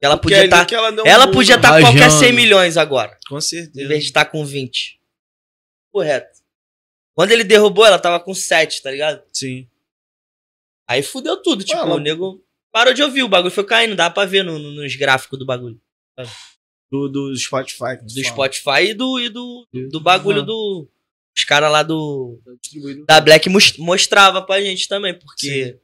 Ela 0.00 0.16
Porque 0.16 0.26
podia 0.34 0.38
ali 0.38 0.46
estar. 0.46 0.64
que 0.66 0.74
ela 0.76 0.92
um 0.92 1.04
ela 1.06 1.26
boom, 1.26 1.32
podia 1.32 1.56
estar 1.56 1.74
com 1.74 1.80
qualquer 1.80 2.02
Rajando. 2.02 2.20
100 2.24 2.32
milhões 2.32 2.76
agora, 2.76 3.18
Com 3.28 3.38
em 3.38 3.40
certeza. 3.40 3.88
vez 3.88 4.02
de 4.04 4.10
estar 4.10 4.24
com 4.26 4.44
20. 4.44 5.00
Correto. 5.90 6.38
Quando 7.16 7.32
ele 7.32 7.42
derrubou, 7.42 7.84
ela 7.84 7.98
tava 7.98 8.20
com 8.20 8.32
7, 8.32 8.80
tá 8.82 8.92
ligado? 8.92 9.20
Sim. 9.32 9.68
Aí 10.86 11.02
fudeu 11.02 11.42
tudo, 11.42 11.64
tipo, 11.64 11.76
ela- 11.76 11.96
o 11.96 11.98
nego 11.98 12.40
parou 12.78 12.94
de 12.94 13.02
ouvir, 13.02 13.22
o 13.24 13.28
bagulho 13.28 13.52
foi 13.52 13.64
caindo, 13.64 13.96
dá 13.96 14.08
pra 14.10 14.24
ver 14.24 14.44
no- 14.44 14.58
no- 14.58 14.70
nos 14.72 14.94
gráficos 14.96 15.38
do 15.38 15.44
bagulho. 15.44 15.80
Do, 16.90 17.08
do 17.08 17.36
Spotify. 17.36 17.98
tu 17.98 18.04
Do 18.06 18.12
fala. 18.22 18.26
Spotify 18.52 18.90
e 18.90 18.94
do, 18.94 19.18
e 19.20 19.28
do, 19.28 19.66
do 19.90 20.00
bagulho 20.00 20.40
Uhum. 20.40 20.46
do. 20.46 20.90
Os 21.36 21.44
caras 21.44 21.70
lá 21.70 21.82
do. 21.82 22.40
Da 23.06 23.20
Black 23.20 23.48
mos- 23.48 23.76
mostrava 23.78 24.40
pra 24.44 24.60
gente 24.62 24.88
também, 24.88 25.16
porque. 25.18 25.72
Sim. 25.74 25.80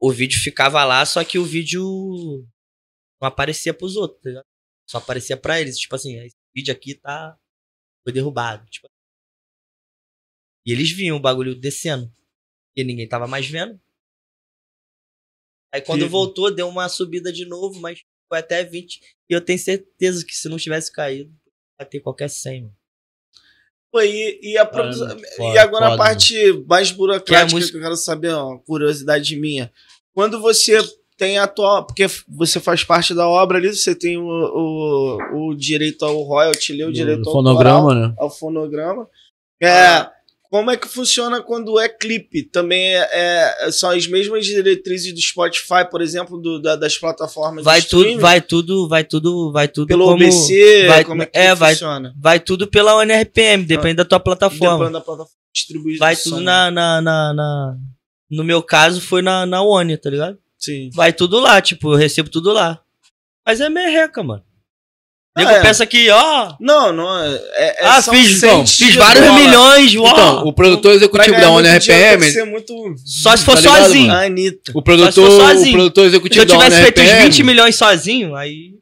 O 0.00 0.10
vídeo 0.12 0.38
ficava 0.40 0.84
lá, 0.84 1.04
só 1.06 1.24
que 1.24 1.38
o 1.38 1.44
vídeo 1.44 1.82
não 3.20 3.28
aparecia 3.28 3.72
pros 3.72 3.96
outros, 3.96 4.20
tá 4.22 4.28
ligado? 4.28 4.44
Só 4.88 4.98
aparecia 4.98 5.36
pra 5.36 5.60
eles. 5.60 5.78
Tipo 5.78 5.94
assim, 5.96 6.18
esse 6.20 6.36
vídeo 6.54 6.72
aqui 6.72 6.94
tá. 6.94 7.36
Foi 8.04 8.12
derrubado. 8.12 8.64
Tipo... 8.70 8.88
E 10.66 10.72
eles 10.72 10.90
viam 10.90 11.16
o 11.16 11.20
bagulho 11.20 11.54
descendo. 11.54 12.12
E 12.76 12.84
ninguém 12.84 13.08
tava 13.08 13.26
mais 13.26 13.46
vendo. 13.48 13.80
Aí 15.72 15.80
quando 15.80 16.02
Que- 16.02 16.08
voltou, 16.08 16.50
deu 16.54 16.68
uma 16.68 16.88
subida 16.88 17.32
de 17.32 17.44
novo, 17.46 17.80
mas 17.80 18.00
foi 18.28 18.38
até 18.38 18.64
20. 18.64 19.00
E 19.28 19.34
eu 19.34 19.40
tenho 19.40 19.58
certeza 19.58 20.24
que 20.24 20.34
se 20.34 20.48
não 20.48 20.56
tivesse 20.56 20.92
caído, 20.92 21.30
ia 21.80 21.86
ter 21.86 22.00
qualquer 22.00 22.28
100, 22.30 22.62
mano. 22.62 22.74
Pô, 23.92 24.00
e, 24.02 24.40
e, 24.42 24.58
a 24.58 24.68
e 25.54 25.58
agora 25.58 25.94
a 25.94 25.96
parte 25.96 26.34
mais 26.68 26.90
burocrática 26.90 27.46
Que 27.46 27.52
é 27.52 27.54
música- 27.54 27.72
que 27.72 27.78
eu 27.78 27.82
quero 27.82 27.96
saber, 27.96 28.30
ó, 28.32 28.58
curiosidade 28.58 29.36
minha. 29.36 29.72
Quando 30.12 30.40
você 30.40 30.78
tem 31.16 31.38
a 31.38 31.46
tua. 31.46 31.82
Porque 31.82 32.04
você 32.28 32.60
faz 32.60 32.84
parte 32.84 33.14
da 33.14 33.26
obra 33.26 33.56
ali, 33.58 33.74
você 33.74 33.94
tem 33.94 34.18
o, 34.18 34.26
o, 34.26 35.48
o 35.50 35.54
direito 35.54 36.04
ao 36.04 36.20
royalty, 36.22 36.82
o 36.82 36.92
direito 36.92 37.22
Do 37.22 37.28
ao 37.30 37.34
fonograma, 37.34 37.94
né? 37.94 38.14
ao 38.18 38.28
fonograma. 38.30 39.08
É, 39.62 40.10
como 40.50 40.70
é 40.70 40.76
que 40.76 40.88
funciona 40.88 41.42
quando 41.42 41.78
é 41.78 41.88
clipe? 41.88 42.42
Também 42.44 42.94
é, 42.96 43.08
é- 43.66 43.70
são 43.72 43.90
as 43.90 44.06
mesmas 44.06 44.44
diretrizes 44.46 45.12
do 45.12 45.20
Spotify, 45.20 45.88
por 45.90 46.00
exemplo, 46.00 46.40
do- 46.40 46.60
da- 46.60 46.76
das 46.76 46.96
plataformas 46.98 47.64
Vai 47.64 47.80
de 47.80 47.88
tudo, 47.88 48.18
vai 48.20 48.40
tudo, 48.40 48.88
vai 48.88 49.04
tudo, 49.04 49.52
vai 49.52 49.68
tudo 49.68 49.86
pelo 49.88 50.04
como- 50.04 50.14
OBC, 50.24 50.86
vai- 50.86 51.04
como 51.04 51.22
é 51.22 51.26
que 51.26 51.38
é, 51.38 51.54
vai- 51.54 51.72
funciona? 51.74 52.14
Vai 52.18 52.40
tudo 52.40 52.66
pela 52.66 52.94
ONRPM, 52.96 53.64
depende 53.64 53.94
da 53.94 54.04
tua 54.04 54.20
plataforma. 54.20 54.78
Depende 54.78 54.92
da 54.92 55.00
plataforma 55.00 55.30
de 55.54 55.60
distribuição. 55.60 55.98
Vai 56.06 56.16
tudo 56.16 56.40
na, 56.40 56.70
na, 56.70 57.00
na, 57.02 57.32
na- 57.34 57.76
No 58.30 58.42
meu 58.42 58.62
caso, 58.62 59.00
foi 59.00 59.22
na, 59.22 59.46
na 59.46 59.62
ONI, 59.62 59.96
tá 59.96 60.10
ligado? 60.10 60.36
Sim. 60.58 60.90
Vai 60.94 61.12
tudo 61.12 61.38
lá, 61.38 61.60
tipo, 61.60 61.92
eu 61.92 61.96
recebo 61.96 62.28
tudo 62.28 62.52
lá. 62.52 62.80
Mas 63.46 63.60
é 63.60 63.68
merreca, 63.68 64.20
mano. 64.22 64.42
Ah, 65.36 65.40
Nego 65.44 65.50
é. 65.50 65.60
pensa 65.60 65.84
que, 65.84 66.08
ó. 66.08 66.54
Não, 66.58 66.92
não. 66.94 67.22
É, 67.22 67.36
é- 67.56 67.76
ah, 67.82 68.00
são 68.00 68.14
fiz, 68.14 68.40
centes 68.40 68.78
fiz 68.78 68.92
de 68.92 68.98
vários 68.98 69.22
dólar. 69.26 69.38
milhões, 69.38 69.94
uau. 69.94 70.10
Então, 70.10 70.46
o 70.46 70.52
produtor 70.52 70.92
executivo 70.94 71.36
da 71.38 72.20
ser 72.30 72.44
muito. 72.46 72.74
Só 73.04 73.36
se 73.36 73.44
for 73.44 73.54
Tá 73.54 73.62
sozinho. 73.82 74.06
mano? 74.06 74.18
A 74.18 74.24
Anitta. 74.24 74.72
o 74.72 74.72
Só 74.72 74.78
se 74.78 74.82
produtor, 74.82 75.12
for 75.12 75.30
o 75.30 75.40
sozinho. 75.48 75.72
produtor 75.72 76.04
Se 76.04 76.08
executivo 76.08 76.42
eu 76.42 76.46
da 76.46 76.54
tivesse 76.54 76.82
feito 76.82 77.00
uns 77.02 77.04
20 77.10 77.22
ONRPM... 77.22 77.42
milhões 77.44 77.76
sozinho, 77.76 78.34
aí. 78.34 78.76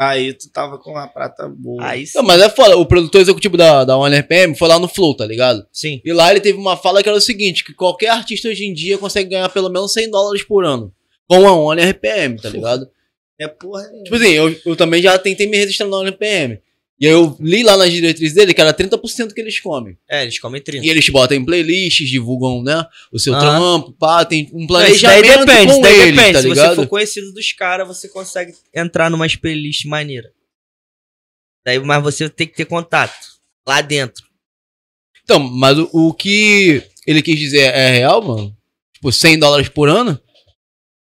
Aí 0.00 0.32
tu 0.32 0.48
tava 0.50 0.78
com 0.78 0.92
uma 0.92 1.08
prata 1.08 1.46
boa. 1.48 1.84
Aí 1.84 2.06
sim. 2.06 2.16
Não, 2.16 2.24
mas 2.24 2.40
é 2.40 2.48
foda, 2.48 2.76
o 2.78 2.86
produtor 2.86 3.20
executivo 3.20 3.56
da, 3.56 3.84
da 3.84 3.98
ONRPM 3.98 4.54
foi 4.56 4.68
lá 4.68 4.78
no 4.78 4.88
Flow, 4.88 5.14
tá 5.14 5.26
ligado? 5.26 5.66
Sim. 5.72 6.00
E 6.04 6.12
lá 6.12 6.30
ele 6.30 6.40
teve 6.40 6.56
uma 6.56 6.76
fala 6.76 7.02
que 7.02 7.08
era 7.08 7.18
o 7.18 7.20
seguinte, 7.20 7.64
que 7.64 7.74
qualquer 7.74 8.10
artista 8.10 8.48
hoje 8.48 8.64
em 8.64 8.72
dia 8.72 8.96
consegue 8.96 9.30
ganhar 9.30 9.48
pelo 9.50 9.68
menos 9.68 9.92
100 9.92 10.10
dólares 10.10 10.42
por 10.44 10.64
ano. 10.64 10.90
Com 11.28 11.46
a 11.46 11.52
ONRPM, 11.52 12.36
tá 12.40 12.48
ligado? 12.48 12.88
É 13.38 13.46
porra. 13.48 13.82
nenhuma. 13.86 14.04
Tipo 14.04 14.16
assim, 14.16 14.30
eu, 14.30 14.60
eu 14.66 14.76
também 14.76 15.02
já 15.02 15.18
tentei 15.18 15.46
me 15.46 15.56
registrar 15.56 15.86
na 15.86 15.96
ONRPM. 15.98 16.60
E 17.00 17.06
aí 17.06 17.12
eu 17.12 17.36
li 17.38 17.62
lá 17.62 17.76
nas 17.76 17.92
diretrizes 17.92 18.34
dele 18.34 18.52
que 18.52 18.60
era 18.60 18.74
30% 18.74 19.32
que 19.32 19.40
eles 19.40 19.60
comem. 19.60 19.96
É, 20.10 20.22
eles 20.22 20.36
comem 20.40 20.60
30. 20.60 20.84
E 20.84 20.90
eles 20.90 21.08
botam 21.08 21.36
em 21.36 21.44
playlists, 21.44 22.08
divulgam, 22.08 22.60
né? 22.60 22.84
O 23.12 23.20
seu 23.20 23.38
trampo, 23.38 23.92
pá, 23.92 24.24
tem 24.24 24.50
um 24.52 24.66
Não, 24.66 24.84
isso 24.86 25.02
daí 25.02 25.22
planejamento 25.22 25.46
depende, 25.46 25.72
com 25.72 25.80
daí 25.80 26.00
eles, 26.00 26.16
depende. 26.16 26.32
tá 26.32 26.42
Se 26.42 26.48
ligado? 26.48 26.68
você 26.70 26.74
for 26.82 26.88
conhecido 26.88 27.32
dos 27.32 27.52
caras, 27.52 27.86
você 27.86 28.08
consegue 28.08 28.52
entrar 28.74 29.08
numa 29.10 29.26
playlist 29.40 29.84
maneira. 29.84 30.28
Daí, 31.64 31.78
mas 31.78 32.02
você 32.02 32.28
tem 32.28 32.48
que 32.48 32.56
ter 32.56 32.64
contato 32.64 33.14
lá 33.66 33.80
dentro. 33.80 34.24
Então, 35.22 35.38
mas 35.38 35.78
o, 35.78 35.88
o 35.92 36.12
que 36.14 36.82
ele 37.06 37.22
quis 37.22 37.38
dizer 37.38 37.72
é 37.74 37.90
real, 37.90 38.20
mano? 38.22 38.56
Tipo, 38.94 39.12
100 39.12 39.38
dólares 39.38 39.68
por 39.68 39.88
ano? 39.88 40.20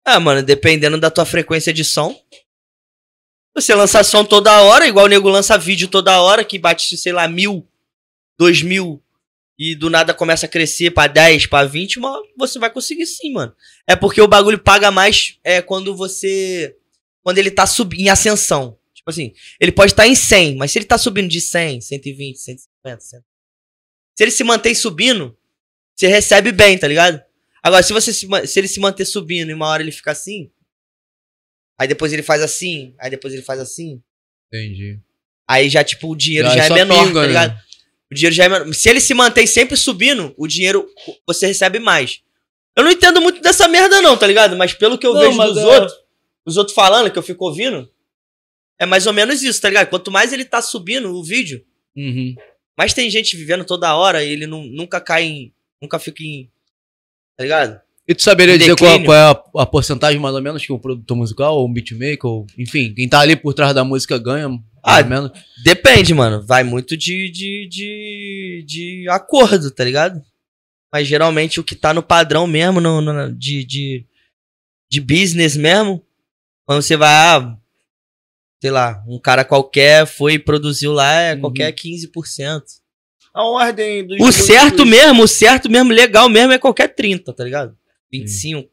Ah, 0.06 0.20
mano, 0.20 0.44
dependendo 0.44 1.00
da 1.00 1.10
tua 1.10 1.26
frequência 1.26 1.74
de 1.74 1.84
som. 1.84 2.16
Você 3.58 3.74
lança 3.74 4.04
som 4.04 4.24
toda 4.24 4.62
hora, 4.62 4.88
igual 4.88 5.06
o 5.06 5.10
nego 5.10 5.28
lança 5.30 5.58
vídeo 5.58 5.88
toda 5.88 6.22
hora, 6.22 6.46
que 6.46 6.60
bate, 6.60 6.96
sei 6.96 7.12
lá, 7.12 7.28
mil, 7.28 7.68
dois 8.38 8.62
mil, 8.62 9.02
e 9.58 9.74
do 9.74 9.90
nada 9.90 10.14
começa 10.14 10.46
a 10.46 10.50
crescer 10.50 10.94
10, 10.94 11.48
pra 11.48 11.66
20, 11.66 12.00
mas 12.00 12.22
você 12.38 12.60
vai 12.60 12.70
conseguir 12.70 13.08
sim, 13.08 13.34
mano. 13.34 13.52
É 13.88 13.96
porque 13.96 14.22
o 14.22 14.28
bagulho 14.28 14.60
paga 14.60 14.92
mais 14.92 15.40
é 15.44 15.60
quando 15.60 15.96
você. 15.96 16.78
Quando 17.24 17.40
ele 17.40 17.50
tá 17.50 17.66
subindo 17.66 18.02
em 18.02 18.10
ascensão. 18.10 18.78
Tipo 18.94 19.10
assim, 19.10 19.34
ele 19.60 19.72
pode 19.72 19.92
estar 19.92 20.06
em 20.06 20.14
100, 20.14 20.56
mas 20.56 20.72
se 20.72 20.78
ele 20.78 20.86
tá 20.86 20.98
subindo 21.00 21.28
de 21.28 21.42
100, 21.42 21.82
120, 21.82 22.38
150, 22.38 23.02
100, 23.02 23.20
se 23.20 24.24
ele 24.24 24.32
se 24.32 24.44
mantém 24.44 24.76
subindo, 24.76 25.36
você 25.96 26.06
recebe 26.06 26.52
bem, 26.52 26.78
tá 26.78 26.88
ligado? 26.88 27.20
Agora, 27.64 27.82
se, 27.82 27.92
você 27.92 28.14
se, 28.14 28.28
se 28.46 28.60
ele 28.60 28.68
se 28.68 28.80
manter 28.80 29.06
subindo 29.06 29.50
e 29.50 29.54
uma 29.56 29.68
hora 29.68 29.82
ele 29.82 29.92
fica 29.92 30.12
assim, 30.12 30.52
aí 31.78 31.88
depois 31.88 32.12
ele 32.14 32.24
faz 32.24 32.42
assim, 32.42 32.94
aí 33.00 33.10
depois 33.10 33.34
ele 33.34 33.44
faz 33.44 33.60
assim, 33.60 34.02
Entendi. 34.52 35.00
aí 35.48 35.70
já, 35.70 35.84
tipo, 35.84 36.10
o 36.10 36.16
dinheiro 36.16 36.48
Já 36.50 36.56
já, 36.56 36.64
é 36.64 36.68
é 36.68 36.72
menor, 36.86 37.04
pinga, 37.08 37.14
tá 37.14 37.22
né? 37.22 37.28
ligado? 37.28 37.58
O 38.12 38.16
dinheiro 38.16 38.36
já 38.36 38.46
é 38.46 38.50
menor. 38.50 38.74
Se 38.74 38.90
ele 38.90 39.00
se 39.02 39.14
mantém 39.14 39.46
sempre 39.46 39.76
subindo, 39.76 40.34
o 40.38 40.48
dinheiro 40.48 40.88
você 41.26 41.46
recebe 41.48 41.80
mais. 41.80 42.22
Eu 42.76 42.84
não 42.84 42.92
entendo 42.92 43.20
muito 43.22 43.42
dessa 43.42 43.68
merda, 43.68 44.02
não, 44.02 44.16
tá 44.16 44.26
ligado? 44.28 44.56
Mas 44.56 44.74
pelo 44.74 44.98
que 44.98 45.06
eu 45.06 45.14
Não, 45.14 45.22
vejo 45.22 45.36
mas 45.38 45.50
dos 45.54 45.58
é- 45.58 45.66
outros, 45.66 45.94
os 46.46 46.58
outros 46.58 46.76
falando, 46.76 47.12
que 47.12 47.18
eu 47.20 47.24
fico 47.24 47.44
ouvindo, 47.46 47.92
é 48.80 48.86
mais 48.86 49.08
ou 49.08 49.14
menos 49.14 49.42
isso, 49.44 49.60
tá 49.60 49.68
ligado? 49.68 49.90
Quanto 49.90 50.12
mais 50.12 50.32
ele 50.32 50.46
tá 50.46 50.62
subindo 50.62 51.12
o 51.14 51.24
vídeo, 51.24 51.66
Uhum. 51.96 52.36
mais 52.78 52.94
tem 52.94 53.10
gente 53.10 53.36
vivendo 53.36 53.66
toda 53.66 53.96
hora 53.96 54.24
e 54.24 54.32
ele 54.32 54.46
não, 54.48 54.64
nunca 54.64 55.02
cai 55.02 55.24
em. 55.24 55.54
Nunca 55.82 55.98
fica 56.00 56.24
em. 56.24 56.50
Tá 57.36 57.44
ligado? 57.44 57.82
E 58.08 58.16
tu 58.16 58.24
saberia 58.24 58.58
dizer 58.58 58.76
qual, 58.78 59.04
qual 59.04 59.16
é 59.18 59.22
a, 59.32 59.62
a 59.64 59.66
porcentagem, 59.66 60.20
mais 60.20 60.34
ou 60.34 60.42
menos, 60.42 60.66
que 60.66 60.72
um 60.72 60.80
produtor 60.80 61.18
musical, 61.18 61.58
ou 61.58 61.68
um 61.68 61.74
beatmaker, 61.74 62.26
ou, 62.26 62.48
enfim, 62.58 62.94
quem 62.94 63.08
tá 63.10 63.20
ali 63.20 63.36
por 63.36 63.54
trás 63.54 63.74
da 63.76 63.84
música 63.84 64.18
ganha, 64.18 64.48
mais 64.48 64.62
Ah, 64.82 65.00
ou 65.02 65.06
menos? 65.06 65.32
Depende, 65.64 66.14
mano. 66.14 66.42
Vai 66.46 66.64
muito 66.64 66.96
de, 66.96 67.30
de, 67.30 67.68
de, 67.70 68.64
de 68.66 69.10
acordo, 69.10 69.70
tá 69.72 69.84
ligado? 69.84 70.22
Mas 70.92 71.06
geralmente 71.06 71.60
o 71.60 71.64
que 71.66 71.76
tá 71.76 71.94
no 71.94 72.02
padrão 72.02 72.48
mesmo, 72.48 72.80
no, 72.80 73.02
no- 73.02 73.32
de, 73.38 73.66
de, 73.66 74.06
de 74.90 75.02
business 75.02 75.58
mesmo, 75.58 76.02
quando 76.66 76.82
você 76.82 76.96
vai, 76.96 77.10
ah, 77.10 77.58
sei 78.62 78.72
lá, 78.72 79.04
um 79.06 79.20
cara 79.20 79.44
qualquer 79.44 80.08
foi 80.08 80.36
e 80.36 80.40
produziu 80.40 80.94
lá, 80.94 81.12
é 81.14 81.34
Uhum. 81.36 81.42
qualquer 81.42 81.74
15%. 81.74 82.62
A 83.34 83.44
ordem 83.44 84.08
dos. 84.08 84.18
O 84.22 84.32
certo 84.32 84.86
mesmo, 84.86 85.24
o 85.24 85.28
certo 85.28 85.70
mesmo, 85.70 85.92
legal 85.92 86.30
mesmo 86.30 86.54
é 86.54 86.58
qualquer 86.58 86.88
30, 86.96 87.34
tá 87.34 87.44
ligado? 87.44 87.76
25. 88.12 88.70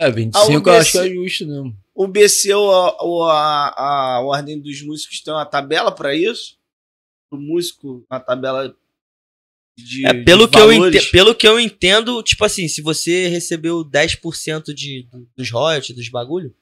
É, 0.00 0.10
25 0.10 0.68
eu 0.68 0.72
Ah, 0.72 0.76
o 0.76 0.80
acho 0.80 0.92
que 0.92 0.98
é 0.98 1.08
justo 1.08 1.46
mesmo. 1.46 1.76
O 1.94 2.08
BC 2.08 2.52
ou 2.54 2.72
a, 2.72 3.02
ou 3.02 3.24
a, 3.24 3.68
a 4.16 4.20
ordem 4.20 4.60
dos 4.60 4.82
músicos 4.82 5.20
tem 5.20 5.32
uma 5.32 5.44
tabela 5.46 5.92
pra 5.92 6.14
isso? 6.14 6.58
O 7.30 7.36
músico, 7.36 8.04
uma 8.10 8.18
tabela 8.18 8.74
de. 9.78 10.06
É, 10.06 10.24
pelo, 10.24 10.48
que 10.48 10.58
eu 10.58 10.72
ente- 10.72 11.10
pelo 11.10 11.34
que 11.34 11.46
eu 11.46 11.60
entendo, 11.60 12.22
tipo 12.22 12.44
assim, 12.44 12.66
se 12.68 12.82
você 12.82 13.28
recebeu 13.28 13.84
10% 13.84 14.74
de, 14.74 15.06
dos 15.36 15.50
royalties, 15.50 15.94
dos 15.94 16.08
bagulho, 16.08 16.54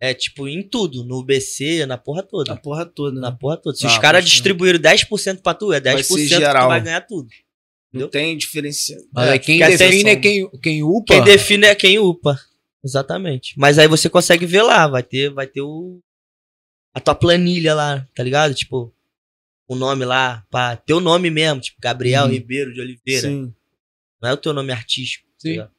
é 0.00 0.12
tipo 0.14 0.46
em 0.46 0.62
tudo, 0.62 1.04
no 1.04 1.22
BC, 1.22 1.86
na 1.86 1.98
porra 1.98 2.22
toda. 2.22 2.52
A 2.52 2.56
porra 2.56 2.84
toda. 2.86 3.20
Na 3.20 3.30
né? 3.30 3.36
porra 3.38 3.56
toda. 3.56 3.76
Se 3.76 3.86
Ah, 3.86 3.88
os 3.88 3.98
caras 3.98 4.24
distribuíram 4.24 4.78
10% 4.78 5.40
pra 5.42 5.54
tu, 5.54 5.72
é 5.72 5.80
10% 5.80 5.84
Vai 5.94 6.02
que 6.02 6.28
tu 6.28 6.68
vai 6.68 6.80
ganhar 6.82 7.00
tudo. 7.00 7.28
Não 8.00 8.08
tem 8.08 8.36
diferença. 8.36 8.94
Mas 9.12 9.28
É, 9.30 9.38
quem 9.38 9.58
define 9.58 10.10
é 10.10 10.16
quem, 10.16 10.50
quem 10.62 10.82
upa. 10.82 11.14
Quem 11.14 11.24
define 11.24 11.66
é 11.66 11.74
quem 11.74 11.98
upa. 11.98 12.38
Exatamente. 12.84 13.54
Mas 13.56 13.78
aí 13.78 13.88
você 13.88 14.08
consegue 14.08 14.46
ver 14.46 14.62
lá, 14.62 14.86
vai 14.86 15.02
ter, 15.02 15.30
vai 15.30 15.46
ter 15.46 15.60
o. 15.60 16.00
A 16.94 17.00
tua 17.00 17.14
planilha 17.14 17.74
lá, 17.74 18.06
tá 18.14 18.22
ligado? 18.22 18.54
Tipo, 18.54 18.92
o 19.68 19.74
nome 19.74 20.04
lá, 20.04 20.44
pá, 20.50 20.76
teu 20.76 21.00
nome 21.00 21.28
mesmo, 21.30 21.60
tipo, 21.60 21.78
Gabriel 21.80 22.24
Uhum. 22.24 22.30
Ribeiro 22.30 22.72
de 22.72 22.80
Oliveira. 22.80 23.28
Sim. 23.28 23.52
Não 24.22 24.30
é 24.30 24.32
o 24.32 24.36
teu 24.36 24.52
nome 24.54 24.72
artístico. 24.72 25.26
tá 25.26 25.34
Sim. 25.38 25.50
ligado? 25.50 25.70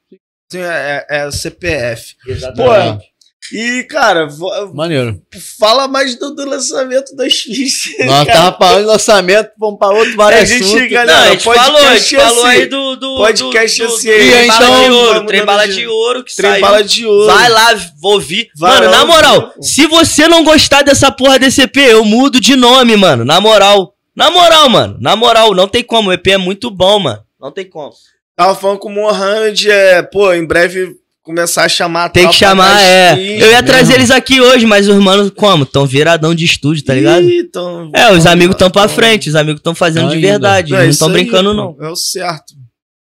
Sim, 0.50 0.58
é, 0.60 1.06
é 1.10 1.26
o 1.26 1.32
CPF. 1.32 2.14
Exatamente. 2.26 3.12
E, 3.52 3.82
cara, 3.84 4.28
Maneiro. 4.74 5.22
fala 5.58 5.88
mais 5.88 6.14
do, 6.18 6.34
do 6.34 6.44
lançamento 6.44 7.16
das 7.16 7.32
fichas. 7.34 8.06
Nós 8.06 8.26
tava 8.26 8.58
falando 8.58 8.80
de 8.82 8.86
lançamento, 8.88 9.50
vamos 9.58 9.78
pra 9.78 9.88
outro 9.88 10.14
vários 10.16 10.42
A 10.42 10.44
gente, 10.44 10.64
assuntos. 10.64 10.90
galera, 10.90 11.18
Não, 11.18 11.26
a 11.26 11.30
gente 11.30 11.44
falou, 11.44 11.78
a 11.78 11.96
gente 11.96 12.16
assim. 12.16 12.16
falou 12.16 12.44
aí 12.44 12.66
do. 12.66 12.96
do 12.96 13.16
Podcast 13.16 13.80
do, 13.80 13.88
do, 13.88 13.94
assim. 13.94 14.08
E 14.10 14.30
Bala 14.30 14.44
então, 14.44 14.82
de 14.84 14.90
Ouro. 14.90 15.26
Trem 15.26 15.44
Bala 15.46 15.66
de- 15.68 15.86
Ouro 15.86 16.24
que 16.24 16.34
Trem 16.36 16.50
saiu. 16.50 16.60
bala 16.60 16.84
de 16.84 17.06
ouro. 17.06 17.26
Vai 17.32 17.48
lá, 17.48 17.74
vou 18.02 18.12
ouvir. 18.14 18.50
Vai 18.54 18.80
mano, 18.80 18.90
na 18.90 19.04
moral, 19.06 19.54
se 19.62 19.86
você 19.86 20.28
não 20.28 20.44
gostar 20.44 20.82
dessa 20.82 21.10
porra 21.10 21.38
desse 21.38 21.62
EP, 21.62 21.76
eu 21.78 22.04
mudo 22.04 22.38
de 22.40 22.54
nome, 22.54 22.96
mano. 22.96 23.24
Na 23.24 23.40
moral. 23.40 23.94
Na 24.14 24.30
moral, 24.30 24.68
mano. 24.68 24.98
Na 25.00 25.16
moral, 25.16 25.54
não 25.54 25.66
tem 25.68 25.82
como. 25.82 26.10
O 26.10 26.12
EP 26.12 26.26
é 26.26 26.36
muito 26.36 26.70
bom, 26.70 26.98
mano. 26.98 27.22
Não 27.40 27.50
tem 27.50 27.64
como. 27.64 27.92
Tava 28.36 28.54
falando 28.54 28.78
com 28.78 28.88
o 28.88 28.92
Mohamed, 28.92 29.70
é, 29.70 30.02
pô, 30.02 30.34
em 30.34 30.44
breve 30.46 30.94
começar 31.28 31.64
a 31.64 31.68
chamar 31.68 32.04
a 32.06 32.08
Tem 32.08 32.26
que 32.26 32.34
chamar, 32.34 32.80
é. 32.82 33.12
Eu 33.38 33.50
ia 33.50 33.62
trazer 33.62 33.94
eles 33.96 34.10
aqui 34.10 34.40
hoje, 34.40 34.64
mas 34.64 34.88
os 34.88 34.96
manos, 34.96 35.30
como? 35.36 35.66
Tão 35.66 35.84
viradão 35.86 36.34
de 36.34 36.44
estúdio, 36.46 36.82
tá 36.84 36.94
ligado? 36.94 37.22
Ih, 37.28 37.44
tão- 37.44 37.90
É, 37.94 38.10
os 38.10 38.24
tão- 38.24 38.32
amigos 38.32 38.56
tão 38.56 38.70
pra 38.70 38.86
tão- 38.86 38.94
frente, 38.96 39.28
os 39.28 39.34
amigos 39.34 39.60
tão 39.60 39.74
fazendo 39.74 40.08
de 40.08 40.14
Ainda. 40.16 40.26
verdade. 40.28 40.74
É 40.74 40.86
não 40.86 40.94
tão 40.96 41.08
aí, 41.08 41.12
brincando, 41.12 41.50
pô, 41.50 41.54
não. 41.54 41.86
É 41.86 41.90
o 41.90 41.96
certo. 41.96 42.54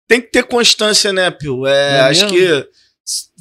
Tem 0.10 0.20
que 0.20 0.28
ter 0.30 0.44
constância, 0.44 1.14
né, 1.14 1.32
Pio? 1.32 1.66
É, 1.66 1.98
É 1.98 1.99
acho 2.02 2.26
mesmo? 2.26 2.38
que 2.38 2.68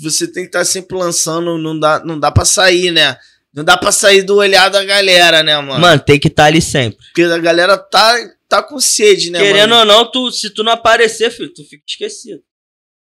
você 0.01 0.27
tem 0.29 0.45
que 0.45 0.51
estar 0.51 0.65
sempre 0.65 0.97
lançando, 0.97 1.59
não 1.59 1.79
dá, 1.79 2.01
não 2.05 2.19
dá 2.19 2.31
pra 2.31 2.45
sair, 2.45 2.93
né? 2.93 3.17
Não 3.53 3.65
dá 3.65 3.77
pra 3.77 3.91
sair 3.91 4.23
do 4.23 4.37
olhar 4.37 4.69
da 4.69 4.85
galera, 4.85 5.43
né, 5.43 5.57
mano? 5.61 5.81
Mano, 5.81 6.01
tem 6.01 6.19
que 6.19 6.29
estar 6.29 6.45
ali 6.45 6.63
sempre. 6.63 6.99
Porque 7.07 7.23
a 7.23 7.39
galera 7.39 7.77
tá, 7.77 8.15
tá 8.49 8.63
com 8.63 8.79
sede, 8.79 9.31
né, 9.31 9.41
Querendo 9.41 9.71
mano? 9.71 9.93
ou 9.93 9.99
não, 10.05 10.11
tu, 10.11 10.31
se 10.31 10.51
tu 10.51 10.63
não 10.63 10.71
aparecer, 10.73 11.31
filho, 11.31 11.53
tu 11.53 11.65
fica 11.65 11.83
esquecido. 11.89 12.41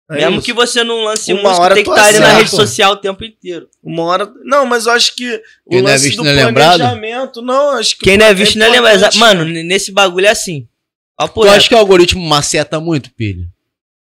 É 0.08 0.16
Mesmo 0.16 0.36
isso. 0.36 0.44
que 0.44 0.52
você 0.52 0.84
não 0.84 1.02
lance 1.02 1.32
Uma 1.32 1.42
música, 1.42 1.62
hora 1.62 1.74
tem 1.74 1.82
que 1.82 1.90
estar 1.90 2.04
ali 2.04 2.18
na 2.20 2.32
rede 2.34 2.50
social 2.50 2.92
o 2.92 2.96
tempo 2.96 3.24
inteiro. 3.24 3.68
Uma 3.82 4.04
hora. 4.04 4.32
Não, 4.44 4.64
mas 4.64 4.86
eu 4.86 4.92
acho 4.92 5.16
que 5.16 5.42
o 5.64 5.70
Quem 5.70 5.82
não 5.82 5.88
é 5.88 5.92
lance 5.92 6.04
visto 6.06 6.16
do 6.18 6.24
não 6.24 6.30
é 6.30 6.44
lembrado? 6.44 6.78
planejamento, 6.78 7.42
não, 7.42 7.70
acho 7.70 7.98
que. 7.98 8.04
Quem 8.04 8.16
não 8.16 8.26
é 8.26 8.34
visto 8.34 8.56
não 8.56 8.66
é 8.66 8.68
lembrado. 8.68 9.16
Mano, 9.16 9.44
nesse 9.44 9.90
bagulho 9.90 10.26
é 10.26 10.30
assim. 10.30 10.68
Tu 11.34 11.48
acha 11.48 11.68
que 11.68 11.74
o 11.74 11.78
algoritmo 11.78 12.24
maceta 12.24 12.78
muito, 12.78 13.10
pilha? 13.14 13.48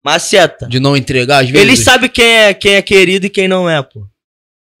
Maceta. 0.03 0.67
De 0.67 0.79
não 0.79 0.97
entregar 0.97 1.43
às 1.43 1.49
vezes? 1.49 1.61
Ele 1.61 1.77
sabe 1.77 2.09
quem 2.09 2.25
é, 2.25 2.53
quem 2.53 2.73
é 2.73 2.81
querido 2.81 3.27
e 3.27 3.29
quem 3.29 3.47
não 3.47 3.69
é, 3.69 3.81
pô. 3.83 4.07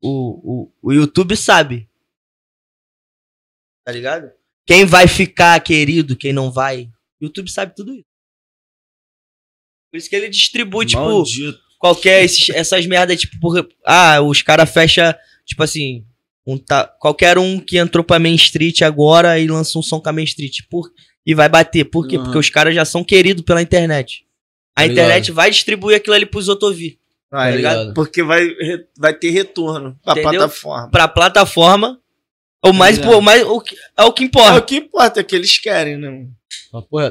O, 0.01 0.63
o, 0.63 0.71
o 0.81 0.91
YouTube 0.93 1.35
sabe. 1.37 1.87
Tá 3.85 3.91
ligado? 3.91 4.31
Quem 4.65 4.85
vai 4.85 5.07
ficar 5.07 5.59
querido, 5.61 6.15
quem 6.15 6.33
não 6.33 6.51
vai. 6.51 6.89
O 7.21 7.25
YouTube 7.25 7.51
sabe 7.51 7.75
tudo 7.75 7.93
isso. 7.93 8.05
Por 9.93 9.97
isso 9.97 10.09
que 10.09 10.15
ele 10.15 10.27
distribui, 10.27 10.87
tipo, 10.87 11.03
Maldito. 11.03 11.55
qualquer. 11.77 12.23
esses- 12.23 12.49
essas 12.49 12.83
merdas, 12.87 13.19
tipo, 13.19 13.39
por- 13.39 13.69
ah, 13.85 14.19
os 14.21 14.41
caras 14.41 14.67
fecham, 14.73 15.13
tipo 15.45 15.61
assim. 15.61 16.03
Um 16.47 16.57
ta- 16.57 16.87
qualquer 16.99 17.37
um 17.37 17.59
que 17.59 17.77
entrou 17.77 18.03
pra 18.03 18.17
Main 18.17 18.33
Street 18.33 18.81
agora 18.81 19.37
e 19.39 19.45
lança 19.47 19.77
um 19.77 19.83
som 19.83 19.99
com 20.01 20.09
a 20.09 20.11
Main 20.11 20.23
Street. 20.25 20.57
Por, 20.67 20.89
e 21.23 21.35
vai 21.35 21.47
bater. 21.47 21.85
Por 21.85 22.07
quê? 22.07 22.17
Uhum. 22.17 22.23
Porque 22.23 22.39
os 22.39 22.49
caras 22.49 22.73
já 22.73 22.83
são 22.83 23.03
queridos 23.03 23.43
pela 23.45 23.61
internet. 23.61 24.25
A 24.75 24.81
Tá 24.81 24.87
ligado. 24.87 25.05
internet 25.05 25.31
vai 25.31 25.51
distribuir 25.51 25.95
aquilo 25.97 26.15
ali 26.15 26.25
pros 26.25 26.49
outros 26.49 26.71
ouvir. 26.71 26.97
Vai, 27.31 27.51
Tá 27.51 27.55
ligado? 27.55 27.93
Porque 27.93 28.23
vai, 28.23 28.47
vai 28.97 29.13
ter 29.13 29.29
retorno 29.29 29.95
pra 30.03 30.13
Entendeu? 30.13 30.31
plataforma. 30.31 30.89
Pra 30.89 31.07
plataforma. 31.07 31.99
O 32.65 32.73
mais, 32.73 32.97
ligado. 32.97 33.11
pô, 33.13 33.19
o 33.19 33.21
mais 33.21 33.43
o 33.43 33.61
que- 33.61 33.75
é 33.97 34.03
o 34.03 34.11
que 34.11 34.23
É 34.23 34.25
importa. 34.25 34.57
o 34.57 34.61
que 34.63 34.75
importa, 34.77 35.19
é 35.19 35.23
que 35.23 35.35
eles 35.35 35.57
querem, 35.59 35.97
né? 35.97 36.25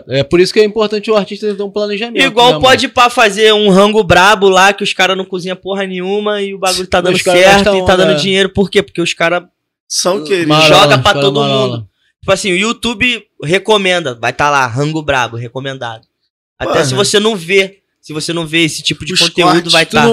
É 0.08 0.24
por 0.24 0.40
isso 0.40 0.52
que 0.52 0.58
é 0.58 0.64
importante 0.64 1.08
o 1.08 1.14
artista 1.14 1.54
ter 1.54 1.62
um 1.62 1.70
planejamento. 1.70 2.24
Igual 2.24 2.54
né, 2.54 2.60
pode 2.60 2.88
pá 2.88 3.08
fazer 3.08 3.52
um 3.52 3.70
rango 3.70 4.02
brabo 4.02 4.48
lá 4.48 4.72
que 4.72 4.82
os 4.82 4.92
caras 4.92 5.16
não 5.16 5.24
cozinham 5.24 5.56
porra 5.56 5.86
nenhuma 5.86 6.42
e 6.42 6.52
o 6.52 6.58
bagulho 6.58 6.88
tá 6.88 7.00
dando 7.00 7.16
certo 7.16 7.76
e 7.76 7.84
tá 7.84 7.94
dando 7.94 8.10
onda. 8.10 8.20
dinheiro. 8.20 8.48
Por 8.48 8.68
quê? 8.68 8.82
Porque 8.82 9.00
os 9.00 9.14
caras 9.14 9.44
São 9.86 10.18
mano? 10.18 10.46
Marola, 10.46 10.68
joga 10.68 10.98
caras 10.98 11.12
todo 11.12 11.40
marola. 11.40 11.76
mundo. 11.76 11.88
Tipo 12.20 12.32
assim, 12.32 12.52
o 12.52 12.56
YouTube 12.56 13.24
recomenda. 13.42 14.14
Vai 14.14 14.32
tá 14.32 14.50
lá, 14.50 14.66
rango 14.66 15.00
brabo, 15.00 15.36
recomendado. 15.36 16.06
Até 16.58 16.72
Porra. 16.72 16.84
se 16.84 16.94
você 16.94 17.20
não 17.20 17.36
vê. 17.36 17.78
Se 18.00 18.12
você 18.12 18.32
não 18.32 18.44
vê 18.44 18.64
esse 18.64 18.82
tipo 18.82 19.04
de 19.04 19.12
Os 19.12 19.20
conteúdo, 19.20 19.52
cortes, 19.52 19.72
vai 19.72 19.86
Tu 19.86 19.92
tá. 19.92 20.06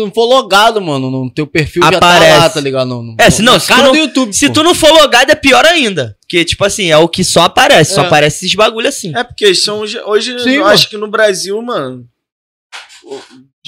Não, 0.00 0.10
tu 0.10 0.16
não 0.18 0.24
for 0.24 0.24
logado, 0.26 0.80
mano, 0.80 1.10
no 1.10 1.30
teu 1.30 1.46
perfil 1.46 1.82
já 1.82 1.90
tá 1.92 1.96
Aparece. 1.98 2.38
lá, 2.38 2.48
tá 2.50 2.60
ligado? 2.60 2.88
No, 2.88 3.02
no- 3.02 3.14
É, 3.18 3.30
se 3.30 3.42
não, 3.42 3.58
se 3.60 3.68
cara 3.68 3.82
tu 3.82 3.86
não- 3.86 3.92
do 3.92 3.98
YouTube, 3.98 4.32
Se 4.32 4.46
pô. 4.48 4.52
tu 4.54 4.62
não 4.62 4.74
for 4.74 4.90
logado, 4.92 5.30
é 5.30 5.34
pior 5.34 5.64
ainda. 5.64 6.16
Porque, 6.22 6.44
tipo 6.44 6.64
assim, 6.64 6.90
é 6.90 6.96
o 6.96 7.08
que 7.08 7.22
só 7.24 7.42
aparece. 7.42 7.94
Só 7.94 8.02
É. 8.02 8.06
aparece 8.06 8.44
esses 8.46 8.54
bagulho 8.54 8.88
assim. 8.88 9.12
É 9.16 9.22
porque 9.24 9.54
são 9.54 9.80
hoje, 9.80 9.98
hoje 10.04 10.38
Sim, 10.40 10.50
eu 10.50 10.60
mano. 10.62 10.72
acho 10.74 10.88
que 10.88 10.96
no 10.96 11.08
Brasil, 11.08 11.60
mano. 11.62 12.04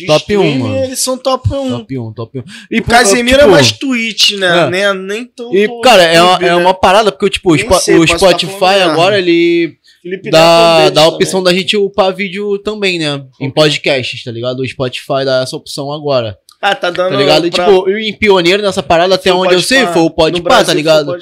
Top 0.07 0.37
um, 0.37 0.43
streaming, 0.43 0.59
mano. 0.59 0.85
Eles 0.85 0.99
são 1.01 1.19
top 1.19 1.49
1. 1.53 1.69
Top 1.79 1.99
1, 1.99 2.13
top 2.15 2.39
1. 2.39 2.43
E 2.71 2.81
O 2.81 2.85
Casemiro 2.85 3.39
tipo, 3.39 3.51
é 3.51 3.53
mais 3.53 3.73
Twitch, 3.73 4.33
né? 4.33 4.61
é. 4.67 4.71
Nem, 4.71 4.95
nem 5.03 5.25
tão. 5.27 5.55
E, 5.55 5.69
cara, 5.83 6.03
é 6.03 6.21
uma, 6.23 6.31
YouTube, 6.33 6.47
é 6.47 6.49
né? 6.49 6.55
uma 6.57 6.73
parada, 6.75 7.13
porque, 7.13 7.29
tipo, 7.29 7.53
o, 7.53 7.59
Spo- 7.59 7.79
sei, 7.79 7.99
o 7.99 8.05
estar 8.05 8.17
Spotify 8.19 8.59
merda. 8.61 8.93
agora, 8.93 9.19
ele 9.19 9.77
Felipe 10.03 10.25
Neto 10.25 10.33
dá, 10.33 10.91
dá 10.91 11.03
a 11.03 11.09
opção 11.09 11.43
também. 11.43 11.55
da 11.55 11.61
gente 11.61 11.77
upar 11.77 12.13
vídeo 12.15 12.59
também, 12.59 12.99
né? 12.99 13.25
Em 13.41 13.49
podcasts, 13.51 14.25
tá 14.25 14.33
ligado? 14.33 14.61
O 14.61 14.69
Spotify 14.69 15.25
dá 15.25 15.43
essa 15.43 15.57
opção 15.57 15.93
agora, 15.93 16.37
Ah, 16.61 16.75
tá 16.75 16.91
dando. 16.91 17.13
tá 17.13 17.17
ligado? 17.17 17.47
E, 17.47 17.51
pra- 17.51 17.65
tipo, 17.67 17.89
eu 17.89 17.99
em 17.99 18.13
pioneiro 18.13 18.63
nessa 18.63 18.83
parada, 18.83 19.15
até 19.15 19.31
foi 19.31 19.39
o 19.39 19.43
onde 19.45 19.55
eu 19.55 19.63
sei, 19.63 19.87
foi 19.87 20.03
o 20.03 20.11
Podpah, 20.11 20.65
tá 20.65 20.73
o 20.73 20.75
ligado? 20.75 21.17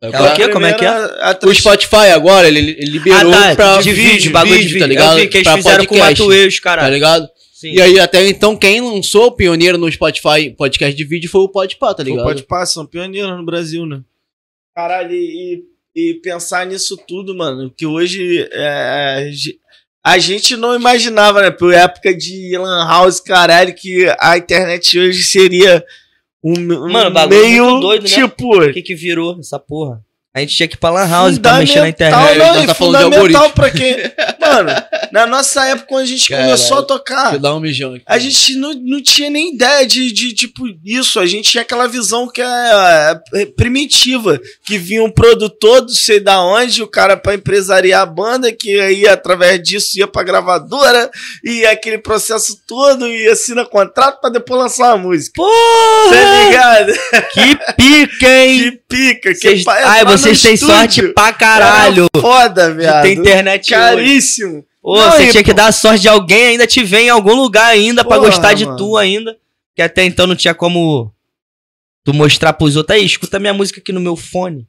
É 0.00 0.08
o 0.08 0.34
quê? 0.36 0.48
Como 0.48 0.64
é 0.66 0.72
que 0.74 0.84
é? 0.84 0.90
Primeira- 0.90 1.24
a 1.24 1.30
O 1.30 1.34
trans- 1.34 1.58
Spotify 1.58 1.96
agora, 2.14 2.46
ele, 2.46 2.58
ele 2.60 2.90
liberou 2.90 3.32
ah, 3.32 3.48
tá. 3.56 3.74
pra 3.74 3.80
de 3.82 3.92
vídeo, 3.92 4.30
bagulho 4.30 4.56
de 4.58 4.64
vídeo. 4.64 4.78
tá 4.80 4.86
ligado? 4.86 5.18
Eu 5.18 5.22
vi 5.24 5.28
que 5.28 5.38
eles 5.38 5.48
Pra 5.48 5.56
fizeram 5.56 5.86
com 5.86 5.94
o 5.94 5.98
podcast, 5.98 6.22
Matueus, 6.22 6.56
Tá 6.56 6.62
caralho. 6.62 6.94
ligado? 6.94 7.28
Sim. 7.52 7.72
E 7.72 7.80
aí, 7.80 7.98
até 7.98 8.28
então, 8.28 8.56
quem 8.56 8.80
lançou 8.80 9.26
o 9.26 9.32
pioneiro 9.32 9.76
no 9.76 9.90
Spotify 9.90 10.50
podcast 10.56 10.96
de 10.96 11.04
vídeo 11.04 11.28
foi 11.28 11.40
o 11.40 11.48
Podpah, 11.48 11.94
tá 11.94 12.04
Foi 12.04 12.12
o 12.12 12.14
ligado? 12.14 12.26
Podpah, 12.28 12.64
são 12.66 12.86
pioneiros 12.86 13.36
no 13.36 13.44
Brasil, 13.44 13.84
né? 13.86 14.00
Caralho, 14.72 15.12
e, 15.12 15.64
e 15.98 16.14
pensar 16.22 16.64
nisso 16.66 16.96
tudo, 17.08 17.36
mano, 17.36 17.72
que 17.76 17.84
hoje 17.86 18.48
é, 18.52 19.30
a 20.04 20.18
gente 20.18 20.56
não 20.56 20.74
imaginava, 20.74 21.42
né? 21.42 21.50
Por 21.50 21.74
época 21.74 22.14
de 22.14 22.56
Lan 22.56 22.86
House, 22.86 23.20
caralho, 23.20 23.74
que 23.74 24.06
a 24.20 24.38
internet 24.38 24.98
hoje 24.98 25.22
seria 25.22 25.84
um, 26.42 26.52
um 26.52 26.92
Mano, 26.92 27.10
bagulho 27.10 27.40
meio 27.40 27.64
muito 27.64 27.80
doido, 27.80 28.02
né? 28.04 28.08
tipo. 28.08 28.62
O 28.62 28.72
que 28.72 28.82
que 28.82 28.94
virou 28.94 29.36
essa 29.40 29.58
porra? 29.58 30.00
A 30.32 30.40
gente 30.40 30.54
tinha 30.54 30.68
que 30.68 30.76
ir 30.76 30.78
pra 30.78 30.90
Lan 30.90 31.08
House 31.08 31.38
pra 31.38 31.58
mexer 31.58 31.80
na 31.80 31.88
internet. 31.88 32.38
Não, 32.38 32.46
Nós 32.54 32.62
e 32.62 32.66
tá 32.66 32.74
falando 32.74 33.10
de 33.10 33.16
fundamental 33.16 33.42
algoritmo. 33.44 33.50
pra 33.54 33.70
quem. 33.70 33.96
Mano, 34.52 34.70
na 35.12 35.26
nossa 35.26 35.64
época, 35.66 35.86
quando 35.88 36.02
a 36.02 36.06
gente 36.06 36.28
Caralho. 36.28 36.46
começou 36.48 36.78
a 36.78 36.82
tocar, 36.82 37.34
um 37.54 37.60
mijão 37.60 37.98
a 38.06 38.18
gente 38.18 38.54
não, 38.56 38.72
não 38.74 39.02
tinha 39.02 39.30
nem 39.30 39.54
ideia 39.54 39.86
de, 39.86 40.10
de, 40.12 40.32
tipo, 40.32 40.62
isso. 40.84 41.18
A 41.20 41.26
gente 41.26 41.50
tinha 41.50 41.62
aquela 41.62 41.86
visão 41.86 42.28
que 42.28 42.40
é, 42.40 43.20
é, 43.34 43.46
primitiva. 43.46 44.40
Que 44.64 44.78
vinha 44.78 45.02
um 45.02 45.10
produtor 45.10 45.80
do 45.82 45.92
sei 45.92 46.20
da 46.20 46.40
onde, 46.42 46.82
o 46.82 46.86
cara 46.86 47.16
pra 47.16 47.34
empresariar 47.34 48.02
a 48.02 48.06
banda, 48.06 48.52
que 48.52 48.78
aí 48.80 49.06
através 49.06 49.62
disso 49.62 49.98
ia 49.98 50.06
pra 50.06 50.22
gravadora, 50.22 51.10
e 51.44 51.64
aquele 51.66 51.98
processo 51.98 52.58
todo, 52.66 53.06
e 53.06 53.28
assina 53.28 53.64
contrato 53.64 54.20
pra 54.20 54.30
depois 54.30 54.60
lançar 54.60 54.94
uma 54.94 55.08
música. 55.08 55.32
Porra! 55.36 56.10
Tá 56.10 56.44
ligado? 56.44 56.92
Que 57.32 57.74
pica, 57.74 58.28
hein? 58.44 58.58
Que 58.58 58.80
pica. 58.88 59.34
Que 59.34 59.64
pa- 59.64 59.78
Ai, 59.84 60.04
vocês 60.04 60.40
têm 60.40 60.56
sorte 60.56 61.02
pra 61.08 61.32
caralho. 61.32 62.06
era 62.14 62.22
Foda, 62.22 62.72
viado. 62.74 63.02
ter 63.02 63.12
internet 63.12 63.74
hoje. 63.74 63.76
Caríssimo. 64.38 64.64
Pô, 64.80 64.96
Não, 64.96 65.10
você 65.10 65.24
e, 65.24 65.30
tinha 65.30 65.44
que 65.44 65.50
pô, 65.50 65.56
dar 65.56 65.66
a 65.66 65.72
sorte 65.72 66.00
de 66.02 66.08
alguém 66.08 66.46
ainda 66.48 66.66
te 66.66 66.82
ver 66.82 67.00
em 67.00 67.10
algum 67.10 67.34
lugar 67.34 67.66
ainda 67.66 68.04
pra 68.04 68.16
Porra, 68.16 68.28
gostar 68.28 68.54
de 68.54 68.64
mano. 68.64 68.76
tu 68.76 68.96
ainda. 68.96 69.36
Que 69.74 69.82
até 69.82 70.04
então 70.04 70.26
não 70.26 70.36
tinha 70.36 70.54
como 70.54 71.12
tu 72.04 72.12
mostrar 72.14 72.52
pros 72.52 72.76
outros. 72.76 72.96
Aí, 72.96 73.04
escuta 73.04 73.38
minha 73.38 73.54
música 73.54 73.80
aqui 73.80 73.92
no 73.92 74.00
meu 74.00 74.16
fone. 74.16 74.66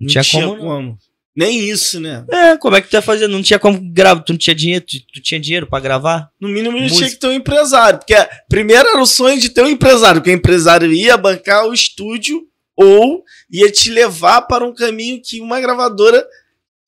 Não, 0.00 0.08
tinha, 0.08 0.24
como, 0.46 0.56
não. 0.56 0.98
Nem 1.36 1.68
isso, 1.68 2.00
né? 2.00 2.24
É, 2.30 2.56
como 2.56 2.74
é 2.74 2.80
que 2.80 2.88
tu 2.88 2.94
ia 2.94 3.02
fazer? 3.02 3.28
Não 3.28 3.42
tinha 3.42 3.58
como 3.60 3.78
gravar. 3.92 4.22
Tu 4.22 4.32
não 4.32 4.38
tinha 4.38 4.54
dinheiro? 4.54 4.84
Tu, 4.84 4.96
tu 5.14 5.22
tinha 5.22 5.38
dinheiro 5.38 5.66
pra 5.68 5.78
gravar? 5.78 6.30
No 6.40 6.48
mínimo, 6.48 6.76
Música. 6.78 6.96
tinha 6.96 7.10
que 7.10 7.16
ter 7.16 7.26
um 7.28 7.32
empresário. 7.32 7.98
Porque 8.00 8.14
primeiro 8.48 8.88
era 8.88 9.00
o 9.00 9.06
sonho 9.06 9.38
de 9.38 9.48
ter 9.50 9.62
um 9.62 9.68
empresário, 9.68 10.20
porque 10.20 10.32
o 10.32 10.34
empresário 10.34 10.92
ia 10.92 11.16
bancar 11.16 11.66
o 11.66 11.72
estúdio 11.72 12.42
ou 12.76 13.24
ia 13.50 13.70
te 13.70 13.90
levar 13.90 14.42
para 14.42 14.64
um 14.64 14.74
caminho 14.74 15.20
que 15.24 15.40
uma 15.40 15.60
gravadora 15.60 16.24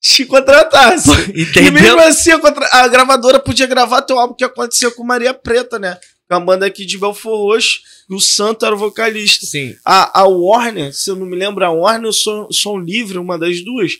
te 0.01 0.25
contratasse. 0.25 1.09
E 1.35 1.43
Entendeu? 1.43 1.71
mesmo 1.71 1.99
assim, 2.01 2.31
a, 2.31 2.39
a 2.83 2.87
gravadora 2.87 3.39
podia 3.39 3.67
gravar 3.67 4.01
teu 4.01 4.17
álbum 4.19 4.33
que 4.33 4.43
aconteceu 4.43 4.91
com 4.93 5.03
Maria 5.03 5.33
Preta, 5.33 5.77
né? 5.77 5.97
Com 6.27 6.35
a 6.35 6.39
banda 6.39 6.65
aqui 6.65 6.85
de 6.85 6.97
Belfor 6.97 7.37
Roxo, 7.37 7.79
e 8.09 8.15
o 8.15 8.19
Santo 8.19 8.65
era 8.65 8.73
o 8.73 8.77
vocalista. 8.77 9.45
Sim. 9.45 9.75
A, 9.85 10.21
a 10.21 10.27
Warner, 10.27 10.93
se 10.93 11.09
eu 11.11 11.15
não 11.15 11.25
me 11.25 11.35
lembro, 11.35 11.63
a 11.63 11.69
Warner 11.69 12.07
ou 12.07 12.13
Som, 12.13 12.47
Som 12.51 12.77
Livre, 12.79 13.17
uma 13.17 13.37
das 13.37 13.61
duas, 13.63 13.93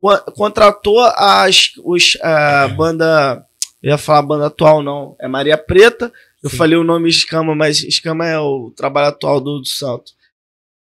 co- 0.00 0.18
contratou 0.32 1.00
as, 1.00 1.70
os, 1.84 2.18
a 2.22 2.68
banda. 2.68 3.42
Eu 3.82 3.90
ia 3.90 3.98
falar 3.98 4.22
banda 4.22 4.46
atual, 4.46 4.82
não. 4.82 5.16
É 5.20 5.28
Maria 5.28 5.56
Preta. 5.56 6.12
Eu 6.42 6.50
Sim. 6.50 6.56
falei 6.56 6.76
o 6.76 6.84
nome 6.84 7.08
Escama, 7.08 7.54
mas 7.54 7.82
Escama 7.82 8.26
é 8.26 8.38
o 8.38 8.72
trabalho 8.76 9.08
atual 9.08 9.40
do, 9.40 9.60
do 9.60 9.66
Santo. 9.66 10.12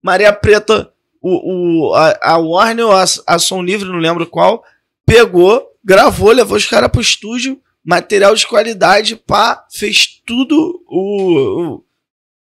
Maria 0.02 0.32
Preta, 0.32 0.91
o, 1.22 1.88
o, 1.90 1.94
a, 1.94 2.18
a 2.22 2.36
Warner 2.38 2.86
ou 2.86 2.92
a, 2.92 3.04
a 3.26 3.38
Som 3.38 3.62
Livre, 3.62 3.88
não 3.88 3.98
lembro 3.98 4.26
qual, 4.26 4.62
pegou, 5.06 5.66
gravou, 5.84 6.32
levou 6.32 6.56
os 6.56 6.66
caras 6.66 6.90
pro 6.90 7.00
estúdio, 7.00 7.60
material 7.84 8.34
de 8.34 8.46
qualidade, 8.46 9.16
pá, 9.16 9.64
fez 9.72 10.20
tudo 10.26 10.82
o, 10.88 11.62
o- 11.76 11.84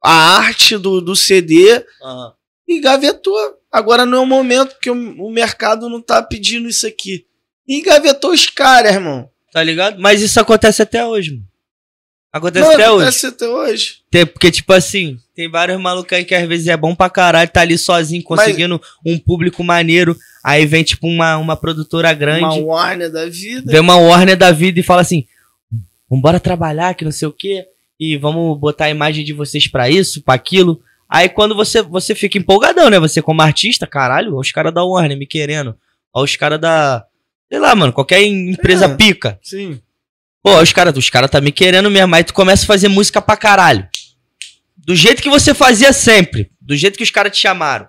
a 0.03 0.37
arte 0.39 0.77
do, 0.77 1.01
do 1.01 1.15
CD 1.15 1.83
Aham. 2.01 2.33
e 2.67 2.79
gavetou. 2.79 3.35
Agora 3.71 4.05
não 4.05 4.19
é 4.19 4.21
o 4.21 4.25
momento, 4.25 4.71
porque 4.71 4.89
o, 4.89 4.95
o 5.25 5.29
mercado 5.31 5.89
não 5.89 6.01
tá 6.01 6.23
pedindo 6.23 6.67
isso 6.69 6.87
aqui. 6.87 7.25
E 7.67 7.81
gavetou 7.81 8.31
os 8.31 8.47
caras, 8.47 8.93
irmão. 8.93 9.29
Tá 9.51 9.61
ligado? 9.63 9.99
Mas 9.99 10.21
isso 10.21 10.39
acontece 10.39 10.81
até 10.81 11.05
hoje, 11.05 11.31
mano. 11.35 11.43
Acontece 12.31 12.67
até 12.73 12.89
hoje. 12.91 13.01
acontece 13.03 13.25
até 13.27 13.47
hoje. 13.47 13.95
Tem- 14.11 14.25
porque, 14.25 14.51
tipo 14.51 14.71
assim, 14.73 15.17
tem 15.35 15.49
vários 15.49 15.79
malucos 15.81 16.13
aí 16.13 16.23
que 16.23 16.35
às 16.35 16.47
vezes 16.47 16.67
é 16.67 16.77
bom 16.77 16.93
pra 16.93 17.09
caralho, 17.09 17.49
tá 17.49 17.61
ali 17.61 17.77
sozinho, 17.77 18.23
Mas- 18.29 18.39
conseguindo 18.39 18.79
um 19.05 19.17
público 19.17 19.63
maneiro. 19.63 20.15
Aí 20.43 20.65
vem, 20.65 20.83
tipo, 20.83 21.07
uma, 21.07 21.37
uma 21.37 21.55
produtora 21.57 22.13
grande, 22.13 22.43
Uma 22.59 22.75
Warner 22.75 23.11
da 23.11 23.25
vida. 23.27 23.71
vem 23.71 23.81
uma 23.81 23.95
Warner 23.97 24.37
da 24.37 24.51
vida 24.51 24.79
e 24.79 24.83
fala 24.83 25.01
assim: 25.01 25.25
vambora 26.09 26.39
trabalhar, 26.39 26.93
que 26.93 27.03
não 27.05 27.11
sei 27.11 27.27
o 27.27 27.31
quê, 27.33 27.65
e 27.99 28.15
vamos 28.17 28.57
botar 28.59 28.85
a 28.85 28.89
imagem 28.89 29.25
de 29.25 29.33
vocês 29.33 29.67
pra 29.67 29.89
isso, 29.89 30.21
pra 30.21 30.33
aquilo. 30.35 30.81
Aí 31.09 31.27
quando 31.27 31.55
você, 31.55 31.81
você 31.81 32.13
fica 32.13 32.37
empolgadão, 32.37 32.89
né? 32.89 32.99
Você 32.99 33.21
como 33.21 33.41
artista, 33.41 33.87
caralho, 33.87 34.33
olha 34.33 34.41
os 34.41 34.51
caras 34.51 34.73
da 34.73 34.83
Warner 34.83 35.17
me 35.17 35.25
querendo. 35.25 35.75
Olha 36.13 36.23
os 36.25 36.35
caras 36.35 36.59
da. 36.61 37.03
Sei 37.51 37.59
lá, 37.59 37.73
mano, 37.75 37.91
qualquer 37.91 38.21
empresa 38.21 38.85
É. 38.85 38.95
pica. 38.95 39.39
Sim. 39.41 39.79
Pô, 40.43 40.61
os 40.61 40.71
caras 40.71 40.95
os 40.95 41.09
cara 41.09 41.27
tá 41.27 41.41
me 41.41 41.51
querendo 41.51 41.89
mesmo. 41.89 42.13
Aí 42.15 42.23
tu 42.23 42.33
começa 42.33 42.63
a 42.63 42.67
fazer 42.67 42.87
música 42.87 43.21
pra 43.21 43.35
caralho. 43.37 43.87
Do 44.77 44.95
jeito 44.95 45.21
que 45.21 45.29
você 45.29 45.53
fazia 45.53 45.91
sempre. 45.93 46.49
Do 46.61 46.75
jeito 46.75 46.97
que 46.97 47.03
os 47.03 47.11
caras 47.11 47.31
te 47.35 47.41
chamaram. 47.41 47.87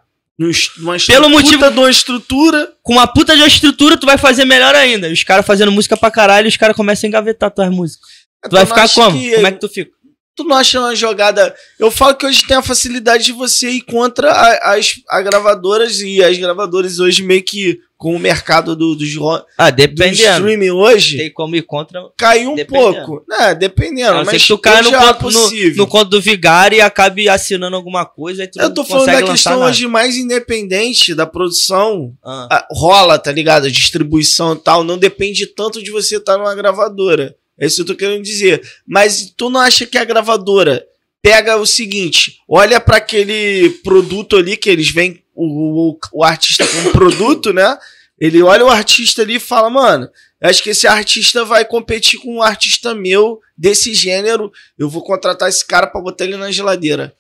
Numa 0.78 0.96
Pelo 1.06 1.28
motivo- 1.28 1.70
de 1.70 1.78
uma 1.78 1.90
estrutura. 1.90 2.72
Com 2.82 2.94
uma 2.94 3.06
puta 3.06 3.34
de 3.36 3.42
uma 3.42 3.46
estrutura, 3.48 3.96
tu 3.96 4.06
vai 4.06 4.16
fazer 4.18 4.44
melhor 4.44 4.74
ainda. 4.74 5.08
E 5.08 5.12
os 5.12 5.22
caras 5.22 5.44
fazendo 5.46 5.70
música 5.70 5.96
pra 5.96 6.10
caralho, 6.10 6.48
os 6.48 6.56
caras 6.56 6.74
começam 6.74 7.06
a 7.06 7.08
engavetar 7.08 7.50
tuas 7.50 7.70
músicas. 7.70 8.08
Tu 8.42 8.50
vai 8.56 8.64
ficar 8.66 8.88
como? 8.94 9.18
que- 9.20 9.34
Como 9.34 9.46
é 9.46 9.52
que 9.52 9.60
tu 9.60 9.68
fica? 9.68 9.90
Tu 10.36 10.44
não 10.44 10.56
acha 10.56 10.78
uma 10.80 10.94
jogada. 10.94 11.54
Eu 11.78 11.90
falo 11.90 12.14
que 12.14 12.24
hoje 12.24 12.46
tem 12.46 12.56
a 12.56 12.62
facilidade 12.62 13.24
de 13.24 13.32
você 13.32 13.68
ir 13.70 13.82
contra 13.82 14.30
a- 14.30 14.74
as, 14.74 14.94
as 15.08 15.24
gravadoras 15.24 16.00
e 16.00 16.22
as 16.22 16.38
gravadoras 16.38 16.98
hoje 16.98 17.22
meio 17.22 17.42
que 17.42 17.78
com 17.98 18.14
o 18.16 18.18
mercado 18.18 18.74
do, 18.74 18.94
dos 18.94 19.10
Ah, 19.58 19.68
do 19.68 19.76
dependendo. 19.76 20.14
streaming 20.14 20.70
hoje 20.70 21.18
Tem 21.18 21.30
como 21.30 21.54
ir 21.54 21.60
contra. 21.62 22.00
caiu 22.16 22.52
um 22.52 22.54
Dependendo. 22.54 23.04
pouco. 23.06 23.24
É, 23.30 23.54
dependendo. 23.54 24.12
A 24.12 24.14
não 24.18 24.24
mas 24.24 24.46
tu 24.46 24.56
caia 24.56 24.80
no 24.82 24.88
é 24.94 24.98
conto, 24.98 25.30
no, 25.30 25.74
no 25.76 25.86
conto 25.86 26.08
do 26.08 26.20
Vigário 26.22 26.78
e 26.78 26.80
acabe 26.80 27.28
assinando 27.28 27.76
alguma 27.76 28.06
coisa. 28.06 28.42
Aí 28.44 28.48
tu 28.48 28.58
Eu 28.58 28.72
tô 28.72 28.82
falando 28.84 29.06
da 29.12 29.22
questão 29.22 29.58
nada. 29.58 29.70
hoje 29.70 29.86
mais 29.86 30.16
independente 30.16 31.14
da 31.14 31.26
produção. 31.26 32.14
Ah. 32.24 32.48
Ah, 32.50 32.66
rola, 32.72 33.18
tá 33.18 33.30
ligado? 33.30 33.66
A 33.66 33.70
distribuição 33.70 34.54
e 34.54 34.58
tal. 34.58 34.82
Não 34.82 34.96
depende 34.96 35.46
tanto 35.46 35.82
de 35.82 35.90
você 35.90 36.16
estar 36.16 36.38
numa 36.38 36.54
gravadora. 36.54 37.34
É 37.60 37.66
isso 37.66 37.76
que 37.76 37.82
eu 37.82 37.86
tô 37.94 37.96
querendo 37.96 38.22
dizer. 38.22 38.62
Mas 38.86 39.32
tu 39.36 39.50
não 39.50 39.60
acha 39.60 39.84
que 39.86 39.98
a 39.98 40.04
gravadora 40.04 40.84
pega 41.22 41.56
o 41.56 41.66
seguinte: 41.66 42.38
olha 42.48 42.80
pra 42.80 42.96
aquele 42.96 43.68
produto 43.84 44.36
ali 44.36 44.56
que 44.56 44.70
eles 44.70 44.90
veem 44.90 45.22
o, 45.34 45.90
o, 45.90 45.98
o 46.14 46.24
artista 46.24 46.66
como 46.66 46.90
produto, 46.92 47.52
né? 47.52 47.76
Ele 48.18 48.42
olha 48.42 48.64
o 48.64 48.68
artista 48.70 49.22
ali 49.22 49.36
e 49.36 49.40
fala, 49.40 49.70
mano, 49.70 50.08
acho 50.42 50.62
que 50.62 50.70
esse 50.70 50.86
artista 50.86 51.42
vai 51.44 51.64
competir 51.64 52.20
com 52.20 52.36
um 52.36 52.42
artista 52.42 52.94
meu 52.94 53.40
desse 53.56 53.94
gênero. 53.94 54.52
Eu 54.78 54.90
vou 54.90 55.02
contratar 55.02 55.48
esse 55.48 55.66
cara 55.66 55.86
pra 55.86 56.00
botar 56.02 56.24
ele 56.24 56.36
na 56.36 56.50
geladeira. 56.50 57.14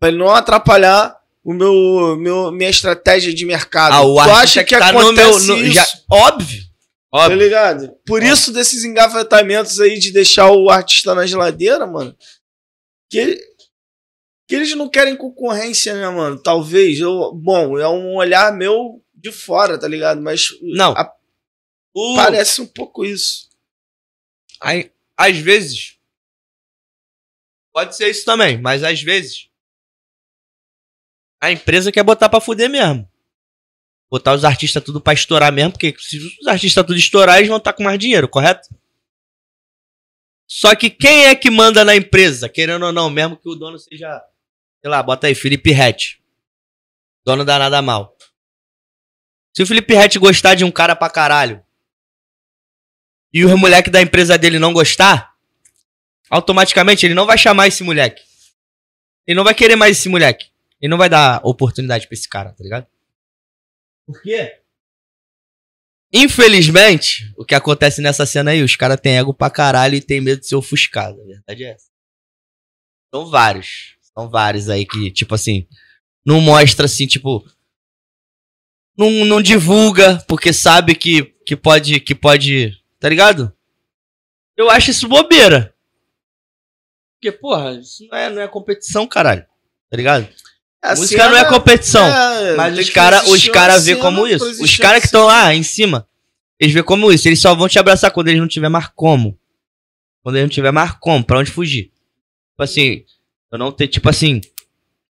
Pra 0.00 0.08
ele 0.08 0.18
não 0.18 0.30
atrapalhar 0.34 1.16
o 1.44 1.52
meu, 1.54 2.16
meu 2.16 2.50
minha 2.52 2.68
estratégia 2.70 3.32
de 3.32 3.44
mercado. 3.44 3.92
Ah, 3.92 4.02
o 4.02 4.14
tu 4.14 4.30
acha 4.30 4.64
que, 4.64 4.76
tá 4.76 4.88
acontece 4.88 5.46
meu. 5.46 5.56
no- 5.56 5.62
isso? 5.64 5.72
já- 5.72 5.86
óbvio. 6.10 6.62
Tá 7.12 7.24
Óbvio. 7.24 7.38
ligado? 7.38 7.92
Por 8.06 8.22
isso 8.22 8.52
desses 8.52 8.84
engavetamentos 8.84 9.80
aí 9.80 9.98
de 9.98 10.12
deixar 10.12 10.50
o 10.52 10.70
artista 10.70 11.14
na 11.14 11.26
geladeira, 11.26 11.84
mano. 11.86 12.16
Que, 13.10 13.36
que 14.46 14.54
eles 14.54 14.74
não 14.76 14.88
querem 14.88 15.16
concorrência, 15.16 15.92
né, 15.94 16.08
mano? 16.08 16.40
Talvez. 16.40 17.00
Eu, 17.00 17.32
bom, 17.34 17.76
é 17.78 17.88
um 17.88 18.14
olhar 18.14 18.52
meu 18.56 19.04
de 19.12 19.32
fora, 19.32 19.78
tá 19.78 19.88
ligado? 19.88 20.20
Mas 20.22 20.50
Não. 20.62 20.92
a- 20.92 21.12
O- 21.92 22.14
parece 22.14 22.60
um 22.62 22.66
pouco 22.66 23.04
isso. 23.04 23.48
Aí, 24.60 24.92
às 25.16 25.36
vezes. 25.36 25.98
Pode 27.72 27.96
ser 27.96 28.08
isso 28.08 28.24
também, 28.24 28.60
mas 28.60 28.84
às 28.84 29.02
vezes. 29.02 29.48
A 31.42 31.50
empresa 31.50 31.90
quer 31.90 32.04
botar 32.04 32.28
pra 32.28 32.40
fuder 32.40 32.70
mesmo. 32.70 33.09
Botar 34.10 34.34
os 34.34 34.44
artistas 34.44 34.82
tudo 34.82 35.00
pra 35.00 35.12
estourar 35.12 35.52
mesmo, 35.52 35.72
porque 35.72 35.94
se 35.98 36.18
os 36.40 36.46
artistas 36.46 36.84
tudo 36.84 36.98
estourar, 36.98 37.38
eles 37.38 37.48
vão 37.48 37.58
estar 37.58 37.72
com 37.72 37.84
mais 37.84 37.98
dinheiro, 37.98 38.28
correto? 38.28 38.68
Só 40.48 40.74
que 40.74 40.90
quem 40.90 41.26
é 41.26 41.34
que 41.36 41.48
manda 41.48 41.84
na 41.84 41.94
empresa, 41.94 42.48
querendo 42.48 42.86
ou 42.86 42.92
não, 42.92 43.08
mesmo 43.08 43.36
que 43.36 43.48
o 43.48 43.54
dono 43.54 43.78
seja. 43.78 44.20
Sei 44.80 44.90
lá, 44.90 45.00
bota 45.00 45.28
aí, 45.28 45.34
Felipe 45.34 45.70
Rett. 45.70 46.20
Dono 47.24 47.44
da 47.44 47.56
Nada 47.56 47.80
Mal. 47.80 48.16
Se 49.54 49.62
o 49.62 49.66
Felipe 49.66 49.94
Rett 49.94 50.18
gostar 50.18 50.56
de 50.56 50.64
um 50.64 50.70
cara 50.72 50.96
pra 50.96 51.08
caralho, 51.08 51.62
e 53.32 53.44
o 53.44 53.56
moleque 53.56 53.90
da 53.90 54.02
empresa 54.02 54.36
dele 54.36 54.58
não 54.58 54.72
gostar, 54.72 55.34
automaticamente 56.28 57.06
ele 57.06 57.14
não 57.14 57.26
vai 57.26 57.38
chamar 57.38 57.68
esse 57.68 57.84
moleque. 57.84 58.22
Ele 59.24 59.36
não 59.36 59.44
vai 59.44 59.54
querer 59.54 59.76
mais 59.76 59.98
esse 59.98 60.08
moleque. 60.08 60.50
Ele 60.80 60.90
não 60.90 60.98
vai 60.98 61.08
dar 61.08 61.40
oportunidade 61.44 62.08
pra 62.08 62.14
esse 62.14 62.28
cara, 62.28 62.52
tá 62.52 62.64
ligado? 62.64 62.86
Por 64.12 64.22
quê? 64.22 64.60
Infelizmente, 66.12 67.32
o 67.36 67.44
que 67.44 67.54
acontece 67.54 68.02
nessa 68.02 68.26
cena 68.26 68.50
aí, 68.50 68.62
os 68.62 68.74
caras 68.74 69.00
têm 69.00 69.18
ego 69.18 69.32
pra 69.32 69.48
caralho 69.48 69.94
e 69.94 70.00
tem 70.00 70.20
medo 70.20 70.40
de 70.40 70.46
ser 70.48 70.56
ofuscado. 70.56 71.20
A 71.20 71.24
verdade 71.24 71.64
é 71.64 71.70
essa. 71.70 71.86
São 73.14 73.26
vários. 73.26 73.96
São 74.00 74.28
vários 74.28 74.68
aí 74.68 74.84
que, 74.84 75.10
tipo 75.12 75.34
assim, 75.34 75.68
não 76.26 76.40
mostra 76.40 76.86
assim, 76.86 77.06
tipo. 77.06 77.44
Não, 78.98 79.24
não 79.24 79.40
divulga, 79.40 80.18
porque 80.26 80.52
sabe 80.52 80.96
que, 80.96 81.24
que 81.46 81.54
pode. 81.56 82.00
que 82.00 82.14
pode. 82.14 82.76
Tá 82.98 83.08
ligado? 83.08 83.56
Eu 84.56 84.68
acho 84.68 84.90
isso 84.90 85.08
bobeira. 85.08 85.74
Porque, 87.14 87.30
porra, 87.30 87.72
isso 87.74 88.04
não 88.08 88.18
é, 88.18 88.30
não 88.30 88.42
é 88.42 88.48
competição, 88.48 89.06
caralho. 89.06 89.46
Tá 89.88 89.96
ligado? 89.96 90.28
A 90.82 90.94
Música 90.94 91.28
não 91.28 91.36
é 91.36 91.44
competição. 91.44 92.06
é, 92.06 92.56
Mas 92.56 92.74
tem 92.74 92.82
os 92.82 92.90
caras 92.90 93.28
os 93.28 93.48
cara 93.48 93.78
vê 93.78 93.96
como 93.96 94.26
isso. 94.26 94.44
Os 94.62 94.76
caras 94.76 95.00
que 95.00 95.06
estão 95.06 95.26
lá 95.26 95.54
em 95.54 95.62
cima, 95.62 96.08
eles 96.58 96.72
vê 96.72 96.82
como 96.82 97.12
isso. 97.12 97.28
Eles 97.28 97.40
só 97.40 97.54
vão 97.54 97.68
te 97.68 97.78
abraçar 97.78 98.10
quando 98.10 98.28
eles 98.28 98.40
não 98.40 98.48
tiver 98.48 98.68
mais 98.70 98.88
como. 98.94 99.38
Quando 100.22 100.36
eles 100.36 100.44
não 100.44 100.54
tiver 100.54 100.70
mais 100.70 100.92
como, 100.92 101.22
pra 101.24 101.38
onde 101.38 101.50
fugir. 101.50 101.84
Tipo 102.50 102.62
assim, 102.62 103.04
eu 103.52 103.58
não 103.58 103.70
ter, 103.72 103.88
tipo 103.88 104.08
assim, 104.08 104.40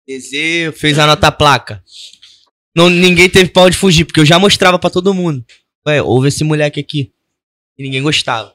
DZ 0.07 0.77
fez 0.79 0.99
a 0.99 1.07
nota 1.07 1.33
placa. 1.33 1.83
Não, 2.77 2.91
ninguém 2.91 3.29
teve 3.31 3.51
pra 3.51 3.63
onde 3.63 3.77
fugir, 3.77 4.05
porque 4.05 4.21
eu 4.21 4.27
já 4.27 4.39
mostrava 4.39 4.79
pra 4.79 4.91
todo 4.91 5.15
mundo. 5.15 5.45
Ué, 5.87 6.03
houve 6.03 6.29
esse 6.29 6.43
moleque 6.45 6.81
aqui. 6.81 7.13
E 7.79 7.83
ninguém 7.83 8.03
gostava. 8.03 8.55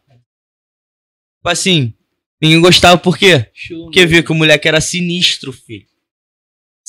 Tipo 1.37 1.49
assim, 1.49 1.93
ninguém 2.41 2.59
gostava 2.61 2.97
por 2.97 3.17
quê? 3.17 3.49
Porque 3.85 4.05
viu 4.05 4.23
que 4.23 4.31
o 4.31 4.35
moleque 4.35 4.67
era 4.67 4.81
sinistro, 4.81 5.51
filho. 5.51 5.87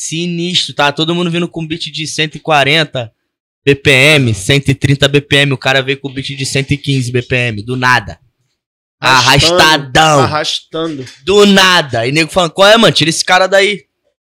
Sinistro, 0.01 0.73
tá? 0.73 0.91
Todo 0.91 1.15
mundo 1.15 1.31
vindo 1.31 1.47
com 1.47 1.67
beat 1.67 1.93
de 1.93 2.07
140 2.07 3.13
BPM, 3.63 4.33
130 4.33 5.07
BPM. 5.07 5.53
O 5.53 5.59
cara 5.59 5.83
veio 5.83 6.01
com 6.01 6.11
beat 6.11 6.29
de 6.29 6.47
115 6.47 7.13
BPM, 7.13 7.63
do 7.63 7.77
nada. 7.77 8.19
Arrastando. 8.99 9.61
Arrastadão. 9.61 10.21
Arrastando. 10.21 11.07
Do 11.23 11.45
nada. 11.45 12.07
E 12.07 12.13
nego 12.13 12.31
falando, 12.31 12.53
qual 12.53 12.67
é, 12.67 12.79
mano? 12.79 12.95
Tira 12.95 13.11
esse 13.11 13.23
cara 13.23 13.47
daí. 13.47 13.85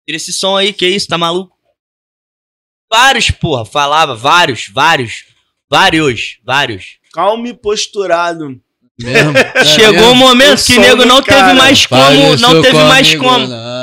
Tira 0.06 0.16
esse 0.16 0.32
som 0.32 0.56
aí, 0.56 0.72
que 0.72 0.86
isso, 0.86 1.08
tá 1.08 1.18
maluco? 1.18 1.56
Vários, 2.88 3.32
porra, 3.32 3.64
falava, 3.64 4.14
vários, 4.14 4.68
vários, 4.72 5.24
vários, 5.68 6.38
vários. 6.44 6.98
Calmo 7.12 7.44
e 7.48 7.54
posturado. 7.54 8.60
Mesmo? 9.00 9.32
Chegou 9.74 10.12
um 10.12 10.14
momento 10.14 10.64
que 10.64 10.78
nego 10.78 11.04
não 11.04 11.20
cara. 11.20 11.48
teve 11.48 11.58
mais 11.58 11.86
como, 11.86 12.36
não 12.36 12.62
teve 12.62 12.84
mais 12.84 13.14
como. 13.16 13.48
Não. 13.48 13.75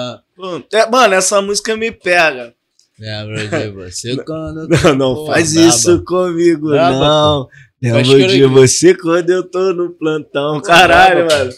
É, 0.71 0.89
Mano, 0.89 1.13
essa 1.13 1.41
música 1.41 1.75
me 1.75 1.91
pega. 1.91 2.53
Lembro 2.99 3.47
de 3.47 3.69
você 3.71 4.15
quando. 4.23 4.67
Não, 4.67 4.95
não 4.95 5.25
faz 5.25 5.53
braba. 5.53 5.67
isso 5.69 6.03
comigo, 6.03 6.69
Braba, 6.69 6.99
não. 6.99 7.49
Lembro 7.81 8.27
de 8.27 8.45
você 8.45 8.95
quando 8.95 9.29
eu 9.29 9.43
tô 9.43 9.73
no 9.73 9.89
plantão. 9.91 10.61
Caralho, 10.61 11.25
braba, 11.25 11.45
mano. 11.45 11.55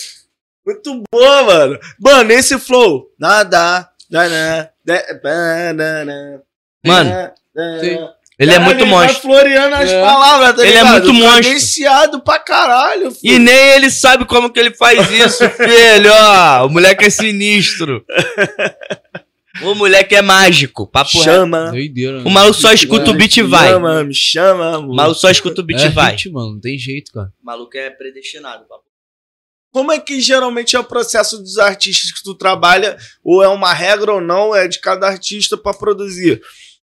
Muito 0.65 1.03
boa, 1.11 1.43
mano. 1.43 1.79
Mano, 1.99 2.31
esse 2.31 2.57
flow. 2.57 3.11
Nada. 3.19 3.89
Nada. 4.09 4.71
Mano, 6.83 7.31
Sim. 7.79 7.99
Ele 8.39 8.53
é 8.53 8.59
muito 8.59 8.85
monstro. 8.85 9.13
Vai 9.29 9.39
floreando 9.41 9.75
as 9.75 9.89
É. 9.89 10.01
palavras, 10.01 10.55
tá 10.55 10.61
Ele 10.61 10.71
é 10.71 10.83
ligado? 10.83 10.91
muito 10.91 11.13
monstro. 11.13 11.43
Cadenciado 11.43 12.21
pra 12.21 12.39
caralho, 12.39 13.07
E 13.09 13.15
filho. 13.15 13.39
nem 13.39 13.55
ele 13.75 13.89
sabe 13.89 14.25
como 14.25 14.49
que 14.51 14.59
ele 14.59 14.73
faz 14.75 15.09
isso, 15.11 15.47
filho, 15.57 16.11
ó. 16.11 16.65
O 16.65 16.69
moleque 16.69 17.05
é 17.05 17.09
sinistro. 17.09 18.03
O 19.63 19.73
moleque 19.73 20.13
é 20.15 20.21
mágico, 20.21 20.85
papo. 20.85 21.11
Chama. 21.11 21.71
Doideira. 21.71 22.19
O 22.25 22.29
maluco 22.29 22.55
só 22.59 22.73
escuta 22.73 23.09
o 23.11 23.13
beat 23.13 23.37
e 23.37 23.41
vai. 23.41 23.69
Chama, 23.69 24.03
me 24.03 24.13
chama. 24.13 24.79
O 24.79 24.93
maluco 24.93 25.17
só 25.19 25.29
escuta 25.29 25.61
o 25.61 25.63
beat 25.63 25.81
é 25.81 25.85
e 25.85 25.89
vai. 25.89 26.11
hit, 26.11 26.29
mano. 26.29 26.53
Não 26.53 26.59
tem 26.59 26.77
jeito, 26.77 27.11
cara. 27.13 27.27
O 27.41 27.45
maluco 27.45 27.77
é 27.77 27.89
predestinado, 27.89 28.65
papo. 28.67 28.83
Como 29.71 29.91
é 29.93 29.99
que 29.99 30.19
geralmente 30.21 30.75
é 30.75 30.79
o 30.79 30.83
processo 30.83 31.37
dos 31.37 31.57
artistas 31.57 32.11
que 32.11 32.23
tu 32.23 32.33
trabalha? 32.35 32.97
Ou 33.23 33.41
é 33.43 33.47
uma 33.47 33.73
regra 33.73 34.13
ou 34.13 34.21
não? 34.21 34.53
É 34.53 34.67
de 34.67 34.79
cada 34.79 35.07
artista 35.07 35.57
pra 35.57 35.73
produzir? 35.73 36.41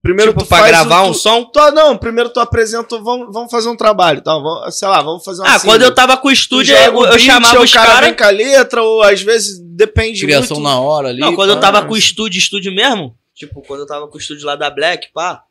Primeiro 0.01 0.31
Tipo, 0.33 0.45
tu 0.45 0.49
pra 0.49 0.59
faz 0.59 0.71
gravar 0.71 1.03
um 1.03 1.13
tu, 1.13 1.19
som. 1.19 1.45
tu- 1.45 1.71
não, 1.73 1.99
primeiro 1.99 2.31
tu 2.31 2.39
apresenta, 2.39 2.99
vamos, 3.01 3.33
vamos 3.33 3.51
fazer 3.51 3.69
um 3.69 3.77
trabalho, 3.77 4.23
tá? 4.23 4.33
Vamos, 4.39 4.79
sei 4.79 4.87
lá, 4.87 5.03
vamos 5.03 5.25
fazer 5.25 5.43
uma 5.43 5.55
Ah, 5.57 5.61
quando 5.61 5.83
eu 5.83 5.93
tava 5.93 6.17
com 6.17 6.29
o 6.29 6.31
estúdio, 6.31 6.75
joga 6.77 6.87
eu, 7.09 7.13
eu 7.13 7.19
chamava 7.19 7.59
o 7.61 7.65
os 7.65 7.73
cara 7.73 7.87
caras. 7.87 8.05
vem 8.09 8.17
com 8.17 8.25
a 8.25 8.31
letra, 8.31 8.83
ou 8.83 9.03
às 9.03 9.21
vezes 9.21 9.59
depende 9.61 10.21
Criação 10.21 10.59
muito. 10.59 10.69
na 10.69 10.79
hora 10.81 11.09
ali. 11.09 11.19
Não, 11.21 11.35
quando 11.35 11.51
eu 11.51 11.57
pá. 11.57 11.63
tava 11.63 11.85
com 11.87 11.95
o 11.95 11.97
estúdio, 11.97 12.39
estúdio 12.39 12.73
mesmo, 12.73 13.19
tipo, 13.35 13.61
quando 13.63 13.81
eu 13.81 13.87
tava 13.87 14.07
com 14.07 14.15
o 14.17 14.21
estúdio 14.21 14.47
lá 14.47 14.55
da 14.55 14.71
Black, 14.71 15.09
pá, 15.13 15.43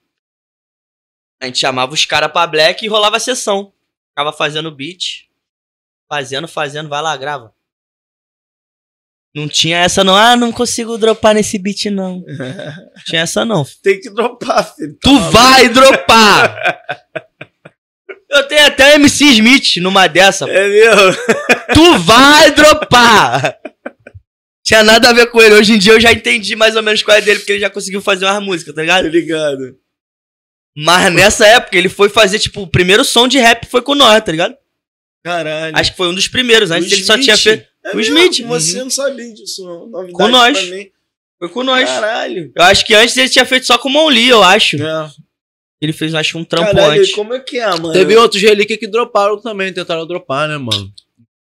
a 1.41 1.45
gente 1.45 1.59
chamava 1.59 1.93
os 1.93 2.05
caras 2.05 2.31
pra 2.31 2.47
Black 2.47 2.85
e 2.85 2.87
rolava 2.87 3.17
a 3.17 3.19
sessão. 3.19 3.73
Ficava 4.09 4.31
fazendo 4.31 4.71
beat, 4.71 5.25
fazendo, 6.09 6.47
fazendo, 6.47 6.87
vai 6.89 7.01
lá, 7.01 7.15
grava. 7.17 7.53
Não 9.35 9.47
tinha 9.47 9.77
essa 9.77 10.03
não, 10.03 10.15
ah, 10.15 10.35
não 10.35 10.51
consigo 10.51 10.97
dropar 10.97 11.35
nesse 11.35 11.59
beat 11.59 11.85
não. 11.85 12.23
Não 12.25 12.25
tinha 13.05 13.21
essa 13.21 13.45
não. 13.45 13.65
Tem 13.83 13.99
que 13.99 14.09
dropar, 14.09 14.73
filho. 14.75 14.93
Tá 14.93 14.99
Tu 15.03 15.13
maluco? 15.13 15.31
vai 15.31 15.69
dropar! 15.69 16.57
Eu 18.29 18.43
tenho 18.47 18.65
até 18.67 18.91
o 18.91 18.95
MC 18.95 19.23
Smith 19.25 19.77
numa 19.77 20.05
dessa. 20.07 20.45
É 20.49 20.67
mesmo? 20.67 21.17
Tu 21.73 21.97
vai 21.99 22.51
dropar! 22.51 23.57
Tinha 24.63 24.83
nada 24.83 25.09
a 25.09 25.13
ver 25.13 25.27
com 25.27 25.41
ele. 25.41 25.55
Hoje 25.55 25.73
em 25.73 25.77
dia 25.79 25.93
eu 25.93 25.99
já 25.99 26.11
entendi 26.11 26.53
mais 26.55 26.75
ou 26.75 26.83
menos 26.83 27.01
qual 27.01 27.15
é 27.15 27.21
dele, 27.21 27.39
porque 27.39 27.53
ele 27.53 27.61
já 27.61 27.69
conseguiu 27.69 28.01
fazer 28.01 28.25
umas 28.25 28.43
músicas, 28.43 28.75
tá 28.75 28.81
ligado? 28.81 29.07
ligado? 29.07 29.77
Mas 30.75 31.11
nessa 31.13 31.47
época 31.47 31.77
ele 31.77 31.87
foi 31.87 32.09
fazer, 32.09 32.37
tipo, 32.37 32.61
o 32.63 32.67
primeiro 32.67 33.05
som 33.05 33.27
de 33.29 33.37
rap 33.39 33.65
foi 33.65 33.81
com 33.81 33.95
nós, 33.95 34.21
tá 34.21 34.29
ligado? 34.31 34.55
Caralho. 35.23 35.73
Acho 35.77 35.91
que 35.91 35.97
foi 35.97 36.09
um 36.09 36.13
dos 36.13 36.27
primeiros. 36.27 36.69
Antes 36.69 36.91
O 36.91 36.95
ele 36.95 37.03
só 37.05 37.13
Smith? 37.13 37.23
tinha 37.25 37.37
feito. 37.37 37.65
É 37.87 37.93
O 37.93 37.97
mesmo? 37.97 38.17
Smith. 38.17 38.47
Você 38.47 38.77
Uhum. 38.77 38.83
não 38.85 38.89
sabia 38.89 39.33
disso, 39.33 39.63
não. 39.65 39.87
Novidade 39.87 40.13
Com 40.13 40.27
nós. 40.27 40.59
pra 40.59 40.75
mim. 40.77 40.87
Foi 41.39 41.49
com 41.49 41.63
nós. 41.63 41.87
Caralho. 41.89 42.51
Eu 42.55 42.63
acho 42.63 42.85
que 42.85 42.93
antes 42.95 43.15
ele 43.17 43.29
tinha 43.29 43.45
feito 43.45 43.65
só 43.65 43.77
com 43.77 43.89
o 43.89 43.91
Mon 43.91 44.07
Lee, 44.09 44.29
eu 44.29 44.43
acho. 44.43 44.81
É. 44.81 45.09
Ele 45.79 45.93
fez, 45.93 46.13
acho 46.15 46.31
que 46.31 46.37
um 46.39 46.43
trampo 46.43 46.71
Caralho, 46.75 47.01
antes. 47.01 47.13
como 47.13 47.33
é 47.35 47.39
que 47.39 47.59
é, 47.59 47.67
mano? 47.69 47.91
Teve 47.93 48.15
outros 48.15 48.41
relíquias 48.41 48.79
que 48.79 48.87
droparam 48.87 49.39
também, 49.39 49.71
tentaram 49.71 50.07
dropar, 50.07 50.47
né, 50.47 50.57
mano? 50.57 50.91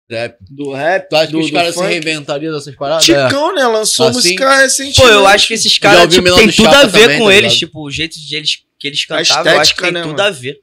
Trap. 0.08 0.36
Do 0.50 0.72
rap, 0.72 1.08
Tu 1.08 1.16
acha 1.16 1.30
do, 1.32 1.38
que 1.38 1.44
os 1.46 1.50
caras 1.50 1.74
se 1.74 1.82
reinventariam 1.82 2.52
dessas 2.52 2.74
paradas? 2.76 3.08
É. 3.08 3.24
Ticão, 3.26 3.54
né? 3.54 3.66
Lançou 3.66 4.06
Assim? 4.08 4.16
música 4.18 4.56
recentemente. 4.56 5.00
Pô, 5.00 5.08
eu 5.08 5.26
acho 5.26 5.46
que 5.48 5.54
esses 5.54 5.78
caras 5.78 6.12
tipo, 6.12 6.34
tem 6.34 6.46
do 6.46 6.52
tudo 6.52 6.68
a 6.68 6.84
ver 6.86 7.00
também, 7.02 7.18
com 7.18 7.24
tá 7.26 7.32
eles. 7.34 7.52
ligado? 7.52 7.58
Tipo, 7.58 7.86
o 7.86 7.90
jeito 7.90 8.18
de 8.20 8.36
eles, 8.36 8.62
que 8.78 8.86
eles 8.88 9.04
cantavam, 9.04 9.52
eu 9.52 9.60
acho 9.60 9.74
que 9.74 9.80
estética, 9.80 9.82
tem 9.84 9.92
né, 9.92 10.02
tudo 10.02 10.16
mano? 10.16 10.28
a 10.28 10.30
ver. 10.30 10.60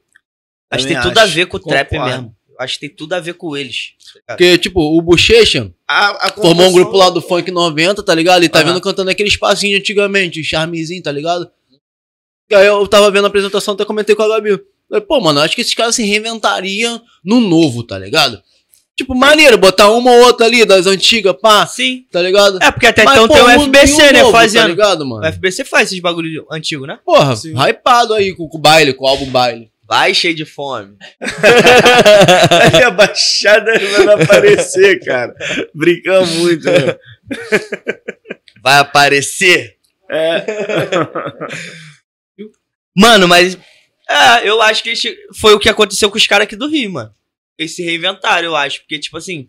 Acho 0.70 0.82
que 0.82 0.88
tem 0.92 0.96
Também 0.96 1.02
tudo 1.10 1.18
a 1.18 1.22
acho. 1.22 1.32
ver 1.34 1.46
com 1.46 1.56
o 1.56 1.60
trap 1.60 1.92
mesmo. 1.92 2.36
Acho 2.58 2.74
que 2.74 2.80
tem 2.88 2.96
tudo 2.96 3.12
a 3.14 3.20
ver 3.20 3.34
com 3.34 3.56
eles. 3.56 3.92
Porque, 4.26 4.56
tipo, 4.58 4.80
o 4.80 5.00
Bochecha 5.02 5.70
a 5.88 6.30
formou 6.32 6.50
um 6.52 6.54
composição- 6.54 6.72
grupo 6.72 6.96
lá 6.96 7.10
do 7.10 7.20
Funk 7.20 7.50
90, 7.50 8.02
tá 8.02 8.14
ligado? 8.14 8.44
E 8.44 8.48
tá 8.48 8.60
Aham. 8.60 8.68
vendo 8.68 8.80
cantando 8.80 9.10
aquele 9.10 9.28
espacinho 9.28 9.72
de 9.74 9.80
antigamente, 9.80 10.40
o 10.40 10.44
charmezinho, 10.44 11.02
tá 11.02 11.12
ligado? 11.12 11.50
E 12.50 12.54
aí 12.54 12.66
eu 12.66 12.86
tava 12.86 13.10
vendo 13.10 13.24
a 13.24 13.28
apresentação, 13.28 13.74
até 13.74 13.84
comentei 13.84 14.14
com 14.14 14.22
a 14.22 14.28
Gabi. 14.28 14.60
Falei, 14.88 15.04
pô, 15.06 15.20
mano, 15.20 15.40
acho 15.40 15.54
que 15.54 15.62
esses 15.62 15.74
caras 15.74 15.94
se 15.94 16.04
reinventariam 16.04 17.00
no 17.24 17.40
novo, 17.40 17.82
tá 17.82 17.98
ligado? 17.98 18.40
Tipo, 18.96 19.12
maneiro, 19.14 19.58
botar 19.58 19.90
uma 19.90 20.12
ou 20.12 20.24
outra 20.26 20.46
ali 20.46 20.64
das 20.64 20.86
antigas, 20.86 21.34
pá, 21.42 21.66
Sim. 21.66 22.04
tá 22.12 22.22
ligado? 22.22 22.62
É, 22.62 22.70
porque 22.70 22.86
até 22.86 23.02
Mas, 23.02 23.14
então 23.14 23.26
pô, 23.26 23.34
tem 23.34 23.42
o 23.42 23.48
FBC, 23.62 24.12
né? 24.12 24.20
novo, 24.20 24.32
Tá 24.32 24.38
fazendo. 24.38 24.68
ligado, 24.68 25.04
mano? 25.04 25.26
o 25.26 25.32
FBC 25.32 25.64
faz 25.64 25.88
esses 25.88 25.98
bagulho 26.00 26.46
antigo, 26.48 26.86
né? 26.86 27.00
Porra, 27.04 27.34
Sim. 27.34 27.54
hypado 27.56 28.14
aí 28.14 28.32
com, 28.36 28.46
com 28.46 28.56
o 28.56 28.60
baile, 28.60 28.94
com 28.94 29.04
o 29.04 29.08
álbum 29.08 29.26
baile. 29.26 29.68
Vai 29.86 30.14
cheio 30.14 30.34
de 30.34 30.44
fome. 30.46 30.96
Aí 32.74 32.82
a 32.82 32.90
baixada 32.90 33.72
vai 33.78 34.22
aparecer, 34.22 35.04
cara. 35.04 35.34
Brincamos 35.74 36.30
muito, 36.36 36.64
né? 36.64 36.96
Vai 38.62 38.78
aparecer. 38.78 39.76
É. 40.10 40.44
Mano, 42.96 43.26
mas. 43.28 43.58
É, 44.08 44.48
eu 44.48 44.60
acho 44.62 44.82
que 44.82 44.90
eles- 44.90 45.02
foi 45.38 45.54
o 45.54 45.58
que 45.58 45.68
aconteceu 45.68 46.10
com 46.10 46.16
os 46.16 46.26
caras 46.26 46.44
aqui 46.46 46.56
do 46.56 46.68
Rio, 46.68 46.90
mano. 46.90 47.14
Eles 47.58 47.74
se 47.74 47.82
reinventaram, 47.82 48.46
eu 48.48 48.56
acho. 48.56 48.80
Porque, 48.80 48.98
tipo 48.98 49.16
assim. 49.16 49.46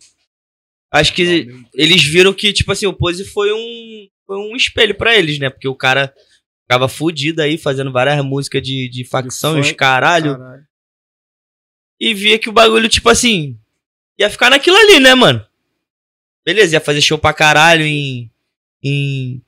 Acho 0.92 1.14
que 1.14 1.48
eles 1.74 2.04
viram 2.04 2.34
que, 2.34 2.54
tipo 2.54 2.72
assim, 2.72 2.86
o 2.86 2.94
Pose 2.94 3.26
foi 3.26 3.52
um, 3.52 4.08
foi 4.26 4.38
um 4.38 4.56
espelho 4.56 4.96
pra 4.96 5.16
eles, 5.16 5.38
né? 5.40 5.50
Porque 5.50 5.68
o 5.68 5.76
cara 5.76 6.14
ficava 6.68 6.88
fudido 6.90 7.42
aí, 7.42 7.58
fazendo 7.58 7.92
várias 7.92 8.24
músicas 8.26 8.62
de, 8.62 8.90
de 8.90 9.04
facção 9.06 9.58
e 9.58 9.62
os 9.62 9.72
caralho. 9.72 10.38
Caralho. 10.38 10.64
E 12.00 12.14
via 12.14 12.38
que 12.38 12.50
o 12.50 12.54
bagulho, 12.54 12.90
tipo 12.90 13.10
assim, 13.10 13.58
ia 14.20 14.30
ficar 14.30 14.50
naquilo 14.50 14.76
ali, 14.76 15.00
né, 15.00 15.16
mano? 15.16 15.46
Beleza, 16.46 16.76
ia 16.76 16.82
fazer 16.82 17.02
show 17.02 17.18
pra 17.18 17.34
caralho 17.34 17.86
em. 17.86 18.30
em. 18.84 19.42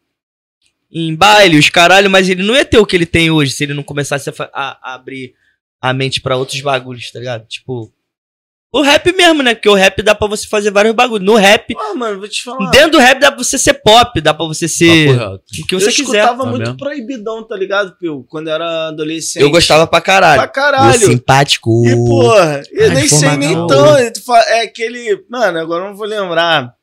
em 0.92 1.14
baile, 1.16 1.58
os 1.60 1.70
caralho, 1.70 2.10
mas 2.10 2.30
ele 2.30 2.44
não 2.44 2.56
ia 2.56 2.66
ter 2.66 2.78
o 2.78 2.86
que 2.86 2.96
ele 2.96 3.06
tem 3.06 3.30
hoje 3.30 3.52
se 3.52 3.64
ele 3.64 3.74
não 3.74 3.84
começasse 3.84 4.30
a, 4.30 4.34
a- 4.54 4.80
a 4.82 4.94
abrir 4.96 5.36
a 5.82 5.94
mente 5.94 6.22
pra 6.22 6.38
outros 6.38 6.60
bagulhos, 6.62 7.12
tá 7.12 7.20
ligado? 7.20 7.46
Tipo. 7.48 7.94
O 8.72 8.82
rap 8.82 9.12
mesmo, 9.16 9.42
né? 9.42 9.56
Porque 9.56 9.70
o 9.70 9.74
rap 9.74 10.04
dá 10.04 10.14
pra 10.14 10.28
você 10.28 10.46
fazer 10.46 10.72
vários 10.72 10.94
bagulhos. 10.94 11.26
No 11.26 11.36
rap, 11.36 11.74
Pô, 11.74 11.96
mano, 11.96 12.20
vou 12.20 12.28
te 12.28 12.44
falar. 12.44 12.70
dentro 12.70 12.92
do 12.92 12.98
rap 13.00 13.18
dá 13.20 13.32
pra 13.32 13.42
você 13.44 13.58
ser 13.58 13.76
pop, 13.76 14.20
dá 14.20 14.34
pra 14.34 14.46
você 14.46 14.68
ser 14.68 15.10
o 15.10 15.40
que 15.66 15.74
eu 15.74 15.80
você 15.80 15.86
quiser. 15.92 16.02
escutava 16.02 16.44
tá 16.44 16.50
muito 16.50 16.60
mesmo? 16.64 16.78
proibidão, 16.78 17.48
tá 17.48 17.56
ligado, 17.56 17.96
Pio? 17.98 18.26
Quando 18.30 18.50
era 18.50 18.90
adolescente. 18.90 19.42
Eu 19.42 19.50
gostava 19.50 19.88
pra 19.88 20.02
caralho. 20.02 20.42
Pra 20.42 20.48
caralho. 20.50 21.00
simpático. 21.00 21.82
E, 21.88 21.96
porra, 21.96 22.62
eu 22.72 22.90
Ai, 22.90 22.96
nem 22.96 23.08
sei 23.08 23.30
nem 23.38 23.56
fa- 24.26 24.46
É 24.50 24.62
aquele. 24.64 25.24
Mano, 25.30 25.60
agora 25.60 25.86
eu 25.86 25.88
não 25.90 25.96
vou 25.96 26.06
lembrar. 26.06 26.74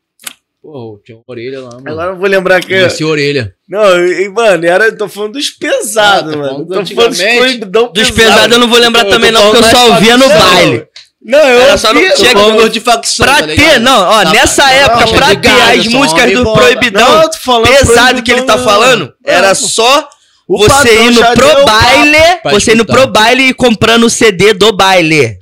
Pô, 0.62 0.98
tinha 1.05 1.16
uma 1.19 1.24
orelha 1.28 1.61
lá, 1.61 1.73
mano. 1.74 1.90
Agora 1.90 2.11
eu 2.12 2.16
vou 2.16 2.27
lembrar 2.27 2.62
que. 2.65 2.73
Esse 2.73 3.05
orelha. 3.05 3.55
Não, 3.69 3.98
e, 4.06 4.27
mano, 4.31 4.65
era, 4.66 4.86
eu 4.86 4.97
tô 4.97 5.06
falando 5.06 5.35
dos 5.35 5.51
pesados, 5.51 6.31
Ah, 6.32 6.36
tá 6.36 6.39
mano. 6.39 6.66
falando 6.66 6.86
Tô 6.86 6.94
falando 6.94 7.11
dos 7.11 7.19
proibidão 7.23 7.93
Dos 7.93 8.11
pesado. 8.11 8.15
pesados 8.35 8.52
eu 8.56 8.59
não 8.61 8.69
vou 8.69 8.78
lembrar 8.78 9.05
Eu 9.05 9.11
também, 9.11 9.31
não, 9.31 9.43
porque 9.43 9.59
eu 9.59 9.62
só 9.65 9.90
ouvia 9.90 10.16
no 10.16 10.27
baile. 10.28 10.89
Não, 11.24 11.38
eu 11.38 11.60
Era 11.62 11.78
só 11.78 11.88
Chega- 11.94 12.14
Tô 12.14 12.24
falando 12.26 12.68
de 12.68 12.80
facção, 12.80 13.24
Pra 13.24 13.36
tá 13.36 13.46
ter, 13.46 13.56
ligado? 13.56 13.80
não, 13.80 14.01
ó, 14.09 14.24
Tá, 14.24 14.30
nessa 14.32 14.62
tá, 14.62 14.70
época, 14.72 15.06
não, 15.06 15.12
pra 15.14 15.26
de 15.28 15.36
ter 15.36 15.48
gado, 15.48 15.80
as 15.80 15.86
músicas 15.86 16.32
do 16.32 16.44
bola. 16.44 16.59
Proibidão 16.59 17.22
Não, 17.22 17.30
falando 17.32 17.68
pesado 17.68 18.22
que 18.22 18.30
ele 18.30 18.42
tá 18.42 18.52
proibidão, 18.59 18.64
falando, 18.80 19.01
não. 19.06 19.12
era 19.32 19.48
Não, 19.48 19.55
só 19.55 20.09
o 20.46 20.59
você 20.59 21.02
indo 21.05 21.24
pro 21.24 21.64
baile, 21.64 22.18
Pra 22.42 22.52
você 22.52 22.74
indo 22.74 22.84
pro 22.84 23.06
baile 23.06 23.44
e 23.48 23.55
comprando 23.55 24.05
o 24.05 24.10
CD 24.10 24.52
do 24.52 24.70
baile. 24.76 25.38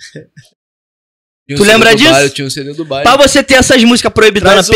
Tinha 1.54 1.62
um 1.62 1.66
Tu 1.66 1.72
lembra 1.72 1.90
do 1.90 1.96
disso? 1.96 2.10
baile, 2.12 2.30
tinha 2.30 2.46
um 2.46 2.50
CD 2.50 2.72
do 2.74 2.84
baile. 2.84 3.04
Pra 3.04 3.16
você 3.16 3.42
ter 3.42 3.54
essas 3.54 3.82
músicas 3.84 4.12
proibidonas 4.12 4.68
o 4.68 4.72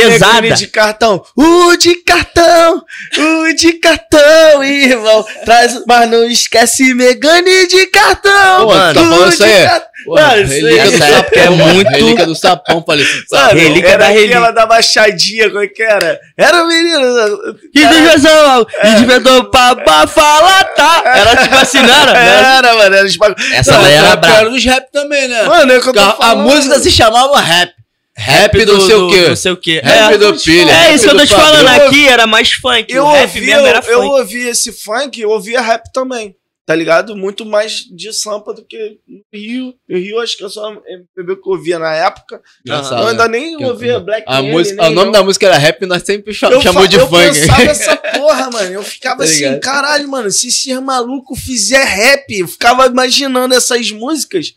de 0.55 0.67
cartão. 0.69 1.23
O 1.37 1.77
de 1.77 1.95
cartão, 1.97 2.83
o 3.19 3.55
de 3.55 3.73
cartão, 3.75 4.65
irmão. 4.65 5.25
Traz, 5.45 5.83
mas 5.87 6.11
não 6.11 6.25
esquece 6.25 6.95
Megane 6.95 7.67
de 7.69 7.87
cartão. 7.87 8.67
Pô, 8.67 8.73
tá 8.73 8.91
o 8.91 8.95
falando 8.95 9.33
isso 9.33 9.45
aí? 9.45 9.67
Pô, 10.05 10.15
Mano, 10.15 10.43
isso 10.43 10.53
relíquia 10.53 10.83
aí- 10.83 10.91
do 10.91 11.03
é 11.05 11.09
sapão, 11.09 11.57
mano. 11.57 11.75
muito- 11.75 11.91
Relíquia 11.91 12.27
do 12.27 12.35
sapão, 12.37 12.85
falecido. 12.87 13.25
Mano, 13.33 13.59
Relíquia 13.59 13.89
era 13.89 13.99
da 13.99 14.07
relíquia. 14.07 14.37
aquela 14.37 14.51
da 14.53 14.67
baixadinha, 14.67 15.49
como 15.51 15.63
é 15.65 15.67
que 15.67 15.83
era? 15.83 16.21
Era 16.37 16.63
o 16.63 16.69
menino. 16.69 17.39
Que 17.73 17.87
diversão, 17.87 18.67
inventou 19.03 19.45
pra 19.51 19.75
bafalatar. 19.75 21.03
Era 21.07 21.37
tipo 21.43 21.57
assim, 21.57 21.81
não 21.83 21.95
era? 21.95 22.17
Era, 22.57 22.75
mano, 22.75 22.95
era 22.97 23.09
bagulho. 23.19 23.37
Essa 23.55 23.73
Não, 23.73 23.83
daí 23.83 23.95
era 23.95 24.17
braba. 24.17 24.39
era 24.39 24.51
dos 24.51 24.65
rap 24.65 24.85
também, 24.93 25.29
né? 25.29 25.43
Mano, 25.45 25.73
é 25.73 25.81
que 25.81 25.89
eu 25.89 25.93
tô 25.93 26.01
a, 26.01 26.09
a 26.11 26.13
falando. 26.17 26.47
Música 26.69 26.79
se 26.81 26.91
chamava 26.91 27.41
rap. 27.41 27.73
Rap 28.19 28.65
do 28.65 28.81
sei 28.81 28.95
o 28.95 29.11
quê. 29.11 29.29
Não 29.29 29.37
sei 29.37 29.53
o 29.53 29.57
quê. 29.57 29.81
Rap 29.85 30.15
É, 30.15 30.19
do 30.19 30.35
pilha. 30.37 30.71
é 30.71 30.75
rap 30.87 30.95
isso 30.95 31.05
que 31.05 31.11
eu 31.11 31.15
do 31.15 31.21
tô 31.21 31.27
te 31.27 31.35
falando 31.35 31.69
Eu- 31.69 31.87
aqui, 31.89 32.09
era 32.09 32.27
mais 32.27 32.51
funk. 32.53 32.87
Eu 32.89 33.05
o 33.05 33.13
rap 33.13 33.23
ouvi, 33.29 33.41
mesmo 33.43 33.67
era 33.67 33.81
eu, 33.87 33.93
eu 34.03 34.03
ouvi 34.11 34.49
esse 34.49 34.73
funk, 34.73 35.21
eu 35.21 35.31
ouvia 35.31 35.61
rap 35.61 35.83
também. 35.93 36.35
Tá 36.65 36.75
ligado? 36.75 37.15
Muito 37.15 37.47
mais 37.47 37.85
de 37.95 38.13
sampa 38.13 38.53
do 38.53 38.65
que 38.65 38.99
no 39.07 39.21
Rio. 39.33 39.75
No 39.89 39.97
Rio, 39.99 40.19
acho 40.19 40.37
que 40.37 40.43
eu 40.43 40.51
só 40.51 40.69
MPB 40.89 41.37
que 41.41 41.49
eu 41.49 41.53
ouvia 41.53 41.79
na 41.79 41.95
época. 41.95 42.41
Engraçado, 42.67 43.03
eu 43.03 43.07
ainda 43.09 43.29
né? 43.29 43.39
nem 43.39 43.57
Que- 43.59 43.65
ouvia 43.67 44.01
Black 44.01 44.25
A 44.27 44.39
Alien, 44.39 44.53
música, 44.53 44.83
nem 44.83 44.91
o 44.91 44.95
nome 44.95 45.05
não. 45.07 45.13
da 45.13 45.23
música 45.23 45.47
era 45.47 45.59
rap, 45.59 45.87
nós 45.87 46.03
sempre 46.03 46.35
cha- 46.35 46.49
eu 46.49 46.61
chamou 46.61 46.83
fa- 46.83 46.89
de 46.89 46.97
eu 46.97 47.07
funk. 47.07 47.23
pensava 47.23 47.63
essa 47.71 47.97
porra, 47.97 48.51
mano. 48.51 48.73
Eu 48.73 48.83
ficava 48.83 49.19
Tá 49.19 49.25
assim, 49.25 49.45
ligado? 49.45 49.61
caralho, 49.61 50.09
mano, 50.09 50.29
se 50.29 50.49
esse 50.49 50.75
maluco 50.81 51.37
fizer 51.37 51.85
rap, 51.85 52.25
eu 52.37 52.49
ficava 52.49 52.87
imaginando 52.87 53.55
essas 53.55 53.93
músicas, 53.93 54.53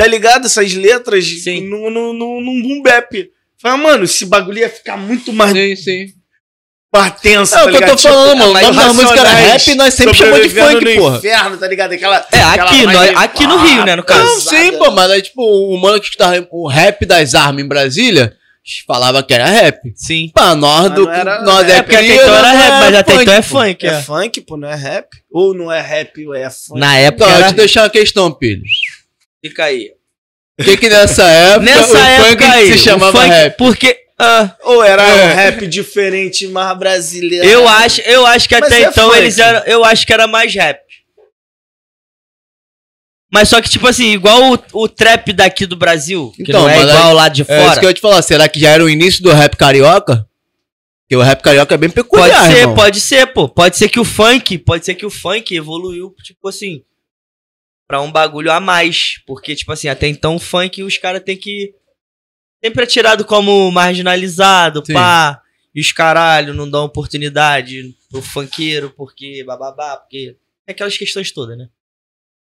tá 0.00 0.06
ligado? 0.06 0.46
Essas 0.46 0.72
letras 0.72 1.24
Sim. 1.44 1.68
no, 1.68 1.90
no, 1.90 2.12
no, 2.14 2.40
num 2.40 2.62
boom 2.62 2.82
bap. 2.82 3.28
Falei, 3.60 3.76
mano, 3.82 4.04
esse 4.04 4.24
bagulho 4.24 4.58
ia 4.60 4.70
ficar 4.70 4.96
muito 4.96 5.30
mais, 5.30 5.52
Sim, 5.52 5.76
sim. 5.76 6.06
tenso, 7.22 7.54
É 7.54 7.62
o 7.62 7.64
tá 7.66 7.70
que 7.70 7.76
eu 7.76 7.80
tô 7.80 7.86
ligado? 7.86 8.00
falando, 8.00 8.38
mano. 8.38 8.52
Nome 8.60 8.76
da 8.76 8.92
música 8.94 9.20
era 9.20 9.34
rap 9.34 9.68
e 9.68 9.74
nós 9.74 9.92
sempre 9.94 10.14
chamamos 10.14 10.42
de 10.42 10.48
funk, 10.60 10.84
no 10.84 10.94
porra. 11.02 11.18
inferno, 11.18 11.56
tá 11.58 11.68
ligado? 11.68 11.92
Aquela, 11.92 12.26
É, 12.32 12.40
aquela 12.42 12.70
aqui, 12.70 12.82
nós- 12.86 13.16
aqui 13.16 13.46
no 13.46 13.58
Rio, 13.58 13.84
né, 13.84 13.96
no 13.96 14.02
caso. 14.02 14.24
Não, 14.24 14.40
sim, 14.40 14.72
pô, 14.78 14.90
mas 14.90 15.10
aí, 15.10 15.20
tipo, 15.22 15.42
o 15.42 15.76
mano 15.78 15.98
que 16.00 16.06
escutava 16.06 16.48
o 16.50 16.66
rap 16.66 17.04
das 17.04 17.34
armas 17.34 17.62
em 17.62 17.68
Brasília 17.68 18.34
falava 18.86 19.22
que 19.22 19.34
era 19.34 19.44
rap. 19.46 19.78
Sim. 19.94 20.30
Pra 20.32 20.54
nós, 20.54 20.90
do, 20.94 21.04
não 21.04 21.12
era- 21.12 21.42
nós 21.42 21.68
é 21.68 21.76
É 21.78 21.82
porque 21.82 21.96
até 21.96 22.06
então 22.14 22.34
era 22.34 22.48
não 22.52 22.56
rap, 22.58 22.70
mas 22.80 22.94
até 22.94 23.14
então 23.22 23.34
é 23.34 23.42
funk. 23.42 23.86
É 23.86 23.90
É. 23.90 24.02
funk, 24.02 24.40
pô, 24.40 24.56
não 24.56 24.68
é 24.68 24.74
rap? 24.74 25.06
Ou 25.30 25.54
não 25.54 25.70
é 25.70 25.80
rap, 25.82 26.26
ou 26.26 26.34
é 26.34 26.48
funk? 26.50 26.80
Na 26.80 26.96
época 26.96 27.24
Então, 27.26 27.36
era... 27.36 27.48
eu 27.48 27.52
deixar 27.52 27.82
uma 27.82 27.90
questão, 27.90 28.32
Pilho. 28.32 28.62
Fica 29.44 29.64
aí. 29.64 29.92
Por 30.56 30.64
que 30.66 30.76
que 30.76 30.88
nessa 30.90 31.22
época 31.24 31.64
Nessa 31.64 31.92
o 31.94 31.96
época 31.96 32.44
funk 32.44 32.44
aí, 32.44 32.66
se 32.66 32.72
o 32.74 32.78
chamava 32.78 33.12
funk- 33.18 33.28
rap? 33.34 33.56
Porque... 33.56 33.98
ah, 34.18 34.54
Ou 34.62 34.82
era 34.84 35.02
É. 35.02 35.24
um 35.32 35.34
rap 35.34 35.66
diferente, 35.66 36.46
mais 36.48 36.76
brasileiro? 36.78 37.46
eu, 37.46 37.66
acho, 37.66 38.00
eu 38.02 38.26
acho 38.26 38.46
que 38.48 38.58
Mas 38.58 38.70
até 38.70 38.82
é 38.82 38.86
então 38.88 39.06
funk. 39.08 39.18
eles 39.18 39.38
eram... 39.38 39.60
Eu 39.66 39.84
acho 39.84 40.06
que 40.06 40.12
era 40.12 40.26
mais 40.26 40.54
rap. 40.54 40.80
Mas 43.32 43.48
só 43.48 43.62
que, 43.62 43.68
tipo 43.68 43.86
assim, 43.86 44.06
igual 44.12 44.54
o, 44.54 44.82
o 44.82 44.88
trap 44.88 45.32
daqui 45.32 45.64
do 45.64 45.76
Brasil, 45.76 46.32
que 46.34 46.42
Então, 46.42 46.62
não 46.62 46.68
é 46.68 46.82
igual 46.82 47.08
aí- 47.08 47.14
lá 47.14 47.28
de 47.28 47.42
É 47.42 47.44
isso 47.44 47.64
fora. 47.64 47.78
que 47.80 47.86
eu 47.86 47.90
ia 47.90 47.94
te 47.94 48.00
falar. 48.00 48.22
Será 48.22 48.48
que 48.48 48.58
já 48.58 48.70
era 48.70 48.84
o 48.84 48.90
início 48.90 49.22
do 49.22 49.32
rap 49.32 49.56
carioca? 49.56 50.26
Porque 51.04 51.16
o 51.16 51.22
rap 51.22 51.40
carioca 51.40 51.74
é 51.74 51.78
bem 51.78 51.90
peculiar, 51.90 52.28
Pode 52.28 52.52
ser, 52.52 52.58
irmão. 52.60 52.74
pode 52.74 53.00
ser, 53.00 53.26
pô. 53.32 53.48
Pode 53.48 53.76
ser 53.76 53.88
que 53.88 54.00
o 54.00 54.04
funk, 54.04 54.58
pode 54.58 54.84
ser 54.84 54.94
que 54.94 55.06
o 55.06 55.10
funk 55.10 55.54
evoluiu, 55.54 56.14
tipo 56.24 56.48
assim, 56.48 56.82
pra 57.90 58.00
um 58.00 58.12
bagulho 58.12 58.52
a 58.52 58.60
mais. 58.60 59.20
Porque, 59.26 59.56
tipo 59.56 59.72
assim, 59.72 59.88
até 59.88 60.06
então 60.06 60.36
o 60.36 60.38
funk 60.38 60.80
os 60.84 60.96
caras 60.96 61.22
tem 61.24 61.36
que. 61.36 61.74
Sempre 62.64 62.84
é 62.84 62.86
tirado 62.86 63.24
como 63.24 63.68
marginalizado, 63.72 64.84
Sim. 64.86 64.92
pá. 64.92 65.42
E 65.74 65.80
os 65.80 65.90
caralho 65.92 66.54
não 66.54 66.70
dão 66.70 66.84
oportunidade 66.84 67.94
pro 68.08 68.22
funkeiro, 68.22 68.90
porque 68.96 69.42
bababá, 69.44 69.96
porque. 69.96 70.36
É 70.66 70.72
aquelas 70.72 70.96
questões 70.96 71.32
todas, 71.32 71.58
né? 71.58 71.68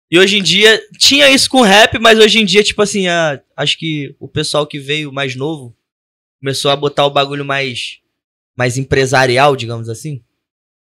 E 0.09 0.17
hoje 0.17 0.37
em 0.37 0.43
dia, 0.43 0.81
tinha 0.97 1.29
isso 1.29 1.47
com 1.49 1.61
rap, 1.61 1.99
mas 1.99 2.17
hoje 2.19 2.39
em 2.39 2.45
dia, 2.45 2.63
tipo 2.63 2.81
assim, 2.81 3.07
a- 3.07 3.39
acho 3.55 3.77
que 3.77 4.15
o 4.19 4.27
pessoal 4.27 4.65
que 4.65 4.79
veio 4.79 5.11
mais 5.11 5.35
novo 5.35 5.75
começou 6.39 6.71
a 6.71 6.75
botar 6.75 7.05
o 7.05 7.09
bagulho 7.11 7.43
mais, 7.45 7.99
mais 8.55 8.77
empresarial, 8.77 9.55
digamos 9.55 9.89
assim. 9.89 10.23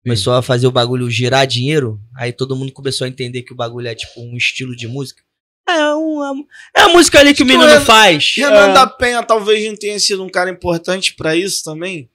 Começou 0.08 0.34
a 0.34 0.42
fazer 0.42 0.68
o 0.68 0.72
bagulho 0.72 1.10
girar 1.12 1.46
dinheiro. 1.46 2.00
Aí 2.16 2.32
todo 2.32 2.56
mundo 2.56 2.72
começou 2.72 3.06
a 3.06 3.08
entender 3.10 3.42
que 3.44 3.52
o 3.54 3.56
bagulho 3.56 3.88
é 3.88 3.96
tipo 3.96 4.22
um 4.22 4.36
estilo 4.38 4.76
de 4.76 4.88
música. 4.88 5.22
É, 5.70 5.94
uma, 5.94 6.34
é 6.76 6.82
a 6.82 6.88
música 6.90 7.20
ali 7.20 7.34
que 7.34 7.44
o 7.44 7.46
que 7.46 7.52
menino 7.52 7.66
o 7.66 7.68
Renan- 7.68 7.84
faz. 7.86 8.34
Renan 8.38 8.70
É. 8.70 8.74
da 8.74 8.88
Penha 8.88 9.22
talvez 9.22 9.68
não 9.68 9.76
tenha 9.76 10.00
sido 10.00 10.24
um 10.24 10.30
cara 10.30 10.50
importante 10.50 11.14
pra 11.16 11.36
isso 11.36 11.64
também. 11.64 12.10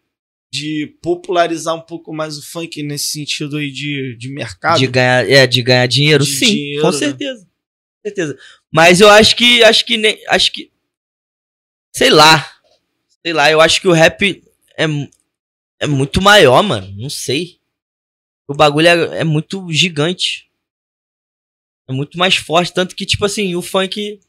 De 0.51 0.97
popularizar 1.03 1.75
um 1.75 1.81
pouco 1.81 2.13
mais 2.15 2.37
o 2.39 2.43
funk 2.47 2.83
nesse 2.83 3.09
sentido 3.11 3.57
aí 3.57 3.71
de, 3.71 4.17
de 4.19 4.29
mercado. 4.31 4.79
De 4.79 4.87
ganhar, 4.87 5.29
é, 5.31 5.47
de 5.47 5.63
ganhar 5.63 5.87
dinheiro, 5.87 6.25
De 6.25 6.31
sim, 6.31 6.47
dinheiro, 6.47 6.83
com 6.83 6.91
né? 6.93 6.99
certeza. 6.99 7.41
Com 7.45 8.09
certeza. 8.09 8.39
Mas 8.71 9.01
eu 9.01 9.09
acho 9.11 9.35
que 9.37 9.63
acho 9.65 9.85
que 9.87 9.97
nem 9.97 10.19
acho 10.29 10.51
que 10.53 10.71
sei 11.95 12.11
lá. 12.11 12.51
Sei 13.25 13.33
lá, 13.33 13.51
eu 13.51 13.61
acho 13.61 13.81
que 13.81 13.89
o 13.89 13.93
rap 13.93 14.43
é 14.79 14.85
é 15.81 15.87
muito 15.87 16.21
maior, 16.23 16.63
mano, 16.63 16.93
não 16.97 17.11
sei. 17.11 17.59
O 18.53 18.55
bagulho 18.55 18.87
é, 18.87 19.21
é 19.21 19.25
muito 19.25 19.67
gigante. 19.73 20.47
É 21.89 21.93
muito 21.93 22.19
mais 22.19 22.37
forte, 22.37 22.73
tanto 22.73 22.95
que 22.95 23.07
tipo 23.07 23.25
assim, 23.25 23.55
o 23.55 23.63
funk 23.63 24.21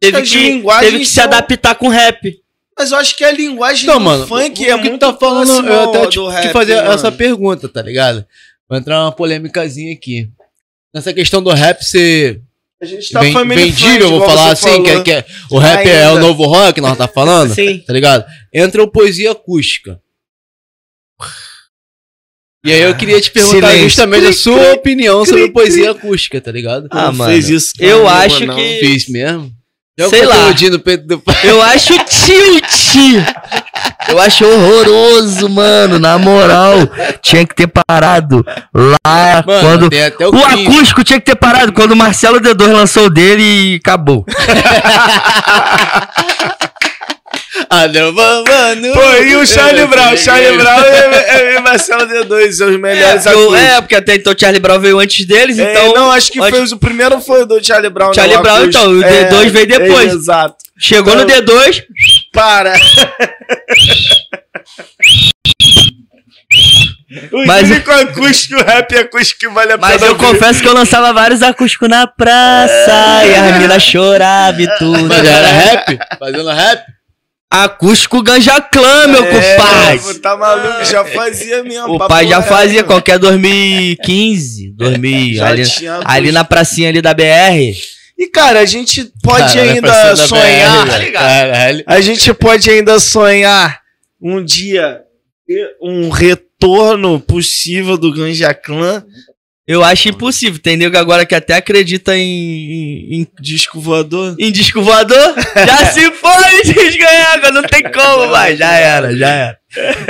teve 0.00 0.18
As 0.18 0.28
que, 0.28 0.62
teve 0.80 0.98
que 0.98 1.06
se 1.06 1.14
são- 1.14 1.24
adaptar 1.24 1.76
com 1.76 1.88
rap. 1.88 2.42
Mas 2.76 2.90
eu 2.92 2.98
acho 2.98 3.16
que 3.16 3.22
a 3.24 3.30
linguagem 3.30 3.84
Então, 3.84 3.98
do 3.98 4.04
mano, 4.04 4.26
funk 4.26 4.60
o, 4.60 4.68
é 4.68 4.74
o 4.74 4.82
que 4.82 4.88
muito 4.90 5.06
tu 5.06 5.12
tá 5.12 5.16
falando, 5.18 5.68
eu 5.68 5.88
até 5.90 6.06
te, 6.08 6.16
do 6.18 6.28
te 6.28 6.32
rap, 6.34 6.52
fazer 6.52 6.76
mano. 6.76 6.90
essa 6.92 7.12
pergunta, 7.12 7.68
tá 7.68 7.80
ligado? 7.80 8.24
Vai 8.68 8.80
entrar 8.80 9.02
uma 9.02 9.12
polêmicazinha 9.12 9.92
aqui. 9.94 10.28
Nessa 10.92 11.12
questão 11.14 11.40
do 11.42 11.50
rap 11.50 11.82
ser 11.84 12.42
A 12.82 12.84
gente 12.84 13.12
tá 13.12 13.20
family 13.32 13.70
vendível, 13.70 14.10
vou 14.10 14.26
falar 14.26 14.50
assim, 14.50 14.82
que, 14.82 14.90
é- 14.90 15.02
que 15.02 15.12
é- 15.12 15.26
o 15.50 15.58
rap 15.58 15.86
é 15.86 16.06
Ainda. 16.06 16.14
o 16.14 16.18
novo 16.18 16.44
rock, 16.46 16.80
nós 16.80 16.98
tá 16.98 17.06
falando, 17.06 17.52
Sim. 17.54 17.78
tá 17.80 17.92
ligado? 17.92 18.24
Entra 18.52 18.82
o 18.82 18.88
poesia 18.90 19.30
acústica. 19.30 20.00
E 22.64 22.72
aí 22.72 22.82
eu 22.82 22.94
queria 22.94 23.18
te 23.20 23.30
perguntar 23.30 23.68
Silêncio. 23.68 23.88
justamente 23.88 24.26
a 24.26 24.32
sua 24.34 24.58
cri, 24.58 24.72
opinião 24.72 25.22
cri, 25.22 25.30
sobre 25.30 25.50
poesia 25.50 25.90
acústica, 25.92 26.40
tá 26.40 26.52
ligado? 26.52 26.88
Ah, 26.90 27.06
Não 27.06 27.14
mano, 27.14 27.30
fez 27.32 27.48
isso 27.48 27.72
eu 27.78 28.00
comigo, 28.00 28.14
acho 28.16 28.46
não. 28.46 28.54
que- 28.54 28.78
Fiz 28.80 29.08
mesmo. 29.08 29.50
Já 29.98 30.08
Sei 30.08 30.24
lá. 30.24 30.50
no 30.70 30.78
peito 30.78 31.06
do 31.06 31.22
Eu 31.44 31.60
acho 31.62 31.92
tilt. 32.04 33.22
Eu 34.08 34.18
acho 34.18 34.46
horroroso, 34.46 35.46
mano. 35.50 35.98
Na 35.98 36.16
moral, 36.18 36.74
tinha 37.20 37.46
que 37.46 37.54
ter 37.54 37.66
parado 37.66 38.42
lá 38.74 39.42
Mano, 39.46 39.60
quando. 39.60 39.90
tem 39.90 40.04
até 40.04 40.26
o, 40.26 40.30
O 40.30 40.32
15. 40.48 40.66
acústico 40.66 41.04
tinha 41.04 41.20
que 41.20 41.26
ter 41.26 41.36
parado 41.36 41.72
quando 41.72 41.92
o 41.92 41.96
Marcelo 41.96 42.40
D2 42.40 42.72
lançou 42.72 43.06
o 43.06 43.10
dele 43.10 43.42
e 43.42 43.76
acabou. 43.76 44.24
Ah. 47.68 47.84
Pô, 48.94 49.22
e 49.24 49.36
o 49.36 49.44
Charlie 49.46 49.86
Brown? 49.86 50.16
Charlie 50.16 50.56
Brown 50.56 50.80
e, 50.80 51.56
e 51.56 51.60
Marcelo 51.60 52.06
D2, 52.06 52.52
são 52.52 52.68
os 52.70 52.78
melhores 52.78 53.26
É, 53.26 53.32
eu- 53.32 53.56
é, 53.56 53.80
porque 53.80 53.96
até 53.96 54.14
então 54.14 54.32
Charlie 54.38 54.60
Brown 54.60 54.78
veio 54.78 54.98
antes 55.00 55.26
deles, 55.26 55.58
É, 55.58 55.72
então. 55.72 55.92
não, 55.94 56.10
acho 56.12 56.30
que 56.30 56.38
acho- 56.40 56.50
foi, 56.50 56.64
o 56.64 56.78
primeiro 56.78 57.20
foi 57.20 57.42
o 57.42 57.46
do 57.46 57.62
Charlie 57.64 57.90
Brown. 57.90 58.14
Charlie 58.14 58.38
Brown, 58.38 58.64
então, 58.66 58.84
o 58.90 59.00
D2 59.02 59.48
veio 59.50 59.66
depois. 59.66 60.12
é, 60.12 60.14
exato. 60.14 60.56
Chegou 60.78 61.14
no 61.16 61.22
então- 61.22 61.36
D2, 61.56 61.82
Para. 62.32 62.74
o 67.32 67.46
Mas- 67.46 67.68
único 67.70 67.90
acústico, 67.90 68.62
rap 68.62 68.96
acústico 68.96 69.40
que 69.40 69.48
vale 69.48 69.72
a 69.72 69.78
pena 69.78 69.90
mas 69.92 70.02
eu 70.02 70.12
ouvir. 70.12 70.24
confesso 70.26 70.60
que 70.62 70.68
eu 70.68 70.74
lançava 70.74 71.12
vários 71.12 71.42
acústicos 71.42 71.88
na 71.88 72.06
praça 72.06 73.24
e 73.26 73.34
as 73.34 73.58
minas 73.58 73.82
choravam 73.82 74.60
e 74.60 74.68
tudo. 74.78 75.04
Mas 75.06 75.26
era 75.26 75.46
rap? 75.48 75.98
Fazendo 76.18 76.48
rap? 76.50 76.82
Acústico 77.50 78.22
Ganja 78.22 78.60
Clã, 78.60 79.08
meu 79.08 79.24
É, 79.24 79.56
compadre. 79.56 80.18
Tá 80.20 80.36
maluco, 80.36 80.84
já 80.84 81.04
fazia 81.04 81.64
mesmo. 81.64 81.94
O 81.96 82.06
pai 82.06 82.28
já 82.28 82.40
fazia 82.40 82.84
qualquer 82.84 83.18
2015, 83.18 84.70
2000, 84.76 85.34
Já 85.34 85.48
ali, 85.48 85.64
tinha 85.68 86.00
ali 86.04 86.30
na 86.30 86.44
pracinha 86.44 86.88
ali 86.88 87.02
da 87.02 87.12
BR. 87.12 87.74
E 88.16 88.26
cara, 88.28 88.60
a 88.60 88.66
gente 88.66 89.04
pode 89.22 89.54
Cara, 89.54 89.62
ainda 89.72 90.16
sonhar. 90.16 90.84
BR, 90.84 90.90
tá 90.90 90.92
velho. 90.92 91.04
ligado? 91.06 91.22
Caralho. 91.22 91.84
A 91.86 92.00
gente 92.00 92.34
pode 92.34 92.70
ainda 92.70 93.00
sonhar 93.00 93.80
um 94.22 94.44
dia 94.44 95.00
um 95.82 96.08
retorno 96.08 97.18
possível 97.18 97.96
do 97.98 98.12
Ganja 98.12 98.54
Clan. 98.54 99.04
Eu 99.66 99.84
acho 99.84 100.08
impossível. 100.08 100.58
Tem 100.60 100.76
nego 100.76 100.96
agora 100.98 101.24
que 101.24 101.34
até 101.34 101.54
acredita 101.54 102.16
em, 102.16 102.22
em, 102.22 103.20
em, 103.20 103.26
Disco 103.40 103.80
voador. 103.80 104.34
em 104.38 104.50
disco 104.50 104.82
voador. 104.82 105.34
Já 105.54 105.86
se 105.92 106.10
foi, 106.12 106.62
desganhava, 106.74 107.50
não 107.52 107.62
tem 107.62 107.82
como 107.92 108.28
mais. 108.32 108.58
Já 108.58 108.72
era, 108.74 109.16
já 109.16 109.28
era. 109.28 109.58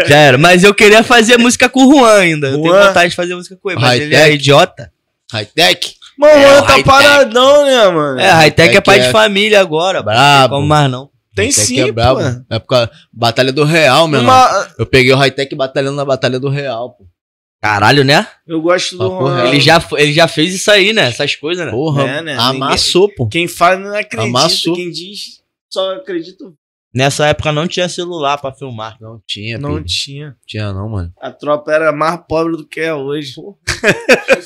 Já 0.07 0.17
era. 0.17 0.39
Mas 0.39 0.65
eu 0.65 0.73
queria 0.73 1.03
fazer 1.03 1.37
música 1.37 1.69
com 1.69 1.85
o 1.85 1.95
Juan 1.99 2.19
ainda. 2.21 2.47
Eu 2.49 2.63
tenho 2.63 2.69
Juan? 2.75 2.87
vontade 2.87 3.11
de 3.11 3.17
fazer 3.17 3.35
música 3.35 3.57
com 3.63 3.71
ele, 3.71 3.81
mas 3.81 4.01
ele 4.01 4.15
é 4.15 4.19
High-tech. 4.19 4.35
idiota. 4.37 4.93
High-tech? 5.33 5.95
Mano, 6.19 6.33
É, 6.35 6.59
o 6.59 6.63
tá 6.63 6.83
paradão, 6.83 7.65
né, 7.67 7.89
mano? 7.89 8.21
É, 8.21 8.31
Hightech 8.31 8.61
é 8.61 8.73
High-tech 8.73 8.81
pai 8.85 8.99
é- 9.01 9.03
de 9.07 9.11
família 9.13 9.61
agora. 9.61 10.03
Brabo. 10.03 10.55
como 10.55 10.67
mais 10.67 10.91
não. 10.91 11.09
Tem 11.35 11.47
High-tech 11.47 11.67
sim, 11.67 11.81
é 11.81 11.93
brabo. 11.93 12.21
pô. 12.21 12.45
É 12.55 12.59
por 12.59 12.67
causa 12.67 12.91
Batalha 13.13 13.53
do 13.53 13.65
Real, 13.65 14.09
meu 14.09 14.21
irmão. 14.21 14.35
Uma... 14.35 14.69
Eu 14.79 14.87
peguei 14.87 15.13
o 15.13 15.17
High-Tech 15.17 15.55
batalhando 15.55 15.97
na 15.97 16.05
Batalha 16.05 16.41
do 16.41 16.49
Real, 16.49 16.91
pô. 16.91 17.05
Caralho, 17.61 18.05
né? 18.05 18.27
Eu 18.47 18.62
gosto 18.62 18.97
do. 18.97 19.39
Ele 19.47 19.61
já, 19.61 19.87
ele 19.99 20.12
já 20.15 20.27
fez 20.27 20.55
isso 20.55 20.70
aí, 20.70 20.93
né? 20.95 21.09
Essas 21.09 21.37
coisas, 21.37 21.66
né? 21.66 21.70
Porra, 21.70 22.03
É, 22.05 22.23
né? 22.23 22.37
amassou, 22.39 23.09
pô. 23.15 23.28
Quem 23.28 23.47
fala 23.47 23.77
não 23.77 23.95
acredita. 23.95 24.23
Amassou. 24.23 24.74
Quem 24.74 24.91
diz 24.91 25.41
só 25.69 25.95
acredita. 25.97 26.53
Nessa 26.93 27.27
época 27.29 27.53
não 27.53 27.69
tinha 27.69 27.89
celular 27.89 28.37
pra 28.39 28.53
filmar. 28.53 28.97
Não 29.01 29.21
tinha, 29.27 29.57
Não 29.59 29.75
filho. 29.75 29.85
tinha. 29.85 30.37
tinha 30.45 30.73
não, 30.73 30.89
mano. 30.89 31.12
A 31.21 31.31
tropa 31.31 31.73
era 31.73 31.93
mais 31.93 32.19
pobre 32.29 32.57
do 32.57 32.67
que 32.67 32.81
é 32.81 32.93
hoje. 32.95 33.35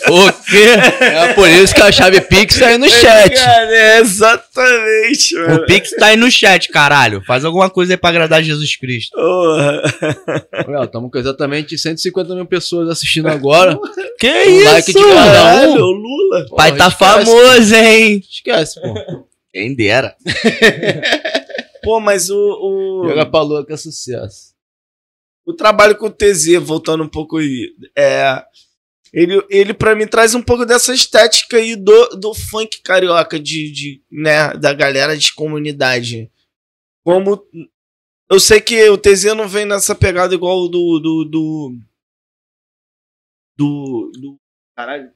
O 0.07 0.33
quê? 0.49 0.65
É 1.01 1.33
por 1.33 1.49
isso 1.49 1.75
que 1.75 1.81
a 1.83 1.91
chave 1.91 2.21
Pix 2.21 2.57
tá 2.59 2.69
aí 2.69 2.79
no 2.79 2.89
chat. 2.89 3.35
Cara, 3.35 3.75
é 3.75 3.99
exatamente, 3.99 5.35
mano. 5.35 5.55
O 5.57 5.66
Pix 5.66 5.91
tá 5.97 6.07
aí 6.07 6.16
no 6.16 6.31
chat, 6.31 6.69
caralho. 6.69 7.21
Faz 7.27 7.45
alguma 7.45 7.69
coisa 7.69 7.95
aí 7.95 7.97
pra 7.97 8.11
agradar 8.11 8.43
Jesus 8.45 8.77
Cristo. 8.77 9.16
Porra. 9.16 9.83
Estamos 10.85 11.11
com 11.11 11.19
exatamente 11.19 11.77
150 11.77 12.35
mil 12.35 12.47
pessoas 12.47 12.89
assistindo 12.89 13.27
agora. 13.29 13.77
Que 14.21 14.29
Um 14.31 14.61
isso? 14.61 14.73
like 14.73 14.93
de 14.93 15.03
cada 15.03 15.69
um. 15.71 15.75
Lula. 15.75 16.47
Pai 16.57 16.71
Porra, 16.71 16.79
tá 16.79 16.89
esquece, 16.89 16.97
famoso, 17.27 17.75
hein? 17.75 18.23
Esquece, 18.31 18.81
pô. 18.81 19.27
Quem 19.53 19.75
dera. 19.75 20.15
Pô, 21.85 22.01
mas 22.01 22.31
o, 22.31 22.36
o, 22.36 23.09
Joga 23.09 23.27
pra 23.27 23.43
lua 23.43 23.66
que 23.66 23.73
é 23.73 23.77
sucesso. 23.77 24.55
o 25.47 25.52
trabalho 25.52 25.97
com 25.97 26.06
o 26.06 26.11
TZ, 26.11 26.55
voltando 26.62 27.05
um 27.05 27.09
pouco 27.09 27.36
aí, 27.39 27.74
é. 27.97 28.44
Ele, 29.12 29.40
ele 29.48 29.73
para 29.73 29.94
mim 29.94 30.09
traz 30.09 30.35
um 30.35 30.43
pouco 30.43 30.66
dessa 30.66 30.93
estética 30.93 31.56
aí 31.56 31.77
do, 31.77 32.09
do 32.16 32.35
funk 32.35 32.82
carioca, 32.82 33.39
de, 33.39 33.70
de, 33.70 34.02
né, 34.11 34.52
da 34.55 34.74
galera 34.74 35.16
de 35.16 35.32
comunidade. 35.32 36.32
Como. 37.05 37.47
Eu 38.28 38.40
sei 38.40 38.61
que 38.61 38.89
o 38.89 38.98
TZ 38.98 39.27
não 39.36 39.47
vem 39.47 39.66
nessa 39.66 39.94
pegada 39.94 40.35
igual 40.35 40.69
do. 40.69 40.98
Do. 40.98 41.24
Do. 41.24 41.78
Do. 43.56 44.12
do 44.20 44.40
caralho. 44.74 45.12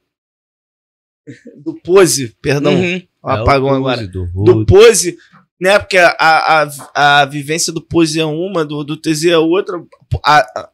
Do 1.57 1.73
Pose, 1.81 2.29
perdão. 2.41 2.73
Uhum. 2.73 3.01
Apagou 3.21 3.73
É 3.73 3.75
agora. 3.75 4.07
Do, 4.07 4.25
do. 4.27 4.65
Pose, 4.65 5.17
né? 5.59 5.77
Porque 5.79 5.97
a, 5.97 6.15
a, 6.19 7.21
a 7.21 7.25
vivência 7.25 7.71
do 7.73 7.81
Pose 7.81 8.19
é 8.19 8.25
uma, 8.25 8.63
do, 8.65 8.83
do 8.83 8.97
TZ 8.97 9.25
é 9.25 9.37
outra. 9.37 9.77
A- 10.25 10.39
a- 10.59 10.69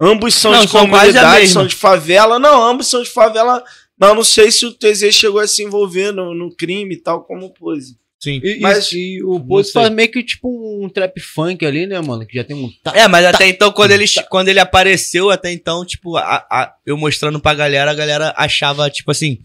ambos 0.00 0.34
são 0.34 0.52
Não, 0.52 0.64
de 0.64 0.70
são 0.70 0.88
quase 0.88 1.16
a 1.16 1.20
comunidade, 1.22 1.48
são 1.48 1.66
de 1.66 1.74
favela. 1.74 2.38
Não, 2.38 2.62
ambos 2.64 2.86
são 2.88 3.02
de 3.02 3.10
favela. 3.10 3.62
Mas 3.98 4.08
eu 4.10 4.14
não 4.16 4.24
sei 4.24 4.50
se 4.50 4.66
o 4.66 4.72
TZ 4.72 5.12
chegou 5.14 5.40
a 5.40 5.46
se 5.46 5.62
envolver 5.62 6.12
no, 6.12 6.34
no 6.34 6.54
crime 6.54 6.94
e 6.94 6.98
tal, 6.98 7.22
como 7.24 7.46
o 7.46 7.50
Pose. 7.54 7.96
Sim. 8.20 8.40
E, 8.42 8.60
Mas- 8.60 8.76
mas, 8.76 8.92
e 8.92 9.20
o 9.24 9.38
Pose 9.40 9.72
faz 9.72 9.90
meio 9.90 10.08
que 10.10 10.22
tipo 10.22 10.48
um 10.84 10.88
trap 10.88 11.20
funk 11.20 11.66
ali, 11.66 11.86
né, 11.88 12.00
mano? 12.00 12.24
Que 12.24 12.36
já 12.36 12.44
tem 12.44 12.56
um. 12.56 12.70
Tá, 12.82 12.92
É, 12.96 13.08
mas 13.08 13.24
até 13.26 13.48
então, 13.48 13.72
quando 13.72 13.90
ele, 13.90 14.04
quando 14.30 14.48
ele 14.48 14.60
apareceu, 14.60 15.28
até 15.30 15.50
então, 15.52 15.84
tipo, 15.84 16.16
a, 16.16 16.36
a- 16.50 16.72
eu 16.86 16.96
mostrando 16.96 17.40
pra 17.40 17.52
galera, 17.54 17.90
a 17.90 17.94
galera 17.94 18.32
achava, 18.36 18.88
tipo 18.88 19.10
assim, 19.10 19.38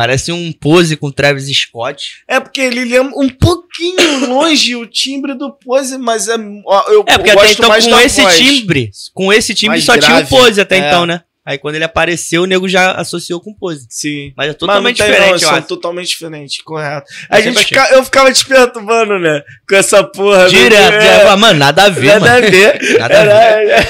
parece 0.00 0.32
um 0.32 0.50
pose 0.50 0.96
com 0.96 1.10
Travis 1.10 1.44
Scott. 1.54 2.22
É 2.26 2.40
porque 2.40 2.60
ele 2.62 2.86
lembra 2.86 3.12
um 3.18 3.28
pouquinho 3.28 4.26
longe 4.28 4.74
o 4.74 4.86
timbre 4.86 5.34
do 5.34 5.52
Pose, 5.52 5.98
mas 5.98 6.26
é. 6.26 6.36
Eu 6.36 7.04
É, 7.06 7.18
porque 7.18 7.30
até 7.30 7.52
então, 7.52 7.68
mais 7.68 7.86
com 7.86 8.00
esse 8.00 8.22
voz. 8.22 8.36
timbre, 8.38 8.90
com 9.12 9.30
esse 9.30 9.52
timbre 9.54 9.76
Mais 9.76 9.84
só 9.84 9.98
tinha 9.98 10.12
o 10.12 10.26
grave. 10.26 10.30
pose 10.30 10.58
até 10.58 10.76
É. 10.78 10.88
então, 10.88 11.04
né? 11.04 11.20
Aí 11.44 11.58
quando 11.58 11.74
ele 11.74 11.84
apareceu, 11.84 12.42
o 12.42 12.46
nego 12.46 12.68
já 12.68 12.92
associou 12.92 13.40
com 13.40 13.52
pose. 13.52 13.86
Sim. 13.90 14.32
Mas 14.36 14.46
é 14.46 14.48
Mas 14.50 14.56
totalmente 14.56 14.98
não 15.00 15.06
tem, 15.06 15.14
diferente, 15.14 15.42
não, 15.42 15.50
são 15.50 15.62
totalmente 15.62 16.08
diferentes, 16.08 16.62
correto. 16.62 17.06
Eu 17.12 17.26
A 17.28 17.36
sempre 17.36 17.52
gente 17.54 17.64
fica- 17.68 17.88
eu 17.92 18.04
ficava 18.04 18.32
te 18.32 18.46
perturbando, 18.46 19.18
né? 19.18 19.42
Com 19.68 19.74
essa 19.74 20.02
porra. 20.04 20.48
Direto, 20.48 20.74
É, 20.94 20.98
direto. 20.98 21.18
Falava, 21.22 21.36
Mano, 21.36 21.58
nada 21.58 21.84
a 21.84 21.88
ver, 21.90 22.20
Nada 22.20 22.26
mano. 22.34 22.46
a 22.46 22.50
ver. 22.50 22.80
Nada 23.00 23.20
a 23.20 23.24
ver. 23.24 23.86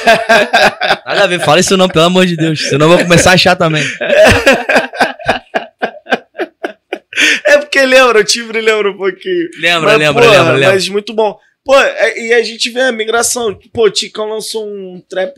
Nada 1.06 1.24
a 1.24 1.26
ver. 1.26 1.40
Fala 1.40 1.60
isso 1.60 1.76
não, 1.76 1.88
pelo 1.88 2.04
amor 2.06 2.24
de 2.26 2.36
Deus. 2.36 2.68
Senão 2.68 2.86
eu 2.90 2.96
vou 2.96 3.04
começar 3.06 3.30
a 3.32 3.34
achar 3.34 3.54
também. 3.56 3.84
É 7.44 7.58
porque 7.58 7.84
lembra, 7.84 8.20
o 8.20 8.24
timbre 8.24 8.60
lembra 8.60 8.90
um 8.90 8.96
pouquinho. 8.96 9.48
Lembra, 9.60 9.90
Mas, 9.90 9.98
lembra, 9.98 10.22
porra, 10.22 10.36
lembra, 10.38 10.52
lembra. 10.54 10.72
Mas 10.72 10.88
muito 10.88 11.12
bom. 11.12 11.38
Pô, 11.64 11.76
é- 11.78 12.18
e 12.28 12.32
a 12.32 12.42
gente 12.42 12.70
vê 12.70 12.80
a 12.80 12.92
migração. 12.92 13.58
Pô, 13.72 13.84
o 13.84 13.90
Ticão 13.90 14.28
lançou 14.28 14.66
um 14.66 15.00
trap, 15.08 15.34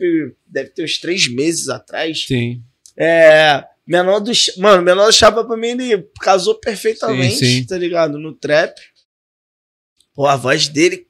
deve 0.47 0.69
ter 0.69 0.83
uns 0.83 0.97
três 0.99 1.27
meses 1.27 1.67
atrás. 1.69 2.25
Sim. 2.25 2.61
É, 2.97 3.65
Menor 3.85 4.21
do 4.21 4.31
Mano, 4.57 4.81
menor 4.81 5.07
do 5.07 5.11
Chapa 5.11 5.43
pra 5.43 5.57
mim 5.57 5.67
ele 5.71 6.07
casou 6.21 6.55
perfeitamente, 6.55 7.35
Sim, 7.35 7.45
sim. 7.59 7.65
tá 7.65 7.77
ligado? 7.77 8.17
No 8.17 8.31
trap. 8.33 8.73
Pô, 10.15 10.25
a 10.25 10.37
voz 10.37 10.69
dele. 10.69 10.95
Ele 10.95 11.07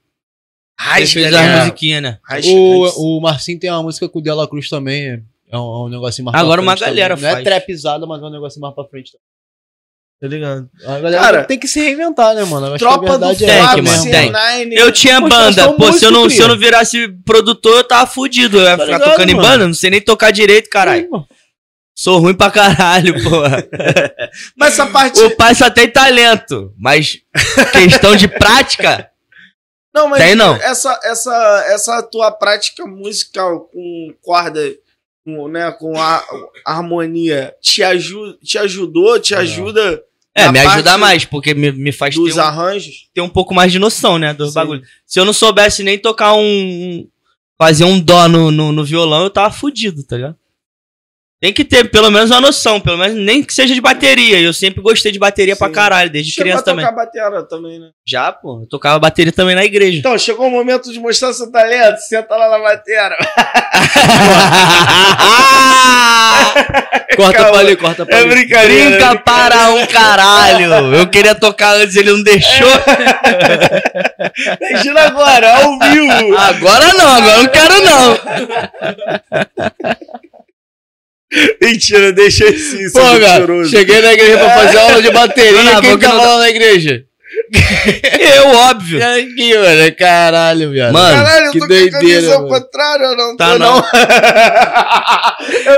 Rasga, 0.79 1.07
fez 1.13 1.31
né? 1.31 1.37
as 1.37 1.59
musiquinhas, 1.59 2.01
né? 2.01 2.19
Rasga, 2.23 2.51
O, 2.51 3.17
o 3.17 3.21
Marcinho 3.21 3.59
tem 3.59 3.69
uma 3.69 3.83
música 3.83 4.09
com 4.09 4.17
o 4.17 4.21
Dela 4.21 4.47
Cruz 4.49 4.69
também. 4.69 5.23
É 5.51 5.57
um, 5.57 5.59
é 5.59 5.85
um 5.85 5.89
negocinho 5.89 6.25
mais 6.25 6.35
Agora 6.41 6.61
pra 6.63 6.71
uma 6.71 6.75
frente 6.75 6.89
galera 6.89 7.15
também. 7.15 7.23
Não 7.23 7.29
é 7.29 7.33
faz. 7.33 7.43
trapizada, 7.43 8.05
mas 8.07 8.21
é 8.21 8.25
um 8.25 8.31
negocinho 8.31 8.61
mais 8.61 8.73
pra 8.73 8.85
frente. 8.85 9.11
Tá 10.23 10.29
ligado? 10.29 10.69
A 10.85 10.99
galera 10.99 11.21
Cara, 11.21 11.43
tem 11.43 11.59
que 11.59 11.67
se 11.67 11.81
reinventar, 11.81 12.33
né, 12.33 12.45
mano? 12.45 12.67
Eu 12.67 12.73
acho 12.75 12.85
que 12.85 12.89
Tropa 12.89 13.13
a 13.15 13.17
do 13.17 13.35
Tem, 13.37 13.49
é 13.49 13.57
essa 13.57 13.81
mano, 13.81 14.03
tem. 14.03 14.31
C9. 14.31 14.71
Eu 14.71 14.89
tinha 14.89 15.19
Poxa, 15.19 15.35
banda, 15.35 15.73
pô, 15.73 15.91
se 15.91 16.05
eu, 16.05 16.11
não, 16.11 16.29
se 16.29 16.41
eu 16.41 16.47
não 16.47 16.57
virasse 16.57 17.09
produtor, 17.25 17.79
eu 17.79 17.83
tava 17.83 18.09
fudido. 18.09 18.57
Eu 18.57 18.63
ia 18.63 18.77
Tá 18.77 18.85
ficar 18.85 18.97
ligado, 18.99 19.09
tocando 19.11 19.29
em 19.29 19.35
mano? 19.35 19.47
banda, 19.49 19.67
não 19.67 19.73
sei 19.73 19.89
nem 19.89 19.99
tocar 19.99 20.31
direito, 20.31 20.69
caralho. 20.69 21.09
Sim, 21.11 21.25
Sou 21.93 22.19
ruim 22.19 22.33
pra 22.33 22.49
caralho, 22.49 23.13
pô. 23.21 23.41
Mas 24.55 24.71
essa 24.73 24.85
parte. 24.85 25.19
o 25.21 25.35
pai 25.35 25.53
só 25.55 25.69
tem 25.69 25.89
talento, 25.89 26.73
mas 26.79 27.17
questão 27.73 28.15
de 28.15 28.29
prática, 28.29 29.09
Não, 29.93 30.07
mas 30.07 30.19
Tem, 30.23 30.35
não. 30.35 30.55
Essa, 30.55 30.97
essa, 31.03 31.65
essa 31.67 32.01
tua 32.01 32.31
prática 32.31 32.85
musical 32.85 33.65
com 33.73 34.13
corda, 34.21 34.73
com, 35.25 35.49
né, 35.49 35.69
com 35.73 35.99
a, 35.99 36.23
a 36.65 36.77
harmonia, 36.77 37.53
te, 37.61 37.83
aju 37.83 38.37
te 38.41 38.57
ajudou, 38.57 39.19
te 39.19 39.35
ajuda 39.35 40.01
é, 40.35 40.51
me 40.51 40.59
ajuda 40.59 40.97
mais, 40.97 41.25
porque 41.25 41.53
me, 41.53 41.71
me 41.71 41.91
faz 41.91 42.15
ter 42.15 42.21
dos 42.21 42.37
um, 42.37 42.41
arranjos? 42.41 43.09
ter 43.13 43.21
um 43.21 43.29
pouco 43.29 43.53
mais 43.53 43.71
de 43.71 43.79
noção, 43.79 44.17
né, 44.17 44.33
dos 44.33 44.49
Sim. 44.49 44.55
bagulhos. 44.55 44.87
Se 45.05 45.19
eu 45.19 45.25
não 45.25 45.33
soubesse 45.33 45.83
nem 45.83 45.97
tocar 45.97 46.33
um... 46.33 46.39
um- 46.41 47.07
fazer 47.55 47.85
um 47.85 47.99
dó 47.99 48.27
no, 48.27 48.51
no, 48.51 48.71
no 48.71 48.83
violão, 48.83 49.23
eu 49.23 49.29
tava 49.29 49.53
fudido, 49.53 50.03
tá 50.03 50.15
ligado? 50.17 50.35
Tem 51.43 51.51
que 51.51 51.65
ter 51.65 51.91
pelo 51.91 52.09
menos 52.09 52.31
uma 52.31 52.39
noção, 52.39 52.79
pelo 52.79 52.97
menos 52.97 53.17
nem 53.17 53.43
que 53.43 53.53
seja 53.53 53.73
de 53.75 53.81
bateria. 53.81 54.39
Eu 54.39 54.53
sempre 54.53 54.81
gostei 54.81 55.11
de 55.11 55.19
bateria 55.19 55.57
pra 55.57 55.67
Sim. 55.67 55.73
caralho, 55.73 56.09
desde 56.09 56.31
Chegou 56.31 56.45
criança 56.45 56.61
a 56.61 56.63
também. 56.63 56.85
tocar 56.85 56.95
batera 56.95 57.43
também, 57.43 57.79
né? 57.81 57.87
Já, 58.07 58.31
pô, 58.31 58.61
eu 58.61 58.67
tocava 58.69 58.97
bateria 58.97 59.33
também 59.33 59.53
na 59.53 59.65
igreja. 59.65 59.99
Então, 59.99 60.17
chegou 60.17 60.47
o 60.47 60.49
momento 60.49 60.89
de 60.89 60.97
mostrar 61.01 61.33
seu 61.33 61.51
talento. 61.51 61.97
Senta 61.97 62.33
lá 62.37 62.49
na 62.49 62.59
batera. 62.59 63.17
Corta 67.17 67.33
Calma. 67.37 67.51
pra 67.51 67.59
ali, 67.59 67.75
corta 67.75 68.05
pra 68.05 68.15
É 68.15 68.19
ali. 68.21 68.29
brincadeira. 68.29 68.89
Brinca 68.97 69.15
para 69.19 69.69
um 69.71 69.85
caralho! 69.85 70.95
Eu 70.95 71.07
queria 71.09 71.35
tocar 71.35 71.75
antes, 71.75 71.97
ele 71.97 72.09
não 72.11 72.23
deixou. 72.23 72.67
Imagina 74.71 75.01
agora, 75.01 75.57
ao 75.57 75.77
vivo. 75.77 76.37
Agora 76.37 76.93
não, 76.93 77.15
agora 77.17 77.35
eu 77.37 77.43
não 77.43 77.49
quero 77.49 77.83
não. 77.83 78.17
Mentira, 81.61 82.11
deixa 82.11 82.45
esse. 82.45 82.91
Pô, 82.91 82.99
cara, 82.99 83.65
cheguei 83.65 84.01
na 84.01 84.13
igreja 84.13 84.37
pra 84.37 84.49
fazer 84.51 84.77
aula 84.77 85.01
de 85.01 85.11
bateria. 85.11 85.63
Não, 85.63 85.81
Quem 85.81 85.91
porque 85.91 86.05
tava 86.05 86.17
não- 86.17 86.23
lá 86.25 86.37
na 86.39 86.49
igreja? 86.49 87.03
Eu, 88.19 88.47
óbvio. 88.49 88.99
Aqui, 89.05 89.57
mano. 89.57 89.95
Caralho, 89.95 90.71
viado. 90.71 90.93
Mano, 90.93 91.15
Caralho, 91.15 91.45
eu 91.45 91.51
que 91.51 91.59
tô 91.59 91.67
com 91.67 91.73
a 91.73 91.77
camisa 91.77 91.99
doideira, 91.99 92.37
contrário 92.39 93.09
ou 93.09 93.17
não? 93.17 93.37
Tá 93.37 93.51
tô, 93.53 93.59
não. 93.59 93.83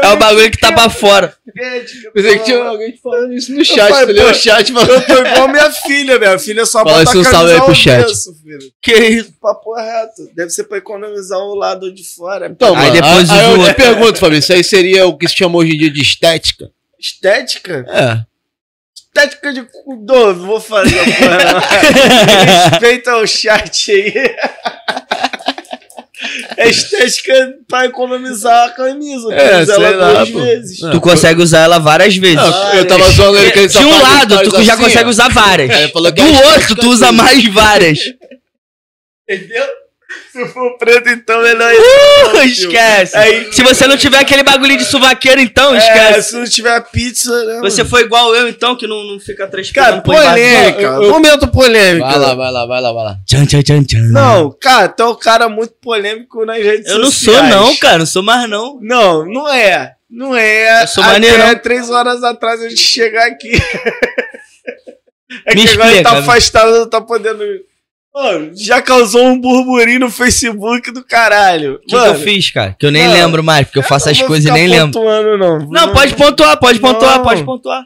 É 0.04 0.08
o 0.10 0.18
bagulho 0.18 0.52
que 0.52 0.58
tá 0.60 0.72
pra 0.72 0.90
fora. 0.90 1.34
Gente, 1.56 2.12
Pensei 2.14 2.38
que 2.38 2.46
tinha 2.46 2.64
alguém 2.64 2.96
falando 3.02 3.34
isso 3.34 3.54
no 3.54 3.64
chat, 3.64 4.06
tu 4.06 4.12
leu 4.12 4.26
pô, 4.26 4.32
o 4.32 4.34
chat. 4.34 4.72
Eu 4.74 5.02
tô 5.06 5.14
igual 5.26 5.48
minha 5.48 5.72
filha, 5.72 6.20
minha 6.20 6.38
filha 6.38 6.66
só 6.66 6.84
Fala 6.84 7.00
bota 7.00 7.04
esse 7.04 7.18
um 7.18 7.22
a 7.22 7.24
salve 7.24 7.36
camisa 7.38 7.56
aí 7.56 7.66
pro 7.66 7.76
chat. 7.76 8.04
avesso, 8.04 8.36
filho. 8.44 8.72
Que 8.82 8.94
isso? 8.94 9.34
Papo 9.42 9.74
reto. 9.76 10.30
Deve 10.36 10.50
ser 10.52 10.66
pra 10.66 10.78
economizar 10.78 11.40
o 11.40 11.56
lado 11.56 11.94
de 11.94 12.04
fora. 12.16 12.48
Então, 12.48 12.76
Aí 12.76 12.90
mano, 12.90 12.94
depois 12.94 13.30
aí, 13.30 13.54
usa 13.54 13.62
eu 13.62 13.66
te 13.68 13.74
pergunto, 13.74 14.20
Fabio, 14.20 14.38
isso 14.38 14.54
aí 14.54 14.64
seria 14.64 15.06
o 15.08 15.18
que 15.18 15.28
se 15.28 15.36
chama 15.36 15.58
hoje 15.58 15.74
em 15.74 15.78
dia 15.78 15.90
de 15.92 16.02
estética? 16.02 16.70
Estética? 17.00 17.86
É. 17.88 18.35
Estética 19.16 19.54
de 19.54 19.66
doido, 20.04 20.46
vou 20.46 20.60
fazer. 20.60 21.00
Respeita 22.70 23.16
o 23.16 23.26
chat 23.26 23.90
aí. 23.92 24.14
É 26.58 26.68
estética 26.70 27.54
pra 27.68 27.86
economizar 27.86 28.66
a 28.68 28.72
camisa. 28.72 29.34
É, 29.34 29.62
É, 29.62 29.64
ela 29.64 29.90
lá, 29.92 30.14
duas 30.16 30.30
pô. 30.32 30.42
vezes. 30.42 30.82
Não. 30.82 30.92
Tu 30.92 31.00
consegue 31.02 31.42
usar 31.42 31.60
ela 31.60 31.80
várias 31.80 32.16
vezes. 32.18 32.36
Não, 32.36 32.74
eu 32.74 32.86
tava 32.86 33.10
zoando 33.12 33.38
ele 33.38 33.52
que 33.52 33.60
ele 33.60 33.68
De 33.70 33.78
um 33.78 34.02
lado, 34.02 34.38
tu 34.50 34.64
já 34.64 34.74
assim, 34.74 34.84
consegue 34.84 35.06
ó. 35.06 35.10
usar 35.10 35.30
várias. 35.32 35.70
É, 35.70 35.88
Do 35.88 36.08
é 36.22 36.48
outro, 36.54 36.76
tu 36.76 36.90
usa 36.90 37.08
assim. 37.08 37.16
mais 37.16 37.46
várias. 37.54 38.00
Entendeu? 39.30 39.66
Se 40.32 40.46
for 40.50 40.78
preto, 40.78 41.08
então 41.10 41.42
melhor 41.42 41.72
Uh, 41.74 42.42
isso. 42.44 42.66
esquece. 42.68 43.16
Aí- 43.18 43.54
Se 43.54 43.64
você 43.64 43.88
não 43.88 43.96
tiver 43.96 44.18
aquele 44.20 44.44
bagulho 44.44 44.76
de 44.78 44.84
suvaqueiro, 44.84 45.40
então, 45.40 45.74
É, 45.74 45.78
esquece. 45.78 46.30
se 46.30 46.36
não 46.36 46.44
tiver 46.46 46.80
pizza, 46.92 47.32
né? 47.46 47.60
Você 47.62 47.78
mano? 47.84 47.90
foi 47.90 48.02
igual 48.02 48.36
eu, 48.36 48.48
então, 48.50 48.76
que 48.76 48.86
não, 48.86 49.02
não 49.04 49.20
fica 49.20 49.48
três 49.48 49.72
Cara, 49.72 50.02
polêmica. 50.02 50.82
Eu- 50.82 51.04
eu- 51.04 51.10
Momento 51.10 51.48
polêmico. 51.48 52.06
Vai 52.06 52.20
lá, 52.20 52.34
vai 52.36 52.52
lá, 52.52 52.66
vai 52.66 52.82
lá, 52.82 52.92
vai 52.94 53.04
lá. 53.06 53.18
Tchan, 53.26 53.46
tchan, 53.46 53.62
tchan, 53.62 53.84
tchan. 53.84 54.02
Não, 54.12 54.52
cara, 54.60 54.90
tu 54.90 55.04
é 55.04 55.08
um 55.10 55.16
cara 55.16 55.48
muito 55.48 55.74
polêmico 55.82 56.46
nas 56.46 56.58
redes 56.58 56.90
Eu 56.92 57.00
não 57.00 57.06
sociais. 57.12 57.38
sou, 57.54 57.62
não, 57.62 57.76
cara. 57.78 57.98
Não 58.00 58.06
sou 58.06 58.24
mais, 58.24 58.50
não. 58.50 58.78
Não, 58.82 59.26
não 59.26 59.48
é. 59.48 59.94
Não 60.10 60.36
é. 60.36 60.84
Eu 60.84 60.88
sou 60.88 61.04
Até 61.04 61.14
maneirão. 61.14 61.56
três 61.60 61.90
horas 61.90 62.24
atrás 62.24 62.62
a 62.62 62.68
gente 62.70 62.82
chegar 62.82 63.26
aqui. 63.28 63.52
é 65.46 65.56
Me 65.56 65.64
que 65.66 65.74
agora 65.74 65.92
ele 65.92 66.04
tá 66.04 66.10
explica, 66.12 66.32
afastado, 66.32 66.72
não 66.80 66.90
tá 66.90 67.02
podendo. 67.02 67.44
Mano, 68.16 68.52
já 68.56 68.82
causou 68.82 69.26
um 69.26 69.38
burburinho 69.42 70.00
no 70.00 70.10
Facebook 70.10 70.90
do 70.92 71.04
caralho. 71.04 71.76
O 71.76 71.80
que, 71.80 71.88
que 71.88 71.96
eu 71.96 72.16
fiz, 72.16 72.50
cara? 72.50 72.74
Que 72.80 72.86
eu 72.86 72.92
nem 72.92 73.04
Não. 73.04 73.12
lembro 73.14 73.44
mais, 73.44 73.68
porque 73.68 73.80
eu 73.80 73.84
faço 73.84 74.06
não 74.06 74.14
as 74.14 74.22
coisas 74.22 74.50
e 74.50 74.54
nem 74.54 74.68
lembro. 74.70 74.94
pontuando, 74.94 75.38
Não, 75.38 75.60
Não, 75.70 75.94
pode 75.94 76.16
pontuar, 76.16 76.58
pode 76.58 76.80
pontuar, 76.80 77.18
Não. 77.18 77.24
pode 77.26 77.44
pontuar. 77.44 77.84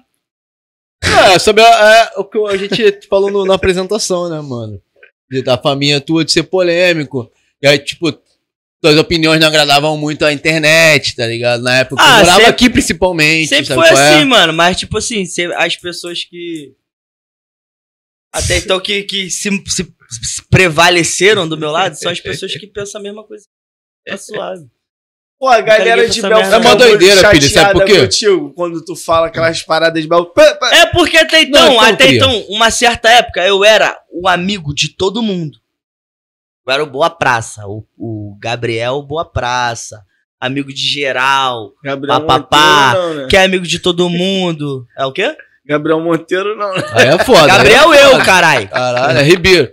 É, 1.33 1.39
sobre 1.39 1.63
a- 1.63 2.11
é, 2.15 2.19
o 2.19 2.23
que 2.23 2.37
a 2.45 2.55
gente 2.57 3.07
falou 3.09 3.31
no- 3.31 3.43
na 3.45 3.55
apresentação, 3.55 4.29
né, 4.29 4.39
mano? 4.39 4.79
De- 5.31 5.41
Da 5.41 5.57
família 5.57 5.99
tua 5.99 6.23
de 6.23 6.31
ser 6.31 6.43
polêmico. 6.43 7.31
E 7.59 7.67
aí, 7.67 7.79
tipo, 7.79 8.11
tuas 8.81 8.97
opiniões 8.97 9.39
não 9.39 9.47
agradavam 9.47 9.97
muito 9.97 10.23
a 10.25 10.31
internet, 10.31 11.15
tá 11.15 11.25
ligado? 11.25 11.63
Na 11.63 11.77
época 11.79 12.03
Ah, 12.03 12.05
eu 12.05 12.15
morava 12.19 12.31
sempre- 12.33 12.45
aqui 12.51 12.69
principalmente. 12.69 13.47
Sempre 13.47 13.65
sabe 13.65 13.79
foi 13.81 13.89
qual 13.89 13.99
é? 14.03 14.15
assim, 14.17 14.25
mano. 14.25 14.53
Mas, 14.53 14.77
tipo 14.77 14.95
assim, 14.97 15.23
as 15.57 15.75
pessoas 15.75 16.23
que. 16.23 16.73
Até 18.31 18.57
então 18.57 18.79
que, 18.79 19.01
que 19.03 19.29
se- 19.31 19.63
se 19.67 19.91
prevaleceram 20.49 21.47
do 21.47 21.57
meu 21.57 21.71
lado 21.71 21.95
são 21.95 22.11
as 22.11 22.19
pessoas 22.19 22.55
que 22.55 22.67
pensam 22.67 22.99
a 22.99 23.03
mesma 23.03 23.23
coisa. 23.23 23.45
Tá 24.05 24.17
suave. 24.17 24.67
Pô, 25.39 25.47
a 25.47 25.61
galera 25.61 26.07
de 26.09 26.21
Bel 26.21 26.37
merda. 26.37 26.55
É 26.55 26.59
uma 26.59 26.75
doideira, 26.75 27.29
filho, 27.31 27.49
sabe 27.49 27.73
por 27.73 27.85
quê? 27.85 28.01
Contigo, 28.01 28.53
quando 28.53 28.83
tu 28.83 28.93
fala 28.93 29.27
aquelas 29.27 29.61
paradas 29.63 30.01
de 30.03 30.09
Bel. 30.09 30.33
É 30.73 30.85
porque 30.87 31.15
até 31.15 31.43
então, 31.43 31.61
Não, 31.61 31.73
então, 31.75 31.85
até 31.85 32.07
cria. 32.07 32.17
então, 32.17 32.45
uma 32.49 32.69
certa 32.69 33.09
época, 33.09 33.47
eu 33.47 33.63
era 33.63 33.97
o 34.11 34.27
amigo 34.27 34.73
de 34.75 34.89
todo 34.89 35.21
mundo. 35.21 35.57
Eu 36.67 36.73
era 36.73 36.83
o 36.83 36.89
Boa 36.89 37.09
Praça, 37.09 37.65
o, 37.65 37.85
o 37.97 38.37
Gabriel 38.37 39.01
Boa 39.01 39.23
Praça, 39.23 40.03
amigo 40.41 40.73
de 40.73 40.85
geral, 40.85 41.73
Gabriel 41.81 42.19
Papapá, 42.25 42.95
né? 43.15 43.27
que 43.29 43.37
é 43.37 43.43
amigo 43.45 43.65
de 43.65 43.79
todo 43.79 44.09
mundo. 44.09 44.85
É 44.97 45.05
o 45.05 45.13
quê? 45.13 45.37
Gabriel 45.65 45.99
Monteiro 45.99 46.55
não. 46.57 46.71
Aí 46.93 47.07
é 47.09 47.17
foda. 47.23 47.47
Gabriel 47.47 47.91
aí 47.91 47.99
é 47.99 48.05
eu, 48.05 48.17
caralho. 48.23 48.67
Caralho, 48.69 49.19
é 49.19 49.23
Ribeiro. 49.23 49.71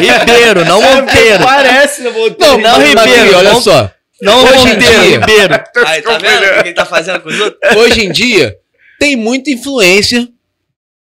Ribeiro, 0.00 0.64
não 0.64 0.80
Monteiro. 0.82 1.44
Parece, 1.44 2.02
né, 2.02 2.10
Monteiro? 2.10 2.58
Não, 2.58 2.78
mas, 2.78 2.88
Ribeiro, 2.88 3.18
Fabio, 3.20 3.36
olha 3.38 3.52
não- 3.52 3.60
só. 3.60 3.90
Não 4.22 4.42
Hoje 4.44 4.54
em 4.54 4.56
Monteiro, 4.58 4.78
dia- 4.80 5.00
Ribeiro. 5.18 5.64
Aí, 5.86 6.00
tá 6.02 6.18
vendo 6.18 6.44
o 6.44 6.52
que 6.62 6.68
ele 6.68 6.72
tá 6.72 6.86
fazendo 6.86 7.20
com 7.20 7.28
os 7.28 7.38
outros? 7.40 7.76
Hoje 7.76 8.04
em 8.06 8.12
dia, 8.12 8.56
tem 8.98 9.16
muita 9.16 9.50
influência 9.50 10.28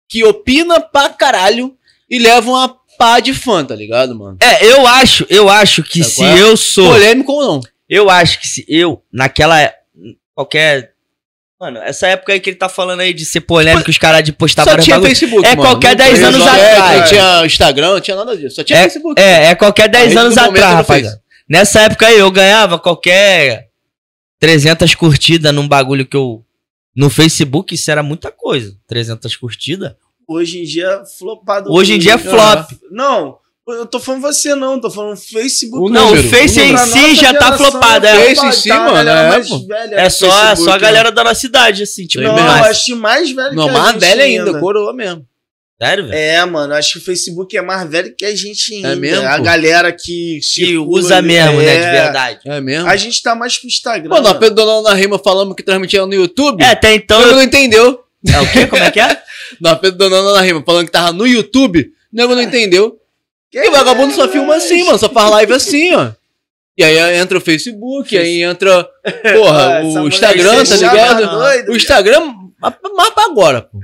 que 0.08 0.24
opina 0.24 0.80
pra 0.80 1.10
caralho 1.10 1.76
e 2.10 2.20
leva 2.20 2.50
uma 2.50 2.76
pá 2.98 3.20
de 3.20 3.34
fã, 3.34 3.64
tá 3.64 3.74
ligado, 3.76 4.14
mano? 4.14 4.38
É, 4.42 4.66
eu 4.66 4.86
acho, 4.86 5.26
eu 5.30 5.50
acho 5.50 5.82
que 5.82 6.04
Sabe 6.04 6.16
se 6.16 6.40
é? 6.40 6.42
eu 6.44 6.58
sou. 6.58 6.92
Polêmico 6.92 7.32
ou 7.32 7.42
não. 7.44 7.62
Eu 7.88 8.10
acho 8.10 8.40
que 8.42 8.48
se 8.48 8.66
eu, 8.68 9.02
naquela. 9.12 9.72
Qualquer. 10.36 10.92
Mano, 11.60 11.80
essa 11.80 12.08
época 12.08 12.32
aí 12.32 12.40
que 12.40 12.50
ele 12.52 12.58
tá 12.58 12.70
falando 12.70 13.02
aí 13.02 13.14
de 13.14 13.26
ser 13.26 13.42
polêmico, 13.42 13.90
os 13.90 13.98
caras 13.98 14.24
de 14.24 14.32
postar 14.32 14.64
Só 14.64 14.70
vários 14.70 14.86
tinha 14.86 14.96
bagulho. 14.96 15.10
Facebook, 15.10 15.46
É 15.46 15.56
mano. 15.56 15.62
qualquer 15.62 15.90
Não 15.90 15.96
10 15.98 16.14
tinha 16.18 16.28
anos 16.30 16.42
Twitter, 16.44 16.64
atrás. 16.72 17.00
Não 17.02 17.08
tinha 17.08 17.46
Instagram, 17.46 17.92
não 17.92 18.00
tinha 18.00 18.16
nada 18.18 18.38
disso. 18.38 18.56
Só 18.56 18.64
tinha 18.64 18.82
Facebook. 18.84 19.22
É, 19.22 19.46
é 19.48 19.56
qualquer 19.56 19.90
10 19.90 20.12
Aí, 20.12 20.18
anos 20.18 20.38
atrás, 20.38 20.74
rapaziada. 20.76 21.22
Nessa 21.50 21.82
época 21.82 22.08
aí 22.08 22.18
eu 22.18 22.32
ganhava 22.32 22.80
qualquer 22.80 23.68
300 24.40 24.96
curtidas 24.96 25.54
num 25.54 25.68
bagulho 25.68 26.06
que 26.06 26.16
eu. 26.16 26.46
No 26.96 27.10
Facebook, 27.10 27.76
isso 27.76 27.92
era 27.92 28.02
muita 28.02 28.32
coisa. 28.32 28.76
300 28.88 29.36
curtidas. 29.36 29.94
Hoje 30.28 30.60
em 30.62 30.64
dia 30.64 31.02
é 31.02 31.06
flopado. 31.18 31.72
Hoje 31.74 31.94
em 31.94 32.00
dia 32.00 32.14
é 32.14 32.18
flop. 32.18 32.70
Não, 32.92 33.38
eu 33.74 33.86
tô 33.86 34.00
falando 34.00 34.22
você 34.22 34.56
não, 34.56 34.80
tô 34.80 34.90
falando 34.90 35.18
Facebook. 35.18 35.90
O 35.90 35.94
Não, 35.94 36.14
o 36.14 36.24
Face 36.24 36.60
o 36.60 36.64
em 36.64 36.78
si 36.78 37.16
já 37.16 37.34
tá 37.34 37.58
flopado. 37.58 38.06
é 38.06 38.10
É, 38.10 38.36
Face 38.36 38.46
em 38.46 38.52
si, 38.52 38.70
tá? 38.70 38.76
A 38.76 38.80
mano, 38.80 38.94
galera 38.94 39.20
é, 39.20 39.30
mais 39.30 39.50
velha 39.50 39.96
é 39.96 40.10
só, 40.10 40.30
Facebook, 40.30 40.64
só 40.64 40.70
a 40.72 40.74
né? 40.74 40.80
galera 40.80 41.12
da 41.12 41.24
nossa 41.24 41.40
cidade, 41.40 41.84
assim. 41.84 42.06
Tipo, 42.06 42.24
Não, 42.24 42.38
eu 42.38 42.44
acho 42.64 42.86
que 42.86 42.96
mais 42.96 43.32
velho 43.32 43.56
Não, 43.56 43.66
que 43.66 43.70
a 43.70 43.74
mais 43.74 43.94
gente 43.94 44.00
velha 44.02 44.24
ainda, 44.24 44.60
coroa 44.60 44.94
mesmo. 44.94 45.26
Sério, 45.82 46.08
velho? 46.08 46.18
É, 46.18 46.46
mano, 46.46 46.74
acho 46.74 46.94
que 46.94 46.98
o 46.98 47.02
Facebook 47.02 47.56
é 47.56 47.62
mais 47.62 47.90
velho 47.90 48.14
que 48.14 48.26
a 48.26 48.36
gente 48.36 48.74
ainda. 48.74 48.96
mesmo, 48.98 49.26
A 49.26 49.40
galera 49.40 49.94
que, 49.94 50.40
Que 50.40 50.42
circula 50.42 51.00
usa 51.00 51.18
ali, 51.18 51.28
mesmo, 51.28 51.58
né? 51.62 51.80
De 51.80 51.86
é. 51.86 51.92
verdade. 51.92 52.40
É 52.46 52.60
mesmo? 52.60 52.90
A 52.90 52.98
gente 52.98 53.24
tá 53.24 53.34
mais 53.34 53.58
pro 53.58 53.68
Instagram. 53.68 54.10
Mano, 54.10 54.28
a 54.28 54.30
mano. 54.30 54.40
Pedro 54.40 54.56
Donald 54.56 54.84
na 54.84 54.94
rima 54.94 55.18
falando 55.18 55.56
que 55.56 55.64
transmitia 55.64 56.06
no 56.06 56.14
YouTube. 56.14 56.62
É, 56.62 56.72
até 56.72 56.94
então. 56.94 57.18
o 57.18 57.22
nego 57.22 57.32
Eu... 57.32 57.36
não 57.38 57.44
entendeu. 57.44 58.04
É 58.28 58.42
o 58.42 58.52
quê? 58.52 58.68
Como 58.68 58.84
é 58.84 58.92
que 58.92 59.00
é? 59.00 59.22
Na 59.60 59.76
Pedro 59.76 59.98
Donald 59.98 60.38
na 60.38 60.42
rima 60.42 60.62
falando 60.66 60.86
que 60.86 60.92
tava 60.92 61.12
no 61.14 61.26
YouTube. 61.26 61.80
O 61.82 62.16
nego 62.16 62.36
não 62.36 62.42
entendeu. 62.42 63.00
Que 63.52 63.60
E 63.60 63.68
o 63.68 63.72
vagabundo 63.72 64.14
só 64.14 64.26
é? 64.26 64.28
filma 64.28 64.56
assim, 64.56 64.84
mano. 64.84 64.98
Só 65.00 65.10
faz 65.10 65.30
live 65.32 65.54
assim, 65.54 65.94
ó. 65.96 66.12
E 66.78 66.84
aí 66.84 66.98
entra 67.18 67.38
o 67.38 67.42
Facebook, 67.42 68.18
aí 68.18 68.42
entra, 68.42 68.84
porra, 69.34 69.80
Ah, 69.80 69.84
o 69.84 70.08
Instagram, 70.08 70.60
aí, 70.62 70.66
tá 70.68 70.76
ligado? 70.78 71.30
doido, 71.30 71.72
O 71.72 71.76
Instagram, 71.76 72.34
pra 72.62 73.26
agora, 73.26 73.62
pô. 73.64 73.80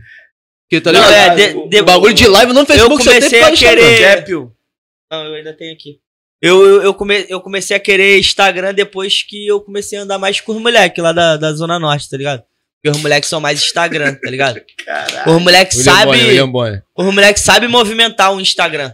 Porque, 0.63 0.79
tá 0.81 0.91
Não, 0.93 0.99
ligado? 1.01 1.13
é, 1.13 1.35
ligado? 1.47 1.63
de- 1.63 1.69
de- 1.69 1.81
o 1.81 1.85
bagulho 1.85 2.13
de 2.13 2.27
live 2.27 2.53
no 2.53 2.65
Facebook 2.65 3.03
só 3.03 3.11
comecei 3.11 3.41
a 3.43 3.51
querer-. 3.51 4.25
Não, 5.11 5.25
eu 5.25 5.33
ainda 5.35 5.53
tenho 5.53 5.73
aqui. 5.73 5.99
Eu, 6.41 6.63
eu, 6.65 6.83
eu, 6.83 6.93
come, 6.93 7.25
eu 7.29 7.41
comecei 7.41 7.75
a 7.75 7.79
querer 7.79 8.19
Instagram 8.19 8.73
depois 8.73 9.23
que 9.23 9.45
eu 9.47 9.59
comecei 9.61 9.97
a 9.99 10.01
andar 10.03 10.17
mais 10.17 10.39
com 10.39 10.53
os 10.53 10.61
moleques 10.61 11.03
lá 11.03 11.11
da, 11.11 11.37
da 11.37 11.51
Zona 11.53 11.77
Norte, 11.79 12.09
tá 12.09 12.17
ligado? 12.17 12.43
Porque 12.81 12.95
os 12.95 13.01
moleques 13.01 13.29
são 13.29 13.39
mais 13.41 13.61
Instagram, 13.61 14.15
tá 14.15 14.29
ligado? 14.29 14.61
Caralho. 14.85 15.35
Os 15.35 15.41
moleques 15.41 15.77
sabem. 15.83 16.41
Os 16.95 17.05
moleques 17.13 17.43
sabem 17.43 17.67
movimentar 17.69 18.33
o 18.33 18.39
Instagram. 18.39 18.93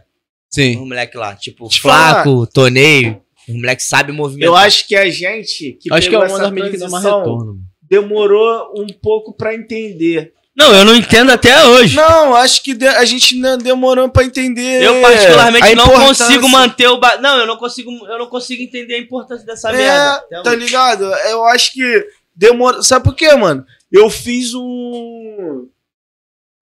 Os 0.51 0.55
Sim. 0.55 0.75
moleques 0.85 1.17
lá, 1.19 1.33
tipo, 1.33 1.69
Te 1.69 1.79
Flaco, 1.79 2.45
Toneio. 2.45 3.21
Os 3.47 3.55
moleques 3.55 3.87
sabem 3.87 4.13
movimentar. 4.13 4.47
Eu 4.49 4.55
acho 4.55 4.85
que 4.85 4.95
a 4.95 5.09
gente 5.09 5.77
que 5.79 5.91
Acho 5.91 6.09
que 6.09 6.15
é 6.15 6.19
uma 6.19 6.37
das 6.37 6.51
mídias 6.51 6.71
que 6.71 6.77
dá 6.77 6.89
mais 6.89 7.03
retorno. 7.03 7.57
demorou 7.81 8.73
um 8.77 8.87
pouco 8.87 9.33
pra 9.33 9.55
entender. 9.55 10.33
Não, 10.53 10.75
eu 10.75 10.83
não 10.83 10.93
entendo 10.93 11.31
até 11.31 11.65
hoje. 11.65 11.95
Não, 11.95 12.35
acho 12.35 12.61
que 12.61 12.77
a 12.85 13.05
gente 13.05 13.37
não 13.37 13.57
demorou 13.57 14.09
pra 14.09 14.25
entender. 14.25 14.83
Eu 14.83 15.01
particularmente 15.01 15.73
não 15.75 15.89
consigo 15.89 16.49
manter 16.49 16.87
o 16.87 16.97
ba... 16.99 17.17
Não, 17.17 17.37
eu 17.39 17.47
não 17.47 17.55
consigo, 17.55 17.89
eu 17.89 18.19
não 18.19 18.27
consigo 18.27 18.61
entender 18.61 18.95
a 18.95 18.99
importância 18.99 19.45
dessa 19.45 19.71
merda. 19.71 20.25
É, 20.29 20.43
tá 20.43 20.51
hoje. 20.51 20.59
ligado? 20.59 21.05
Eu 21.05 21.45
acho 21.45 21.71
que 21.71 22.07
demorou. 22.35 22.83
Sabe 22.83 23.05
por 23.05 23.15
quê, 23.15 23.33
mano? 23.33 23.65
Eu 23.89 24.09
fiz 24.09 24.53
um. 24.53 25.67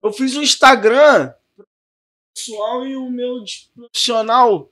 Eu 0.02 0.12
fiz 0.12 0.36
um 0.36 0.42
Instagram 0.42 1.32
pessoal 2.40 2.86
e 2.86 2.96
o 2.96 3.10
meu 3.10 3.44
profissional. 3.74 4.70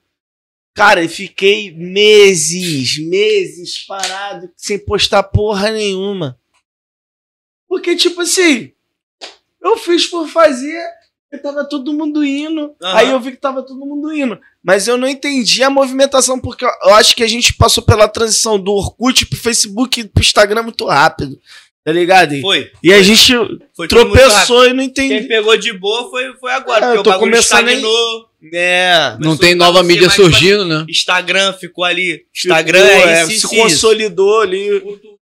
Cara, 0.75 1.03
eu 1.03 1.09
fiquei 1.09 1.73
meses, 1.73 2.99
meses 2.99 3.85
parado, 3.87 4.51
sem 4.57 4.79
postar 4.79 5.25
porra 5.25 5.71
nenhuma. 5.71 6.39
Porque, 7.69 7.97
tipo 7.97 8.21
assim, 8.23 8.73
eu 9.61 9.77
fiz 9.77 10.07
por 10.07 10.29
fazer, 10.29 10.81
e 11.33 11.37
tava 11.37 11.65
todo 11.65 11.93
mundo 11.93 12.25
indo. 12.25 12.75
Aham. 12.81 12.97
Aí 12.97 13.11
eu 13.11 13.21
vi 13.21 13.33
que 13.33 13.37
tava 13.37 13.63
todo 13.63 13.85
mundo 13.85 14.13
indo. 14.13 14.41
Mas 14.63 14.89
eu 14.89 14.97
não 14.97 15.09
entendi 15.09 15.63
a 15.63 15.69
movimentação, 15.69 16.41
porque 16.41 16.65
eu 16.65 16.71
eu 16.85 16.95
acho 16.95 17.15
que 17.15 17.23
a 17.23 17.27
gente 17.27 17.55
passou 17.55 17.83
pela 17.83 18.09
transição 18.09 18.59
do 18.59 18.73
Orkut 18.73 19.27
pro 19.27 19.39
Facebook 19.39 20.01
e 20.01 20.09
pro 20.09 20.23
Instagram 20.23 20.63
muito 20.63 20.87
rápido. 20.87 21.39
Tá 21.85 21.93
ligado? 21.93 22.35
E, 22.35 22.41
Foi. 22.43 22.71
e 22.83 22.93
a 22.93 23.03
gente 23.03 23.33
Foi 23.75 23.89
tropeçou 23.89 24.67
e 24.67 24.73
não 24.75 24.89
Quem 24.91 25.07
entendi. 25.13 25.27
pegou 25.29 25.57
de 25.57 25.73
boa 25.73 26.11
foi, 26.11 26.35
foi 26.39 26.53
agora, 26.53 26.79
É, 26.79 26.81
porque 26.87 26.97
eu 26.99 27.01
o 27.01 27.05
tô 27.05 27.11
bagulho 27.11 27.31
começando 27.31 27.69
estagnou. 27.69 28.29
É. 28.53 29.17
Não 29.21 29.37
tem 29.37 29.55
nova 29.55 29.83
mídia 29.83 30.03
mais 30.07 30.15
surgindo, 30.15 30.65
né? 30.67 30.85
Instagram 30.89 31.55
ficou 31.55 31.85
ali. 31.85 32.23
Instagram 32.37 32.85
Ficou, 32.87 33.09
é 33.09 33.21
isso, 33.23 33.31
se 33.31 33.37
isso, 33.37 33.49
consolidou 33.49 34.43
ali. 34.43 34.69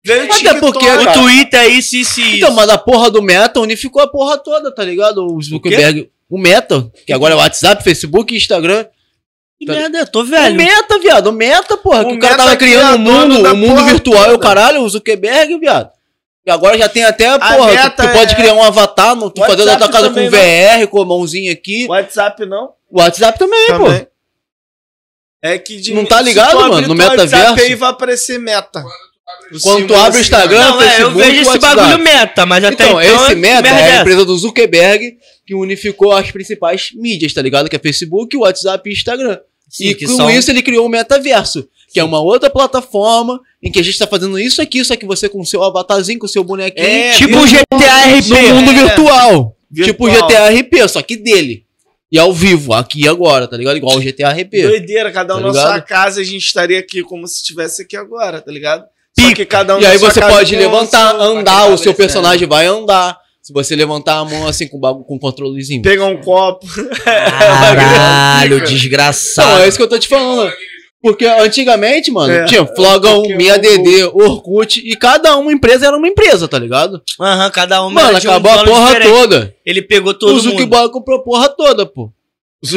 Veio 0.04 0.22
o 0.22 0.26
Até 0.26 0.34
TikTok. 0.36 0.60
porque, 0.60 0.86
cara, 0.86 1.02
O 1.10 1.14
Twitter 1.14 1.60
é 1.62 1.68
isso, 1.70 1.96
isso, 1.96 2.20
isso. 2.20 2.36
Então, 2.38 2.52
mas 2.54 2.70
a 2.70 2.78
porra 2.78 3.10
do 3.10 3.22
Meta 3.22 3.60
unificou 3.62 4.02
a 4.02 4.08
porra 4.08 4.38
toda, 4.38 4.74
tá 4.74 4.84
ligado? 4.84 5.26
O 5.26 5.42
Zuckerberg. 5.42 6.10
O, 6.30 6.38
Meta, 6.38 6.92
que 7.08 7.14
agora 7.14 7.34
é 7.34 7.38
o 7.38 7.40
WhatsApp, 7.40 7.84
Facebook 7.84 8.34
e 8.34 8.38
Instagram. 8.38 8.86
que 9.60 9.66
merda, 9.66 9.98
eu 10.00 10.08
tô 10.08 10.22
O 10.22 10.26
velho. 10.26 10.56
Meta, 10.56 11.00
viado. 11.00 11.28
O 11.28 11.32
Meta, 11.34 11.76
porra. 11.78 12.04
O 12.04 12.08
que 12.10 12.14
o 12.16 12.20
cara 12.20 12.36
tava 12.38 12.54
é 12.54 12.58
criando 12.58 12.96
o 12.96 13.00
mundo, 13.00 13.50
o 13.52 13.56
mundo 13.58 13.84
virtual 13.86 14.24
e 14.26 14.28
o 14.28 14.32
toda. 14.32 14.40
caralho, 14.44 14.82
o 14.82 14.90
Zuckerberg, 14.90 15.58
viado. 15.58 15.90
E 16.50 16.52
agora 16.52 16.78
já 16.80 16.90
tem 16.90 17.04
até, 17.04 17.28
porra, 17.38 17.90
tu, 17.92 18.02
tu 18.02 18.10
pode 18.12 18.34
é- 18.34 18.36
criar 18.36 18.54
um 18.56 18.64
avatar, 18.64 19.16
no, 19.16 19.30
tu 19.30 19.40
fazer 19.46 19.66
na 19.66 19.78
tua 19.78 19.88
casa 19.90 20.10
com 20.10 20.16
também, 20.16 20.30
VR, 20.30 20.88
com 20.88 21.00
a 21.02 21.06
mãozinha 21.06 21.52
aqui. 21.52 21.86
WhatsApp 21.88 22.44
não. 22.48 22.72
O 22.90 23.00
WhatsApp 23.00 23.38
também, 23.38 23.68
Também. 23.68 24.00
pô. 24.00 24.08
É 25.42 25.58
que 25.60 25.78
de, 25.78 25.94
Não 25.94 26.06
tá 26.06 26.20
ligado, 26.22 26.56
mano? 26.60 26.88
No 26.88 26.96
WhatsApp 26.96 27.18
metaverso? 27.18 27.64
Aí 27.64 27.76
vai 27.76 27.90
aparecer 27.92 28.40
meta. 28.40 28.84
Quando 29.62 29.88
tu 29.88 29.96
abre 29.96 30.18
o 30.18 30.22
Instagram. 30.22 30.60
Não, 30.60 30.82
é, 30.82 30.86
eu 30.86 30.90
Facebook, 30.90 31.18
vejo 31.24 31.42
esse 31.42 31.50
WhatsApp. 31.52 31.76
bagulho 31.76 32.04
meta, 32.04 32.46
mas 32.48 32.64
até 32.66 32.84
Então, 32.88 33.02
então. 33.02 33.26
esse 33.26 33.36
Meta 33.36 33.68
é 33.68 33.72
a 33.72 33.80
essa? 33.80 34.02
empresa 34.02 34.26
do 34.26 34.36
Zuckerberg 34.38 35.18
que 35.46 35.54
unificou 35.56 36.12
as 36.14 36.32
principais 36.32 36.90
mídias, 36.96 37.32
tá 37.32 37.42
ligado? 37.44 37.70
Que 37.70 37.76
é 37.76 37.80
Facebook, 37.80 38.36
WhatsApp 38.36 38.90
e 38.90 38.94
Instagram. 38.94 39.40
Sim, 39.70 39.86
e 39.90 39.96
com 40.08 40.16
são- 40.16 40.30
isso 40.32 40.50
ele 40.50 40.64
criou 40.64 40.86
o 40.88 40.90
Metaverso, 40.90 41.70
que 41.92 42.00
é 42.00 42.04
uma 42.04 42.20
outra 42.22 42.50
plataforma 42.50 43.40
em 43.62 43.72
que 43.72 43.80
a 43.80 43.84
gente 43.84 43.98
tá 43.98 44.06
fazendo 44.08 44.38
isso 44.40 44.62
aqui, 44.62 44.84
só 44.86 44.96
que 44.96 45.06
você 45.06 45.28
com 45.28 45.42
o 45.42 45.46
seu 45.46 45.64
avatarzinho, 45.64 46.20
com 46.20 46.26
o 46.26 46.30
seu 46.30 46.44
bonequinho, 46.44 46.86
É, 46.88 47.12
Tipo 47.14 47.38
o 47.38 47.46
GTA 47.48 48.18
RP. 48.18 48.30
no 48.30 48.56
mundo 48.56 48.72
é. 48.72 48.74
virtual. 48.86 49.56
Tipo 49.74 50.08
o 50.08 50.10
Virtual. 50.10 50.30
GTA 50.30 50.50
RP, 50.50 50.88
só 50.90 51.02
que 51.02 51.16
dele. 51.18 51.64
E 52.12 52.18
ao 52.18 52.34
vivo, 52.34 52.74
aqui 52.74 53.04
e 53.04 53.08
agora, 53.08 53.48
tá 53.48 53.56
ligado? 53.56 53.78
Igual 53.78 53.98
o 53.98 54.02
GTA 54.02 54.32
RP. 54.32 54.64
Doideira, 54.64 55.12
cada 55.12 55.36
um 55.36 55.42
Tá 55.42 55.48
na 55.48 55.54
sua 55.54 55.64
ligado? 55.74 55.86
casa, 55.86 56.22
a 56.22 56.24
gente 56.24 56.44
estaria 56.44 56.80
aqui 56.80 57.04
como 57.04 57.28
se 57.28 57.36
estivesse 57.38 57.84
aqui 57.84 57.96
agora, 57.96 58.42
tá 58.42 58.52
ligado? 58.52 58.84
Só 59.20 59.26
Pica. 59.28 59.36
que 59.36 59.46
cada 59.46 59.76
um 59.78 59.80
E 59.82 59.86
aí 59.86 60.00
sua 60.00 60.10
você 60.12 60.20
pode 60.22 60.56
levantar, 60.56 61.12
seu- 61.12 61.22
andar, 61.22 61.70
o 61.72 61.78
seu 61.78 61.92
É. 61.92 61.96
personagem 61.96 62.48
vai 62.48 62.66
andar. 62.66 63.16
Se 63.42 63.54
você 63.54 63.76
levantar 63.76 64.18
a 64.20 64.26
mão 64.26 64.48
assim 64.48 64.68
com 64.68 64.78
o 64.78 65.04
com 65.04 65.20
controlezinho. 65.20 65.82
Pegar 65.82 66.06
um 66.06 66.18
copo. 66.22 66.66
Caralho, 67.04 68.58
Então, 68.58 68.68
desgraçado. 68.68 69.62
é 69.64 69.68
isso 69.68 69.78
que 69.78 69.84
eu 69.84 69.90
tô 69.90 69.98
te 70.00 70.08
falando. 70.08 70.52
Porque 71.02 71.26
antigamente, 71.26 72.12
mano, 72.12 72.34
É. 72.34 72.46
tinha 72.46 72.66
Flogão, 72.66 73.22
Minha 73.24 73.56
o- 73.56 73.60
DD, 73.60 74.04
Orkut, 74.14 74.82
e 74.84 74.96
cada 74.98 75.38
uma 75.38 75.52
empresa 75.52 75.88
era 75.88 75.96
uma 75.96 76.08
empresa, 76.08 76.46
tá 76.48 76.60
ligado? 76.60 77.02
Aham, 77.20 77.50
cada 77.52 77.86
um 77.86 77.90
Mano, 77.90 78.20
de 78.20 78.28
um 78.28 78.32
acabou 78.32 78.52
a 78.52 78.64
porra 78.66 78.88
diferente. 78.88 79.10
toda. 79.10 79.56
Ele 79.66 79.82
pegou 79.82 80.12
o 80.12 80.14
todo 80.14 80.32
mundo. 80.32 80.42
Zuckerberg 80.42 80.92
comprou 80.92 81.20
a 81.20 81.24
porra 81.24 81.48
toda, 81.50 81.86
pô. 81.86 82.12
O? 82.62 82.68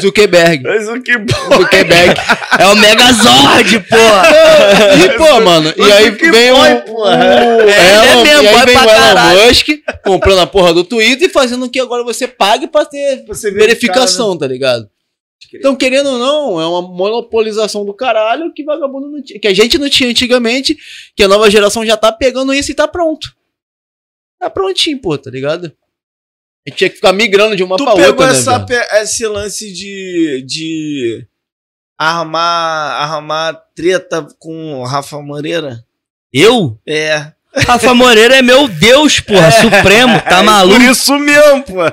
Zuckerberg. 0.00 0.64
O 0.66 0.72
bom. 0.72 1.56
Zuckerberg. 1.58 2.20
É 2.58 2.66
o 2.66 2.74
Megazord, 2.74 3.78
porra. 3.88 4.22
e, 5.04 5.08
pô, 5.16 5.40
mano, 5.40 5.72
e 5.76 5.92
aí 5.92 6.10
vem 6.10 6.50
o, 6.50 6.56
o 6.56 7.08
É, 7.08 7.94
Elon, 7.94 8.20
é 8.20 8.24
mesmo, 8.24 8.42
e 8.42 8.48
aí 8.48 8.64
vem 8.66 8.76
o 8.76 8.90
Elon. 8.90 9.46
Musk 9.48 9.68
comprando 10.04 10.40
a 10.40 10.46
porra 10.48 10.74
do 10.74 10.82
Twitter 10.82 11.28
e 11.28 11.32
fazendo 11.32 11.68
que 11.70 11.78
agora 11.78 12.02
você 12.02 12.26
pague 12.26 12.66
pra 12.66 12.84
ter 12.84 13.24
Você 13.28 13.52
vê 13.52 13.60
verificação, 13.60 14.36
tá 14.36 14.48
ligado? 14.48 14.88
Então, 15.52 15.76
querendo 15.76 16.08
ou 16.10 16.18
não, 16.18 16.60
é 16.60 16.66
uma 16.66 16.82
monopolização 16.82 17.84
do 17.84 17.94
caralho 17.94 18.52
que 18.52 18.64
vagabundo 18.64 19.08
não 19.10 19.22
tinha, 19.22 19.38
que 19.40 19.48
a 19.48 19.54
gente 19.54 19.78
não 19.78 19.88
tinha 19.88 20.08
antigamente, 20.10 20.76
que 21.16 21.22
a 21.22 21.28
nova 21.28 21.50
geração 21.50 21.84
já 21.84 21.96
tá 21.96 22.10
pegando 22.12 22.52
isso 22.54 22.70
e 22.70 22.74
tá 22.74 22.86
pronto. 22.88 23.34
Tá 24.40 24.48
prontinho, 24.50 25.00
pô, 25.00 25.16
tá 25.18 25.30
ligado? 25.30 25.66
A 26.66 26.70
gente 26.70 26.78
tinha 26.78 26.90
que 26.90 26.96
ficar 26.96 27.12
migrando 27.12 27.56
de 27.56 27.62
uma 27.62 27.76
Tu 27.76 27.84
pra 27.84 27.94
pegou 27.94 28.08
outra, 28.10 28.26
né, 28.32 28.38
essa, 28.38 28.58
velho? 28.58 28.66
pe- 28.66 28.96
esse 29.02 29.26
lance 29.26 29.70
de, 29.72 30.42
de 30.46 31.26
armar, 31.98 33.02
armar 33.12 33.54
treta 33.74 34.26
com 34.38 34.80
o 34.80 34.84
Rafa 34.84 35.20
Moreira? 35.20 35.84
Eu? 36.32 36.78
É. 36.86 37.33
Rafa 37.66 37.94
Moreira 37.94 38.36
é 38.36 38.42
meu 38.42 38.66
Deus, 38.66 39.20
porra. 39.20 39.50
Supremo, 39.50 40.20
tá 40.22 40.40
É 40.40 40.42
maluco? 40.42 40.76
Por 40.80 40.84
isso 40.90 41.16
mesmo, 41.18 41.62
pô. 41.62 41.90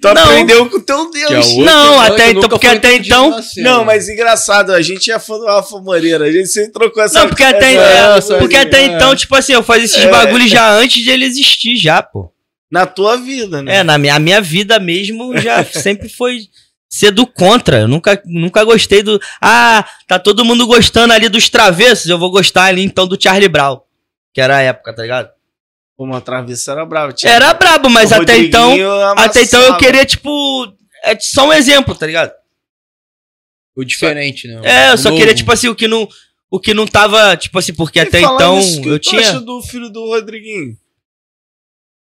Tu 0.00 0.14
Não. 0.14 0.22
aprendeu 0.24 0.70
com 0.70 0.76
o 0.76 0.80
teu 0.80 1.10
Que 1.10 1.18
é 1.24 1.28
Deus. 1.28 1.46
outro 1.48 1.64
Não, 1.64 1.96
lance 1.96 2.10
até 2.12 2.30
então- 2.30 2.48
porque 2.48 2.66
até 2.66 2.94
então- 2.94 3.42
cena. 3.42 3.70
Não, 3.70 3.84
mas 3.84 4.08
engraçado, 4.08 4.72
a 4.72 4.80
gente 4.80 5.10
é 5.10 5.18
fã 5.18 5.38
do 5.38 5.46
Rafa 5.46 5.78
Moreira. 5.80 6.24
A 6.26 6.32
gente 6.32 6.46
sempre 6.48 6.72
trocou 6.72 7.02
essa. 7.02 7.18
Não, 7.18 7.28
porque 7.28 7.42
até, 7.42 7.74
essa- 7.74 8.34
é, 8.34 8.38
porque 8.38 8.54
essa- 8.56 8.66
até 8.66 8.82
é. 8.82 8.84
então, 8.86 9.16
tipo 9.16 9.34
assim, 9.34 9.52
eu 9.52 9.62
fazia 9.62 9.84
esses 9.84 10.04
É. 10.04 10.08
bagulhos 10.10 10.50
já 10.50 10.70
antes 10.74 11.02
de 11.02 11.10
ele 11.10 11.24
existir, 11.24 11.76
já, 11.76 12.02
pô. 12.02 12.32
Na 12.70 12.86
tua 12.86 13.16
vida, 13.16 13.62
né? 13.62 13.78
É, 13.78 13.82
na 13.82 13.98
minha, 13.98 14.14
a 14.14 14.18
minha 14.20 14.40
vida 14.40 14.78
mesmo 14.78 15.36
já 15.38 15.64
sempre 15.64 16.08
foi 16.08 16.42
ser 16.88 17.10
do 17.10 17.26
contra. 17.26 17.80
Eu 17.80 17.88
nunca, 17.88 18.22
nunca 18.24 18.62
gostei 18.62 19.02
do. 19.02 19.20
Ah, 19.42 19.84
tá 20.06 20.20
todo 20.20 20.44
mundo 20.44 20.66
gostando 20.68 21.12
ali 21.12 21.28
dos 21.28 21.48
travessos, 21.48 22.08
eu 22.08 22.16
vou 22.18 22.30
gostar 22.30 22.64
ali 22.66 22.82
então 22.84 23.08
do 23.08 23.20
Charlie 23.20 23.48
Brown. 23.48 23.80
Que 24.32 24.40
era 24.40 24.56
a 24.56 24.60
época, 24.62 24.94
tá 24.94 25.02
ligado? 25.02 25.30
Pô, 25.96 26.04
Uma 26.04 26.20
travessa 26.20 26.72
era 26.72 26.84
brava. 26.86 27.12
tinha- 27.12 27.32
Era 27.32 27.52
brabo, 27.54 27.90
mas 27.90 28.12
até 28.12 28.38
então. 28.38 28.70
Rodriguinho 28.70 28.92
Até 29.18 29.42
então 29.42 29.60
eu 29.62 29.76
queria, 29.76 30.04
tipo. 30.06 30.30
É 31.02 31.18
só 31.18 31.48
um 31.48 31.52
exemplo, 31.52 31.94
tá 31.94 32.06
ligado? 32.06 32.32
O 33.76 33.84
diferente, 33.84 34.46
né? 34.48 34.60
É, 34.64 34.90
eu 34.90 34.94
O 34.94 34.98
só 34.98 35.08
novo. 35.08 35.18
queria, 35.20 35.34
tipo 35.34 35.50
assim, 35.52 35.68
o 35.68 35.74
que 35.74 35.88
não. 35.88 36.08
O 36.50 36.58
que 36.58 36.74
não 36.74 36.86
tava, 36.86 37.36
tipo 37.36 37.58
assim, 37.58 37.72
porque 37.72 37.98
E 37.98 38.02
até 38.02 38.20
então 38.20 38.56
nisso, 38.56 38.80
o 38.80 38.82
que 38.82 38.88
eu 38.88 38.98
tinha. 38.98 39.20
acha 39.20 39.40
do 39.40 39.62
filho 39.62 39.88
do 39.88 40.04
Rodriguinho? 40.06 40.76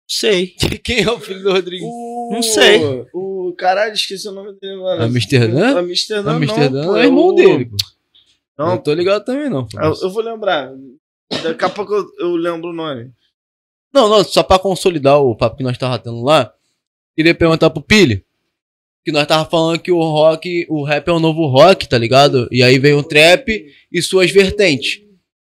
Sei. 0.07 0.47
Quem 0.83 1.01
é 1.03 1.09
o 1.11 1.19
filho 1.19 1.41
do 1.43 1.51
Rodrigo? 1.51 1.85
O... 1.85 2.29
Não 2.33 2.41
sei. 2.43 2.81
O 3.13 3.53
caralho, 3.57 3.93
esqueci 3.93 4.27
o 4.27 4.31
nome 4.31 4.53
dele 4.59 4.73
agora. 4.75 5.03
Amsterdã? 5.05 5.79
Amsterdã, 5.79 6.31
Amsterdã 6.31 6.81
não, 6.81 6.87
pô, 6.93 6.97
é 6.97 7.05
irmão 7.05 7.27
o- 7.27 7.33
dele, 7.35 7.65
pô. 7.65 7.77
Não, 8.57 8.67
Não 8.67 8.77
tô 8.77 8.93
ligado 8.93 9.23
também, 9.25 9.49
não. 9.49 9.67
eu, 9.81 9.93
eu 10.03 10.09
vou 10.11 10.21
lembrar. 10.23 10.71
Daqui 11.31 11.65
a 11.65 11.69
pouco 11.69 11.93
eu, 11.93 12.05
eu 12.19 12.35
lembro 12.35 12.69
o 12.69 12.73
nome. 12.73 13.11
Não, 13.93 14.09
não, 14.09 14.23
só 14.23 14.41
pra 14.41 14.57
consolidar 14.57 15.19
o 15.19 15.35
papo 15.35 15.57
que 15.57 15.63
nós 15.63 15.77
tava 15.77 15.99
tendo 15.99 16.23
lá. 16.23 16.51
Queria 17.15 17.35
perguntar 17.35 17.69
pro 17.69 17.81
Pili. 17.81 18.25
Que 19.05 19.11
nós 19.11 19.27
tava 19.27 19.47
falando 19.47 19.79
que 19.79 19.91
o 19.91 20.01
rock, 20.01 20.65
o 20.69 20.83
rap 20.83 21.07
é 21.07 21.11
o 21.11 21.19
novo 21.19 21.45
rock, 21.47 21.87
tá 21.87 21.97
ligado? 21.97 22.47
E 22.51 22.63
aí 22.63 22.79
veio 22.79 22.99
o 22.99 23.03
trap 23.03 23.65
e 23.91 24.01
suas 24.01 24.31
vertentes. 24.31 25.01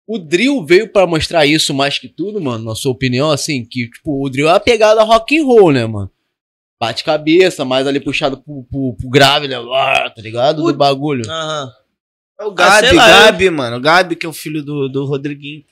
O 0.07 0.17
drill 0.17 0.65
veio 0.65 0.91
pra 0.91 1.05
mostrar 1.05 1.45
isso 1.45 1.73
mais 1.73 1.99
que 1.99 2.07
tudo, 2.07 2.41
mano, 2.41 2.65
na 2.65 2.75
sua 2.75 2.91
opinião, 2.91 3.29
assim, 3.29 3.63
que, 3.63 3.89
tipo, 3.89 4.25
o 4.25 4.29
drill 4.29 4.49
é 4.49 4.53
a 4.53 4.59
pegada 4.59 5.03
rock 5.03 5.37
and 5.37 5.45
roll, 5.45 5.71
né, 5.71 5.85
mano? 5.85 6.09
Bate 6.79 7.03
cabeça, 7.03 7.63
mais 7.63 7.85
ali 7.85 7.99
puxado 7.99 8.41
pro, 8.41 8.63
pro, 8.63 8.95
pro 8.95 9.09
grave, 9.09 9.47
né? 9.47 9.57
Tá 9.57 10.21
ligado? 10.21 10.63
Do 10.63 10.73
bagulho. 10.73 11.29
Aham. 11.29 11.71
É 12.41 12.45
o 12.45 12.51
Gabi, 12.51 12.87
sei 12.87 12.95
lá, 12.97 13.07
Gabi, 13.25 13.49
mano. 13.49 13.77
O 13.77 13.79
Gabi, 13.79 14.15
que 14.15 14.25
é 14.25 14.29
o 14.29 14.33
filho 14.33 14.63
do, 14.63 14.87
do 14.89 15.05
Rodriguinho. 15.05 15.63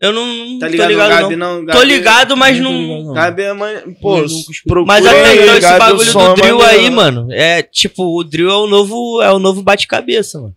Eu 0.00 0.12
não, 0.14 0.26
não 0.26 0.58
Tá 0.58 0.66
tô 0.66 0.72
ligado, 0.72 0.88
ligado, 0.90 1.08
o 1.10 1.20
Gabi, 1.22 1.36
não. 1.36 1.56
não? 1.58 1.64
Gabi, 1.66 1.78
Tô 1.78 1.84
ligado, 1.84 2.36
mas 2.36 2.58
Não 2.58 2.64
tô 2.64 2.72
não. 2.72 2.80
ligado, 2.82 3.04
não. 3.06 3.14
Gabi 3.14 3.42
é 3.42 3.52
mãe. 3.52 3.94
Pô, 4.00 4.18
Eu 4.18 4.26
procura 4.66 4.84
Mas 4.86 5.06
até 5.06 5.24
aí, 5.28 5.38
então 5.42 5.52
esse 5.56 5.60
Gabi, 5.60 5.76
o 5.76 5.78
bagulho 5.78 6.10
é 6.10 6.12
do 6.12 6.34
drill 6.34 6.62
aí, 6.62 6.90
mano, 6.90 7.28
é 7.32 7.62
tipo, 7.62 8.18
o 8.18 8.24
drill 8.24 8.50
é 8.50 8.54
o 8.56 8.66
novo, 8.66 9.20
é 9.22 9.30
o 9.30 9.38
novo 9.38 9.62
bate-cabeça, 9.62 10.40
mano. 10.40 10.56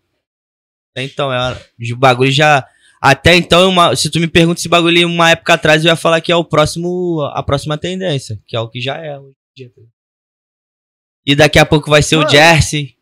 Até 0.95 1.03
Então, 1.03 1.31
é, 1.34 1.57
o 1.91 1.95
bagulho 1.97 2.31
já. 2.31 2.65
Até 3.01 3.35
então, 3.35 3.67
uma- 3.69 3.95
se 3.97 4.09
tu 4.09 4.17
me 4.19 4.27
pergunta 4.27 4.59
esse 4.61 4.69
bagulho 4.69 5.05
uma 5.07 5.31
época 5.31 5.55
atrás, 5.55 5.84
eu 5.84 5.89
ia 5.89 5.95
falar 5.97 6.21
que 6.21 6.31
é 6.31 6.35
o 6.35 6.45
próximo, 6.45 7.19
a 7.34 7.43
próxima 7.43 7.77
tendência, 7.77 8.39
que 8.47 8.55
é 8.55 8.59
o 8.61 8.69
que 8.69 8.80
já 8.80 8.95
é 8.97 9.19
hoje 9.19 9.35
em 9.35 9.53
dia. 9.57 9.69
tá 9.69 9.75
ligado? 9.81 9.93
E 11.25 11.35
daqui 11.35 11.59
a 11.59 11.65
pouco 11.65 11.89
vai 11.89 12.01
ser 12.01 12.15
o 12.15 12.19
Mano. 12.19 12.31
Jersey. 12.31 12.95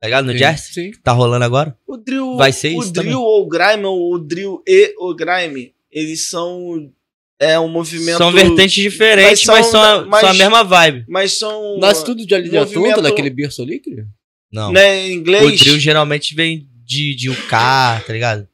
Tá 0.00 0.06
ligado? 0.08 0.26
No 0.26 0.32
Sim, 0.32 0.38
Jersey? 0.38 0.72
Sim. 0.74 0.90
Que 0.92 0.98
tá 0.98 1.12
rolando 1.12 1.44
agora? 1.44 1.76
O 1.86 1.96
drill, 1.96 2.36
Vai 2.36 2.52
ser 2.52 2.76
o 2.76 2.82
isso 2.82 2.92
drill 2.92 3.04
também. 3.04 3.14
ou 3.14 3.42
o 3.42 3.48
grime, 3.48 3.84
ou 3.84 4.14
o 4.14 4.18
drill 4.18 4.62
e 4.66 4.94
o 4.98 5.14
grime, 5.14 5.72
eles 5.90 6.28
são 6.28 6.90
é 7.38 7.58
um 7.60 7.68
movimento 7.68 8.16
São 8.16 8.32
vertentes 8.32 8.72
diferentes, 8.74 9.44
Mas 9.46 9.58
mas 9.58 9.66
são- 9.66 9.72
são, 9.82 10.00
a, 10.00 10.06
mas- 10.06 10.20
são 10.20 10.28
a 10.30 10.34
mesma 10.34 10.64
vibe. 10.64 11.04
mas 11.08 11.32
são 11.38 11.78
Nasce 11.78 12.04
tudo 12.04 12.24
de 12.26 12.34
ali 12.34 12.48
de 12.48 12.56
movimento- 12.56 12.88
Atlanta, 12.92 13.02
daquele 13.02 13.28
berço 13.30 13.62
ali, 13.62 13.78
querido? 13.78 14.08
Não. 14.52 14.72
né, 14.72 15.08
em 15.08 15.10
O 15.10 15.20
inglês. 15.20 15.58
drill 15.60 15.78
geralmente 15.78 16.34
vem 16.34 16.66
de, 16.84 17.14
de 17.14 17.28
UK, 17.30 17.48
tá 17.50 18.04
ligado? 18.12 18.48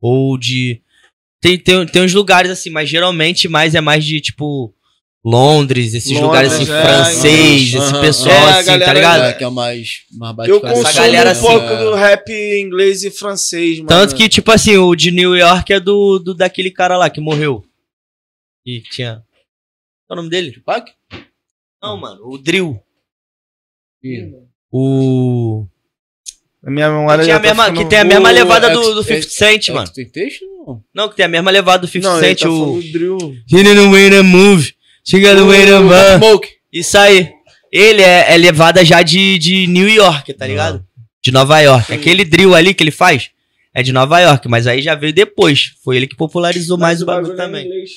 Ou 0.00 0.36
de. 0.38 0.80
Tem, 1.40 1.56
tem, 1.58 1.86
tem 1.86 2.02
uns 2.02 2.14
lugares 2.14 2.50
assim, 2.50 2.70
mas 2.70 2.88
geralmente 2.88 3.46
mais 3.48 3.74
é 3.74 3.80
mais 3.80 4.04
de 4.04 4.20
tipo. 4.20 4.74
Londres, 5.24 5.94
esses 5.94 6.10
Londres, 6.10 6.26
lugares 6.26 6.52
assim, 6.52 6.62
é, 6.70 6.82
francês, 6.82 7.74
aham, 7.74 7.84
esse 7.84 8.00
pessoal 8.00 8.34
É, 8.34 8.38
a 8.52 8.58
assim, 8.58 8.66
tá 8.66 8.76
galera- 8.76 8.92
ligado? 8.94 9.22
É, 9.22 9.32
que 9.32 9.44
é 9.44 9.48
mais, 9.50 10.02
mais 10.12 10.48
eu 10.48 10.60
consumo 10.60 10.92
galera 10.94 11.28
um 11.30 11.32
assim, 11.32 11.40
pouco 11.46 11.64
é. 11.66 11.78
do 11.84 11.94
rap 11.94 12.30
inglês 12.60 13.04
e 13.04 13.10
francês, 13.10 13.76
mano. 13.78 13.88
Tanto 13.88 14.14
que, 14.14 14.28
tipo 14.28 14.50
assim, 14.52 14.76
o 14.76 14.94
de 14.94 15.10
New 15.10 15.34
York 15.34 15.72
é 15.72 15.80
do, 15.80 16.18
do 16.18 16.34
daquele 16.34 16.70
cara 16.70 16.98
lá 16.98 17.08
que 17.08 17.20
morreu. 17.22 17.64
E 18.66 18.82
tinha. 18.82 19.22
Qual 20.06 20.10
é 20.10 20.12
o 20.12 20.16
nome 20.16 20.28
dele? 20.28 20.52
Tupac? 20.52 20.92
Não, 21.82 21.96
mano, 21.96 22.20
o 22.28 22.36
Drill. 22.36 22.78
Ih. 24.02 24.30
O. 24.70 25.66
a 26.62 26.70
minha 26.70 26.90
memória 26.90 27.24
Que, 27.24 27.30
a 27.30 27.36
tá 27.36 27.40
mesma, 27.40 27.64
ficando- 27.64 27.80
que 27.82 27.88
tem 27.88 27.98
a 28.00 28.04
mesma 28.04 28.28
o 28.28 28.32
levada 28.32 28.66
Ex- 28.68 28.76
do, 28.78 28.94
do 28.94 29.02
50 29.02 29.28
Cent, 29.30 29.68
É, 29.68 29.72
mano. 29.72 29.90
Tem 29.90 30.06
texto? 30.06 30.44
Não. 30.66 30.84
Não, 30.94 31.08
que 31.08 31.16
tem 31.16 31.24
a 31.24 31.28
mesma 31.28 31.50
levada 31.50 31.78
do 31.78 31.86
50 31.88 32.10
Não, 32.10 32.18
ele 32.18 32.26
Cent, 32.28 32.40
tá 32.40 32.48
o. 32.50 32.58
falando 32.58 32.82
do 32.82 32.92
drill. 32.92 33.18
The 33.48 33.88
way 33.90 34.10
to 34.10 34.24
move. 34.24 34.74
Way 35.12 35.66
to 35.66 35.78
run. 35.82 36.18
Smoke. 36.18 36.48
Isso 36.72 36.98
aí. 36.98 37.32
Ele 37.72 38.02
é, 38.02 38.32
é 38.34 38.36
levada 38.36 38.84
já 38.84 39.02
de, 39.02 39.38
de 39.38 39.66
New 39.66 39.88
York, 39.88 40.32
tá 40.34 40.46
ligado? 40.46 40.84
De 41.22 41.32
Nova 41.32 41.58
York. 41.60 41.86
Sim. 41.88 41.94
Aquele 41.94 42.24
drill 42.24 42.54
ali 42.54 42.72
que 42.72 42.82
ele 42.84 42.90
faz 42.90 43.30
é 43.74 43.82
de 43.82 43.92
Nova 43.92 44.20
York, 44.20 44.46
mas 44.48 44.66
aí 44.66 44.80
já 44.80 44.94
veio 44.94 45.12
depois. 45.12 45.72
Foi 45.82 45.96
ele 45.96 46.06
que 46.06 46.14
popularizou 46.16 46.78
mais 46.78 46.98
Mas 46.98 47.02
o 47.02 47.06
bagulho 47.06 47.32
é 47.32 47.36
também. 47.36 47.66
inglês. 47.66 47.90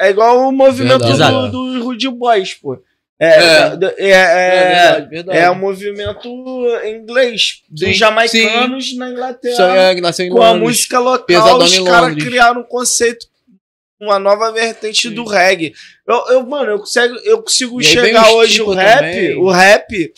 É 0.00 0.10
igual 0.10 0.48
o 0.48 0.52
movimento 0.52 1.04
Verdade. 1.06 1.50
do, 1.50 1.78
do 1.78 1.84
Rude 1.84 2.08
Boys, 2.10 2.54
pô. 2.54 2.78
É, 3.18 3.26
É. 3.28 3.78
é, 3.98 4.10
é, 4.10 4.68
verdade, 4.68 5.08
verdade. 5.08 5.38
é 5.38 5.50
o 5.50 5.54
movimento 5.56 6.28
em 6.84 6.96
inglês 6.96 7.62
Sim, 7.74 7.86
dos 7.86 7.96
jamaicanos 7.96 8.96
na 8.96 9.10
Inglaterra. 9.10 9.76
É 9.90 9.94
que 9.94 10.00
nasceu 10.00 10.26
em 10.26 10.28
com 10.30 10.42
a 10.42 10.50
Londres. 10.50 10.68
música 10.68 10.98
local, 10.98 11.24
Pesadão 11.24 11.58
os 11.58 11.78
caras 11.80 12.14
criaram 12.14 12.60
um 12.60 12.64
conceito, 12.64 13.26
uma 14.00 14.18
nova 14.18 14.52
vertente 14.52 15.08
do 15.10 15.24
reggae. 15.24 15.72
Eu, 16.06 16.16
eu, 16.28 16.46
mano, 16.46 16.72
eu 16.72 16.78
consigo, 16.78 17.14
eu 17.24 17.42
consigo 17.42 17.82
chegar 17.82 18.30
hoje 18.32 18.60
o 18.60 18.66
tipo 18.66 18.72
rap, 18.74 18.98
também. 18.98 19.36
o 19.36 19.50
rap 19.50 20.12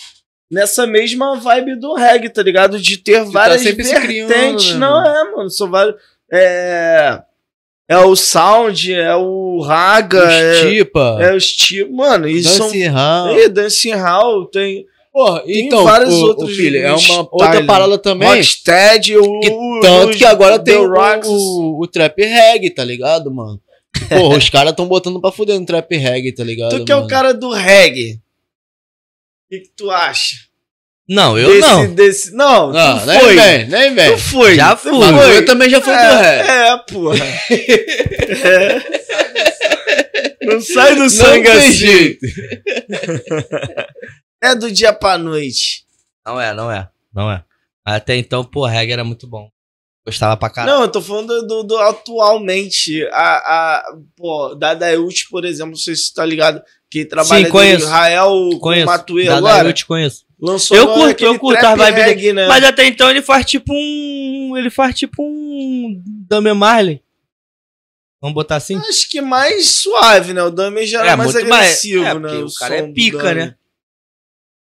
nessa 0.50 0.86
mesma 0.86 1.36
vibe 1.36 1.76
do 1.76 1.94
reggae, 1.94 2.28
tá 2.28 2.42
ligado? 2.42 2.78
De 2.80 2.96
ter 2.96 3.24
várias 3.24 3.60
sempre 3.62 3.84
se 3.84 3.94
criando, 4.00 4.28
vertentes. 4.28 4.72
né, 4.72 4.78
Não 4.78 5.04
é, 5.06 5.30
mano, 5.32 5.50
são 5.50 5.70
vários. 5.70 5.94
É, 6.32 7.20
é 7.88 7.96
o 7.98 8.14
sound, 8.16 8.92
é 8.92 9.14
o 9.14 9.60
raga, 9.60 10.22
é, 10.30 10.54
Stipa. 10.56 11.18
é 11.20 11.34
os 11.34 11.46
tipos. 11.46 11.94
Mano, 11.94 12.28
isso 12.28 12.50
são. 12.50 12.66
Dance 12.66 12.86
Hall. 12.86 13.28
É, 13.38 13.48
Dancing 13.48 13.92
Hall, 13.94 14.46
tem, 14.46 14.84
Porra, 15.12 15.40
tem 15.40 15.66
então, 15.66 15.84
vários 15.84 16.14
o, 16.14 16.26
outros 16.26 16.50
o 16.50 16.54
filho, 16.54 16.78
é 16.78 16.92
uma 16.92 17.28
outra 17.32 17.64
parada 17.64 17.96
também. 17.98 18.28
Rocksteady, 18.28 19.16
o. 19.16 19.22
O- 19.24 19.80
Tanto 19.80 20.16
que 20.18 20.24
agora 20.24 20.58
tem 20.58 20.76
o, 20.76 20.92
o, 21.26 21.82
o 21.82 21.86
trap 21.86 22.20
reggae, 22.22 22.70
tá 22.70 22.84
ligado, 22.84 23.30
mano? 23.34 23.60
Porra, 24.08 24.38
os 24.38 24.50
caras 24.50 24.72
tão 24.74 24.86
botando 24.86 25.20
pra 25.20 25.32
fuder 25.32 25.58
no 25.58 25.66
trap 25.66 25.96
reggae, 25.96 26.32
tá 26.32 26.44
ligado? 26.44 26.78
Tu 26.78 26.84
que 26.84 26.92
é 26.92 26.94
o 26.94 26.98
mano? 26.98 27.10
cara 27.10 27.32
do 27.34 27.50
reggae. 27.52 28.14
O 28.14 28.20
que, 29.50 29.60
que 29.60 29.70
tu 29.76 29.90
acha? 29.90 30.36
Não, 31.08 31.38
eu 31.38 31.48
desse, 31.48 31.60
não. 31.60 31.94
Desse... 31.94 32.34
Não, 32.34 32.70
Não, 32.72 33.06
nem 33.06 33.20
foi. 33.20 33.34
vem, 33.34 33.66
nem 33.66 33.94
vem. 33.94 34.12
Tu 34.12 34.18
foi. 34.18 34.54
Já 34.56 34.76
fui. 34.76 34.92
Mas 34.92 35.34
eu 35.36 35.44
também 35.46 35.70
já 35.70 35.80
fui 35.80 35.92
do 35.94 35.98
rap. 35.98 36.48
É, 36.48 36.68
é 36.68 36.76
porra. 36.78 37.24
É. 38.44 38.98
Não 40.46 40.60
sai 40.60 40.94
do 40.96 41.08
sangue 41.08 41.44
tem 41.44 41.52
assim. 41.58 41.72
jeito. 41.72 42.26
É 44.42 44.54
do 44.54 44.70
dia 44.70 44.92
pra 44.92 45.18
noite. 45.18 45.84
Não 46.26 46.40
é, 46.40 46.54
não 46.54 46.70
é. 46.70 46.88
Não 47.14 47.30
é. 47.30 47.42
Até 47.84 48.16
então, 48.16 48.44
pô, 48.44 48.66
reggae 48.66 48.92
era 48.92 49.04
muito 49.04 49.26
bom. 49.26 49.50
Gostava 50.08 50.36
pra 50.36 50.50
caralho. 50.50 50.76
Não, 50.76 50.82
eu 50.84 50.88
tô 50.90 51.00
falando 51.02 51.26
do, 51.42 51.46
do- 51.46 51.62
do 51.64 51.78
atualmente. 51.78 53.04
A, 53.12 53.36
a, 53.36 53.92
pô, 54.16 54.54
Dada 54.54 54.98
Ult, 55.00 55.28
por 55.30 55.44
exemplo, 55.44 55.70
não 55.72 55.78
sei 55.78 55.94
se 55.94 56.04
você 56.08 56.14
tá 56.14 56.24
ligado. 56.24 56.62
Que 56.90 57.04
trabalha 57.04 57.44
Sim, 57.44 57.50
conheço. 57.52 57.78
do 57.80 57.84
Israel 57.84 58.30
com 58.52 58.58
Conheço. 58.60 58.86
Matuê 58.86 59.24
Da- 59.26 59.32
da- 59.32 59.38
agora. 59.38 59.68
eu 59.68 59.72
te 59.74 59.84
conheço. 59.84 60.24
Lançou 60.40 60.76
Eu 60.76 60.86
curto, 60.94 61.24
eu 61.24 61.38
curto 61.38 61.66
as 61.66 61.74
vibes 61.78 62.04
dele. 62.04 62.32
né? 62.32 62.46
Mas 62.48 62.64
até 62.64 62.86
então 62.86 63.10
ele 63.10 63.20
faz 63.20 63.44
tipo 63.44 63.72
um. 63.74 64.54
Ele 64.56 64.70
faz 64.70 64.94
tipo 64.94 65.22
um. 65.22 66.00
Dame 66.28 66.52
Marley. 66.54 67.02
Vamos 68.22 68.34
botar 68.34 68.56
assim? 68.56 68.76
Acho 68.76 69.08
que 69.10 69.20
mais 69.20 69.68
suave, 69.76 70.32
né? 70.32 70.42
O 70.42 70.50
Dami 70.50 70.86
já 70.86 71.04
é, 71.04 71.08
É, 71.10 71.16
mais 71.16 71.32
muito 71.34 71.48
mais- 71.48 71.62
agressivo, 71.66 72.04
é, 72.04 72.14
né? 72.14 72.20
porque 72.20 72.36
o 72.42 72.52
cara 72.54 72.78
som 72.78 72.84
é 72.84 72.92
pica, 72.92 73.34
né? 73.34 73.54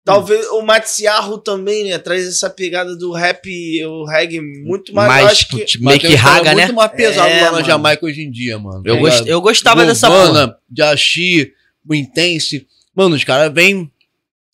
Talvez 0.06 0.48
o 0.48 0.62
Matsiarro 0.62 1.38
também, 1.38 1.84
né? 1.86 1.98
Traz 2.00 2.26
essa 2.28 2.50
pegada 2.50 2.96
do 2.96 3.12
rap, 3.12 3.48
o 3.86 4.06
reggae 4.06 4.40
muito 4.42 4.94
mais. 4.94 5.08
Mais, 5.08 5.22
eu 5.24 5.28
acho 5.28 5.48
que 5.50 5.66
tipo, 5.66 5.84
Mas 5.84 5.98
meio 6.02 6.10
que 6.10 6.16
raga, 6.16 6.56
né? 6.56 6.64
muito 6.66 6.74
mais 6.76 6.92
pesado 6.92 7.30
É, 7.30 7.42
lá 7.42 7.46
na 7.48 7.52
mano. 7.54 7.66
Jamaica 7.66 8.06
hoje 8.06 8.22
em 8.24 8.32
dia, 8.32 8.58
mano. 8.58 8.82
Eu, 8.86 8.96
tá 8.96 9.02
gost, 9.02 9.28
eu 9.28 9.42
gostava 9.42 9.86
dessa 9.86 10.08
porra. 10.08 10.26
Giovanna, 10.26 10.58
Jashi, 10.72 11.54
o 11.88 11.94
Intense. 11.94 12.66
Mano, 12.96 13.16
os 13.16 13.24
caras 13.24 13.54
vêm 13.54 13.92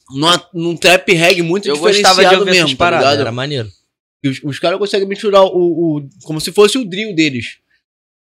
numa- 0.09 0.49
num 0.53 0.75
trap 0.75 1.13
reggae 1.13 1.41
muito 1.41 1.67
Eu 1.69 1.75
diferenciado 1.75 2.15
gostava 2.15 2.35
de 2.35 2.39
ouvir 2.41 2.51
mesmo, 2.51 2.77
tá 2.77 2.91
ligado? 2.91 3.19
era 3.21 3.31
maneiro. 3.31 3.69
E 4.23 4.27
Os, 4.29 4.41
os 4.43 4.59
caras 4.59 4.77
conseguem 4.79 5.07
misturar 5.07 5.43
o, 5.43 5.97
o- 5.97 6.09
como 6.23 6.41
se 6.41 6.51
fosse 6.51 6.77
o 6.77 6.83
drill 6.83 7.13
deles. 7.15 7.57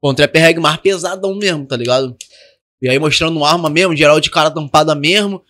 Com 0.01 0.10
um 0.10 0.14
trap 0.14 0.36
reggae 0.36 0.60
mais 0.60 0.78
pesadão 0.78 1.34
mesmo, 1.36 1.66
tá 1.66 1.76
ligado? 1.76 2.16
E 2.80 2.89
aí 2.89 2.98
mostrando 2.98 3.44
arma 3.44 3.70
mesmo, 3.70 3.94
geral 3.94 4.18
de 4.18 4.28
cara 4.30 4.51
tampada 4.51 4.94
mesmo. 4.94 5.40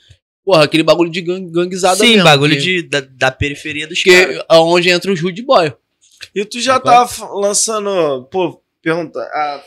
Porra, 0.44 0.64
aquele 0.64 0.82
bagulho 0.82 1.10
de 1.10 1.20
gang, 1.20 1.48
ganguezada 1.50 1.96
Sim, 1.96 2.10
mesmo. 2.14 2.24
bagulho 2.24 2.56
que, 2.56 2.60
de, 2.60 2.82
da, 2.82 3.00
da 3.00 3.30
periferia 3.30 3.86
dos 3.86 4.02
caras. 4.02 4.38
Que 4.38 4.44
é 4.48 4.56
onde 4.58 4.90
entra 4.90 5.12
os 5.12 5.20
rude 5.20 5.42
boy. 5.42 5.72
E 6.34 6.44
tu 6.44 6.60
já 6.60 6.80
f- 7.06 7.22
lançando. 7.34 8.24
Pô, 8.30 8.60
pergunta. 8.82 9.20
A 9.20 9.62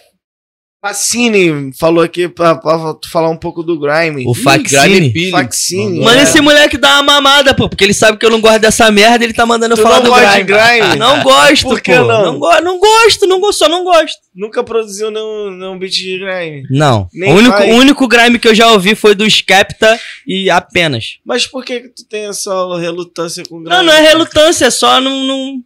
Facine 0.85 1.71
falou 1.79 2.03
aqui 2.03 2.27
pra, 2.29 2.53
pra 2.55 2.93
tu 2.93 3.09
falar 3.09 3.29
um 3.29 3.37
pouco 3.37 3.63
do 3.63 3.79
Grime. 3.79 4.23
O 4.27 4.35
Faxine. 4.35 4.81
Grime 4.99 5.11
Pili. 5.13 5.31
Faxine. 5.31 5.99
Mano, 5.99 6.19
É. 6.19 6.23
esse 6.23 6.39
moleque 6.39 6.77
dá 6.77 6.95
uma 6.95 7.03
mamada, 7.03 7.55
pô, 7.55 7.67
porque 7.67 7.83
ele 7.83 7.93
sabe 7.93 8.19
que 8.19 8.25
eu 8.25 8.29
não 8.29 8.39
gosto 8.39 8.59
dessa 8.59 8.91
merda, 8.91 9.23
ele 9.25 9.33
tá 9.33 9.47
mandando 9.47 9.73
eu 9.73 9.81
falar 9.81 10.01
não 10.01 10.11
do 10.11 10.13
grime. 10.13 10.43
grime? 10.43 10.95
Não 11.05 11.23
gosto, 11.23 11.63
Por 11.63 11.81
que 11.81 11.91
pô. 11.95 12.03
não? 12.05 12.25
Não, 12.33 12.39
go 12.39 12.61
não 12.61 12.79
gosto, 12.79 13.25
não 13.27 13.39
gosto, 13.39 13.59
só 13.59 13.67
não 13.69 13.83
gosto. 13.83 14.17
Nunca 14.33 14.63
produziu 14.63 15.09
nenhum, 15.09 15.51
nenhum 15.51 15.77
beat 15.79 15.91
de 15.93 16.19
Grime. 16.19 16.63
Não. 16.69 17.07
Nem 17.13 17.31
O 17.31 17.35
único, 17.35 17.57
o 17.63 17.75
único 17.75 18.07
grime 18.07 18.37
que 18.39 18.47
eu 18.47 18.53
já 18.55 18.71
ouvi 18.71 18.93
foi 18.95 19.15
do 19.15 19.25
Skepta 19.29 19.99
e 20.27 20.49
apenas. 20.49 21.17
Mas 21.25 21.47
por 21.47 21.63
que, 21.65 21.81
que 21.81 21.89
tu 21.89 22.05
tem 22.07 22.25
essa 22.27 22.51
relutância 22.79 23.43
com 23.47 23.55
o 23.57 23.59
Grime? 23.63 23.75
Não, 23.75 23.83
não 23.83 23.93
é 23.93 24.01
relutância, 24.01 24.65
é 24.65 24.69
só 24.69 24.99
não. 25.01 25.23
não 25.25 25.63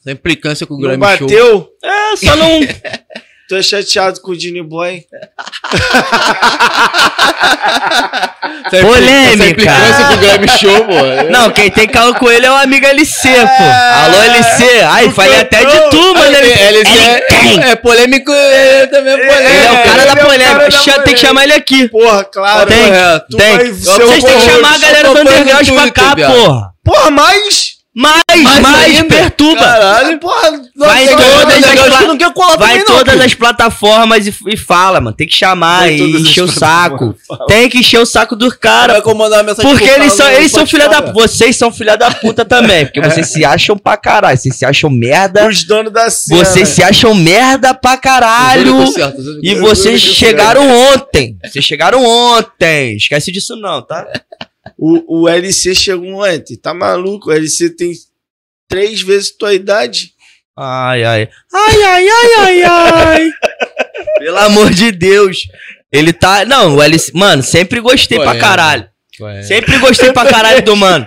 Essa 0.00 0.12
implicância 0.12 0.66
com 0.66 0.74
o 0.74 0.80
Não 0.80 0.88
Grime 0.88 1.04
Show. 1.18 1.26
bateu? 1.28 1.68
é, 1.84 2.16
só 2.16 2.36
não. 2.36 2.60
Tu 3.50 3.56
é 3.56 3.62
chateado 3.64 4.20
com 4.20 4.30
o 4.30 4.36
Dini 4.36 4.62
Boy? 4.62 5.04
Polêmica. 8.70 9.72
com 10.06 10.14
o 10.14 10.16
Grammy 10.18 10.48
Show, 10.48 10.84
pô. 10.84 11.30
Não, 11.32 11.50
quem 11.50 11.68
tem 11.68 11.88
calo 11.88 12.14
com 12.14 12.30
ele 12.30 12.46
é 12.46 12.50
o 12.50 12.54
amigo 12.54 12.86
LC, 12.86 13.28
pô. 13.28 13.64
Alô, 14.04 14.22
LC. 14.22 14.82
Ai, 14.88 15.10
falei 15.10 15.40
até 15.40 15.64
de 15.64 15.90
tu, 15.90 16.14
mano. 16.14 16.36
Ele, 16.36 16.46
Ele, 16.46 16.60
ele, 16.60 16.78
ele 16.78 17.20
tem. 17.22 17.60
é, 17.64 17.70
é 17.70 17.74
polêmico, 17.74 18.30
ele 18.30 18.86
também 18.86 19.14
é 19.14 19.16
polêmico. 19.16 19.50
Ele 19.50 19.66
é 19.66 19.70
o 19.72 19.74
cara 19.82 19.90
ele 19.90 20.00
é 20.00 20.06
da 20.06 20.14
cara 20.14 20.24
polêmica. 20.26 20.58
da 20.60 20.70
Cha- 20.70 21.02
Tem 21.02 21.14
que 21.14 21.20
chamar 21.20 21.42
ele 21.42 21.52
aqui. 21.54 21.88
Porra, 21.88 22.22
claro. 22.22 22.68
Tem, 22.68 22.92
tem. 23.36 23.72
Vocês 23.72 24.22
têm 24.22 24.38
que 24.38 24.44
chamar 24.44 24.74
a 24.74 24.78
galera 24.78 25.08
do 25.12 25.20
underground 25.22 25.68
pra 25.70 25.90
cá, 25.90 26.14
porra. 26.14 26.70
Porra, 26.84 27.10
mas... 27.10 27.79
Mais 27.92 28.22
mais, 28.60 28.98
ainda? 28.98 29.16
perturba. 29.16 29.60
Caralho, 29.64 30.20
porra. 30.20 30.62
Vai 30.76 31.08
todas 31.08 31.64
cara, 31.64 31.82
as 31.82 31.88
pla- 31.88 32.06
não 32.06 32.16
Vai 32.56 32.78
não, 32.78 32.84
todas 32.86 33.12
filho. 33.14 33.26
as 33.26 33.34
plataformas 33.34 34.26
e, 34.28 34.34
e 34.46 34.56
fala, 34.56 35.00
mano. 35.00 35.16
Tem 35.16 35.26
que 35.26 35.34
chamar 35.34 35.80
Vai 35.80 35.94
e 35.94 35.98
todas 35.98 36.20
encher 36.20 36.44
o 36.44 36.48
saco. 36.48 37.16
Tem 37.48 37.68
que 37.68 37.78
encher 37.78 37.98
o 37.98 38.06
saco 38.06 38.36
dos 38.36 38.54
caras. 38.54 39.02
Porque 39.02 39.84
eles 39.88 40.12
são, 40.12 40.30
eles 40.30 40.52
são 40.52 40.64
filha 40.66 40.88
da. 40.88 41.00
Vocês 41.12 41.56
são 41.56 41.72
filha 41.72 41.96
da 41.96 42.12
puta 42.12 42.44
também. 42.44 42.86
Porque 42.86 43.00
vocês 43.00 43.26
se 43.26 43.44
acham 43.44 43.76
pra 43.76 43.96
caralho. 43.96 44.38
Vocês 44.38 44.54
se 44.54 44.64
acham 44.64 44.88
merda. 44.88 45.48
Os 45.48 45.64
donos 45.64 45.92
da 45.92 46.08
cena. 46.10 46.44
Vocês 46.44 46.68
se 46.68 46.84
acham 46.84 47.12
merda 47.12 47.74
pra 47.74 47.96
caralho. 47.96 48.86
Certo, 48.92 49.20
E 49.42 49.56
vocês 49.56 50.00
chegaram 50.00 50.68
ontem. 50.92 51.36
Vocês 51.44 51.64
chegaram 51.64 52.04
ontem. 52.04 52.94
Esquece 52.96 53.32
disso 53.32 53.56
não, 53.56 53.82
tá? 53.82 54.06
O, 54.82 55.24
o 55.24 55.28
LC 55.28 55.74
chegou 55.74 56.24
ontem. 56.24 56.56
Tá 56.56 56.72
maluco? 56.72 57.28
O 57.28 57.32
LC 57.32 57.68
tem 57.76 57.92
três 58.66 59.02
vezes 59.02 59.30
tua 59.36 59.52
idade. 59.52 60.14
Ai, 60.56 61.04
ai. 61.04 61.28
Ai, 61.52 61.82
ai, 61.82 62.08
ai, 62.08 62.34
ai, 62.38 62.62
ai. 62.62 63.30
Pelo 64.18 64.38
amor 64.38 64.70
de 64.70 64.90
Deus. 64.90 65.42
Ele 65.92 66.12
tá. 66.14 66.44
Não, 66.46 66.76
o 66.76 66.82
LC. 66.82 67.12
Mano, 67.14 67.42
sempre 67.42 67.78
gostei 67.80 68.16
pra 68.16 68.28
Polêmica. 68.28 68.48
caralho. 68.48 68.88
Ué. 69.20 69.42
Sempre 69.42 69.76
gostei 69.78 70.12
pra 70.12 70.24
caralho 70.30 70.62
do 70.62 70.74
mano. 70.74 71.06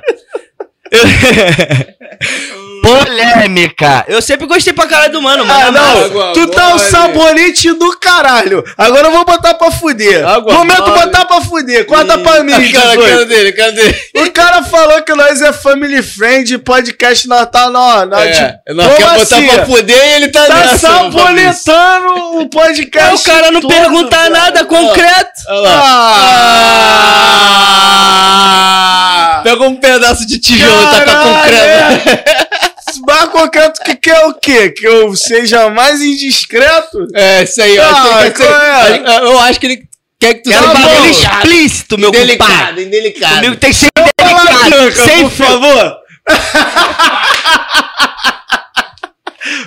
Eu- 0.92 1.02
Polêmica. 2.84 4.04
Eu 4.08 4.22
sempre 4.22 4.46
gostei 4.46 4.74
pra 4.74 4.86
caralho 4.86 5.14
do 5.14 5.22
mano, 5.22 5.46
mano. 5.46 5.68
Ah, 5.68 5.72
não. 5.72 6.06
água 6.06 6.34
tu 6.34 6.48
tá 6.48 6.76
um 6.76 6.80
sabonete 6.80 7.72
do 7.74 7.98
caralho. 7.98 8.64
Agora 8.78 9.08
eu 9.08 9.12
vou 9.12 9.24
botar 9.26 9.54
pra 9.54 9.72
fuder. 9.72 10.28
Água 10.28 10.54
Momento 10.54 10.82
mole. 10.88 11.00
botar 11.00 11.26
pra 11.26 11.42
fuder. 11.42 11.86
Corta 11.86 12.18
pra 12.18 12.44
mim, 12.44 12.52
Cara, 12.52 12.64
18. 12.92 13.02
cara 13.10 13.26
dele, 13.26 13.52
cara 13.54 13.72
dele. 13.72 13.96
O 14.18 14.32
cara 14.32 14.64
falou 14.64 15.02
que 15.04 15.14
nós 15.16 15.42
é 15.42 15.54
family 15.54 16.04
friend, 16.04 16.58
podcast 16.60 17.28
nós 17.28 17.48
tá 17.50 17.70
na, 17.70 18.06
na 18.06 18.22
É, 18.26 18.32
de 18.68 18.74
nós 18.74 18.94
quer 18.96 19.10
botar 19.18 19.42
pra 19.42 19.66
fuder 19.66 19.98
e 19.98 20.14
ele 20.16 20.28
tá, 20.30 20.46
Tá 20.46 20.56
nessa, 20.56 20.78
sabonetando 20.80 22.40
o 22.42 22.50
podcast. 22.50 23.10
Aí 23.10 23.16
o 23.16 23.20
cara 23.22 23.52
não 23.52 23.62
todo, 23.62 23.74
pergunta 23.74 24.16
cara. 24.18 24.30
nada 24.30 24.66
concreto. 24.66 25.32
Olha 25.48 25.62
lá. 25.62 26.14
Ah! 28.16 29.42
Pega 29.44 29.64
um 29.64 29.76
pedaço 29.76 30.26
de 30.28 30.40
tijolo 30.40 30.84
e 30.84 30.86
taca 30.86 31.06
com 31.18 31.34
Caralho, 31.34 32.02
é. 32.98 33.02
Mas 33.06 33.30
concreto 33.30 33.82
que 33.84 33.96
quer 33.96 34.26
o 34.26 34.34
quê? 34.36 34.70
Que 34.72 34.86
eu 34.86 35.16
seja 35.16 35.70
mais 35.70 36.02
indiscreto? 36.02 37.08
É, 37.14 37.44
isso 37.44 37.62
aí. 37.62 37.76
eu 37.76 37.84
Ah, 37.84 37.90
acho 38.20 38.32
que 38.32 38.44
qual 38.44 38.62
é? 38.62 38.98
eu- 38.98 39.06
Eu 39.26 39.40
acho 39.40 39.60
que 39.60 39.66
ele 39.66 39.84
quer 40.20 40.34
que 40.36 40.44
tu 40.44 40.50
um 40.50 40.54
seja 40.54 40.68
bagulho 40.68 41.02
delicado. 41.02 41.36
explícito, 41.38 41.98
meu 41.98 42.12
compadre. 42.12 42.28
Delicado, 42.38 42.82
indelicado. 42.82 43.36
Comigo 43.36 43.56
tem 43.58 43.70
que 43.72 43.76
ser 43.78 43.88
Fala, 44.20 44.46
delicado. 44.46 44.92
Sem 44.96 45.30
por 45.30 45.32
favor. 45.32 45.98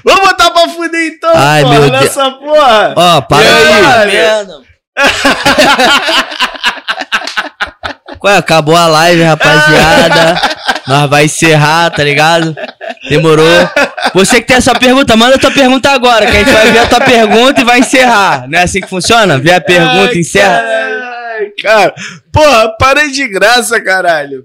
Vamos 0.05 0.21
botar 0.29 0.51
pra 0.53 0.69
fuder 0.71 1.07
então, 1.09 1.31
Ai, 1.35 1.63
porra, 1.63 1.75
meu 1.81 1.91
Deus. 1.91 2.03
nessa 2.03 2.31
porra. 2.31 2.95
Ó, 2.97 3.21
para 3.23 3.45
E 3.45 3.49
aí, 3.49 4.07
merda. 4.07 4.63
Qual 8.19 8.33
é? 8.33 8.39
Acabou 8.39 8.75
a 8.75 8.87
live, 8.87 9.23
rapaziada. 9.23 10.41
Nós 10.87 11.11
vai 11.11 11.25
encerrar, 11.27 11.91
tá 11.91 12.03
ligado? 12.03 12.57
Demorou. 13.09 13.47
Você 14.15 14.41
que 14.41 14.47
tem 14.47 14.57
essa 14.57 14.75
pergunta, 14.75 15.17
manda 15.17 15.39
tua 15.39 15.51
pergunta 15.51 15.91
agora, 15.91 16.27
que 16.27 16.37
a 16.37 16.41
gente 16.41 16.53
vai 16.53 16.73
ver 16.73 16.79
a 16.81 16.87
tua 16.89 17.01
pergunta 17.01 17.61
e 17.61 17.65
vai 17.65 17.79
encerrar. 17.81 18.49
Não 18.49 18.59
é 18.59 18.63
assim 18.63 18.81
que 18.81 18.89
funciona? 18.89 19.39
Vê 19.39 19.53
a 19.53 19.61
pergunta, 19.61 20.11
Ai, 20.13 20.19
encerra. 20.19 20.61
Caralho, 20.61 21.53
cara. 21.63 21.95
Porra, 22.33 22.77
para 22.79 23.09
de 23.09 23.29
graça, 23.29 23.81
caralho. 23.81 24.45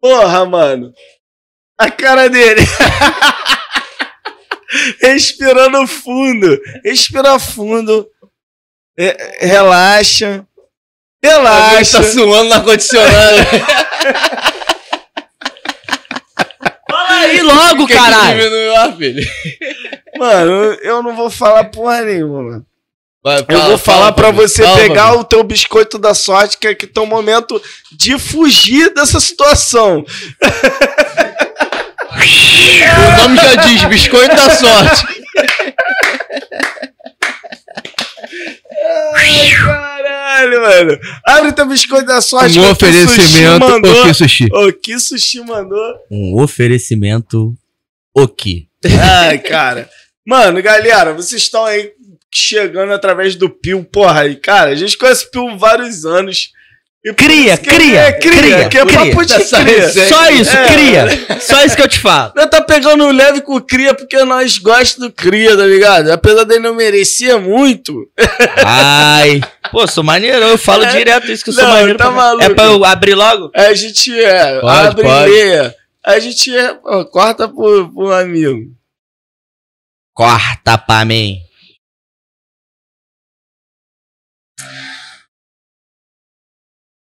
Porra, 0.00 0.44
mano. 0.46 0.92
A 1.78 1.90
cara 1.90 2.28
dele. 2.28 2.62
Respirando 5.00 5.86
fundo. 5.86 6.58
Respira 6.84 7.38
fundo. 7.38 8.06
Re- 8.96 9.16
Relaxa. 9.40 10.44
Relaxa. 11.22 12.02
tá 12.02 12.08
suando 12.10 12.48
no 12.48 12.54
ar-condicionado. 12.54 13.10
Logo, 17.54 17.86
que 17.86 17.94
caralho. 17.94 18.38
diminui 18.38 18.68
o 18.68 18.76
ar, 18.76 18.96
filho? 18.96 19.30
Mano, 20.18 20.52
eu 20.82 21.02
não 21.02 21.14
vou 21.16 21.30
falar 21.30 21.64
porra 21.64 22.02
nenhuma, 22.02 22.42
mano. 22.42 22.66
Vai, 23.22 23.40
Eu 23.40 23.44
fala, 23.46 23.68
vou 23.68 23.78
falar 23.78 24.12
Fabrício, 24.14 24.48
você 24.48 24.62
fala, 24.62 24.76
pegar 24.78 24.94
Fabrício. 25.02 25.20
o 25.20 25.24
teu 25.24 25.42
biscoito 25.44 25.98
da 25.98 26.14
sorte, 26.14 26.56
que 26.58 26.68
é 26.68 26.74
que 26.74 26.86
tá 26.86 27.00
o 27.02 27.06
momento 27.06 27.60
de 27.92 28.18
fugir 28.18 28.92
dessa 28.94 29.20
situação. 29.20 30.04
O 32.12 33.22
nome 33.22 33.36
já 33.36 33.54
diz, 33.56 33.84
biscoito 33.84 34.34
da 34.34 34.50
sorte. 34.50 35.06
Ai, 39.14 39.19
caralho, 39.64 40.62
mano. 40.62 40.98
Abre 41.26 41.52
teu 41.52 41.66
biscoito 41.66 42.06
da 42.06 42.20
sorte. 42.20 42.58
Um 42.58 42.62
que 42.62 42.70
o 42.70 42.76
que 42.76 42.86
oferecimento, 42.86 43.68
mandou. 43.68 44.00
o 44.00 44.02
que 44.06 44.14
sushi? 44.14 44.48
O 44.52 44.72
que 44.72 44.98
sushi 44.98 45.40
mandou? 45.40 45.94
Um 46.10 46.40
oferecimento 46.40 47.54
o 48.14 48.26
que? 48.26 48.68
Ai, 49.00 49.38
cara. 49.38 49.88
Mano, 50.26 50.60
galera, 50.62 51.12
vocês 51.12 51.42
estão 51.42 51.64
aí 51.64 51.92
chegando 52.32 52.92
através 52.92 53.34
do 53.36 53.48
Pio, 53.48 53.84
porra. 53.84 54.26
E, 54.26 54.36
cara, 54.36 54.70
a 54.70 54.74
gente 54.74 54.96
conhece 54.96 55.26
o 55.26 55.30
Pio 55.30 55.48
há 55.48 55.56
vários 55.56 56.04
anos. 56.04 56.52
E 57.02 57.14
Cria, 57.14 57.56
cria, 57.56 58.00
é, 58.00 58.12
cria, 58.12 58.40
cria, 58.42 58.68
que 58.68 58.76
é 58.78 58.84
cria. 58.84 58.98
papo 58.98 59.24
de 59.24 59.32
Essa 59.32 59.64
cria. 59.64 59.88
Só 60.06 60.28
isso, 60.32 60.54
É. 60.54 60.66
cria. 60.66 61.40
Só 61.40 61.64
isso 61.64 61.74
que 61.74 61.80
eu 61.80 61.88
te 61.88 61.98
falo. 61.98 62.30
Nós 62.36 62.44
tá 62.50 62.60
pegando 62.60 63.10
leve 63.10 63.40
com 63.40 63.56
o 63.56 63.60
Cria 63.62 63.94
porque 63.94 64.22
nós 64.24 64.58
gostamos 64.58 65.08
do 65.08 65.10
Cria, 65.10 65.56
tá 65.56 65.64
ligado? 65.64 66.10
Apesar 66.12 66.44
dele 66.44 66.60
não 66.60 66.74
merecer 66.74 67.40
muito. 67.40 68.06
Ai. 68.66 69.40
Pô, 69.70 69.86
sou 69.86 70.04
maneiro, 70.04 70.36
eu 70.44 70.58
falo 70.58 70.84
É. 70.84 70.90
direto 70.90 71.32
isso 71.32 71.42
que 71.42 71.48
eu 71.48 71.54
sou 71.54 71.64
Não, 71.64 71.70
maneiro. 71.70 71.96
tá 71.96 72.04
pra- 72.04 72.12
maluco. 72.14 72.44
É 72.44 72.48
pra 72.50 72.64
eu 72.64 72.84
abrir 72.84 73.14
logo? 73.14 73.50
A 73.56 73.72
gente 73.72 74.12
é, 74.22 74.60
Pode, 74.60 74.86
abre 74.88 75.02
pode. 75.02 75.32
e. 75.32 75.74
A 76.04 76.18
gente 76.18 76.54
é, 76.54 76.74
corta 77.10 77.48
pro, 77.48 77.90
pro 77.94 78.12
amigo. 78.12 78.60
Corta 80.14 80.76
pra 80.76 81.04
mim. 81.06 81.38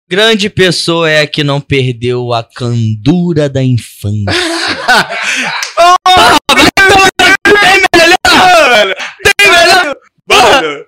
Grande 0.09 0.49
pessoa 0.49 1.11
é 1.11 1.23
a 1.23 1.27
que 1.27 1.43
não 1.43 1.61
perdeu 1.61 2.33
a 2.33 2.45
candura 2.45 3.49
da 3.49 3.61
infância. 3.61 4.33
Mano, 10.29 10.85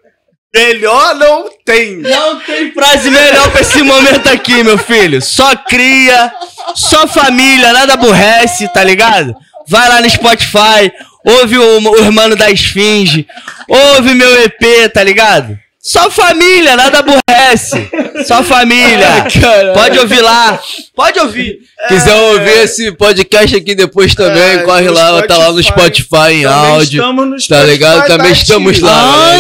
melhor 0.54 1.16
não 1.16 1.50
tem. 1.64 1.96
Não 1.96 2.38
tem 2.38 2.70
frase 2.72 3.10
melhor 3.10 3.50
pra 3.50 3.60
esse 3.60 3.82
momento 3.82 4.28
aqui, 4.28 4.62
meu 4.62 4.78
filho. 4.78 5.20
Só 5.20 5.56
cria, 5.56 6.32
só 6.76 7.08
família, 7.08 7.72
nada 7.72 7.94
aborrece, 7.94 8.72
tá 8.72 8.84
ligado? 8.84 9.34
Vai 9.66 9.88
lá 9.88 10.00
no 10.00 10.08
Spotify, 10.08 10.92
ouve 11.24 11.58
o, 11.58 11.90
o 11.90 11.96
Irmão 11.98 12.30
da 12.36 12.52
Esfinge, 12.52 13.26
ouve 13.66 14.14
meu 14.14 14.44
EP, 14.44 14.92
tá 14.94 15.02
ligado? 15.02 15.58
Só 15.80 16.10
família, 16.10 16.76
nada 16.76 16.98
aborrece. 16.98 17.88
Só 18.26 18.42
família. 18.42 19.24
Pode 19.72 19.98
ouvir 20.00 20.20
lá. 20.20 20.60
Pode 20.94 21.18
ouvir. 21.20 21.60
Quiser 21.86 22.14
ouvir 22.14 22.64
esse 22.64 22.90
podcast 22.92 23.54
aqui 23.56 23.74
depois 23.76 24.12
também, 24.14 24.42
É, 24.42 24.58
corre 24.58 24.88
lá, 24.90 25.22
tá 25.22 25.36
lá 25.38 25.52
no 25.52 25.62
Spotify. 25.62 26.02
Spotify 26.02 26.32
em 26.34 26.44
áudio. 26.44 27.00
estamos 27.00 27.26
no 27.26 27.32
Tá 27.36 27.38
Spotify, 27.40 27.70
ligado? 27.70 28.06
Também 28.08 28.32
ativo. 28.32 28.42
estamos 28.42 28.80
lá. 28.80 29.34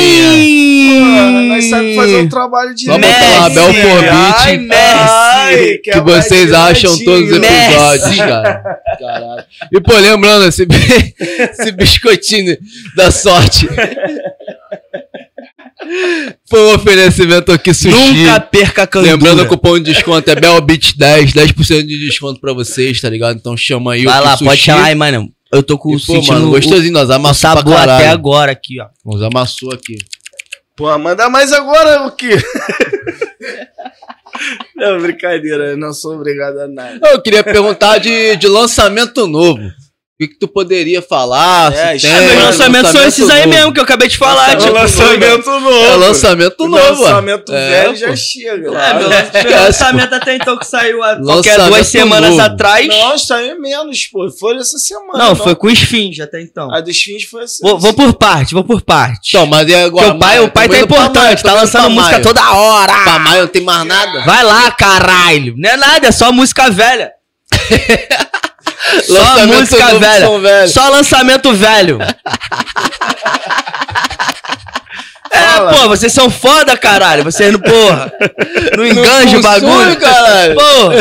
Porra, 0.94 1.30
nós 1.42 1.64
sabemos 1.68 1.96
fazer 1.96 2.16
um 2.16 2.28
trabalho 2.28 2.74
de 2.74 2.84
Só 2.86 2.92
botar 2.98 3.40
lá, 3.40 3.48
Bel 3.50 3.64
Ai, 4.12 4.56
Messi. 4.58 5.78
que 5.82 6.00
vocês 6.00 6.52
acham 6.52 6.98
todos 7.04 7.32
os 7.32 7.38
Messi. 7.38 7.54
episódios, 7.72 8.16
cara. 8.16 8.62
Caralho. 8.98 9.44
E 9.72 9.80
pô, 9.80 9.92
lembrando, 9.98 10.46
esse, 10.46 10.64
esse 11.50 11.72
biscoitinho 11.72 12.56
da 12.96 13.10
sorte. 13.10 13.68
Foi 16.48 16.60
um 16.60 16.74
oferecimento 16.74 17.50
aqui 17.52 17.74
sushi. 17.74 17.88
Nunca 17.90 18.40
perca 18.40 18.82
a 18.82 18.86
candura. 18.86 19.12
Lembrando 19.12 19.42
o 19.42 19.46
cupom 19.46 19.78
de 19.78 19.92
desconto 19.92 20.30
é 20.30 20.34
BelBit10, 20.36 21.32
10% 21.34 21.86
de 21.86 21.98
desconto 22.06 22.40
pra 22.40 22.52
vocês, 22.52 23.00
tá 23.00 23.08
ligado? 23.10 23.36
Então 23.36 23.56
chama 23.56 23.92
aí 23.94 24.04
Vai 24.04 24.20
o 24.20 24.24
lá, 24.24 24.32
Sushi. 24.32 24.44
pode 24.44 24.60
chamar 24.60 24.84
aí, 24.84 24.94
mano. 24.94 25.28
Eu 25.52 25.62
tô 25.62 25.78
com 25.78 25.92
E, 25.92 25.96
o 25.96 26.00
pô, 26.04 26.22
mano, 26.22 26.50
gostosinho, 26.50 26.92
nós 26.92 27.10
amassou 27.10 27.50
pra 27.50 27.60
sabor 27.60 27.76
até 27.76 28.08
agora 28.08 28.52
aqui, 28.52 28.80
ó. 28.80 28.86
Nós 29.04 29.22
amassou 29.22 29.72
aqui. 29.72 29.96
Pô, 30.76 30.96
manda 30.98 31.28
mais 31.28 31.52
agora 31.52 32.06
o 32.06 32.12
que? 32.12 32.28
Não, 34.76 35.00
brincadeira, 35.00 35.70
eu 35.70 35.76
não 35.76 35.92
sou 35.92 36.14
obrigado 36.14 36.58
a 36.60 36.68
nada. 36.68 37.00
Eu 37.10 37.20
queria 37.20 37.42
perguntar 37.42 37.98
de, 37.98 38.36
de 38.36 38.46
lançamento 38.46 39.26
novo. 39.26 39.60
O 40.20 40.24
que, 40.26 40.32
que 40.32 40.38
tu 40.40 40.48
poderia 40.48 41.00
falar? 41.00 41.72
É, 41.72 41.96
tem, 41.96 42.12
aí, 42.12 42.26
Meus 42.26 42.42
lançamentos 42.46 42.90
são 42.90 43.06
esses 43.06 43.30
aí 43.30 43.42
novo. 43.46 43.54
mesmo 43.56 43.72
que 43.72 43.78
eu 43.78 43.84
acabei 43.84 44.08
de 44.08 44.18
falar. 44.18 44.48
Lançamento 44.48 44.62
Tipo, 44.64 44.74
lançamento 44.74 45.60
novo. 45.60 45.84
É 45.84 45.94
lançamento 45.96 46.60
O 46.64 46.66
novo. 46.68 47.02
lançamento 47.04 47.54
é, 47.54 47.70
velho 47.70 47.90
pô. 47.90 47.94
já 47.94 48.16
chega. 48.16 48.66
É, 48.66 48.70
lá. 48.72 48.94
meu, 48.94 49.12
É, 49.12 49.44
meu 49.44 49.62
lançamento 49.62 50.12
até 50.12 50.34
então 50.34 50.58
que 50.58 50.66
saiu 50.66 51.04
há 51.04 51.14
qualquer 51.14 51.50
Lançamento 51.56 51.68
duas 51.68 51.86
semanas 51.86 52.30
novo. 52.30 52.42
atrás. 52.42 52.88
Não, 52.88 53.16
saiu 53.16 53.60
menos, 53.60 54.06
pô. 54.08 54.28
Foi 54.28 54.56
essa 54.56 54.76
semana. 54.76 55.18
Não, 55.24 55.36
foi 55.36 55.54
com 55.54 55.70
esfinge 55.70 56.20
até 56.20 56.42
então. 56.42 56.68
A 56.74 56.80
dos 56.80 56.98
fins 57.00 57.22
foi 57.22 57.44
essa. 57.44 57.58
Vou, 57.62 57.78
vou 57.78 57.94
por 57.94 58.12
parte, 58.14 58.54
vou 58.54 58.64
por 58.64 58.82
parte. 58.82 59.28
Então, 59.28 59.46
mas 59.46 59.68
e 59.68 59.74
agora? 59.76 60.06
Porque 60.06 60.16
o 60.16 60.18
pai, 60.18 60.40
o 60.40 60.50
pai 60.50 60.68
tá 60.68 60.80
importante, 60.80 61.42
tá 61.44 61.52
lançando 61.54 61.90
música 61.90 62.10
maio. 62.14 62.22
toda 62.24 62.54
hora. 62.54 62.92
Pra 63.04 63.20
maio 63.20 63.42
não 63.42 63.48
tem 63.48 63.62
mais 63.62 63.86
nada? 63.86 64.24
Vai 64.24 64.42
lá, 64.42 64.68
caralho. 64.72 65.54
Não 65.56 65.70
é 65.70 65.76
nada, 65.76 66.08
é 66.08 66.10
só 66.10 66.32
música 66.32 66.68
velha. 66.68 67.12
Só 69.06 69.12
Lançamento 69.12 69.58
música 69.58 69.98
velha. 69.98 70.68
Só 70.68 70.88
lançamento 70.88 71.52
velho. 71.54 71.98
É, 75.30 75.40
Fala. 75.40 75.72
pô, 75.72 75.88
vocês 75.88 76.12
são 76.12 76.30
foda, 76.30 76.76
caralho. 76.76 77.22
Vocês 77.22 77.52
não, 77.52 77.60
porra. 77.60 78.12
Não 78.76 78.86
enganja 78.86 79.38
o 79.38 79.42
bagulho. 79.42 79.96
caralho. 79.96 80.54
Porra. 80.54 80.96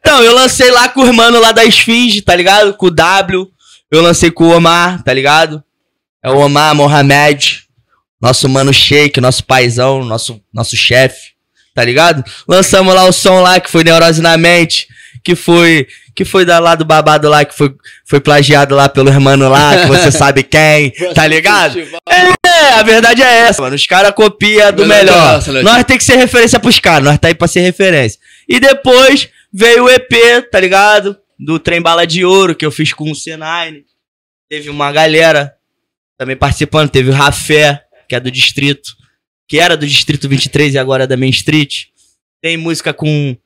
Então, 0.00 0.22
eu 0.22 0.34
lancei 0.34 0.70
lá 0.70 0.88
com 0.88 1.02
o 1.02 1.12
mano 1.12 1.40
lá 1.40 1.52
da 1.52 1.64
Esfinge, 1.64 2.22
tá 2.22 2.34
ligado? 2.34 2.74
Com 2.74 2.86
o 2.86 2.90
W. 2.90 3.48
Eu 3.90 4.02
lancei 4.02 4.30
com 4.30 4.44
o 4.44 4.56
Omar, 4.56 5.02
tá 5.02 5.12
ligado? 5.12 5.62
É 6.22 6.30
o 6.30 6.38
Omar 6.38 6.74
Mohamed. 6.74 7.64
Nosso 8.20 8.48
mano 8.48 8.72
Sheik, 8.72 9.20
nosso 9.20 9.44
paizão, 9.44 10.04
nosso, 10.04 10.40
nosso 10.54 10.76
chefe, 10.76 11.32
tá 11.74 11.84
ligado? 11.84 12.22
Lançamos 12.46 12.94
lá 12.94 13.04
o 13.04 13.12
som 13.12 13.40
lá 13.40 13.58
que 13.58 13.68
foi 13.68 13.82
Neurose 13.82 14.22
na 14.22 14.36
Mente, 14.36 14.86
que 15.22 15.34
foi 15.34 15.86
que 16.14 16.24
foi 16.24 16.44
da 16.44 16.58
lá 16.58 16.74
do 16.74 16.84
babado 16.84 17.28
lá, 17.28 17.44
que 17.44 17.56
foi, 17.56 17.74
foi 18.04 18.20
plagiado 18.20 18.74
lá 18.74 18.88
pelo 18.88 19.08
irmão 19.08 19.36
lá, 19.48 19.80
que 19.80 19.86
você 19.86 20.12
sabe 20.12 20.42
quem, 20.42 20.92
tá 21.14 21.26
ligado? 21.26 21.78
É, 21.78 22.74
a 22.74 22.82
verdade 22.82 23.22
é 23.22 23.38
essa, 23.38 23.62
mano. 23.62 23.74
Os 23.74 23.86
caras 23.86 24.12
copiam 24.12 24.72
do 24.72 24.84
é 24.84 24.86
melhor. 24.86 25.42
nós 25.62 25.84
tem 25.84 25.96
que 25.96 26.04
ser 26.04 26.16
referência 26.16 26.60
pros 26.60 26.78
caras, 26.78 27.04
nós 27.04 27.18
tá 27.18 27.28
aí 27.28 27.34
pra 27.34 27.48
ser 27.48 27.60
referência. 27.60 28.18
E 28.48 28.60
depois 28.60 29.28
veio 29.52 29.84
o 29.84 29.90
EP, 29.90 30.50
tá 30.50 30.60
ligado? 30.60 31.16
Do 31.38 31.58
Trem 31.58 31.80
Bala 31.80 32.06
de 32.06 32.24
Ouro, 32.24 32.54
que 32.54 32.64
eu 32.64 32.70
fiz 32.70 32.92
com 32.92 33.10
o 33.10 33.14
C9. 33.14 33.82
Teve 34.48 34.68
uma 34.68 34.92
galera 34.92 35.54
também 36.18 36.36
participando. 36.36 36.90
Teve 36.90 37.10
o 37.10 37.12
Rafé, 37.12 37.82
que 38.08 38.14
é 38.14 38.20
do 38.20 38.30
Distrito. 38.30 38.94
Que 39.48 39.58
era 39.58 39.76
do 39.76 39.86
Distrito 39.86 40.28
23 40.28 40.74
e 40.74 40.78
agora 40.78 41.04
é 41.04 41.06
da 41.06 41.16
Main 41.16 41.30
Street. 41.30 41.86
Tem 42.40 42.56
música 42.56 42.92
com. 42.92 43.36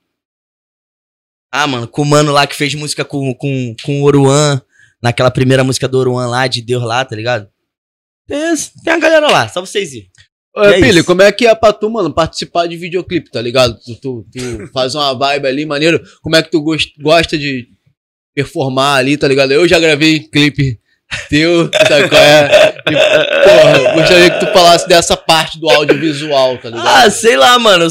Ah, 1.52 1.66
mano, 1.66 1.86
com 1.88 2.02
o 2.02 2.06
mano 2.06 2.32
lá 2.32 2.46
que 2.46 2.56
fez 2.56 2.74
música 2.74 3.04
com, 3.04 3.34
com, 3.34 3.74
com 3.84 4.00
o 4.02 4.04
Oruan. 4.04 4.60
Naquela 5.02 5.30
primeira 5.30 5.62
música 5.62 5.86
do 5.86 5.98
Oruan 5.98 6.26
lá, 6.26 6.46
de 6.46 6.62
Deus 6.62 6.82
lá, 6.82 7.04
tá 7.04 7.14
ligado? 7.14 7.48
Tem, 8.26 8.92
a 8.92 8.98
galera 8.98 9.30
lá, 9.30 9.48
só 9.48 9.60
vocês 9.60 9.92
irem. 9.92 10.10
É 10.56 10.80
Pili, 10.80 11.02
como 11.04 11.20
é 11.22 11.30
que 11.30 11.46
é 11.46 11.54
pra 11.54 11.70
tu, 11.72 11.88
mano, 11.90 12.12
participar 12.12 12.66
de 12.66 12.76
videoclipe, 12.78 13.30
tá 13.30 13.40
ligado? 13.42 13.78
Tu, 13.84 13.94
tu, 13.96 14.26
tu 14.32 14.66
faz 14.72 14.94
uma 14.94 15.12
vibe 15.14 15.46
ali, 15.46 15.66
maneiro. 15.66 16.02
Como 16.22 16.34
é 16.34 16.42
que 16.42 16.50
tu 16.50 16.62
gos- 16.62 16.92
gosta 16.98 17.36
de 17.36 17.68
performar 18.34 18.96
ali, 18.98 19.16
tá 19.18 19.28
ligado? 19.28 19.52
Eu 19.52 19.68
já 19.68 19.78
gravei 19.78 20.20
clipe 20.20 20.80
teu, 21.28 21.70
sabe 21.86 22.08
qual 22.08 22.20
é? 22.22 22.72
Porra, 22.82 23.94
gostaria 23.94 24.30
que 24.30 24.40
tu 24.46 24.52
falasse 24.52 24.88
dessa 24.88 25.16
parte 25.16 25.58
do 25.60 25.68
audiovisual, 25.70 26.56
tá 26.58 26.70
ligado? 26.70 26.86
Ah, 26.88 27.10
sei 27.10 27.36
lá, 27.36 27.58
mano. 27.58 27.86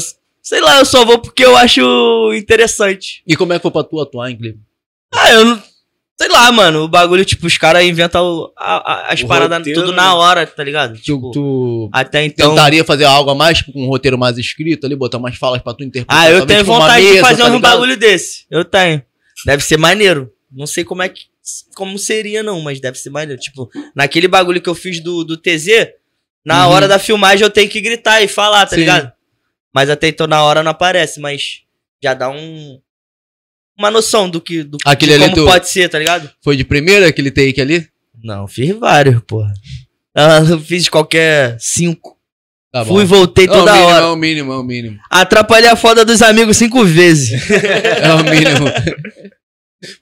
Sei 0.46 0.60
lá, 0.60 0.78
eu 0.78 0.84
só 0.84 1.04
vou 1.04 1.18
porque 1.18 1.44
eu 1.44 1.56
acho 1.56 2.32
interessante. 2.34 3.20
E 3.26 3.34
como 3.34 3.52
é 3.52 3.56
que 3.58 3.62
foi 3.62 3.70
pra 3.72 3.82
tu 3.82 3.98
atuar 4.00 4.30
em? 4.30 4.38
Ah, 5.12 5.32
eu 5.32 5.44
não. 5.44 5.62
Sei 6.16 6.28
lá, 6.28 6.52
mano. 6.52 6.84
O 6.84 6.88
bagulho, 6.88 7.24
tipo, 7.24 7.48
os 7.48 7.58
caras 7.58 7.82
inventam 7.84 8.52
a- 8.56 8.92
a- 9.08 9.12
as 9.12 9.20
O 9.22 9.26
paradas 9.26 9.58
roteiro, 9.58 9.80
tudo 9.80 9.90
né? 9.90 9.96
na 9.96 10.14
hora, 10.14 10.46
tá 10.46 10.62
ligado? 10.62 10.94
Tu, 10.94 11.02
Tipo, 11.02 11.30
tu 11.32 11.90
até 11.92 12.24
então. 12.24 12.50
tentaria 12.50 12.84
fazer 12.84 13.04
algo 13.04 13.28
a 13.30 13.34
mais, 13.34 13.58
tipo, 13.58 13.72
com 13.72 13.82
um 13.84 13.88
roteiro 13.88 14.16
mais 14.16 14.38
escrito 14.38 14.86
ali, 14.86 14.94
botar 14.94 15.18
mais 15.18 15.36
falas 15.36 15.60
pra 15.60 15.74
tu 15.74 15.82
interpretar? 15.82 16.16
Ah, 16.26 16.30
eu 16.30 16.46
tenho 16.46 16.60
uma 16.62 16.78
vontade 16.78 17.04
de 17.04 17.12
mesa, 17.14 17.26
fazer 17.26 17.42
tá 17.42 17.48
um 17.48 17.60
bagulho 17.60 17.96
desse. 17.96 18.46
Eu 18.48 18.64
tenho. 18.64 19.02
Deve 19.44 19.64
ser 19.64 19.78
maneiro. 19.78 20.30
Não 20.52 20.66
sei 20.66 20.84
como 20.84 21.02
é 21.02 21.08
que. 21.08 21.22
Como 21.74 21.98
seria, 21.98 22.40
não, 22.42 22.60
mas 22.60 22.80
deve 22.80 22.98
ser 22.98 23.10
maneiro. 23.10 23.40
Tipo, 23.42 23.68
naquele 23.96 24.28
bagulho 24.28 24.60
que 24.62 24.68
eu 24.68 24.74
fiz 24.76 25.00
do, 25.00 25.24
do 25.24 25.36
TZ, 25.36 25.88
na 26.44 26.66
Uhum. 26.68 26.72
hora 26.72 26.86
da 26.88 27.00
filmagem 27.00 27.42
eu 27.44 27.50
tenho 27.50 27.68
que 27.68 27.80
gritar 27.80 28.22
e 28.22 28.28
falar, 28.28 28.64
tá 28.64 28.70
Sim. 28.76 28.76
ligado? 28.82 29.12
Mas 29.76 29.90
até 29.90 30.08
então 30.08 30.26
na 30.26 30.42
hora 30.42 30.62
não 30.62 30.70
aparece, 30.70 31.20
mas 31.20 31.60
já 32.02 32.14
dá 32.14 32.30
um. 32.30 32.80
Uma 33.78 33.90
noção 33.90 34.26
do 34.30 34.40
que. 34.40 34.62
Do, 34.62 34.78
Aquele 34.86 35.18
de 35.18 35.22
ali 35.22 35.34
como 35.34 35.46
tu- 35.46 35.52
pode 35.52 35.68
ser, 35.68 35.86
tá 35.90 35.98
ligado? 35.98 36.30
Foi 36.42 36.56
de 36.56 36.64
primeira 36.64 37.06
aquele 37.08 37.30
take 37.30 37.60
ali? 37.60 37.86
Não, 38.24 38.48
fiz 38.48 38.74
vários, 38.78 39.20
porra. 39.26 39.52
Ah, 40.16 40.38
eu 40.48 40.58
fiz 40.58 40.88
qualquer 40.88 41.58
cinco. 41.60 42.16
Tá. 42.72 42.86
Fui 42.86 43.02
e 43.02 43.06
voltei 43.06 43.44
É 43.44 43.50
o 43.50 43.52
toda 43.52 43.72
mínimo, 43.74 43.88
hora. 43.90 44.04
É 44.04 44.08
o 44.08 44.16
mínimo, 44.16 44.52
é 44.54 44.56
o 44.56 44.62
mínimo. 44.62 44.98
Atrapalhei 45.10 45.68
a 45.68 45.76
foda 45.76 46.06
dos 46.06 46.22
amigos 46.22 46.56
cinco 46.56 46.82
vezes. 46.82 47.38
É 47.52 48.14
o 48.14 48.24
mínimo. 48.24 48.66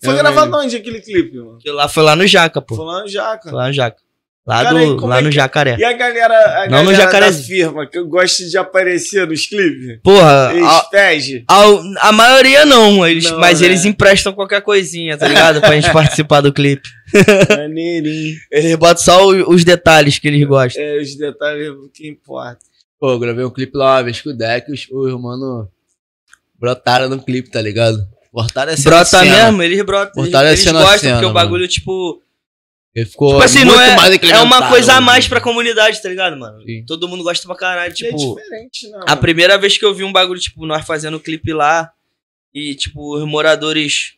Foi 0.05 0.15
É 0.15 0.19
gravado 0.19 0.47
mínimo. 0.47 0.65
onde 0.65 0.77
aquele 0.77 1.01
clipe, 1.01 1.37
mano? 1.37 1.59
Lá 1.67 1.89
foi 1.89 2.05
lá 2.05 2.15
no 2.15 2.25
Jaca, 2.29 2.63
pô. 2.63 2.77
Foi 2.77 2.87
lá 2.87 3.01
no 3.03 3.09
Jaca. 3.09 3.51
Foi 3.51 3.59
lá 3.59 3.67
no 3.67 3.73
Jaca. 3.73 4.01
Lá, 4.47 4.63
Cara, 4.63 4.79
do, 4.79 5.07
lá 5.07 5.19
é 5.19 5.23
no 5.23 5.31
que- 5.31 5.35
Jacaré. 5.37 5.77
E 5.79 5.85
a 5.85 5.93
galera, 5.95 6.65
a 6.65 6.69
Não 6.69 6.85
no 6.85 6.93
galera 6.93 7.31
da 7.31 7.33
firma 7.33 7.87
que 7.87 7.99
gosta 8.03 8.45
de 8.47 8.59
aparecer 8.59 9.27
nos 9.27 9.47
clipes? 9.47 9.99
Porra, 10.03 10.51
Eles 10.53 10.69
a, 10.69 10.81
pedem? 10.91 11.45
a, 11.49 12.09
a 12.09 12.13
maioria 12.13 12.67
não, 12.67 13.07
eles, 13.09 13.25
Não, 13.25 13.39
mas 13.41 13.61
né? 13.63 13.69
eles 13.69 13.87
emprestam 13.87 14.35
qualquer 14.35 14.61
coisinha, 14.61 15.17
tá 15.17 15.27
ligado? 15.27 15.63
pra 15.63 15.73
gente 15.75 15.89
participar 15.95 16.43
do 16.43 16.53
clipe. 16.53 16.87
Maneirinho. 17.57 18.37
Eles 18.53 18.75
botam 18.77 19.03
só 19.03 19.27
o- 19.27 19.51
os 19.51 19.65
detalhes 19.65 20.19
que 20.19 20.29
eles 20.29 20.47
gostam. 20.47 20.83
É, 20.83 20.99
os 20.99 21.17
detalhes 21.17 21.73
que 21.95 22.07
importam. 22.09 22.59
Pô, 23.01 23.13
eu 23.13 23.19
gravei 23.19 23.45
um 23.47 23.51
clipe 23.51 23.77
lá 23.77 23.97
uma 23.97 24.03
vez 24.05 24.21
com 24.21 24.29
o 24.31 24.37
Deck, 24.37 24.71
os, 24.71 24.87
os 24.91 25.21
mano 25.21 25.69
brotaram 26.59 27.09
no 27.09 27.23
clipe, 27.23 27.51
tá 27.51 27.61
ligado? 27.63 27.99
Essa 28.69 28.91
Brota 28.91 29.05
cena. 29.05 29.45
mesmo, 29.47 29.63
eles 29.63 29.81
brotam. 29.85 30.25
Eles, 30.25 30.35
eles 30.35 30.73
gostam, 30.73 30.99
cena, 30.99 31.13
porque 31.15 31.27
o 31.27 31.33
mano. 31.33 31.35
bagulho, 31.35 31.69
tipo. 31.69 32.21
Ele 32.95 33.07
ficou 33.07 33.31
Tipo 33.33 33.43
assim, 33.43 33.65
muito 33.65 33.73
não 33.77 33.81
é. 33.83 33.97
mais 33.97 34.13
É 34.13 34.15
incrementado, 34.17 34.47
uma 34.47 34.69
coisa 34.69 34.93
a 34.93 34.95
mano. 34.97 35.07
mais 35.07 35.27
pra 35.27 35.41
comunidade, 35.41 36.01
tá 36.01 36.09
ligado, 36.09 36.37
mano? 36.39 36.63
Sim. 36.65 36.85
Todo 36.87 37.09
mundo 37.09 37.25
gosta 37.25 37.45
pra 37.47 37.57
caralho. 37.57 37.91
é 37.91 37.95
Tipo, 37.95 38.17
diferente, 38.37 38.89
não. 38.91 39.01
a 39.09 39.17
primeira 39.17 39.59
vez 39.59 39.77
que 39.77 39.85
eu 39.85 39.93
vi 39.95 40.05
um 40.05 40.13
bagulho, 40.13 40.39
tipo, 40.41 40.65
nós 40.65 40.87
fazendo 40.87 41.19
clipe 41.19 41.53
lá 41.53 41.91
e, 42.55 42.75
tipo, 42.77 43.17
os 43.17 43.27
moradores. 43.27 44.15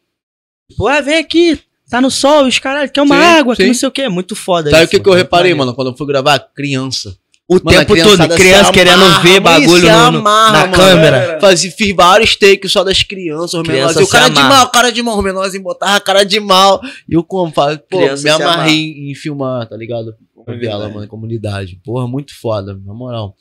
Tipo, 0.71 0.87
ah, 0.89 1.01
vem 1.01 1.17
aqui, 1.17 1.59
tá 1.89 2.01
no 2.03 2.11
sol, 2.11 2.45
os 2.47 2.59
caralho, 2.59 2.91
quer 2.91 3.01
uma 3.01 3.17
Sim, 3.17 3.23
água, 3.39 3.57
que 3.57 3.63
sim. 3.63 3.69
não 3.69 3.75
sei 3.75 3.89
o 3.89 3.93
que. 3.93 4.03
É 4.03 4.09
muito 4.11 4.37
foda 4.37 4.69
Sabe 4.71 4.85
o 4.85 4.89
que, 4.89 5.01
que 5.01 5.09
eu 5.09 5.15
reparei, 5.15 5.53
maneiro. 5.53 5.59
mano, 5.59 5.75
quando 5.75 5.93
eu 5.93 5.97
fui 5.97 6.07
gravar? 6.07 6.39
Criança. 6.55 7.17
O 7.49 7.55
Mano, 7.63 7.79
tempo 7.79 7.95
todo, 8.03 8.29
criança 8.35 8.73
querendo 8.73 9.05
amarra, 9.05 9.23
ver 9.23 9.39
bagulho 9.39 9.83
no- 9.83 9.89
no- 10.11 10.19
amarra, 10.19 10.53
na 10.53 10.61
mano. 10.67 10.75
câmera. 10.75 11.39
Fazia, 11.41 11.71
fiz 11.71 11.95
vários 11.95 12.35
takes 12.35 12.73
só 12.73 12.83
das 12.83 13.03
crianças, 13.05 13.55
os 13.55 13.63
menores. 13.63 13.93
Criança 13.95 14.01
E 14.01 14.05
o 14.05 14.09
cara 14.09 14.29
de 14.29 14.41
mal, 14.41 14.67
o 14.67 14.71
cara 14.71 14.91
de 14.91 15.01
mal, 15.03 15.17
os 15.19 15.23
menorzinhos 15.25 15.63
botavam 15.63 15.95
a 15.95 16.01
cara 16.01 16.25
de 16.25 16.41
mal. 16.41 16.81
E 17.09 17.15
eu 17.15 17.23
como, 17.23 17.53
falo, 17.53 17.79
pô, 17.89 17.99
Criança 17.99 18.23
me 18.25 18.31
amarrei 18.31 18.75
em, 18.75 19.11
em 19.13 19.15
filmar, 19.15 19.69
tá 19.69 19.77
ligado? 19.77 20.13
Comunidade. 20.35 20.67
Favela, 20.73 20.89
mano, 20.93 21.07
comunidade. 21.07 21.81
Porra, 21.85 22.09
muito 22.09 22.35
foda, 22.37 22.77
na 22.85 22.93
moral. 22.93 23.37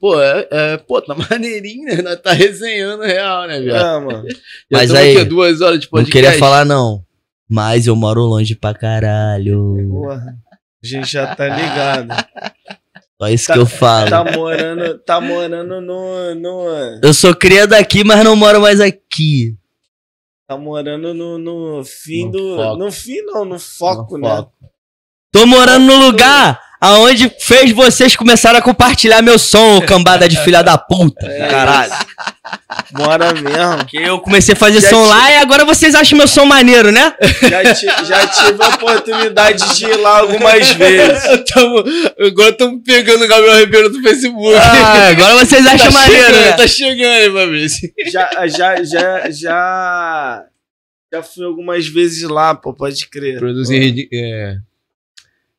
Pô, 0.00 0.20
é, 0.20 0.48
é, 0.50 0.76
pô, 0.76 1.00
tá 1.00 1.14
maneirinho, 1.30 1.84
né? 1.84 2.02
Nós 2.02 2.20
tá 2.20 2.32
resenhando 2.32 3.04
real, 3.04 3.46
né, 3.46 3.60
viado? 3.60 4.02
É, 4.02 4.04
mano. 4.04 4.28
Mas 4.70 4.92
aí, 4.92 5.16
aqui, 5.16 5.24
duas 5.24 5.60
horas 5.60 5.78
de 5.78 5.86
Não 5.86 5.90
podcast. 5.90 6.12
queria 6.12 6.36
falar, 6.38 6.64
não. 6.64 7.04
Mas 7.48 7.86
eu 7.86 7.94
moro 7.94 8.22
longe 8.22 8.56
pra 8.56 8.74
caralho. 8.74 9.76
Porra. 9.88 10.36
A 10.82 10.86
gente 10.86 11.10
já 11.12 11.32
tá 11.34 11.44
ligado. 11.48 12.08
Só 13.20 13.28
isso 13.28 13.46
Tá- 13.48 13.54
que 13.54 13.58
eu 13.58 13.66
falo. 13.66 14.10
Tá 14.10 14.24
morando, 14.32 14.98
tá 15.00 15.20
morando 15.20 15.80
no, 15.80 16.34
no. 16.36 16.68
Eu 17.02 17.12
sou 17.12 17.34
cria 17.34 17.66
daqui, 17.66 18.04
mas 18.04 18.22
não 18.22 18.36
moro 18.36 18.60
mais 18.60 18.80
aqui. 18.80 19.56
Tá 20.46 20.56
morando 20.56 21.12
no, 21.12 21.36
no 21.38 21.84
fim 21.84 22.26
No 22.26 22.32
do. 22.32 22.56
foco. 22.56 22.76
No 22.78 22.92
fim, 22.92 23.20
não, 23.22 23.44
no 23.44 23.58
foco, 23.58 24.16
No 24.16 24.28
né? 24.28 24.36
foco. 24.36 24.52
Tô 25.32 25.46
morando 25.46 25.84
no 25.84 25.96
lugar 26.06 26.60
aonde 26.80 27.30
fez 27.40 27.72
vocês 27.72 28.14
começarem 28.16 28.58
a 28.58 28.62
compartilhar 28.62 29.20
meu 29.22 29.38
som, 29.38 29.76
ô 29.78 29.82
cambada 29.82 30.28
de 30.28 30.36
filha 30.44 30.62
da 30.62 30.76
puta. 30.78 31.26
É 31.26 31.48
Caralho. 31.48 31.92
Mora 32.92 33.32
mesmo. 33.34 33.84
Que 33.86 33.96
eu 33.98 34.18
comecei 34.20 34.54
a 34.54 34.56
fazer 34.56 34.80
Já 34.80 34.88
som 34.90 35.02
ti- 35.02 35.08
lá 35.08 35.30
e 35.32 35.36
agora 35.38 35.64
vocês 35.64 35.94
acham 35.94 36.16
meu 36.16 36.26
som 36.28 36.44
maneiro, 36.44 36.90
né? 36.90 37.12
Já, 37.48 37.74
ti- 37.74 38.06
já 38.06 38.26
tive 38.26 38.62
a 38.62 38.68
oportunidade 38.68 39.76
de 39.76 39.84
ir 39.84 39.96
lá 39.96 40.18
algumas 40.20 40.68
vezes. 40.70 41.22
Tamo, 41.52 41.84
agora 42.26 42.50
estamos 42.50 42.82
pegando 42.84 43.24
o 43.24 43.28
Gabriel 43.28 43.58
Ribeiro 43.58 43.90
do 43.90 44.02
Facebook. 44.02 44.54
Ah, 44.56 45.08
agora 45.08 45.34
vocês 45.44 45.66
acham 45.66 45.92
tá 45.92 45.98
maneiro, 45.98 46.24
chegando, 46.26 46.40
né? 46.44 46.52
Tá 46.52 46.66
chegando 46.66 47.12
aí, 47.12 47.32
Fabrício. 47.32 47.92
Já, 48.10 48.30
já, 48.46 48.82
já, 48.84 49.30
já. 49.30 50.44
Já 51.12 51.22
fui 51.22 51.44
algumas 51.44 51.86
vezes 51.86 52.22
lá, 52.28 52.54
pô, 52.54 52.74
pode 52.74 53.08
crer. 53.08 53.38
Produzir. 53.38 54.08
É... 54.12 54.56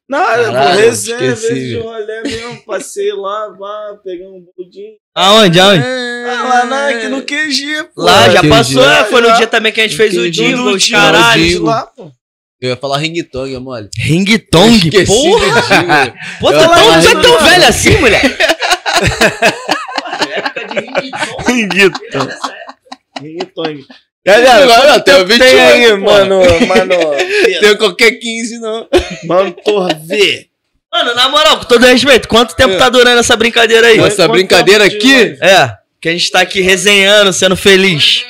Nada, 0.09 0.45
pô, 0.47 0.51
Caralho, 0.53 0.79
resenha, 0.79 1.33
esqueci, 1.33 1.53
de 1.53 1.77
rolê 1.77 2.21
mesmo. 2.23 2.63
Passei 2.65 3.13
lá, 3.13 3.49
vá, 3.49 3.95
peguei 4.03 4.25
um 4.25 4.43
budinho. 4.57 4.93
Aonde, 5.13 5.59
aonde? 5.59 5.83
Ah, 5.85 6.43
lá 6.49 6.65
na, 6.65 6.87
aqui 6.87 7.07
no 7.09 7.21
QG, 7.21 7.83
pô. 7.93 8.01
Lá, 8.01 8.27
já 8.29 8.43
passou, 8.43 8.83
é, 8.83 9.05
foi 9.05 9.21
no 9.21 9.31
dia 9.35 9.45
também 9.45 9.71
que 9.71 9.79
a 9.79 9.83
gente 9.87 9.95
fez 9.95 10.17
o 10.17 10.21
os 10.21 10.31
Dingo, 10.31 10.75
caralho. 10.89 11.45
Dingo. 11.45 11.65
lá, 11.65 11.85
pô. 11.85 12.11
Eu 12.59 12.71
ia 12.71 12.75
falar 12.75 12.97
ring-tong, 12.97 13.57
mole. 13.59 13.87
Ring 13.97 14.25
Tong, 14.51 14.75
Esqueci 14.75 15.05
porra. 15.05 16.13
Pô, 16.41 16.51
Eu 16.51 16.59
tá, 16.59 16.69
falar 16.69 17.01
tu 17.01 17.07
é 17.07 17.21
tão 17.21 17.39
velho 17.43 17.67
assim, 17.67 17.97
mulher? 17.97 18.21
Ringuito. 21.47 22.27
Ringuitong. 23.21 23.85
Galera, 23.85 23.85
Agora, 23.85 23.85
quanto 23.85 24.08
até 24.95 25.17
o 25.17 25.25
tempo 25.25 25.25
28, 25.25 25.39
tem 25.39 25.59
aí, 25.59 25.89
pô. 25.91 25.97
mano, 25.97 26.41
mano, 26.67 26.95
Tem 27.59 27.77
qualquer 27.77 28.11
15, 28.11 28.59
não. 28.59 28.87
mano, 29.25 29.51
Torvê. 29.63 30.47
Mano, 30.91 31.13
na 31.15 31.29
moral, 31.29 31.59
com 31.59 31.65
todo 31.65 31.85
respeito, 31.85 32.27
quanto 32.27 32.55
tempo 32.55 32.77
tá 32.77 32.89
durando 32.89 33.19
essa 33.19 33.35
brincadeira 33.35 33.87
aí? 33.87 33.97
Nossa 33.97 34.15
Quanto 34.15 34.31
brincadeira 34.31 34.85
aqui. 34.85 35.37
É, 35.39 35.71
que 36.01 36.09
a 36.09 36.11
gente 36.11 36.31
tá 36.31 36.41
aqui 36.41 36.61
resenhando, 36.61 37.31
sendo 37.31 37.55
feliz. 37.55 38.25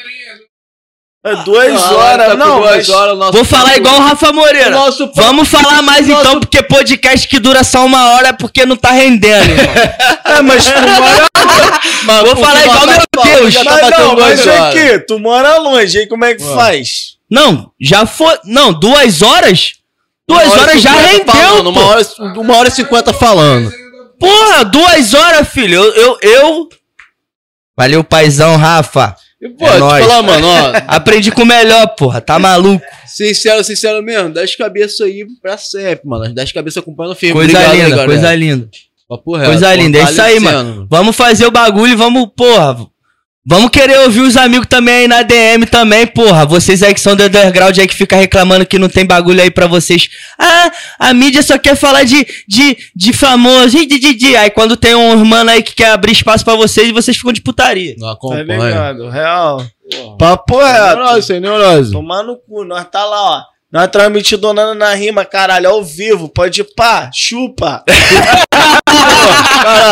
É 1.22 1.36
duas 1.44 1.82
Ah, 1.84 1.92
horas, 1.96 2.28
tá 2.28 2.36
não, 2.38 2.62
duas 2.62 2.90
horas, 2.90 3.14
o 3.14 3.18
nosso 3.18 3.34
Vou 3.34 3.44
falar 3.44 3.76
igual 3.76 3.96
o 3.98 4.02
Rafa 4.02 4.32
Moreira. 4.32 4.70
Nosso 4.70 5.12
Vamos 5.16 5.50
falar 5.50 5.82
mais 5.82 6.08
então, 6.08 6.40
porque 6.40 6.64
podcast 6.64 7.28
que 7.28 7.40
dura 7.40 7.62
só 7.64 7.86
uma 7.86 8.12
hora 8.12 8.30
é 8.30 8.34
porque 8.34 8.66
não 8.66 8.78
tá 8.78 8.92
rendendo, 8.92 9.50
irmão. 9.52 9.74
É, 10.30 10.42
mas 10.42 10.64
tu 10.66 10.72
mora... 10.80 11.30
Mas 12.06 12.22
Vou 12.22 12.32
o 12.32 12.36
que 12.36 12.42
falar 12.42 12.62
igual 12.66 12.88
meu 12.88 13.24
Deus. 13.24 13.54
Já 13.54 13.64
tá 13.66 13.72
mas 13.82 14.00
não, 14.00 14.16
mas 14.16 14.48
aqui, 14.48 15.00
tu 15.00 15.20
mora 15.20 15.58
longe, 15.58 15.98
aí 15.98 16.08
como 16.08 16.24
é 16.24 16.36
que 16.36 16.44
Ué. 16.44 16.56
faz? 16.56 17.18
Não, 17.30 17.72
já 17.82 18.06
foi. 18.06 18.38
Não, 18.46 18.72
duas 18.72 19.22
horas? 19.22 19.74
Duas 20.28 20.46
Uma 20.48 20.62
horas 20.62 20.82
já 20.82 20.94
50 20.94 21.08
rendeu. 21.32 21.34
falando. 21.34 21.68
Uma 21.70 21.86
hora, 21.86 22.08
uma 22.38 22.58
hora 22.58 22.68
e 22.70 22.72
cinquenta 22.72 23.12
falando. 23.14 23.74
Porra, 24.20 24.64
duas 24.64 25.14
horas, 25.14 25.48
filho. 25.50 25.82
Eu. 25.84 25.94
eu, 25.96 26.18
eu... 26.22 26.70
Valeu, 27.76 28.04
paizão, 28.04 28.56
Rafa. 28.56 29.16
E, 29.42 29.50
pô, 29.50 29.66
É 29.66 29.72
te 29.74 29.80
nóis. 29.80 30.06
falar, 30.06 30.22
mano, 30.24 30.48
ó. 30.48 30.72
Aprendi 30.96 31.32
com 31.32 31.44
o 31.44 31.46
melhor, 31.46 31.88
porra. 31.96 32.20
Tá 32.20 32.38
maluco? 32.38 32.84
Sincero, 33.08 33.64
sincero 33.64 34.04
mesmo, 34.04 34.30
das 34.34 34.56
cabeças 34.56 35.00
aí 35.02 35.26
pra 35.42 35.58
sempre, 35.58 36.08
mano. 36.08 36.26
As 36.26 36.34
das 36.34 36.52
cabeças 36.52 36.82
acompanhando 36.84 37.16
firme. 37.16 37.34
Coisa 37.36 37.52
Obrigado, 37.58 37.74
linda, 37.76 37.90
galera. 37.90 38.08
coisa 38.08 38.36
linda. 38.36 38.70
Papo 39.08 39.36
reto, 39.36 39.50
coisa 39.50 39.76
linda, 39.76 39.98
é 39.98 40.04
isso 40.04 40.22
aí, 40.22 40.40
fortalecendo. 40.40 40.88
Vamos 40.90 41.16
fazer 41.16 41.46
o 41.46 41.52
bagulho 41.52 41.94
e 41.94 41.96
vamos, 41.96 42.28
porra. 42.36 42.86
Vamos 43.48 43.70
querer 43.72 44.00
ouvir 44.02 44.20
os 44.22 44.38
amigos 44.38 44.68
também 44.70 44.94
aí 44.96 45.08
na 45.08 45.24
DM 45.24 45.66
também, 45.66 46.06
porra. 46.06 46.46
Vocês 46.46 46.84
aí 46.84 46.94
que 46.94 47.00
são 47.00 47.16
do 47.16 47.24
underground 47.24 47.76
aí 47.80 47.88
que 47.88 47.96
fica 47.96 48.16
reclamando 48.16 48.66
que 48.66 48.78
não 48.78 48.88
tem 48.90 49.06
bagulho 49.06 49.42
aí 49.42 49.50
pra 49.50 49.66
vocês. 49.66 50.08
Ah, 50.38 50.72
a 51.00 51.14
mídia 51.14 51.42
só 51.42 51.58
quer 51.58 51.76
falar 51.76 52.04
de, 52.04 52.28
de, 52.48 52.78
de 52.96 53.14
famoso. 53.14 53.70
De, 53.70 53.86
de, 53.88 54.14
de. 54.14 54.36
Aí 54.36 54.50
quando 54.52 54.76
tem 54.78 54.94
um 54.94 55.24
mano 55.26 55.50
aí 55.50 55.64
que 55.64 55.74
quer 55.74 55.92
abrir 55.92 56.12
espaço 56.12 56.44
pra 56.46 56.56
vocês, 56.56 56.92
vocês 56.92 57.18
ficam 57.18 57.32
de 57.34 57.42
putaria. 57.42 57.96
Não 57.98 58.08
Tá 58.10 58.14
acompanha. 58.14 58.44
ligado, 58.68 59.10
real. 59.10 59.66
Porra. 59.90 60.18
Papo 60.18 60.58
Neurose, 60.62 61.14
reto. 61.16 61.22
sem 61.24 61.40
neurose. 61.40 61.92
Tomar 61.92 62.22
no 62.24 62.38
cu, 62.38 62.64
nós 62.66 62.86
tá 62.92 63.04
lá, 63.06 63.22
ó. 63.22 63.42
Nós 63.72 63.88
transmitindo 63.88 64.42
Donando 64.42 64.76
na 64.76 64.94
rima, 64.94 65.26
caralho, 65.26 65.70
ao 65.70 65.84
vivo. 65.84 66.28
Pode 66.30 66.62
ir 66.62 66.68
pá, 66.76 67.10
chupa. 67.14 67.84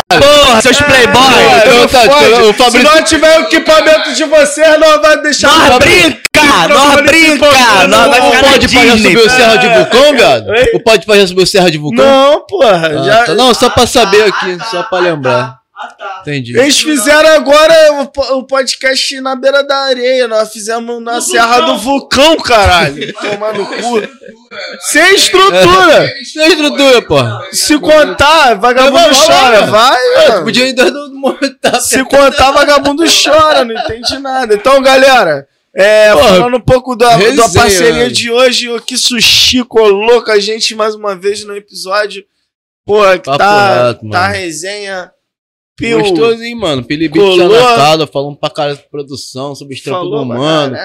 Porra, 0.47 0.61
seus 0.61 0.81
playboy! 0.81 1.21
Ah, 1.23 1.65
Não 1.65 1.73
eu 1.81 1.87
tá- 1.89 1.99
o 1.99 2.53
Fabrício- 2.53 2.71
Se 2.71 2.83
não 2.95 3.03
tiver 3.03 3.37
o 3.39 3.41
equipamento 3.43 4.13
de 4.13 4.23
vocês, 4.23 4.79
nós 4.79 5.01
vai 5.01 5.21
deixar... 5.21 5.47
Nós 5.47 5.75
o- 5.75 5.79
brinca! 5.79 6.67
Nós 6.69 7.01
brinca! 7.01 7.87
Nós 7.87 8.07
vai 8.09 8.19
O 8.19 8.23
ficar 8.25 8.41
na 8.41 8.47
pode 8.49 8.67
Disney. 8.67 8.97
subir 8.97 9.17
o 9.17 9.29
Serra 9.29 9.55
de 9.57 9.67
Vulcão, 9.67 10.13
viado? 10.13 10.45
O 10.73 10.79
pode 10.79 11.05
já 11.21 11.27
subir 11.27 11.43
o 11.43 11.47
Serra 11.47 11.71
de 11.71 11.77
Vulcão? 11.77 12.05
Não, 12.05 12.45
porra. 12.47 12.91
Ah, 12.99 13.03
já... 13.03 13.23
tá. 13.25 13.33
Não, 13.35 13.53
só 13.53 13.69
pra 13.69 13.85
saber 13.87 14.23
aqui, 14.23 14.57
só 14.71 14.83
pra 14.83 14.99
lembrar. 14.99 15.57
Entendi. 16.21 16.57
Eles 16.57 16.79
fizeram 16.79 17.29
agora 17.29 18.01
o 18.01 18.07
po- 18.07 18.33
o 18.37 18.43
podcast 18.43 19.21
na 19.21 19.35
beira 19.35 19.63
da 19.63 19.77
areia. 19.77 20.27
Nós 20.27 20.51
fizemos 20.51 21.01
na 21.03 21.21
Serra 21.21 21.59
do 21.61 21.77
Vulcão, 21.77 22.35
caralho. 22.37 23.13
Tomar 23.13 23.53
no 23.53 23.65
cu. 23.65 24.01
Sem 24.81 25.13
estrutura. 25.15 26.11
Sem 26.25 26.47
estrutura, 26.47 27.01
porra. 27.03 27.47
Se 27.51 27.77
contar, 27.79 28.55
vagabundo 28.55 29.15
chora. 29.25 29.65
vai. 29.67 29.97
Ah, 30.15 30.29
mano. 30.29 30.43
Podia 30.45 30.65
ainda 30.65 30.89
não 30.89 31.13
montar. 31.13 31.79
Se 31.79 32.03
contar, 32.05 32.51
vagabundo 32.51 33.03
chora. 33.05 33.63
Não 33.63 33.75
entende 33.75 34.17
nada. 34.19 34.53
Então, 34.55 34.81
galera. 34.81 35.47
É, 35.79 36.11
Porra, 36.11 36.29
falando 36.29 36.57
um 36.57 36.61
pouco 36.61 36.95
da, 36.95 37.09
da 37.11 37.15
resenha, 37.17 37.49
parceria 37.53 38.03
né? 38.05 38.09
de 38.09 38.31
hoje, 38.31 38.67
o 38.67 38.81
que 38.81 38.97
Sushi 38.97 39.63
colou 39.63 40.23
com 40.23 40.31
a 40.31 40.39
gente 40.39 40.73
mais 40.73 40.95
uma 40.95 41.15
vez 41.15 41.43
no 41.43 41.55
episódio. 41.55 42.25
Porra, 42.83 43.19
que 43.19 43.25
Papo 43.25 43.37
tá, 43.37 43.87
reto, 43.89 44.09
tá 44.09 44.21
mano. 44.21 44.33
resenha. 44.33 45.11
Pio, 45.77 45.99
Gostosinho, 45.99 46.57
mano. 46.57 46.83
Pilibit 46.83 47.21
casa, 47.75 48.07
falando 48.07 48.35
pra 48.35 48.49
cara 48.49 48.75
de 48.75 48.83
produção, 48.89 49.53
sobre 49.55 49.75
falou 49.77 50.19
do 50.19 50.25
mano. 50.25 50.75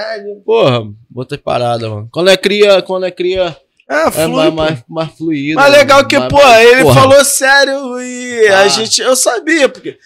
Porra, 0.45 0.83
bota 1.09 1.39
parada, 1.39 1.89
mano. 1.89 2.09
Quando 2.13 2.29
é 2.31 2.37
cria, 2.37 2.83
quando 2.83 3.07
é 3.07 3.11
cria, 3.11 3.57
Ah, 3.89 4.09
é 4.09 4.11
flui, 4.11 4.29
mais, 4.31 4.55
mais, 4.55 4.85
mais 4.89 5.11
fluido. 5.13 5.57
Mas 5.61 5.73
legal 5.73 5.99
mano. 5.99 6.09
que, 6.09 6.19
Mais- 6.19 6.31
pô, 6.31 6.41
ele 6.57 6.83
porra. 6.83 6.95
falou 7.01 7.25
sério 7.25 8.01
e 8.01 8.49
a 8.49 8.61
Ah. 8.61 8.69
gente. 8.69 9.01
Eu 9.01 9.17
sabia, 9.17 9.69
porque 9.69 9.97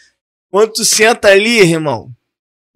quando 0.50 0.72
tu 0.72 0.84
senta 0.84 1.28
ali, 1.28 1.58
irmão, 1.60 2.08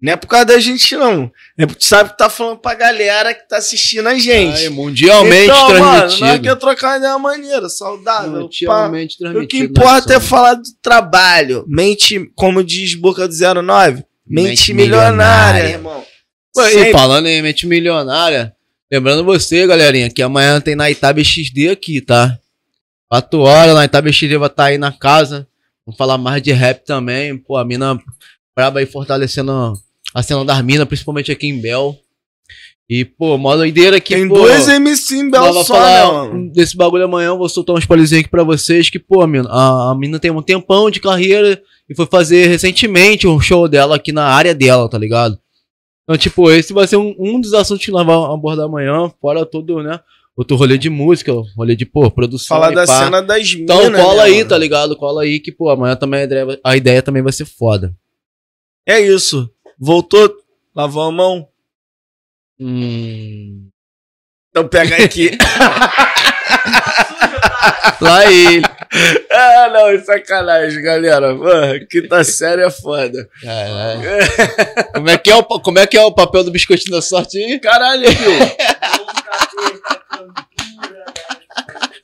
não 0.01 0.13
é 0.13 0.15
por 0.15 0.27
causa 0.27 0.45
da 0.45 0.59
gente, 0.59 0.95
não. 0.95 1.31
É 1.57 1.65
porque 1.65 1.79
tu 1.79 1.85
sabe 1.85 2.09
que 2.09 2.17
tá 2.17 2.29
falando 2.29 2.57
pra 2.57 2.73
galera 2.73 3.33
que 3.33 3.47
tá 3.47 3.57
assistindo 3.57 4.07
a 4.07 4.17
gente. 4.17 4.63
Aí, 4.63 4.69
mundialmente 4.69 5.43
então, 5.45 5.69
mano, 5.77 5.99
transmitido. 5.99 6.25
nós 6.27 6.39
quer 6.41 6.55
trocar 6.55 6.87
uma 6.89 6.97
ideia 6.97 7.17
maneira, 7.19 7.69
saudável. 7.69 8.31
pá. 8.31 8.39
mundialmente 8.39 9.15
O 9.15 9.17
transmitido. 9.19 9.47
que 9.47 9.57
importa 9.59 10.15
é 10.15 10.19
falar 10.19 10.55
do 10.55 10.63
trabalho. 10.81 11.63
Mente, 11.67 12.31
como 12.35 12.63
diz 12.63 12.95
Boca 12.95 13.27
do 13.27 13.33
09, 13.63 14.03
mente, 14.25 14.47
Mente 14.49 14.73
milionária, 14.73 15.11
milionária. 15.11 15.69
irmão. 15.69 16.03
Pô, 16.53 16.63
E 16.65 16.91
falando 16.91 17.27
em 17.27 17.41
mente 17.41 17.65
milionária, 17.67 18.53
lembrando 18.91 19.23
você, 19.23 19.65
galerinha, 19.67 20.09
que 20.09 20.21
amanhã 20.23 20.59
tem 20.59 20.75
na 20.75 20.89
Itab 20.89 21.23
XD 21.23 21.69
aqui, 21.69 22.01
tá? 22.01 22.37
4 23.09 23.39
horas, 23.39 23.75
na 23.75 23.85
Itab 23.85 24.11
XD 24.11 24.37
vai 24.37 24.47
estar 24.49 24.65
aí 24.65 24.77
na 24.77 24.91
casa. 24.91 25.47
Vamos 25.85 25.97
falar 25.97 26.17
mais 26.17 26.41
de 26.41 26.51
rap 26.51 26.83
também. 26.85 27.37
Pô, 27.37 27.55
a 27.57 27.63
mina 27.65 27.99
braba 28.55 28.79
aí 28.79 28.85
fortalecendo 28.85 29.73
a 30.13 30.23
cena 30.23 30.45
das 30.45 30.61
minas, 30.61 30.87
principalmente 30.87 31.31
aqui 31.31 31.47
em 31.47 31.59
Bel. 31.59 31.97
E, 32.89 33.05
pô, 33.05 33.37
mó 33.37 33.55
doideira 33.55 33.97
aqui, 33.97 34.15
Tem 34.15 34.27
pô. 34.27 34.35
dois 34.35 34.67
MC 34.67 35.15
em 35.15 35.29
Bel 35.31 35.53
só, 35.63 35.79
né, 35.79 36.05
mano? 36.05 36.51
desse 36.51 36.75
bagulho 36.75 37.05
amanhã, 37.05 37.27
eu 37.27 37.37
vou 37.37 37.47
soltar 37.47 37.73
um 37.75 37.79
spoilerzinho 37.79 38.19
aqui 38.19 38.29
pra 38.29 38.43
vocês 38.43 38.89
que, 38.89 38.99
pô, 38.99 39.25
mina, 39.25 39.47
a, 39.49 39.91
a 39.91 39.95
mina 39.95 40.19
tem 40.19 40.29
um 40.29 40.41
tempão 40.41 40.91
de 40.91 40.99
carreira 40.99 41.61
e 41.89 41.95
foi 41.95 42.05
fazer 42.05 42.47
recentemente 42.47 43.25
um 43.27 43.39
show 43.39 43.67
dela 43.67 43.95
aqui 43.95 44.11
na 44.11 44.25
área 44.25 44.53
dela, 44.53 44.89
tá 44.89 44.97
ligado? 44.97 45.39
Então, 46.03 46.17
tipo, 46.17 46.51
esse 46.51 46.73
vai 46.73 46.85
ser 46.85 46.97
um, 46.97 47.15
um 47.17 47.39
dos 47.39 47.53
assuntos 47.53 47.85
que 47.85 47.91
nós 47.91 48.05
vamos 48.05 48.33
abordar 48.33 48.65
amanhã, 48.65 49.09
fora 49.21 49.45
todo, 49.45 49.81
né? 49.81 49.97
Outro 50.35 50.57
rolê 50.57 50.77
de 50.77 50.89
música, 50.89 51.31
rolê 51.55 51.75
de, 51.75 51.85
pô, 51.85 52.11
produção. 52.11 52.57
Falar 52.57 52.71
da 52.71 52.85
pá. 52.85 53.05
cena 53.05 53.21
das 53.21 53.53
minas. 53.53 53.63
Então 53.63 53.91
cola 53.91 54.15
né, 54.15 54.23
aí, 54.23 54.37
mano? 54.37 54.49
tá 54.49 54.57
ligado? 54.57 54.95
Cola 54.97 55.21
aí 55.23 55.39
que, 55.39 55.51
pô, 55.51 55.69
amanhã 55.69 55.95
também 55.95 56.21
a 56.21 56.23
ideia, 56.23 56.59
a 56.61 56.75
ideia 56.75 57.01
também 57.01 57.21
vai 57.21 57.31
ser 57.31 57.45
foda. 57.45 57.95
É 58.85 58.99
isso. 58.99 59.49
Voltou, 59.83 60.31
lavou 60.75 61.01
a 61.01 61.11
mão. 61.11 61.47
Hum. 62.59 63.67
Então 64.51 64.67
pega 64.67 65.03
aqui. 65.03 65.31
Lá 67.99 68.31
ele. 68.31 68.63
ah, 69.31 69.69
não, 69.73 69.87
é 69.87 69.99
sacanagem, 70.01 70.83
galera. 70.83 71.33
Mano, 71.33 71.87
quinta 71.87 72.23
série 72.23 72.61
é 72.61 72.69
foda. 72.69 73.27
Caralho. 73.41 74.01
como, 74.93 75.09
é 75.09 75.17
que 75.17 75.31
é 75.31 75.35
o, 75.35 75.43
como 75.43 75.79
é 75.79 75.87
que 75.87 75.97
é 75.97 76.03
o 76.03 76.13
papel 76.13 76.43
do 76.43 76.51
biscoitinho 76.51 76.95
da 76.95 77.01
sorte 77.01 77.39
aí? 77.39 77.59
Caralho, 77.59 78.07
filho. 78.11 78.37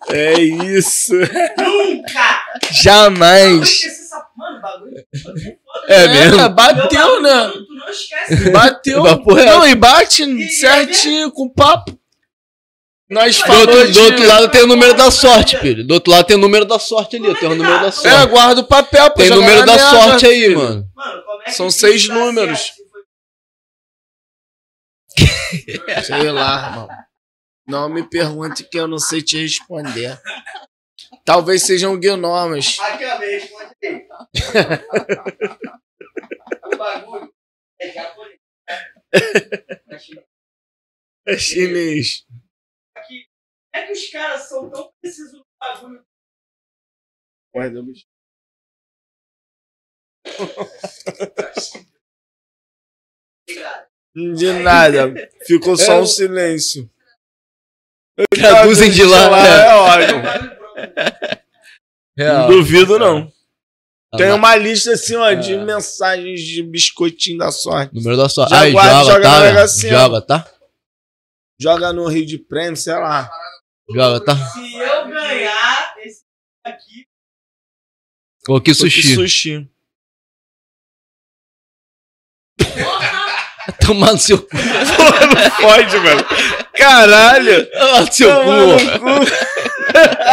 É 0.09 0.39
isso. 0.39 1.11
Nunca! 1.57 2.41
Jamais. 2.71 3.81
É 5.87 6.07
mesmo? 6.07 6.49
bateu, 6.49 7.21
né? 7.21 7.49
Tu 7.49 7.73
não 7.73 7.89
esquece. 7.89 8.49
Bateu. 8.51 9.03
Não, 9.03 9.65
e 9.67 9.73
bate 9.75 10.49
certinho 10.49 11.31
com 11.31 11.47
papo. 11.49 11.97
Nós 13.09 13.37
Do 13.37 13.45
falamos 13.47 13.67
outro, 13.75 13.87
de... 13.87 13.93
do 13.93 14.03
outro 14.03 14.27
lado 14.27 14.49
tem 14.49 14.61
o 14.63 14.67
número 14.67 14.93
da 14.93 15.09
sorte, 15.09 15.57
filho. 15.59 15.87
Do 15.87 15.93
outro 15.93 16.11
lado 16.11 16.25
tem 16.25 16.35
o 16.35 16.39
número 16.39 16.65
da 16.65 16.77
sorte 16.77 17.15
ali, 17.15 17.33
tem 17.35 17.47
o 17.49 17.55
número 17.55 17.79
da 17.79 17.87
É, 17.87 17.91
sorte. 17.91 18.27
guarda 18.27 18.59
o 18.61 18.65
papel. 18.65 19.09
pra 19.11 19.23
Tem 19.23 19.31
o 19.31 19.35
número 19.35 19.65
da 19.65 19.75
merda, 19.77 19.89
sorte 19.89 20.25
aí, 20.25 20.41
filho. 20.43 20.57
mano. 20.57 20.85
Mano, 20.93 21.23
como 21.23 21.41
é 21.41 21.45
que 21.45 21.51
São 21.51 21.71
seis 21.71 22.09
números. 22.09 22.59
certo? 22.59 22.77
Sei 26.05 26.31
lá, 26.31 26.67
irmão. 26.69 26.87
Não 27.65 27.89
me 27.89 28.03
pergunte 28.03 28.63
que 28.63 28.77
eu 28.77 28.87
não 28.87 28.99
sei 28.99 29.21
te 29.21 29.41
responder. 29.41 30.19
Talvez 31.25 31.63
sejam 31.63 31.97
gnomas. 31.99 32.77
Acabei, 32.79 33.39
responde 33.39 33.71
aí. 33.83 34.06
O 36.65 36.77
bagulho 36.77 37.33
é 37.79 37.91
japonês. 37.91 38.39
É 41.25 41.37
chinês. 41.37 42.25
É 43.73 43.85
que 43.85 43.91
os 43.91 44.09
caras 44.09 44.47
são 44.47 44.69
tão 44.69 44.91
precisos 45.01 45.33
no 45.33 45.45
bagulho 45.59 46.05
Porra, 47.53 47.69
deu 47.69 47.83
bicho. 47.83 48.05
De 54.15 54.53
nada. 54.61 55.13
Ficou 55.45 55.77
só 55.77 56.01
um 56.01 56.05
silêncio. 56.05 56.89
Traduzem 58.29 58.91
de 58.91 59.03
lá. 59.03 59.47
É 59.47 59.75
ótimo. 59.75 60.21
Real. 62.17 62.49
Não 62.49 62.57
duvido, 62.57 62.97
não. 62.97 63.31
Ah, 64.13 64.17
Tem 64.17 64.31
uma 64.31 64.55
lista 64.55 64.91
assim, 64.93 65.15
ó, 65.15 65.33
de 65.33 65.53
É. 65.53 65.57
mensagens 65.63 66.39
de 66.41 66.63
biscoitinho 66.63 67.37
da 67.39 67.51
sorte. 67.51 67.93
Número 67.93 68.15
da 68.15 68.29
sua. 68.29 68.47
Já 68.47 68.61
Aí, 68.61 68.71
guarda, 68.71 68.93
joga, 69.03 69.11
joga 69.11 69.21
tá? 69.21 69.31
na? 69.39 69.41
Mega 69.45 69.67
Sena. 69.67 69.97
Joga, 69.99 70.21
tá? 70.21 70.51
Joga 71.59 71.91
no 71.93 72.07
Rio 72.07 72.25
de 72.25 72.37
Prêmio, 72.37 72.77
sei 72.77 72.93
lá. 72.93 73.29
Joga, 73.93 74.23
tá? 74.23 74.35
Se 74.35 74.75
eu 74.77 75.07
ganhar 75.09 75.95
esse 76.05 76.23
aqui, 76.63 77.05
que 78.63 78.73
Sushi. 78.73 79.01
sushi. 79.01 79.15
sushi. 79.15 79.69
Tomar 83.85 84.13
no 84.13 84.17
seu 84.17 84.37
cu. 84.41 84.47
Não 84.55 85.51
pode, 85.61 85.97
mano. 85.97 86.23
Caralho. 86.73 87.67
No 87.73 88.13
seu 88.13 88.29
Tomar 88.29 88.77
cu. 88.77 88.83
no 88.83 88.99
cu. 88.99 89.25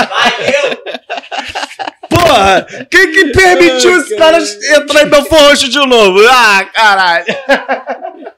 valeu! 0.09 0.85
Porra, 2.15 2.66
quem 2.91 3.12
que 3.12 3.32
permitiu 3.32 4.01
esse 4.01 4.16
cara 4.16 4.39
entrar 4.39 5.03
em 5.03 5.09
Belfor 5.11 5.39
Roxo 5.39 5.69
de 5.69 5.78
novo? 5.86 6.20
Ah, 6.28 6.65
caralho. 6.73 7.27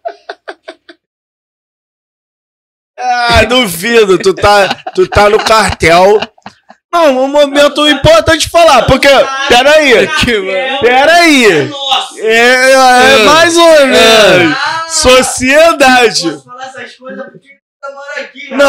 Ah, 2.98 3.44
duvido, 3.44 4.19
tu 4.19 4.32
tá, 4.32 4.69
tu 4.94 5.07
tá 5.07 5.28
no 5.28 5.39
cartel. 5.39 6.19
Não, 6.90 7.24
um 7.24 7.28
momento 7.28 7.86
importante 7.86 8.48
falar, 8.48 8.86
porque, 8.86 9.07
peraí, 9.48 10.09
peraí. 10.81 11.69
Nossa! 11.69 12.20
É, 12.20 12.73
é 12.73 13.19
mais 13.24 13.55
ou 13.55 13.86
menos. 13.86 14.57
Ah, 14.57 14.85
Sociedade. 14.89 16.23
Coisas 16.23 17.27
porque 17.27 17.48
ele 17.48 17.61
demora 17.82 18.20
aqui. 18.23 18.51
Não! 18.55 18.66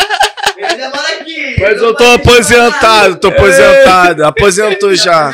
Aqui. 1.20 1.56
Mas 1.60 1.82
eu 1.82 1.94
tô 1.94 2.04
aposentado, 2.04 3.18
tô 3.18 3.28
aposentado. 3.28 4.24
Aposentou 4.24 4.94
já. 4.96 5.32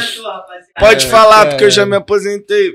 Pode 0.79 1.07
É, 1.07 1.11
falar, 1.11 1.47
porque 1.47 1.65
eu 1.65 1.71
já 1.71 1.85
me 1.87 1.97
aposentei. 1.97 2.75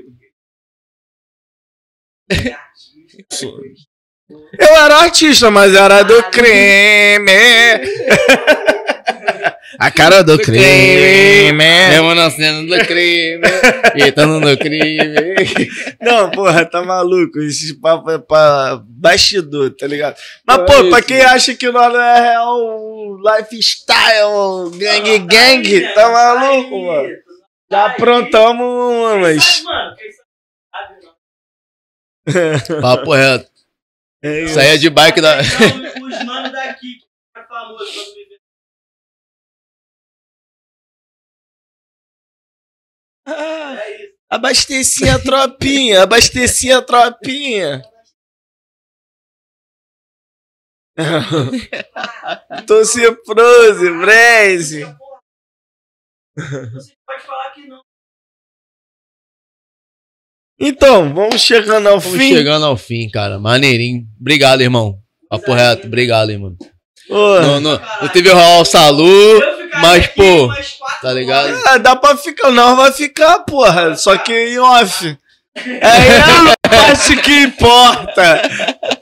Eu 4.58 4.76
era 4.76 4.96
artista, 4.98 5.50
mas 5.50 5.74
era 5.74 6.02
do 6.02 6.22
crime. 6.30 7.32
Cara 9.96 10.22
do 10.24 10.38
crime. 10.38 11.52
Mesmo 11.52 12.14
na 12.14 12.30
cena 12.30 12.62
do 12.62 12.86
crime. 12.86 13.42
E 13.96 14.12
tá 14.12 14.26
no 14.26 14.56
crime. 14.56 14.98
Não, 16.00 16.30
porra, 16.30 16.64
tá 16.64 16.82
maluco. 16.82 17.38
Esse 17.40 17.78
papo 17.80 18.10
é 18.10 18.18
pra 18.18 18.80
bastidor, 18.84 19.70
tá 19.76 19.86
ligado? 19.86 20.16
Mas, 20.46 20.58
É 20.58 20.64
pô, 20.64 20.72
isso. 20.80 20.90
pra 20.90 21.02
quem 21.02 21.20
acha 21.20 21.54
que 21.54 21.70
nós 21.70 21.92
não 21.92 22.00
é 22.00 22.20
real 22.20 23.16
lifestyle, 23.18 24.70
gang 24.78 25.18
gang, 25.26 25.94
tá 25.94 26.08
maluco, 26.10 26.86
mano? 26.86 27.08
Já 27.70 27.86
aprontamos 27.86 28.66
uma, 28.66 29.16
mas. 29.18 29.62
Mano, 29.62 29.96
quem 29.96 30.10
sabe, 32.26 32.80
Papo 32.80 33.12
reto. 33.14 33.50
É 34.24 34.44
Isso 34.44 34.60
aí 34.60 34.68
é 34.68 34.76
de 34.76 34.88
bike 34.88 35.20
da. 35.20 35.36
Não, 35.36 36.06
os 36.08 36.24
manos 36.24 36.52
daqui 36.52 36.94
que 36.98 37.40
é 37.40 37.42
famoso 37.44 37.84
Ah, 43.26 43.78
abasteci 44.30 45.08
a 45.08 45.18
tropinha, 45.18 46.02
abasteci 46.02 46.72
a 46.72 46.82
tropinha. 46.82 47.82
Tô 52.66 52.84
ciprose, 52.84 53.90
breze. 54.00 54.84
Você 56.36 56.94
pode 57.06 57.22
falar 57.24 57.50
que 57.52 57.66
não. 57.66 57.80
Então, 60.60 61.12
vamos 61.14 61.40
chegando 61.40 61.88
ao 61.88 61.98
Estamos 61.98 62.18
fim. 62.18 62.34
chegando 62.36 62.66
ao 62.66 62.76
fim, 62.76 63.08
cara. 63.10 63.38
Maneirinho. 63.38 64.06
Obrigado, 64.20 64.60
irmão. 64.60 64.98
Papo 65.28 65.52
reto. 65.54 65.86
Obrigado, 65.86 66.30
irmão. 66.30 66.56
Ô, 67.08 67.40
Não, 67.40 67.60
não, 67.60 67.80
não 68.00 68.08
teve 68.08 68.30
o 68.30 68.34
Raul 68.34 68.64
Salu, 68.64 69.40
Mas, 69.80 70.04
aqui 70.04 70.14
pô, 70.16 70.48
quatro 70.48 71.00
tá 71.02 71.12
ligado? 71.12 71.58
ah, 71.66 71.78
dá 71.78 71.96
pra 71.96 72.16
ficar, 72.16 72.50
não 72.50 72.76
vai 72.76 72.92
ficar, 72.92 73.40
porra. 73.40 73.96
Só 73.96 74.16
que 74.16 74.32
em 74.32 74.58
off. 74.58 75.16
É 75.54 76.18
a 76.18 76.68
parte 76.68 77.16
que 77.16 77.30
importa. 77.42 78.42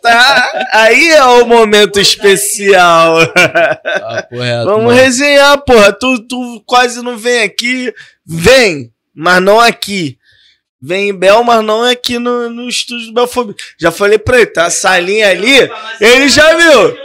Tá? 0.02 0.66
Aí 0.72 1.10
é 1.10 1.24
o 1.24 1.46
momento 1.46 2.00
especial. 2.00 3.18
Papo 3.32 4.38
reto. 4.38 4.64
Vamos 4.64 4.84
mano. 4.84 4.90
resenhar, 4.90 5.58
porra. 5.64 5.92
Tu, 5.92 6.26
tu 6.26 6.62
quase 6.66 7.02
não 7.02 7.16
vem 7.16 7.42
aqui. 7.42 7.92
Vem, 8.26 8.90
mas 9.14 9.42
não 9.42 9.60
aqui. 9.60 10.18
Vem 10.82 11.10
em 11.10 11.14
Bel, 11.14 11.44
mas 11.44 11.62
não 11.62 11.84
aqui 11.84 12.18
no, 12.18 12.48
no 12.48 12.68
estúdio 12.68 13.08
do 13.08 13.12
Belfobia. 13.12 13.54
Já 13.78 13.92
falei 13.92 14.18
pra 14.18 14.38
ele, 14.38 14.46
tá? 14.46 14.64
A 14.64 14.70
salinha 14.70 15.28
ali. 15.28 15.70
Ele 16.00 16.28
já 16.28 16.56
viu. 16.56 16.96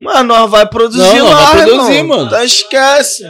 Mas 0.00 0.24
nós 0.24 0.50
vai 0.50 0.66
produzir 0.68 1.18
Não, 1.18 1.26
nós 1.30 1.34
lá, 1.34 1.52
vai 1.52 1.66
produzir, 1.66 1.92
irmão. 1.92 2.18
mano. 2.18 2.30
Tá, 2.30 2.44
esquece. 2.44 3.24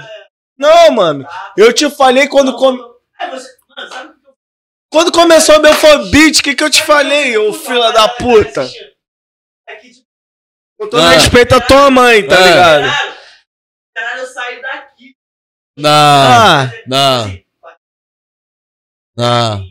Não, 0.56 0.90
mano. 0.92 1.26
Eu 1.56 1.72
te 1.72 1.90
falei 1.90 2.28
quando, 2.28 2.55
com- 2.56 2.78
É, 3.18 3.28
você, 3.30 3.48
mano, 3.68 3.88
sabe 3.92 4.09
o 4.10 4.12
que 4.20 4.26
eu 4.28 4.34
quando 4.92 5.12
começou 5.12 5.56
o 5.56 5.60
Belfobit, 5.62 6.40
o 6.40 6.42
que, 6.44 6.55
que 6.55 6.62
eu 6.64 6.70
te 6.70 6.82
falei, 6.82 7.36
ô 7.38 7.52
fila 7.52 7.92
da 7.92 8.09
puta? 8.09 8.68
É 9.68 9.76
que, 9.76 9.90
tipo, 9.90 10.06
Com 10.78 10.88
todo 10.88 11.02
Ah. 11.02 11.10
respeito 11.10 11.55
à 11.55 11.60
tua 11.60 11.90
mãe, 11.90 12.26
tá 12.26 12.36
Ah. 12.36 12.47
ligado? 12.47 12.92
caralho, 13.94 14.20
eu 14.20 14.26
saí 14.26 14.62
daqui. 14.62 15.14
Não, 15.76 15.90
Ah, 15.90 16.70
não, 16.86 17.38
não. 19.16 19.64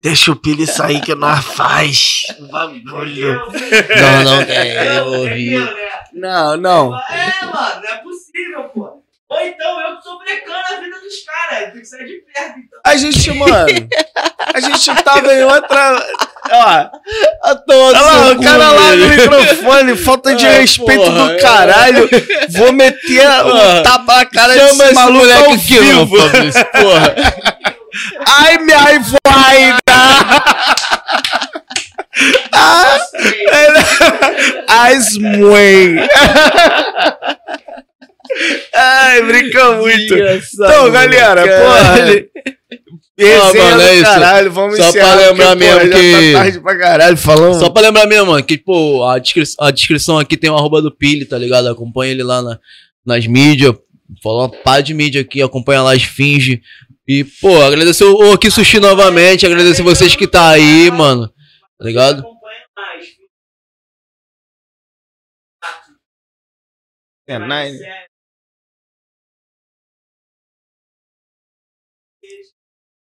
deixa 0.02 0.32
o 0.32 0.36
Pili 0.36 0.66
sair 0.68 1.02
que 1.02 1.16
nós 1.16 1.44
faz. 1.46 2.22
Bagulho. 2.52 3.42
Não, 4.02 4.24
não 4.24 4.46
quer 4.46 5.02
ouvir. 5.04 5.54
Entendeu, 5.56 5.76
né? 5.76 5.90
Não, 6.14 6.58
não. 6.58 6.96
É, 7.10 7.46
mano, 7.46 7.82
não 7.82 7.90
é 7.90 7.98
possível, 7.98 8.64
pô. 8.74 9.04
Ou 9.30 9.42
então 9.42 9.82
eu 9.82 9.98
que 9.98 10.04
tô 10.04 10.18
brecando 10.20 10.56
a 10.74 10.80
vida 10.80 11.00
dos 11.02 11.16
caras. 11.26 11.74
Tem 11.74 11.82
que 11.82 11.86
sair 11.86 12.06
de 12.06 12.14
perto, 12.34 12.60
então. 12.60 12.80
A 12.86 12.96
gente, 12.96 13.32
mano, 13.34 13.90
a 14.54 14.60
gente 14.62 15.04
tava 15.04 15.34
em 15.34 15.44
outra. 15.44 16.06
Ó, 16.50 17.50
A 17.50 17.56
todos. 17.56 18.02
olha 18.02 18.02
lá, 18.02 18.32
o 18.32 18.42
cara 18.42 18.72
lá 18.72 18.96
no 18.96 19.08
microfone, 19.10 19.98
falta 19.98 20.34
de 20.34 20.48
Ah, 20.48 20.52
respeito 20.52 21.04
porra, 21.04 21.34
do 21.34 21.42
caralho. 21.42 22.10
Vou 22.52 22.72
meter 22.72 23.28
um 23.44 23.52
Porra. 23.52 23.84
tapa 23.84 24.16
na 24.16 24.26
cara 24.28 24.54
Chama 24.54 24.68
desse 24.70 24.84
esse 24.86 24.94
maluco 24.94 25.26
ao 25.26 25.44
não, 25.50 25.58
vivo. 25.58 26.18
Fabrício. 26.18 26.66
Porra. 26.72 27.16
Ai, 28.28 28.58
minha 28.60 29.00
voida! 29.00 29.82
Ah, 32.54 32.98
As 34.68 35.16
mãe. 35.18 35.98
Ai, 38.76 39.22
brinca 39.24 39.72
muito. 39.78 40.16
Então, 40.16 40.92
galera, 40.92 41.42
porra. 41.44 41.96
Resenha 43.20 43.64
mano, 43.64 43.78
do 43.78 43.82
é 43.82 43.96
isso. 43.96 44.04
caralho, 44.04 44.52
vamos 44.52 44.78
Só 44.78 44.90
encerrar, 44.90 45.16
pra 45.18 45.28
lembrar 45.28 45.48
porque, 45.48 45.66
mesmo 45.66 45.80
porra, 45.80 45.90
que- 45.90 46.12
Já 46.12 46.32
tá 46.34 46.40
tarde 46.44 46.60
pra 46.60 46.78
caralho, 46.78 47.18
falando. 47.18 47.60
Só 47.60 47.70
pra 47.70 47.82
lembrar 47.82 48.06
mesmo, 48.06 48.28
mano, 48.28 48.44
que, 48.44 48.58
pô, 48.60 49.04
a, 49.08 49.18
descri- 49.18 49.44
a 49.60 49.72
descrição 49.72 50.20
aqui 50.20 50.38
tem 50.38 50.52
o 50.52 50.56
arroba 50.56 50.82
do 50.84 50.92
Pili, 50.96 51.26
tá 51.26 51.36
ligado? 51.38 51.68
Acompanha 51.68 52.12
ele 52.12 52.22
lá 52.24 52.42
na- 52.44 52.60
nas 53.06 53.26
mídias. 53.26 53.74
Falou 54.24 54.42
uma 54.42 54.50
pá 54.50 54.82
de 54.82 54.94
mídia 54.94 55.22
aqui, 55.22 55.42
acompanha 55.42 55.82
lá 55.82 55.94
as 55.94 56.04
finge. 56.04 56.62
E, 57.08 57.24
pô, 57.24 57.62
agradecer 57.62 58.04
o 58.04 58.34
Aqui 58.34 58.52
Sushi 58.52 58.82
novamente, 58.82 59.46
agradecer 59.46 59.82
vocês 59.82 60.14
que 60.14 60.28
tá 60.28 60.50
aí, 60.50 60.92
mano. 60.92 61.30
Tá 61.78 61.86
ligado? 61.86 62.20
Acompanha 62.20 62.68
mais. 62.76 63.08
É, 67.28 67.40
nine. 67.40 67.80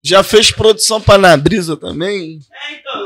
Já 0.04 0.24
fez 0.24 0.52
produção 0.52 1.02
pra 1.02 1.18
Nabrisa 1.18 1.76
também? 1.76 2.40
É, 2.50 2.74
então. 2.74 3.02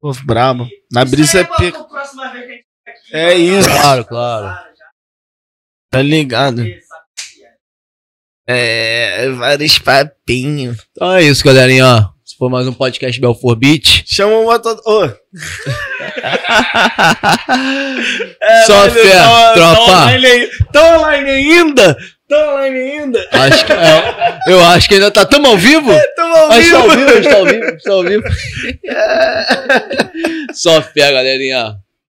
Pô, 0.00 0.12
brabo. 0.24 0.66
Nabrisa 0.90 1.40
é 1.40 1.42
Isso 1.42 1.52
aí, 1.52 1.70
pica. 1.70 1.86
É 3.12 3.34
isso. 3.34 3.68
Claro, 3.68 4.04
claro. 4.06 4.69
Tá 5.90 6.02
ligado? 6.02 6.64
É, 8.46 9.28
vários 9.30 9.78
papinhos. 9.78 10.76
Então 10.92 11.12
é 11.14 11.22
isso, 11.22 11.44
galerinha. 11.44 11.84
ó. 11.86 11.98
Esse 12.24 12.36
foi 12.36 12.48
mais 12.48 12.66
um 12.66 12.72
podcast 12.72 13.20
Belfort 13.20 13.58
Beach. 13.58 14.04
Chama 14.06 14.34
o 14.36 14.44
motor. 14.44 14.80
É, 18.42 18.62
Só 18.64 18.74
mas 18.84 18.92
fé, 18.94 19.12
tá- 19.12 19.52
tropa. 19.54 19.76
Tá 19.86 19.92
online, 20.06 20.48
tá 20.72 20.98
online 20.98 21.30
ainda? 21.30 21.96
Tá 22.28 22.54
online 22.54 22.78
ainda? 22.78 23.28
Acho 23.32 23.66
que, 23.66 23.72
é, 23.72 24.38
eu 24.48 24.64
acho 24.64 24.88
que 24.88 24.94
ainda 24.94 25.10
tá. 25.10 25.24
Tamo 25.26 25.46
ao 25.48 25.58
vivo? 25.58 25.90
Tamo 26.16 26.34
ao 26.36 26.52
gente 26.52 26.70
tá 26.70 26.78
ao 26.78 26.88
vivo. 26.88 26.96
vivo, 26.96 27.10
a 27.10 27.14
gente 27.14 27.28
tá 27.30 27.36
ao 27.36 27.44
vivo, 27.44 27.78
tá 27.82 27.92
ao 27.92 28.02
vivo. 28.02 28.24
Só 30.54 30.82
fé, 30.82 31.12
galerinha. 31.12 31.76